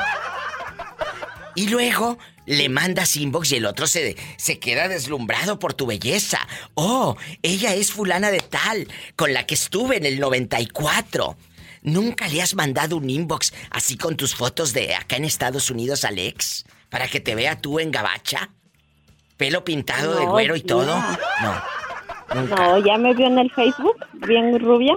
Y 1.56 1.70
luego 1.70 2.18
le 2.46 2.70
mandas 2.70 3.16
inbox 3.16 3.52
y 3.54 3.56
el 3.56 3.66
otro 3.66 3.88
se, 3.88 4.16
se 4.38 4.60
queda 4.60 4.88
deslumbrado 4.88 5.58
por 5.58 5.74
tu 5.74 5.86
belleza. 5.86 6.40
Oh, 6.74 7.16
ella 7.42 7.74
es 7.74 7.92
fulana 7.92 8.30
de 8.30 8.40
tal, 8.42 8.88
con 9.16 9.34
la 9.34 9.46
que 9.46 9.56
estuve 9.56 9.98
en 9.98 10.06
el 10.06 10.20
94. 10.20 11.38
¿Nunca 11.82 12.28
le 12.28 12.42
has 12.42 12.56
mandado 12.56 12.98
un 12.98 13.10
inbox 13.10 13.54
así 13.70 13.98
con 13.98 14.18
tus 14.18 14.36
fotos 14.36 14.74
de 14.74 14.96
acá 14.96 15.16
en 15.16 15.26
Estados 15.26 15.70
Unidos, 15.70 16.04
Alex? 16.04 16.66
Para 16.90 17.08
que 17.08 17.20
te 17.20 17.36
vea 17.36 17.62
tú 17.62 17.80
en 17.80 17.92
gabacha. 17.92 18.50
Pelo 19.38 19.64
pintado 19.64 20.20
de 20.20 20.26
güero 20.26 20.56
y 20.56 20.62
tía. 20.62 20.68
todo. 20.68 20.96
No. 21.42 21.64
Nunca. 22.34 22.56
No, 22.56 22.86
ya 22.86 22.98
me 22.98 23.14
vio 23.14 23.28
en 23.28 23.38
el 23.38 23.52
Facebook, 23.52 24.04
bien 24.14 24.60
rubia. 24.60 24.96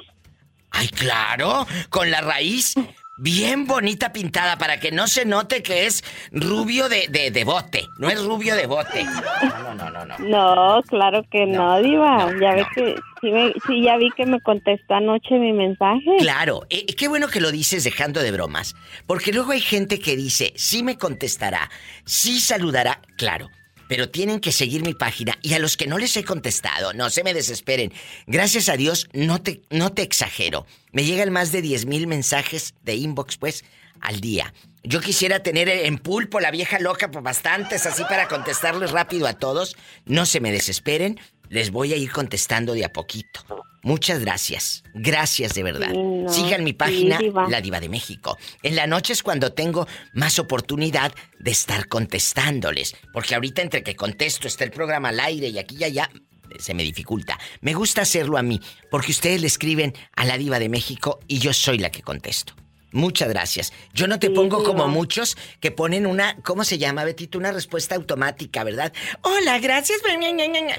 Ay, 0.70 0.88
claro, 0.88 1.66
con 1.90 2.10
la 2.10 2.20
raíz 2.20 2.74
bien 3.18 3.66
bonita 3.66 4.12
pintada 4.12 4.56
para 4.58 4.78
que 4.80 4.90
no 4.92 5.06
se 5.08 5.24
note 5.24 5.62
que 5.62 5.86
es 5.86 6.02
rubio 6.32 6.88
de, 6.88 7.06
de, 7.08 7.30
de 7.30 7.44
bote. 7.44 7.86
No 7.98 8.08
es 8.08 8.22
rubio 8.24 8.54
de 8.56 8.66
bote. 8.66 9.04
No, 9.04 9.74
no, 9.74 9.90
no, 9.90 10.04
no. 10.06 10.18
No, 10.18 10.82
claro 10.84 11.22
que 11.30 11.46
no, 11.46 11.80
Diva. 11.82 12.30
ya 12.40 12.54
ve 12.54 12.66
que, 12.74 12.94
sí, 13.20 13.30
me- 13.30 13.52
sí, 13.66 13.82
ya 13.82 13.96
vi 13.96 14.10
que 14.16 14.24
me 14.26 14.40
contestó 14.40 14.94
anoche 14.94 15.38
mi 15.38 15.52
mensaje. 15.52 16.16
Claro, 16.18 16.62
eh, 16.70 16.86
qué 16.94 17.08
bueno 17.08 17.28
que 17.28 17.40
lo 17.40 17.50
dices 17.50 17.84
dejando 17.84 18.20
de 18.20 18.30
bromas. 18.30 18.74
Porque 19.06 19.32
luego 19.32 19.52
hay 19.52 19.60
gente 19.60 19.98
que 19.98 20.16
dice, 20.16 20.52
sí 20.56 20.82
me 20.82 20.96
contestará, 20.96 21.70
sí 22.04 22.40
saludará, 22.40 23.00
claro. 23.16 23.50
Pero 23.88 24.10
tienen 24.10 24.40
que 24.40 24.52
seguir 24.52 24.82
mi 24.82 24.94
página 24.94 25.38
y 25.42 25.54
a 25.54 25.58
los 25.58 25.76
que 25.76 25.86
no 25.86 25.98
les 25.98 26.16
he 26.16 26.24
contestado, 26.24 26.92
no 26.92 27.10
se 27.10 27.24
me 27.24 27.34
desesperen. 27.34 27.92
Gracias 28.26 28.68
a 28.68 28.76
Dios, 28.76 29.08
no 29.12 29.42
te, 29.42 29.62
no 29.70 29.92
te 29.92 30.02
exagero. 30.02 30.66
Me 30.92 31.04
llegan 31.04 31.32
más 31.32 31.50
de 31.50 31.62
10 31.62 31.86
mil 31.86 32.06
mensajes 32.06 32.74
de 32.82 32.94
inbox, 32.94 33.36
pues, 33.38 33.64
al 34.00 34.20
día. 34.20 34.54
Yo 34.84 35.00
quisiera 35.00 35.42
tener 35.42 35.68
en 35.68 35.98
pulpo 35.98 36.40
la 36.40 36.50
vieja 36.50 36.78
loca, 36.78 37.10
pues 37.10 37.22
bastantes 37.22 37.84
así 37.84 38.04
para 38.04 38.28
contestarles 38.28 38.92
rápido 38.92 39.26
a 39.26 39.34
todos. 39.34 39.76
No 40.06 40.24
se 40.24 40.40
me 40.40 40.52
desesperen, 40.52 41.18
les 41.48 41.70
voy 41.70 41.92
a 41.92 41.96
ir 41.96 42.10
contestando 42.10 42.74
de 42.74 42.84
a 42.84 42.92
poquito. 42.92 43.44
Muchas 43.82 44.20
gracias. 44.20 44.82
Gracias 44.94 45.54
de 45.54 45.62
verdad. 45.62 45.90
Sí, 45.92 45.98
no, 45.98 46.32
Sigan 46.32 46.64
mi 46.64 46.70
sí, 46.70 46.74
página, 46.74 47.18
diva. 47.18 47.48
La 47.48 47.60
Diva 47.60 47.80
de 47.80 47.88
México. 47.88 48.36
En 48.62 48.76
la 48.76 48.86
noche 48.86 49.12
es 49.12 49.22
cuando 49.22 49.52
tengo 49.52 49.86
más 50.12 50.38
oportunidad 50.38 51.12
de 51.38 51.50
estar 51.50 51.86
contestándoles. 51.88 52.96
Porque 53.12 53.34
ahorita 53.34 53.62
entre 53.62 53.82
que 53.82 53.96
contesto, 53.96 54.48
está 54.48 54.64
el 54.64 54.72
programa 54.72 55.10
al 55.10 55.20
aire 55.20 55.48
y 55.48 55.58
aquí 55.58 55.76
y 55.78 55.84
allá, 55.84 56.10
se 56.58 56.74
me 56.74 56.82
dificulta. 56.82 57.38
Me 57.60 57.74
gusta 57.74 58.02
hacerlo 58.02 58.36
a 58.36 58.42
mí, 58.42 58.60
porque 58.90 59.12
ustedes 59.12 59.40
le 59.40 59.46
escriben 59.46 59.94
a 60.16 60.24
la 60.24 60.38
diva 60.38 60.58
de 60.58 60.68
México 60.68 61.20
y 61.28 61.38
yo 61.38 61.52
soy 61.52 61.78
la 61.78 61.90
que 61.90 62.02
contesto. 62.02 62.54
Muchas 62.92 63.28
gracias. 63.28 63.72
Yo 63.92 64.06
no 64.06 64.18
te 64.18 64.30
pongo 64.30 64.64
como 64.64 64.88
muchos 64.88 65.36
que 65.60 65.70
ponen 65.70 66.06
una, 66.06 66.36
¿cómo 66.42 66.64
se 66.64 66.78
llama, 66.78 67.04
Betito? 67.04 67.38
Una 67.38 67.52
respuesta 67.52 67.94
automática, 67.94 68.64
¿verdad? 68.64 68.92
Hola, 69.22 69.58
gracias. 69.58 70.00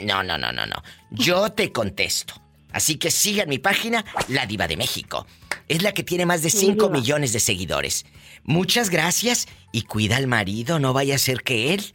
No, 0.02 0.24
no, 0.24 0.38
no, 0.38 0.52
no, 0.52 0.66
no. 0.66 0.84
Yo 1.12 1.52
te 1.52 1.72
contesto. 1.72 2.34
Así 2.72 2.98
que 2.98 3.12
sigan 3.12 3.50
mi 3.50 3.60
página, 3.60 4.06
La 4.28 4.46
Diva 4.46 4.68
de 4.68 4.78
México. 4.78 5.26
Es 5.68 5.82
la 5.82 5.92
que 5.92 6.04
tiene 6.04 6.26
más 6.26 6.42
de 6.42 6.50
5 6.50 6.90
millones 6.90 7.34
de 7.34 7.40
seguidores. 7.40 8.06
Muchas 8.44 8.90
gracias 8.90 9.48
y 9.72 9.84
cuida 9.84 10.18
al 10.18 10.28
marido, 10.28 10.80
no 10.80 10.94
vaya 10.94 11.16
a 11.16 11.20
ser 11.20 11.44
que 11.44 11.74
él 11.74 11.94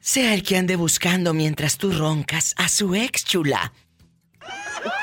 sea 0.00 0.34
el 0.34 0.42
que 0.42 0.56
ande 0.56 0.76
buscando 0.76 1.34
mientras 1.34 1.76
tú 1.76 1.92
roncas 1.92 2.54
a 2.56 2.68
su 2.68 2.94
ex 2.94 3.24
chula. 3.24 3.72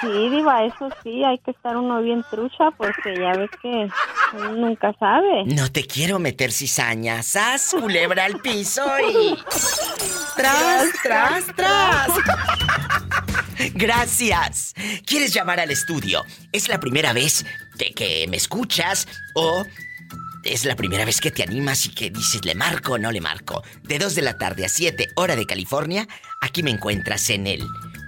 Sí, 0.01 0.29
Diva, 0.29 0.65
eso 0.65 0.89
sí, 1.03 1.23
hay 1.23 1.37
que 1.39 1.51
estar 1.51 1.77
uno 1.77 2.01
bien 2.01 2.23
trucha 2.29 2.71
porque 2.77 3.15
ya 3.17 3.33
ves 3.33 3.49
que 3.61 3.87
uno 4.33 4.51
nunca 4.53 4.93
sabe. 4.99 5.45
No 5.45 5.71
te 5.71 5.85
quiero 5.85 6.19
meter 6.19 6.51
cizaña. 6.51 7.23
¡Sas, 7.23 7.75
culebra 7.79 8.25
al 8.25 8.39
piso 8.39 8.83
y... 8.99 9.37
¡Tras, 10.35 10.89
tras, 11.01 11.45
tras! 11.55 12.09
Gracias. 13.73 14.73
¿Quieres 15.05 15.33
llamar 15.33 15.59
al 15.59 15.71
estudio? 15.71 16.23
¿Es 16.51 16.67
la 16.67 16.79
primera 16.79 17.13
vez 17.13 17.45
de 17.77 17.91
que 17.91 18.27
me 18.27 18.37
escuchas 18.37 19.07
o 19.33 19.65
es 20.43 20.65
la 20.65 20.75
primera 20.75 21.05
vez 21.05 21.21
que 21.21 21.31
te 21.31 21.43
animas 21.43 21.85
y 21.85 21.89
que 21.89 22.09
dices, 22.09 22.45
¿le 22.45 22.53
marco 22.53 22.93
o 22.93 22.97
no 22.97 23.11
le 23.11 23.21
marco? 23.21 23.63
De 23.83 23.97
2 23.97 24.13
de 24.15 24.21
la 24.21 24.37
tarde 24.37 24.65
a 24.65 24.69
7, 24.69 25.07
hora 25.15 25.35
de 25.35 25.45
California, 25.45 26.07
aquí 26.41 26.63
me 26.63 26.71
encuentras 26.71 27.29
en 27.31 27.47
el 27.47 27.65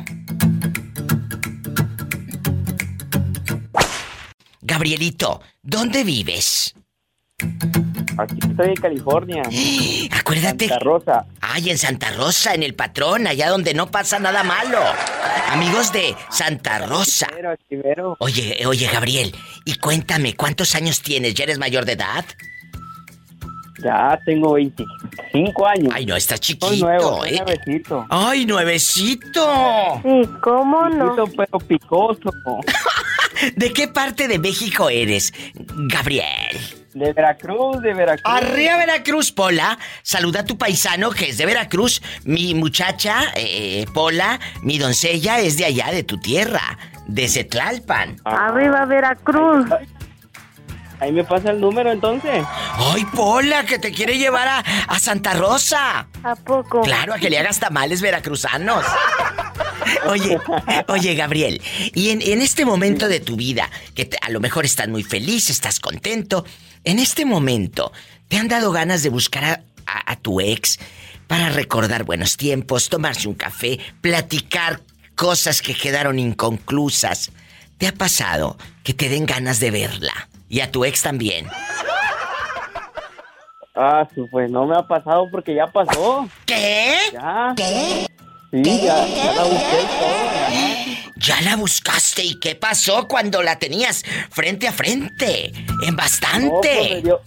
Gabrielito, 4.61 5.41
¿dónde 5.63 6.05
vives? 6.05 6.75
Aquí 8.19 8.36
estoy 8.51 8.69
en 8.70 8.74
California. 8.74 9.43
Acuérdate. 10.19 10.66
Santa 10.69 10.85
Rosa. 10.85 11.27
Ay, 11.40 11.70
en 11.70 11.78
Santa 11.78 12.11
Rosa, 12.11 12.55
en 12.55 12.65
el 12.65 12.74
patrón, 12.74 13.27
allá 13.27 13.49
donde 13.49 13.74
no 13.74 13.90
pasa 13.90 14.19
nada 14.19 14.43
malo. 14.43 14.78
Amigos 15.51 15.93
de 15.93 16.15
Santa 16.28 16.81
Rosa. 16.81 17.28
Oye, 18.19 18.66
oye, 18.66 18.89
Gabriel, 18.93 19.35
y 19.65 19.77
cuéntame, 19.77 20.35
¿cuántos 20.35 20.74
años 20.74 21.01
tienes? 21.01 21.35
¿Ya 21.35 21.45
eres 21.45 21.59
mayor 21.59 21.85
de 21.85 21.93
edad? 21.93 22.24
Ya 23.82 24.19
tengo 24.27 24.55
25 24.55 25.66
años. 25.66 25.93
Ay, 25.95 26.05
no, 26.05 26.16
estás 26.16 26.40
chiquito, 26.40 26.69
Soy 26.69 26.81
nuevo, 26.81 27.19
soy 27.19 27.31
¿eh? 27.31 27.43
nuevecito. 27.45 28.07
¡Ay, 28.11 28.45
nuevecito! 28.45 30.01
Sí, 30.03 30.28
¿cómo 30.43 30.89
no? 30.89 31.15
Chiquito, 31.15 31.32
pero 31.36 31.59
picoso. 31.61 32.31
¿De 33.57 33.73
qué 33.73 33.86
parte 33.86 34.27
de 34.27 34.40
México 34.40 34.90
eres, 34.90 35.32
Gabriel? 35.55 36.59
De 36.94 37.12
Veracruz, 37.12 37.81
de 37.82 37.94
Veracruz. 37.94 38.23
Arriba 38.24 38.77
Veracruz, 38.78 39.31
Pola. 39.32 39.78
Saluda 40.02 40.40
a 40.40 40.44
tu 40.44 40.56
paisano 40.56 41.10
que 41.10 41.28
es 41.31 41.39
de 41.39 41.47
Veracruz. 41.47 42.02
Mi 42.24 42.55
muchacha, 42.55 43.20
eh, 43.35 43.85
Pola, 43.93 44.40
mi 44.62 44.78
doncella 44.78 45.39
es 45.39 45.56
de 45.56 45.66
allá, 45.66 45.90
de 45.93 46.02
tu 46.02 46.19
tierra, 46.19 46.78
de 47.06 47.28
Zetlalpan. 47.28 48.16
Arriba 48.24 48.85
Veracruz. 48.86 49.66
Ahí 51.01 51.12
me 51.12 51.25
pasa 51.25 51.51
el 51.51 51.61
número 51.61 51.93
entonces. 51.93 52.45
¡Ay, 52.75 53.05
Pola, 53.15 53.65
que 53.65 53.79
te 53.79 53.93
quiere 53.93 54.19
llevar 54.19 54.49
a, 54.49 54.59
a 54.61 54.99
Santa 54.99 55.35
Rosa! 55.35 56.09
¿A 56.25 56.35
poco? 56.37 56.81
Claro, 56.81 57.15
a 57.15 57.19
que 57.19 57.31
le 57.31 57.39
hagas 57.39 57.61
tamales 57.61 58.01
veracruzanos. 58.01 58.85
Oye, 60.07 60.39
oye, 60.89 61.15
Gabriel, 61.15 61.62
y 61.95 62.11
en, 62.11 62.20
en 62.20 62.43
este 62.43 62.65
momento 62.65 63.09
de 63.09 63.20
tu 63.20 63.37
vida, 63.37 63.70
que 63.95 64.05
te- 64.05 64.19
a 64.20 64.29
lo 64.31 64.39
mejor 64.41 64.65
estás 64.66 64.87
muy 64.89 65.03
feliz, 65.03 65.49
estás 65.51 65.81
contento, 65.81 66.45
en 66.85 66.99
este 66.99 67.25
momento, 67.25 67.93
¿te 68.29 68.37
han 68.37 68.49
dado 68.49 68.70
ganas 68.70 69.03
de 69.03 69.09
buscar 69.09 69.45
a, 69.45 69.62
a- 69.87 70.12
a 70.12 70.16
tu 70.16 70.41
ex 70.41 70.79
para 71.27 71.49
recordar 71.51 72.05
buenos 72.05 72.37
tiempos, 72.37 72.89
tomarse 72.91 73.29
un 73.29 73.35
café, 73.35 73.79
platicar 74.03 74.81
cosas 75.15 75.62
que 75.62 75.75
quedaron 75.75 76.19
inconclusas? 76.19 77.31
¿Te 77.79 77.87
ha 77.87 77.95
pasado 77.95 78.59
que 78.85 78.93
te 78.95 79.09
den 79.09 79.25
ganas 79.27 79.59
de 79.59 79.70
verla? 79.70 80.29
Y 80.49 80.61
a 80.61 80.70
tu 80.70 80.85
ex 80.85 81.03
también. 81.03 81.47
Ah, 83.75 84.09
pues 84.31 84.51
no 84.51 84.66
me 84.66 84.77
ha 84.77 84.83
pasado 84.83 85.29
porque 85.31 85.55
ya 85.55 85.66
pasó. 85.66 86.29
¿Qué? 86.47 86.97
Ya. 87.12 87.55
Sí, 88.51 88.81
ya, 88.83 89.07
ya 89.07 89.33
la 89.35 89.43
busqué 89.45 89.81
y 89.83 89.87
todo. 89.99 90.99
Ya 91.20 91.41
la 91.43 91.57
buscaste 91.57 92.23
y 92.23 92.39
qué 92.39 92.55
pasó 92.55 93.09
cuando 93.09 93.43
la 93.43 93.59
tenías 93.59 94.05
frente 94.31 94.69
a 94.69 94.73
frente. 94.73 95.47
En 95.49 95.57
No, 95.57 95.79
pues 95.83 95.97
bastante. 95.97 96.91
me 96.95 97.03
dio, 97.03 97.20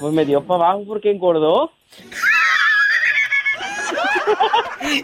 pues 0.00 0.12
me 0.12 0.24
dio 0.24 0.44
para 0.44 0.64
abajo 0.64 0.84
porque 0.88 1.10
engordó. 1.12 1.72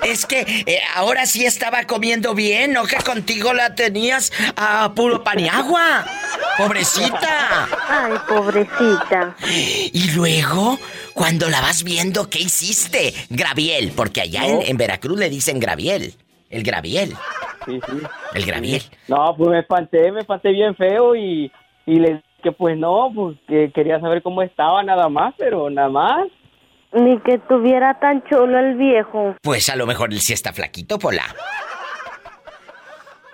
Es 0.05 0.27
que 0.27 0.41
eh, 0.41 0.81
ahora 0.95 1.27
sí 1.27 1.45
estaba 1.45 1.85
comiendo 1.85 2.35
bien, 2.35 2.73
¿no? 2.73 2.85
Que 2.85 2.97
contigo 2.97 3.53
la 3.53 3.75
tenías 3.75 4.33
a 4.57 4.93
puro 4.95 5.23
pan 5.23 5.41
y 5.41 5.49
agua. 5.49 6.05
Pobrecita. 6.59 7.69
Ay, 7.89 8.15
pobrecita. 8.29 9.37
Y 9.93 10.11
luego, 10.13 10.79
cuando 11.15 11.49
la 11.49 11.61
vas 11.61 11.85
viendo, 11.85 12.29
¿qué 12.31 12.41
hiciste? 12.41 13.13
Graviel, 13.31 13.93
porque 13.95 14.23
allá 14.23 14.47
en, 14.47 14.63
en 14.63 14.77
Veracruz 14.77 15.19
le 15.19 15.29
dicen 15.29 15.61
Graviel. 15.61 16.15
El 16.51 16.63
Graviel. 16.63 17.15
Sí, 17.67 17.81
sí. 17.87 17.99
El 18.35 18.47
Graviel. 18.47 18.83
No, 19.09 19.35
pues 19.37 19.51
me 19.51 19.61
espanté, 19.61 20.13
me 20.13 20.21
espanté 20.21 20.51
bien 20.51 20.75
feo 20.77 21.15
y, 21.17 21.51
y 21.85 21.97
le 21.97 22.23
que 22.43 22.53
pues 22.53 22.79
no, 22.79 23.11
pues 23.13 23.37
que 23.49 23.73
quería 23.73 23.99
saber 23.99 24.23
cómo 24.23 24.41
estaba 24.41 24.83
nada 24.83 25.09
más, 25.09 25.35
pero 25.37 25.69
nada 25.69 25.89
más. 25.89 26.29
Ni 26.97 27.21
que 27.21 27.39
tuviera 27.39 27.99
tan 28.01 28.25
chulo 28.25 28.59
el 28.59 28.75
viejo. 28.77 29.37
Pues 29.43 29.69
a 29.69 29.77
lo 29.77 29.87
mejor 29.87 30.13
él 30.13 30.21
sí 30.21 30.33
está 30.33 30.53
flaquito, 30.53 30.99
Pola. 30.99 31.25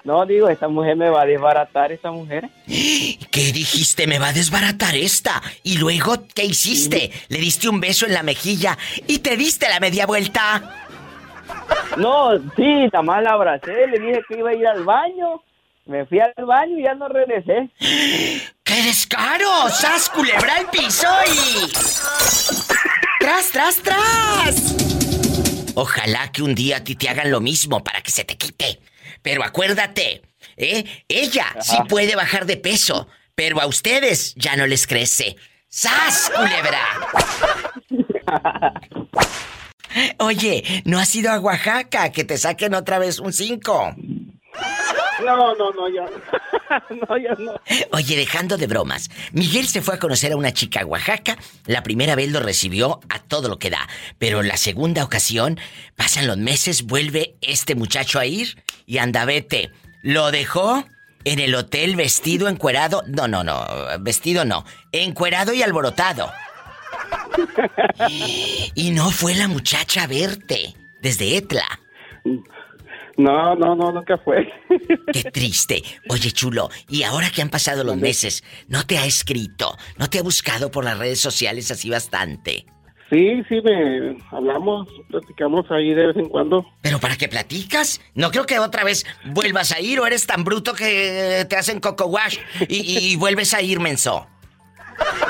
No, 0.05 0.27
digo, 0.27 0.49
esta 0.49 0.67
mujer 0.67 0.97
me 0.97 1.11
va 1.11 1.23
a 1.23 1.27
desbaratar, 1.27 1.93
esta 1.93 2.11
mujer. 2.11 2.49
¿Qué 2.67 3.53
dijiste? 3.53 4.09
Me 4.09 4.19
va 4.19 4.29
a 4.29 4.33
desbaratar 4.33 4.97
esta. 4.97 5.41
¿Y 5.63 5.79
luego 5.79 6.15
qué 6.35 6.45
hiciste? 6.45 7.13
Le 7.29 7.39
diste 7.39 7.69
un 7.69 7.81
beso 7.81 8.07
en 8.07 8.15
la 8.15 8.25
mejilla 8.25 8.77
y 9.07 9.21
te 9.21 9.37
diste 9.37 9.69
la 9.69 9.79
media 9.79 10.07
vuelta. 10.07 10.63
No, 11.97 12.37
sí, 12.57 12.89
nada 12.93 13.03
más 13.03 13.23
la 13.23 13.33
abracé, 13.33 13.87
le 13.87 13.99
dije 13.99 14.23
que 14.27 14.39
iba 14.39 14.51
a 14.51 14.55
ir 14.55 14.67
al 14.67 14.83
baño. 14.85 15.43
Me 15.87 16.05
fui 16.07 16.19
al 16.21 16.33
baño 16.45 16.79
y 16.79 16.83
ya 16.83 16.95
no 16.95 17.09
regresé. 17.09 17.69
¡Qué 18.73 18.83
descaro! 18.85 19.69
¡Sas, 19.69 20.09
culebra 20.09 20.57
al 20.57 20.71
piso 20.71 21.07
y... 21.27 21.71
¡Tras, 23.21 23.51
tras, 23.53 23.77
tras! 23.83 24.75
Ojalá 25.75 26.33
que 26.33 26.43
un 26.43 26.55
día 26.55 26.79
a 26.79 26.83
ti 26.83 26.97
te 26.97 27.11
hagan 27.11 27.31
lo 27.31 27.43
mismo 27.43 27.85
para 27.85 28.01
que 28.01 28.11
se 28.11 28.25
te 28.25 28.39
quite. 28.39 28.81
Pero 29.21 29.45
acuérdate, 29.45 30.23
¿eh? 30.57 30.85
Ella 31.07 31.55
sí 31.61 31.77
puede 31.87 32.17
bajar 32.17 32.47
de 32.47 32.57
peso, 32.57 33.09
pero 33.35 33.61
a 33.61 33.67
ustedes 33.67 34.35
ya 34.37 34.57
no 34.57 34.67
les 34.67 34.87
crece. 34.87 35.37
¡Sas, 35.69 36.33
culebra! 36.35 36.81
Oye, 40.19 40.83
¿no 40.87 40.99
has 40.99 41.15
ido 41.15 41.31
a 41.31 41.39
Oaxaca? 41.39 42.11
Que 42.11 42.25
te 42.25 42.39
saquen 42.39 42.73
otra 42.73 42.99
vez 42.99 43.19
un 43.19 43.35
5. 43.35 43.97
No, 45.25 45.55
no, 45.55 45.71
no, 45.73 45.89
ya. 45.89 46.05
no, 47.09 47.17
ya 47.17 47.35
no. 47.39 47.55
Oye, 47.93 48.17
dejando 48.17 48.57
de 48.57 48.67
bromas, 48.67 49.11
Miguel 49.33 49.67
se 49.67 49.83
fue 49.83 49.95
a 49.95 49.99
conocer 49.99 50.33
a 50.33 50.37
una 50.37 50.53
chica 50.53 50.81
a 50.81 50.87
Oaxaca. 50.87 51.37
La 51.67 51.83
primera 51.83 52.15
vez 52.15 52.31
lo 52.31 52.41
recibió 52.41 53.01
a 53.09 53.21
todo 53.21 53.49
lo 53.49 53.59
que 53.59 53.71
da, 53.71 53.89
pero 54.19 54.43
la 54.43 54.57
segunda 54.57 55.05
ocasión, 55.05 55.59
pasan 55.97 56.27
los 56.27 56.39
meses, 56.39 56.83
vuelve 56.85 57.37
este 57.41 57.75
muchacho 57.75 58.19
a 58.19 58.27
ir 58.27 58.63
y 58.87 58.99
anda 58.99 59.25
vete. 59.25 59.71
Lo 60.03 60.31
dejó 60.31 60.85
en 61.25 61.39
el 61.39 61.55
hotel 61.55 61.97
vestido, 61.97 62.49
encuerado. 62.49 63.03
No, 63.07 63.29
no, 63.29 63.45
no, 63.45 63.65
vestido 64.01 64.45
no. 64.45 64.65
Encuerado 64.91 65.53
y 65.53 65.63
alborotado. 65.63 66.33
Y 68.75 68.91
no 68.91 69.11
fue 69.11 69.35
la 69.35 69.49
muchacha 69.49 70.05
a 70.05 70.07
verte 70.07 70.75
desde 71.01 71.37
Etla. 71.37 71.81
No, 73.17 73.55
no, 73.55 73.75
no, 73.75 73.93
nunca 73.93 74.19
fue. 74.19 74.49
Qué 75.13 75.31
triste. 75.31 75.83
Oye, 76.09 76.31
chulo, 76.31 76.71
y 76.89 77.03
ahora 77.03 77.31
que 77.31 77.43
han 77.43 77.51
pasado 77.51 77.85
los 77.85 77.97
meses, 77.97 78.43
¿no 78.69 78.87
te 78.87 78.99
ha 78.99 79.05
escrito? 79.05 79.77
¿No 79.99 80.09
te 80.09 80.19
ha 80.19 80.23
buscado 80.23 80.71
por 80.71 80.85
las 80.85 80.99
redes 80.99 81.21
sociales 81.21 81.71
así 81.71 81.91
bastante? 81.91 82.67
Sí, 83.11 83.43
sí, 83.47 83.61
me 83.63 84.17
hablamos, 84.31 84.89
platicamos 85.11 85.71
ahí 85.71 85.93
de 85.93 86.07
vez 86.07 86.17
en 86.17 86.31
cuando. 86.31 86.65
¿Pero 86.81 86.99
para 86.99 87.17
qué 87.17 87.29
platicas? 87.29 88.01
No 88.15 88.31
creo 88.31 88.47
que 88.47 88.59
otra 88.59 88.85
vez 88.85 89.05
vuelvas 89.27 89.73
a 89.73 89.81
ir 89.81 90.01
o 90.01 90.07
eres 90.07 90.27
tan 90.27 90.45
bruto 90.45 90.73
que 90.73 91.45
te 91.47 91.57
hacen 91.57 91.81
coco 91.81 92.07
wash 92.07 92.39
y, 92.69 93.13
y 93.13 93.17
vuelves 93.17 93.53
a 93.53 93.61
ir, 93.61 93.81
menso. 93.81 94.27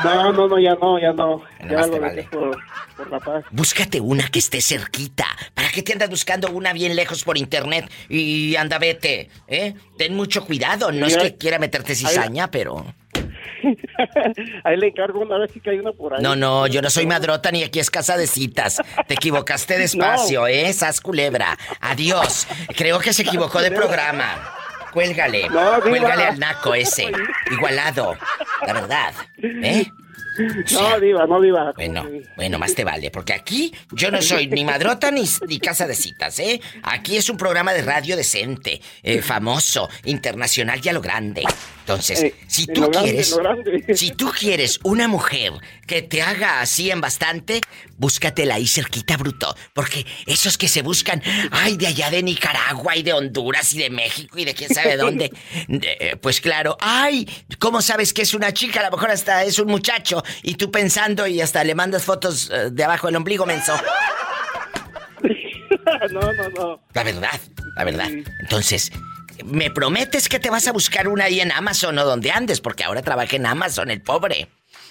No, 0.05 0.33
no, 0.33 0.49
no, 0.49 0.59
ya 0.59 0.75
no, 0.75 0.99
ya 0.99 1.13
no. 1.13 1.43
Ya 1.69 1.87
lo 1.87 2.01
vale. 2.01 2.25
por, 2.25 2.59
por 2.97 3.11
la 3.11 3.21
paz. 3.21 3.45
Búscate 3.51 4.01
una 4.01 4.29
que 4.29 4.39
esté 4.39 4.61
cerquita. 4.61 5.27
¿Para 5.55 5.69
qué 5.71 5.83
te 5.83 5.93
andas 5.93 6.11
buscando 6.11 6.51
una 6.51 6.73
bien 6.73 6.97
lejos 6.97 7.25
por 7.25 7.39
internet 7.39 7.91
y 8.09 8.57
anda 8.57 8.79
vete? 8.79 9.29
¿Eh? 9.47 9.75
Ten 9.97 10.15
mucho 10.15 10.45
cuidado. 10.45 10.91
No 10.93 11.07
es 11.07 11.17
que 11.17 11.37
quiera 11.37 11.59
meterte 11.59 11.95
cizaña, 11.95 12.51
pero... 12.51 12.85
Ahí 14.65 14.77
le 14.77 14.89
encargo 14.89 15.21
una 15.21 15.39
vez 15.39 15.53
que 15.63 15.71
hay 15.71 15.79
una 15.79 15.93
por 15.93 16.15
ahí. 16.15 16.23
No, 16.23 16.35
no, 16.35 16.67
yo 16.67 16.83
no 16.83 16.91
soy 16.91 17.07
madrota 17.07 17.51
ni 17.53 17.63
aquí 17.63 17.79
es 17.79 17.91
casa 17.91 18.17
de 18.17 18.27
citas. 18.27 18.81
Te 19.07 19.15
equivocaste 19.15 19.79
de 19.79 19.85
espacio, 19.85 20.47
¿eh? 20.47 20.73
Sas 20.73 21.01
culebra. 21.01 21.57
Adiós. 21.81 22.47
Creo 22.77 22.99
que 22.99 23.13
se 23.13 23.23
equivocó 23.23 23.61
de 23.61 23.71
programa. 23.71 24.35
Cuélgale. 24.93 25.49
No. 25.49 25.81
Cuélgale 25.81 26.25
al 26.25 26.39
naco 26.39 26.75
ese. 26.75 27.11
Igualado. 27.51 28.17
La 28.67 28.73
verdad. 28.73 29.15
¿Eh? 29.39 29.87
No, 30.73 31.01
diva, 31.01 31.27
no, 31.27 31.41
diva. 31.41 31.73
Bueno, 31.77 32.07
bueno, 32.37 32.59
más 32.59 32.75
te 32.75 32.85
vale, 32.85 33.11
porque 33.11 33.35
aquí 33.35 33.73
yo 33.91 34.11
no 34.11 34.23
soy 34.23 34.47
ni 34.47 34.65
madrota 34.65 35.11
ni, 35.11 35.25
ni 35.47 35.59
casa 35.59 35.87
de 35.87 35.95
citas, 35.95 36.39
¿eh? 36.39 36.61
Aquí 36.83 37.17
es 37.17 37.29
un 37.29 37.37
programa 37.37 37.75
de 37.75 37.83
radio 37.83 38.17
decente, 38.17 38.81
eh, 39.03 39.21
famoso, 39.21 39.91
internacional 40.05 40.81
y 40.83 40.89
a 40.89 40.93
lo 40.95 41.03
grande. 41.03 41.45
Entonces, 41.83 42.23
Eh, 42.23 42.35
si 42.47 42.67
tú 42.67 42.83
grande, 42.83 43.01
quieres, 43.03 43.37
si 43.99 44.13
tú 44.13 44.31
quieres 44.31 44.79
una 44.85 45.09
mujer 45.09 45.53
que 45.87 46.01
te 46.01 46.23
haga 46.23 46.61
así 46.61 46.91
en 46.93 47.01
bastante, 47.01 47.61
búscatela 47.97 48.55
ahí 48.55 48.69
cerquita, 48.69 49.17
bruto, 49.17 49.55
porque 49.75 50.07
esos 50.27 50.57
que 50.57 50.69
se 50.69 50.83
buscan, 50.83 51.21
ay, 51.51 51.77
de 51.77 51.89
allá 51.89 52.11
de 52.11 52.23
Nicaragua 52.23 52.97
y 52.97 53.03
de 53.03 53.13
Honduras 53.13 53.73
y 53.75 53.79
de 53.79 53.91
México 53.91 54.39
y 54.39 54.45
de 54.45 54.55
quién 54.55 54.73
sabe 54.73 54.97
dónde, 54.97 55.33
eh, 55.69 56.17
pues 56.21 56.41
claro, 56.41 56.77
ay, 56.81 57.29
¿cómo 57.59 57.83
sabes 57.83 58.13
que 58.13 58.23
es 58.23 58.33
una 58.33 58.53
chica? 58.53 58.81
A 58.81 58.85
lo 58.85 58.93
mejor 58.93 59.11
hasta 59.11 59.43
es 59.43 59.59
un 59.59 59.67
muchacho 59.69 60.23
y 60.43 60.55
tú 60.55 60.71
pensando 60.71 61.27
y 61.27 61.41
hasta 61.41 61.65
le 61.65 61.75
mandas 61.75 62.05
fotos 62.05 62.49
eh, 62.53 62.71
de 62.71 62.85
abajo 62.85 63.09
del 63.09 63.17
ombligo, 63.17 63.45
menso. 63.45 63.75
no, 66.13 66.21
no, 66.21 66.49
no. 66.57 66.81
La 66.95 67.03
verdad, 67.03 67.41
la 67.77 67.85
verdad. 67.85 68.09
Entonces, 68.41 68.93
me 69.45 69.71
prometes 69.71 70.29
que 70.29 70.39
te 70.39 70.51
vas 70.51 70.67
a 70.69 70.73
buscar 70.73 71.09
una 71.09 71.25
ahí 71.25 71.41
en 71.41 71.53
Amazon 71.53 71.99
o 71.99 72.05
donde 72.05 72.31
andes, 72.31 72.61
porque 72.61 72.85
ahora 72.85 73.03
trabaja 73.03 73.37
en 73.37 73.47
Amazon, 73.47 73.91
el 73.91 74.03
pobre. 74.03 74.49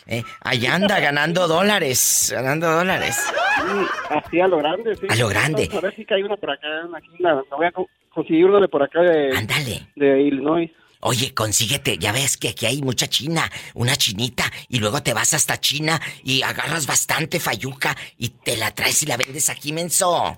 ¿Eh? 0.07 0.23
Allá 0.41 0.75
anda 0.75 0.99
ganando 0.99 1.47
dólares, 1.47 2.29
ganando 2.33 2.69
dólares. 2.71 3.17
Sí, 3.17 3.85
así 4.09 4.41
a 4.41 4.47
lo 4.47 4.57
grande, 4.57 4.95
sí. 4.95 5.05
A 5.07 5.15
lo 5.15 5.27
grande. 5.27 5.69
A 5.71 5.79
ver 5.79 5.95
si 5.95 6.05
hay 6.09 6.23
una 6.23 6.35
por 6.37 6.51
acá, 6.51 6.67
aquí 6.97 7.07
la, 7.19 7.35
la 7.35 7.55
voy 7.55 7.67
a 7.67 7.71
co- 7.71 7.87
conseguir 8.13 8.45
una 8.45 8.59
de 8.59 8.67
por 8.67 8.81
acá 8.81 8.99
de... 9.01 9.37
Ándale. 9.37 9.87
De 9.95 10.21
Illinois. 10.21 10.71
Oye, 11.01 11.33
consíguete, 11.33 11.97
ya 11.97 12.11
ves 12.11 12.37
que 12.37 12.49
aquí 12.49 12.65
hay 12.65 12.81
mucha 12.81 13.07
china, 13.07 13.49
una 13.73 13.95
chinita, 13.95 14.43
y 14.69 14.79
luego 14.79 15.01
te 15.01 15.13
vas 15.13 15.33
hasta 15.33 15.59
China 15.59 15.99
y 16.23 16.43
agarras 16.43 16.85
bastante 16.85 17.39
fayuca 17.39 17.95
y 18.17 18.29
te 18.29 18.55
la 18.55 18.69
traes 18.71 19.01
y 19.01 19.07
la 19.07 19.17
vendes 19.17 19.49
aquí, 19.49 19.73
menso. 19.73 20.37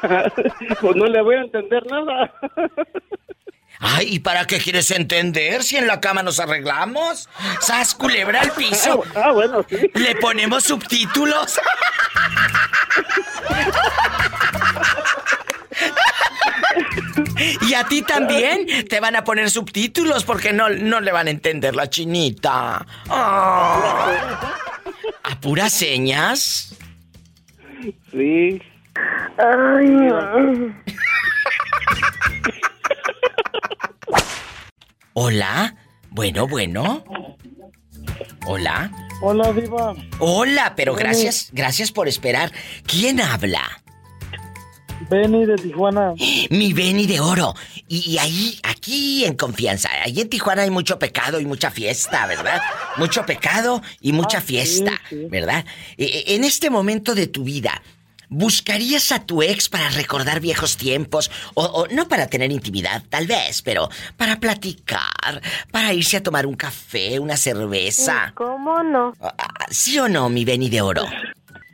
pues 0.80 0.96
no 0.96 1.06
le 1.06 1.22
voy 1.22 1.36
a 1.36 1.40
entender 1.40 1.84
nada. 1.86 2.32
Ay, 3.80 4.14
¿y 4.14 4.18
para 4.18 4.44
qué 4.46 4.58
quieres 4.58 4.90
entender 4.90 5.62
si 5.62 5.76
en 5.76 5.86
la 5.86 6.00
cama 6.00 6.22
nos 6.22 6.40
arreglamos? 6.40 7.28
¿Sas 7.60 7.94
culebra 7.94 8.40
al 8.40 8.50
piso? 8.52 9.04
Ah, 9.14 9.30
bueno, 9.30 9.64
sí. 9.68 9.76
¿Le 9.94 10.16
ponemos 10.16 10.64
subtítulos? 10.64 11.60
Y 17.62 17.74
a 17.74 17.84
ti 17.84 18.02
también 18.02 18.66
te 18.88 18.98
van 19.00 19.14
a 19.14 19.24
poner 19.24 19.50
subtítulos 19.50 20.24
porque 20.24 20.52
no, 20.52 20.68
no 20.68 21.00
le 21.00 21.12
van 21.12 21.28
a 21.28 21.30
entender 21.30 21.76
la 21.76 21.88
chinita. 21.88 22.84
Ah. 23.08 24.50
¿A 25.22 25.40
puras 25.40 25.72
señas? 25.72 26.74
Sí. 28.10 28.60
Hola. 35.14 35.74
Bueno, 36.10 36.46
bueno. 36.48 37.04
Hola. 38.46 38.90
Hola, 39.20 39.52
Diva. 39.52 39.94
Hola, 40.20 40.74
pero 40.76 40.94
Benny. 40.94 41.04
gracias, 41.08 41.50
gracias 41.52 41.92
por 41.92 42.08
esperar. 42.08 42.52
¿Quién 42.86 43.20
habla? 43.20 43.62
Benny 45.10 45.44
de 45.46 45.56
Tijuana. 45.56 46.14
Mi 46.50 46.72
Benny 46.72 47.06
de 47.06 47.20
oro. 47.20 47.54
Y, 47.88 48.12
y 48.12 48.18
ahí, 48.18 48.60
aquí 48.62 49.24
en 49.24 49.34
confianza. 49.36 49.88
Ahí 50.04 50.20
en 50.20 50.28
Tijuana 50.28 50.62
hay 50.62 50.70
mucho 50.70 50.98
pecado 50.98 51.40
y 51.40 51.46
mucha 51.46 51.70
fiesta, 51.70 52.26
¿verdad? 52.26 52.60
Mucho 52.96 53.24
pecado 53.26 53.82
y 54.00 54.12
mucha 54.12 54.38
Ah, 54.38 54.42
fiesta, 54.42 54.92
sí. 55.08 55.26
¿verdad? 55.30 55.64
E- 55.96 56.04
e- 56.04 56.34
En 56.36 56.44
este 56.44 56.68
momento 56.70 57.14
de 57.14 57.26
tu 57.26 57.44
vida, 57.44 57.80
¿buscarías 58.28 59.12
a 59.12 59.20
tu 59.20 59.42
ex 59.42 59.68
para 59.68 59.88
recordar 59.90 60.40
viejos 60.40 60.76
tiempos? 60.76 61.30
O, 61.54 61.64
o 61.64 61.86
no 61.88 62.08
para 62.08 62.26
tener 62.26 62.52
intimidad, 62.52 63.02
tal 63.08 63.26
vez, 63.26 63.62
pero 63.62 63.88
para 64.16 64.40
platicar, 64.40 65.42
para 65.70 65.92
irse 65.92 66.16
a 66.16 66.22
tomar 66.22 66.46
un 66.46 66.54
café, 66.54 67.18
una 67.18 67.36
cerveza. 67.36 68.32
¿Cómo 68.34 68.82
no? 68.82 69.14
Ah, 69.20 69.34
¿Sí 69.70 69.98
o 69.98 70.08
no, 70.08 70.28
mi 70.28 70.44
Benny 70.44 70.68
de 70.68 70.80
oro? 70.82 71.04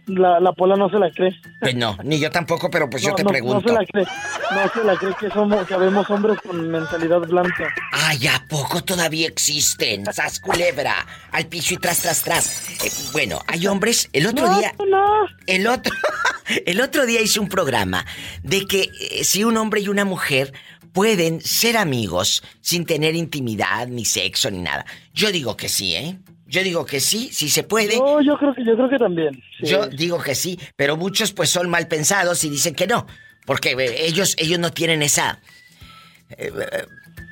La, 0.07 0.39
la 0.39 0.53
pola 0.53 0.77
no 0.77 0.91
se 0.91 0.99
la 0.99 1.11
cree. 1.11 1.35
Pues 1.61 1.75
no, 1.75 1.97
ni 2.05 2.19
yo 2.19 2.31
tampoco, 2.31 2.71
pero 2.71 2.91
pues 2.91 3.03
yo 3.03 3.11
No, 3.11 3.15
te 3.17 3.25
no, 3.25 3.31
pregunto. 3.31 3.61
No 3.61 3.69
se 3.69 3.75
la 3.75 3.87
cree. 3.87 4.05
No 4.05 4.69
se 4.73 4.85
la 4.85 4.97
cree 4.97 5.15
que 5.19 5.31
somos, 5.31 5.67
que 5.67 5.77
vemos 5.77 6.11
hombres 6.11 6.39
con 6.47 6.71
mentalidad 6.71 7.21
blanca. 7.21 7.73
Ay, 7.93 8.27
¿a 8.27 8.45
poco 8.49 8.83
todavía 8.85 9.27
existen? 9.27 10.05
¡Sas 10.13 10.41
culebra! 10.41 10.95
Al 11.33 11.47
piso 11.47 11.75
y 11.75 11.79
tras, 11.79 12.01
tras, 12.03 12.23
tras. 12.23 12.69
Eh, 12.85 12.91
bueno, 13.13 13.41
hay 13.47 13.67
hombres. 13.67 14.09
El 14.13 14.27
otro 14.27 14.47
No, 14.47 14.59
día. 14.59 14.75
El 15.47 15.67
otro. 15.67 15.95
el 16.67 16.81
otro 16.81 17.07
día 17.07 17.21
hice 17.23 17.41
un 17.41 17.49
programa 17.49 18.05
de 18.43 18.67
que 18.67 18.91
eh, 19.01 19.25
si 19.25 19.45
un 19.45 19.57
hombre 19.57 19.81
y 19.81 19.89
una 19.89 20.05
mujer 20.05 20.53
pueden 20.93 21.41
ser 21.41 21.77
amigos 21.77 22.45
sin 22.61 22.85
tener 22.87 23.15
intimidad, 23.17 23.89
ni 23.89 24.05
sexo, 24.05 24.51
ni 24.51 24.61
nada. 24.61 24.85
Yo 25.13 25.33
digo 25.33 25.57
que 25.57 25.69
sí, 25.69 25.97
¿eh? 25.97 26.19
Yo 26.55 26.63
digo 26.63 26.87
que 26.87 27.01
sí, 27.01 27.31
sí 27.33 27.49
se 27.49 27.63
puede. 27.65 27.99
No, 27.99 28.21
yo 28.23 28.37
creo 28.39 28.55
que 28.55 28.65
yo 28.65 28.75
creo 28.77 28.89
que 28.89 28.99
también. 28.99 29.35
sí. 29.61 29.67
Yo 29.67 29.87
digo 29.89 30.19
que 30.23 30.35
sí, 30.35 30.59
pero 30.77 30.97
muchos 30.97 31.33
pues 31.33 31.51
son 31.51 31.69
mal 31.69 31.89
pensados 31.89 32.45
y 32.45 32.49
dicen 32.51 32.75
que 32.75 32.87
no, 32.87 33.07
porque 33.45 33.73
eh, 33.73 34.07
ellos 34.07 34.37
ellos 34.39 34.59
no 34.59 34.71
tienen 34.71 35.03
esa 35.03 35.41
eh, 36.39 36.53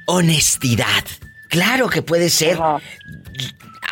honestidad. 0.06 1.04
Claro 1.48 1.88
que 1.88 2.02
puede 2.02 2.30
ser 2.30 2.58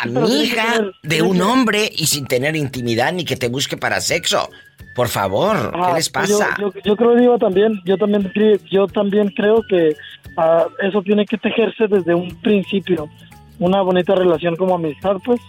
amiga 0.02 0.73
tener- 0.77 0.93
de 1.02 1.23
un 1.23 1.36
que- 1.36 1.43
hombre 1.43 1.90
y 1.94 2.07
sin 2.07 2.27
tener 2.27 2.57
intimidad 2.57 3.12
ni 3.12 3.24
que 3.24 3.36
te 3.36 3.48
busque 3.48 3.77
para 3.77 4.01
sexo. 4.01 4.51
Por 4.94 5.09
favor, 5.09 5.70
¿qué 5.73 5.93
les 5.94 6.11
pues 6.11 6.28
yo- 6.28 6.39
pasa? 6.39 6.57
Yo, 6.61 6.73
yo 6.85 6.97
creo, 6.97 7.15
Diva, 7.15 7.39
también, 7.39 7.81
yo 7.85 7.97
también, 7.97 8.32
yo 8.70 8.86
también 8.89 9.28
creo 9.28 9.62
que 9.69 9.94
ah, 10.36 10.66
eso 10.82 11.01
tiene 11.02 11.24
que 11.27 11.39
tejerse 11.39 11.86
desde 11.89 12.15
un 12.15 12.28
principio. 12.40 13.09
Una 13.60 13.82
bonita 13.82 14.14
relación 14.16 14.56
como 14.56 14.74
amistad, 14.74 15.16
pues. 15.24 15.40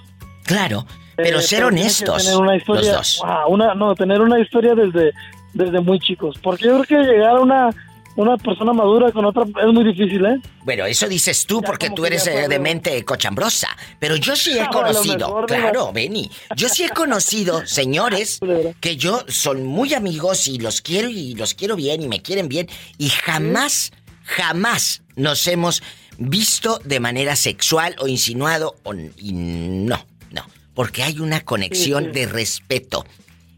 Claro, 0.43 0.85
pero 1.15 1.39
Eh, 1.39 1.41
ser 1.41 1.59
tiene 1.59 1.75
que 1.77 1.81
honestos 1.81 2.23
tener 2.25 2.39
una 2.39 2.55
historia, 2.57 2.81
los 2.91 2.97
dos. 2.97 3.21
ah, 3.25 3.45
una, 3.47 3.73
no, 3.73 3.95
tener 3.95 4.21
una 4.21 4.39
historia 4.39 4.75
desde, 4.75 5.11
desde 5.53 5.79
muy 5.81 5.99
chicos. 5.99 6.35
Porque 6.43 6.65
yo 6.65 6.79
creo 6.81 7.03
que 7.03 7.09
llegar 7.11 7.37
a 7.37 7.39
una, 7.39 7.69
una 8.17 8.35
persona 8.37 8.73
madura 8.73 9.11
con 9.13 9.23
otra 9.25 9.43
es 9.43 9.73
muy 9.73 9.83
difícil, 9.85 10.25
¿eh? 10.25 10.39
Bueno, 10.65 10.85
eso 10.85 11.07
dices 11.07 11.45
tú 11.45 11.61
porque 11.61 11.89
tú 11.89 12.05
eres 12.05 12.25
ya 12.25 12.47
de 12.49 12.59
mente 12.59 13.03
cochambrosa. 13.05 13.69
Pero 13.99 14.15
yo 14.17 14.35
sí 14.35 14.57
he 14.59 14.67
conocido, 14.73 15.45
claro. 15.47 15.91
Benny. 15.93 16.29
Yo 16.57 16.67
sí 16.67 16.83
he 16.83 16.89
conocido 16.89 17.61
señores 17.65 18.39
que 18.81 18.97
yo 18.97 19.23
son 19.29 19.65
muy 19.65 19.93
amigos 19.93 20.47
y 20.49 20.57
los 20.59 20.81
quiero 20.81 21.07
y 21.07 21.35
los 21.35 21.53
quiero 21.53 21.75
bien 21.77 22.01
y 22.03 22.07
me 22.09 22.21
quieren 22.21 22.49
bien. 22.49 22.67
Y 22.97 23.07
jamás, 23.09 23.93
jamás 24.25 25.01
nos 25.15 25.47
hemos 25.47 25.81
visto 26.29 26.79
de 26.83 26.99
manera 26.99 27.35
sexual 27.35 27.95
o 27.99 28.07
insinuado. 28.07 28.75
O, 28.83 28.93
y 28.93 29.33
no, 29.33 30.05
no. 30.31 30.45
Porque 30.73 31.03
hay 31.03 31.19
una 31.19 31.41
conexión 31.41 32.05
Sí, 32.05 32.09
sí. 32.13 32.19
de 32.19 32.25
respeto 32.27 33.05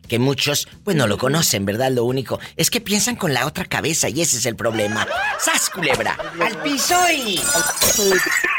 que 0.08 0.20
muchos, 0.20 0.68
pues 0.84 0.98
no 0.98 1.08
lo 1.08 1.18
conocen, 1.18 1.66
¿verdad? 1.66 1.90
Lo 1.92 2.04
único 2.04 2.40
es 2.58 2.70
que 2.70 2.82
piensan 2.82 3.16
con 3.16 3.34
la 3.34 3.48
otra 3.48 3.66
cabeza 3.66 4.10
y 4.10 4.22
ese 4.22 4.38
es 4.38 4.46
el 4.46 4.56
problema. 4.56 5.08
¡Sas, 5.40 5.70
culebra! 5.70 6.18
¡Al 6.42 6.62
piso 6.62 6.96
y... 7.16 7.40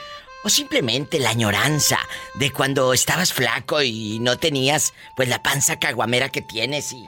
¿O 0.45 0.49
simplemente 0.49 1.19
la 1.19 1.31
añoranza 1.31 1.99
de 2.35 2.53
cuando 2.53 2.93
estabas 2.93 3.33
flaco 3.33 3.81
y 3.81 4.19
no 4.19 4.37
tenías 4.37 4.93
pues 5.17 5.27
la 5.27 5.43
panza 5.43 5.77
caguamera 5.77 6.29
que 6.29 6.41
tienes 6.41 6.93
y... 6.93 7.03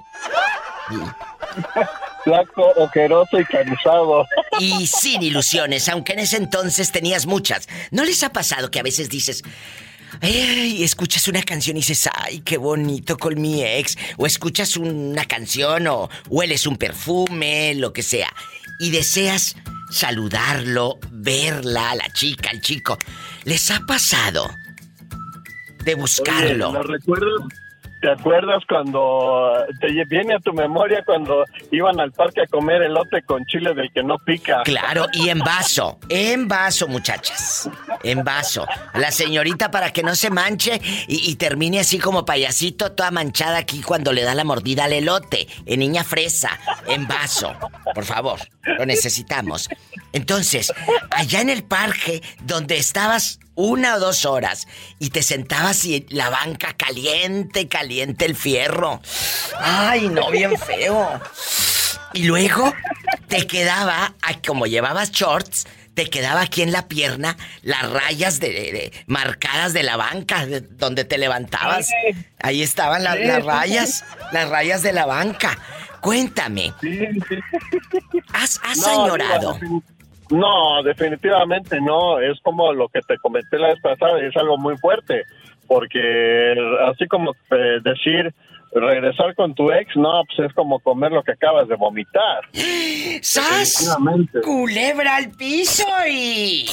Flaco, 2.29 2.71
ojeroso 2.75 3.39
y 3.39 3.45
cansado. 3.45 4.25
Y 4.59 4.85
sin 4.87 5.23
ilusiones, 5.23 5.89
aunque 5.89 6.13
en 6.13 6.19
ese 6.19 6.37
entonces 6.37 6.91
tenías 6.91 7.25
muchas. 7.25 7.67
¿No 7.91 8.03
les 8.03 8.21
ha 8.23 8.29
pasado 8.29 8.69
que 8.69 8.79
a 8.79 8.83
veces 8.83 9.09
dices, 9.09 9.43
Ay, 10.21 10.83
escuchas 10.83 11.27
una 11.27 11.41
canción 11.43 11.77
y 11.77 11.81
dices, 11.81 12.09
ay, 12.13 12.41
qué 12.41 12.57
bonito 12.57 13.17
con 13.17 13.39
mi 13.39 13.63
ex. 13.63 13.97
O 14.17 14.25
escuchas 14.25 14.75
una 14.77 15.25
canción 15.25 15.87
o 15.87 16.09
hueles 16.29 16.65
un 16.67 16.77
perfume, 16.77 17.75
lo 17.75 17.93
que 17.93 18.03
sea. 18.03 18.33
Y 18.79 18.91
deseas 18.91 19.55
saludarlo, 19.91 20.99
verla, 21.11 21.95
la 21.95 22.11
chica, 22.13 22.49
el 22.51 22.61
chico. 22.61 22.97
¿Les 23.45 23.71
ha 23.71 23.79
pasado 23.81 24.49
de 25.83 25.95
buscarlo? 25.95 26.69
Oye, 26.69 26.77
¿lo 26.77 26.83
recuerdas? 26.83 27.68
¿Te 28.01 28.09
acuerdas 28.09 28.63
cuando 28.67 29.65
te 29.81 29.87
viene 30.05 30.35
a 30.35 30.39
tu 30.39 30.53
memoria 30.53 31.03
cuando 31.05 31.43
iban 31.69 31.99
al 31.99 32.13
parque 32.13 32.41
a 32.41 32.47
comer 32.47 32.81
elote 32.81 33.21
con 33.23 33.45
chile 33.45 33.73
del 33.73 33.91
que 33.91 34.03
no 34.03 34.17
pica? 34.19 34.61
Claro, 34.63 35.07
y 35.11 35.27
en 35.27 35.39
vaso, 35.39 35.99
en 36.07 36.47
vaso, 36.47 36.87
muchachas. 36.87 37.69
En 38.03 38.23
vaso. 38.23 38.65
La 38.93 39.11
señorita 39.11 39.69
para 39.69 39.91
que 39.91 40.01
no 40.01 40.15
se 40.15 40.29
manche 40.29 40.79
y, 41.07 41.35
termine 41.35 41.81
así 41.81 41.99
como 41.99 42.23
payasito, 42.23 42.93
toda 42.93 43.11
manchada 43.11 43.57
aquí 43.57 43.81
cuando 43.81 44.13
le 44.13 44.23
da 44.23 44.33
la 44.33 44.45
mordida 44.45 44.85
al 44.85 44.93
elote. 44.93 45.47
En 45.65 45.79
niña 45.79 46.05
fresa, 46.05 46.57
en 46.87 47.05
vaso. 47.05 47.53
Por 47.93 48.05
favor, 48.05 48.39
lo 48.63 48.85
necesitamos. 48.85 49.67
Entonces, 50.13 50.73
allá 51.11 51.41
en 51.41 51.49
el 51.49 51.63
parque 51.63 52.21
donde 52.43 52.77
estabas 52.77 53.39
una 53.55 53.95
o 53.95 53.99
dos 53.99 54.25
horas 54.25 54.67
y 54.99 55.09
te 55.09 55.21
sentabas 55.23 55.83
y 55.85 56.05
la 56.09 56.29
banca 56.29 56.73
caliente, 56.77 57.67
caliente 57.67 58.25
el 58.25 58.35
fierro. 58.35 59.01
Ay, 59.59 60.07
no, 60.09 60.29
bien 60.31 60.57
feo. 60.57 61.19
Y 62.13 62.23
luego 62.23 62.73
te 63.27 63.45
quedaba, 63.47 64.15
como 64.45 64.65
llevabas 64.65 65.11
shorts, 65.11 65.67
te 65.93 66.09
quedaba 66.09 66.41
aquí 66.41 66.61
en 66.61 66.71
la 66.71 66.87
pierna 66.87 67.35
las 67.61 67.89
rayas 67.91 68.39
de, 68.39 68.49
de- 68.49 68.93
marcadas 69.07 69.73
de 69.73 69.83
la 69.83 69.97
banca 69.97 70.45
de- 70.45 70.61
donde 70.61 71.03
te 71.03 71.17
levantabas. 71.17 71.89
Ahí 72.41 72.61
estaban 72.63 73.03
la- 73.03 73.15
las 73.15 73.43
rayas, 73.43 74.05
las 74.31 74.47
rayas 74.49 74.81
de 74.81 74.93
la 74.93 75.05
banca. 75.05 75.57
Cuéntame. 75.99 76.73
¿Has, 78.33 78.59
has 78.63 78.87
añorado? 78.87 79.59
No, 80.29 80.83
definitivamente 80.83 81.79
no. 81.81 82.19
Es 82.19 82.39
como 82.41 82.73
lo 82.73 82.87
que 82.89 83.01
te 83.01 83.17
comenté 83.17 83.57
la 83.57 83.69
vez 83.69 83.79
pasada, 83.81 84.19
es 84.21 84.35
algo 84.37 84.57
muy 84.57 84.77
fuerte. 84.77 85.23
Porque 85.67 86.55
así 86.89 87.07
como 87.07 87.31
eh, 87.51 87.79
decir 87.83 88.33
regresar 88.73 89.35
con 89.35 89.55
tu 89.55 89.71
ex, 89.71 89.95
no, 89.95 90.23
pues 90.25 90.49
es 90.49 90.55
como 90.55 90.79
comer 90.79 91.11
lo 91.11 91.23
que 91.23 91.31
acabas 91.33 91.67
de 91.67 91.75
vomitar. 91.75 92.41
¡Sas! 93.21 93.97
Culebra 94.43 95.17
al 95.17 95.31
piso 95.31 95.85
y... 96.07 96.65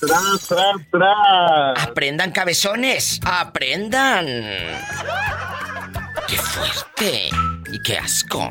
Tras, 0.00 0.48
tras, 0.48 0.90
tras. 0.90 1.88
Aprendan 1.88 2.30
cabezones, 2.30 3.18
aprendan. 3.24 4.26
¡Qué 6.28 6.36
fuerte! 6.36 7.30
Y 7.72 7.82
qué 7.82 7.96
asco. 7.96 8.50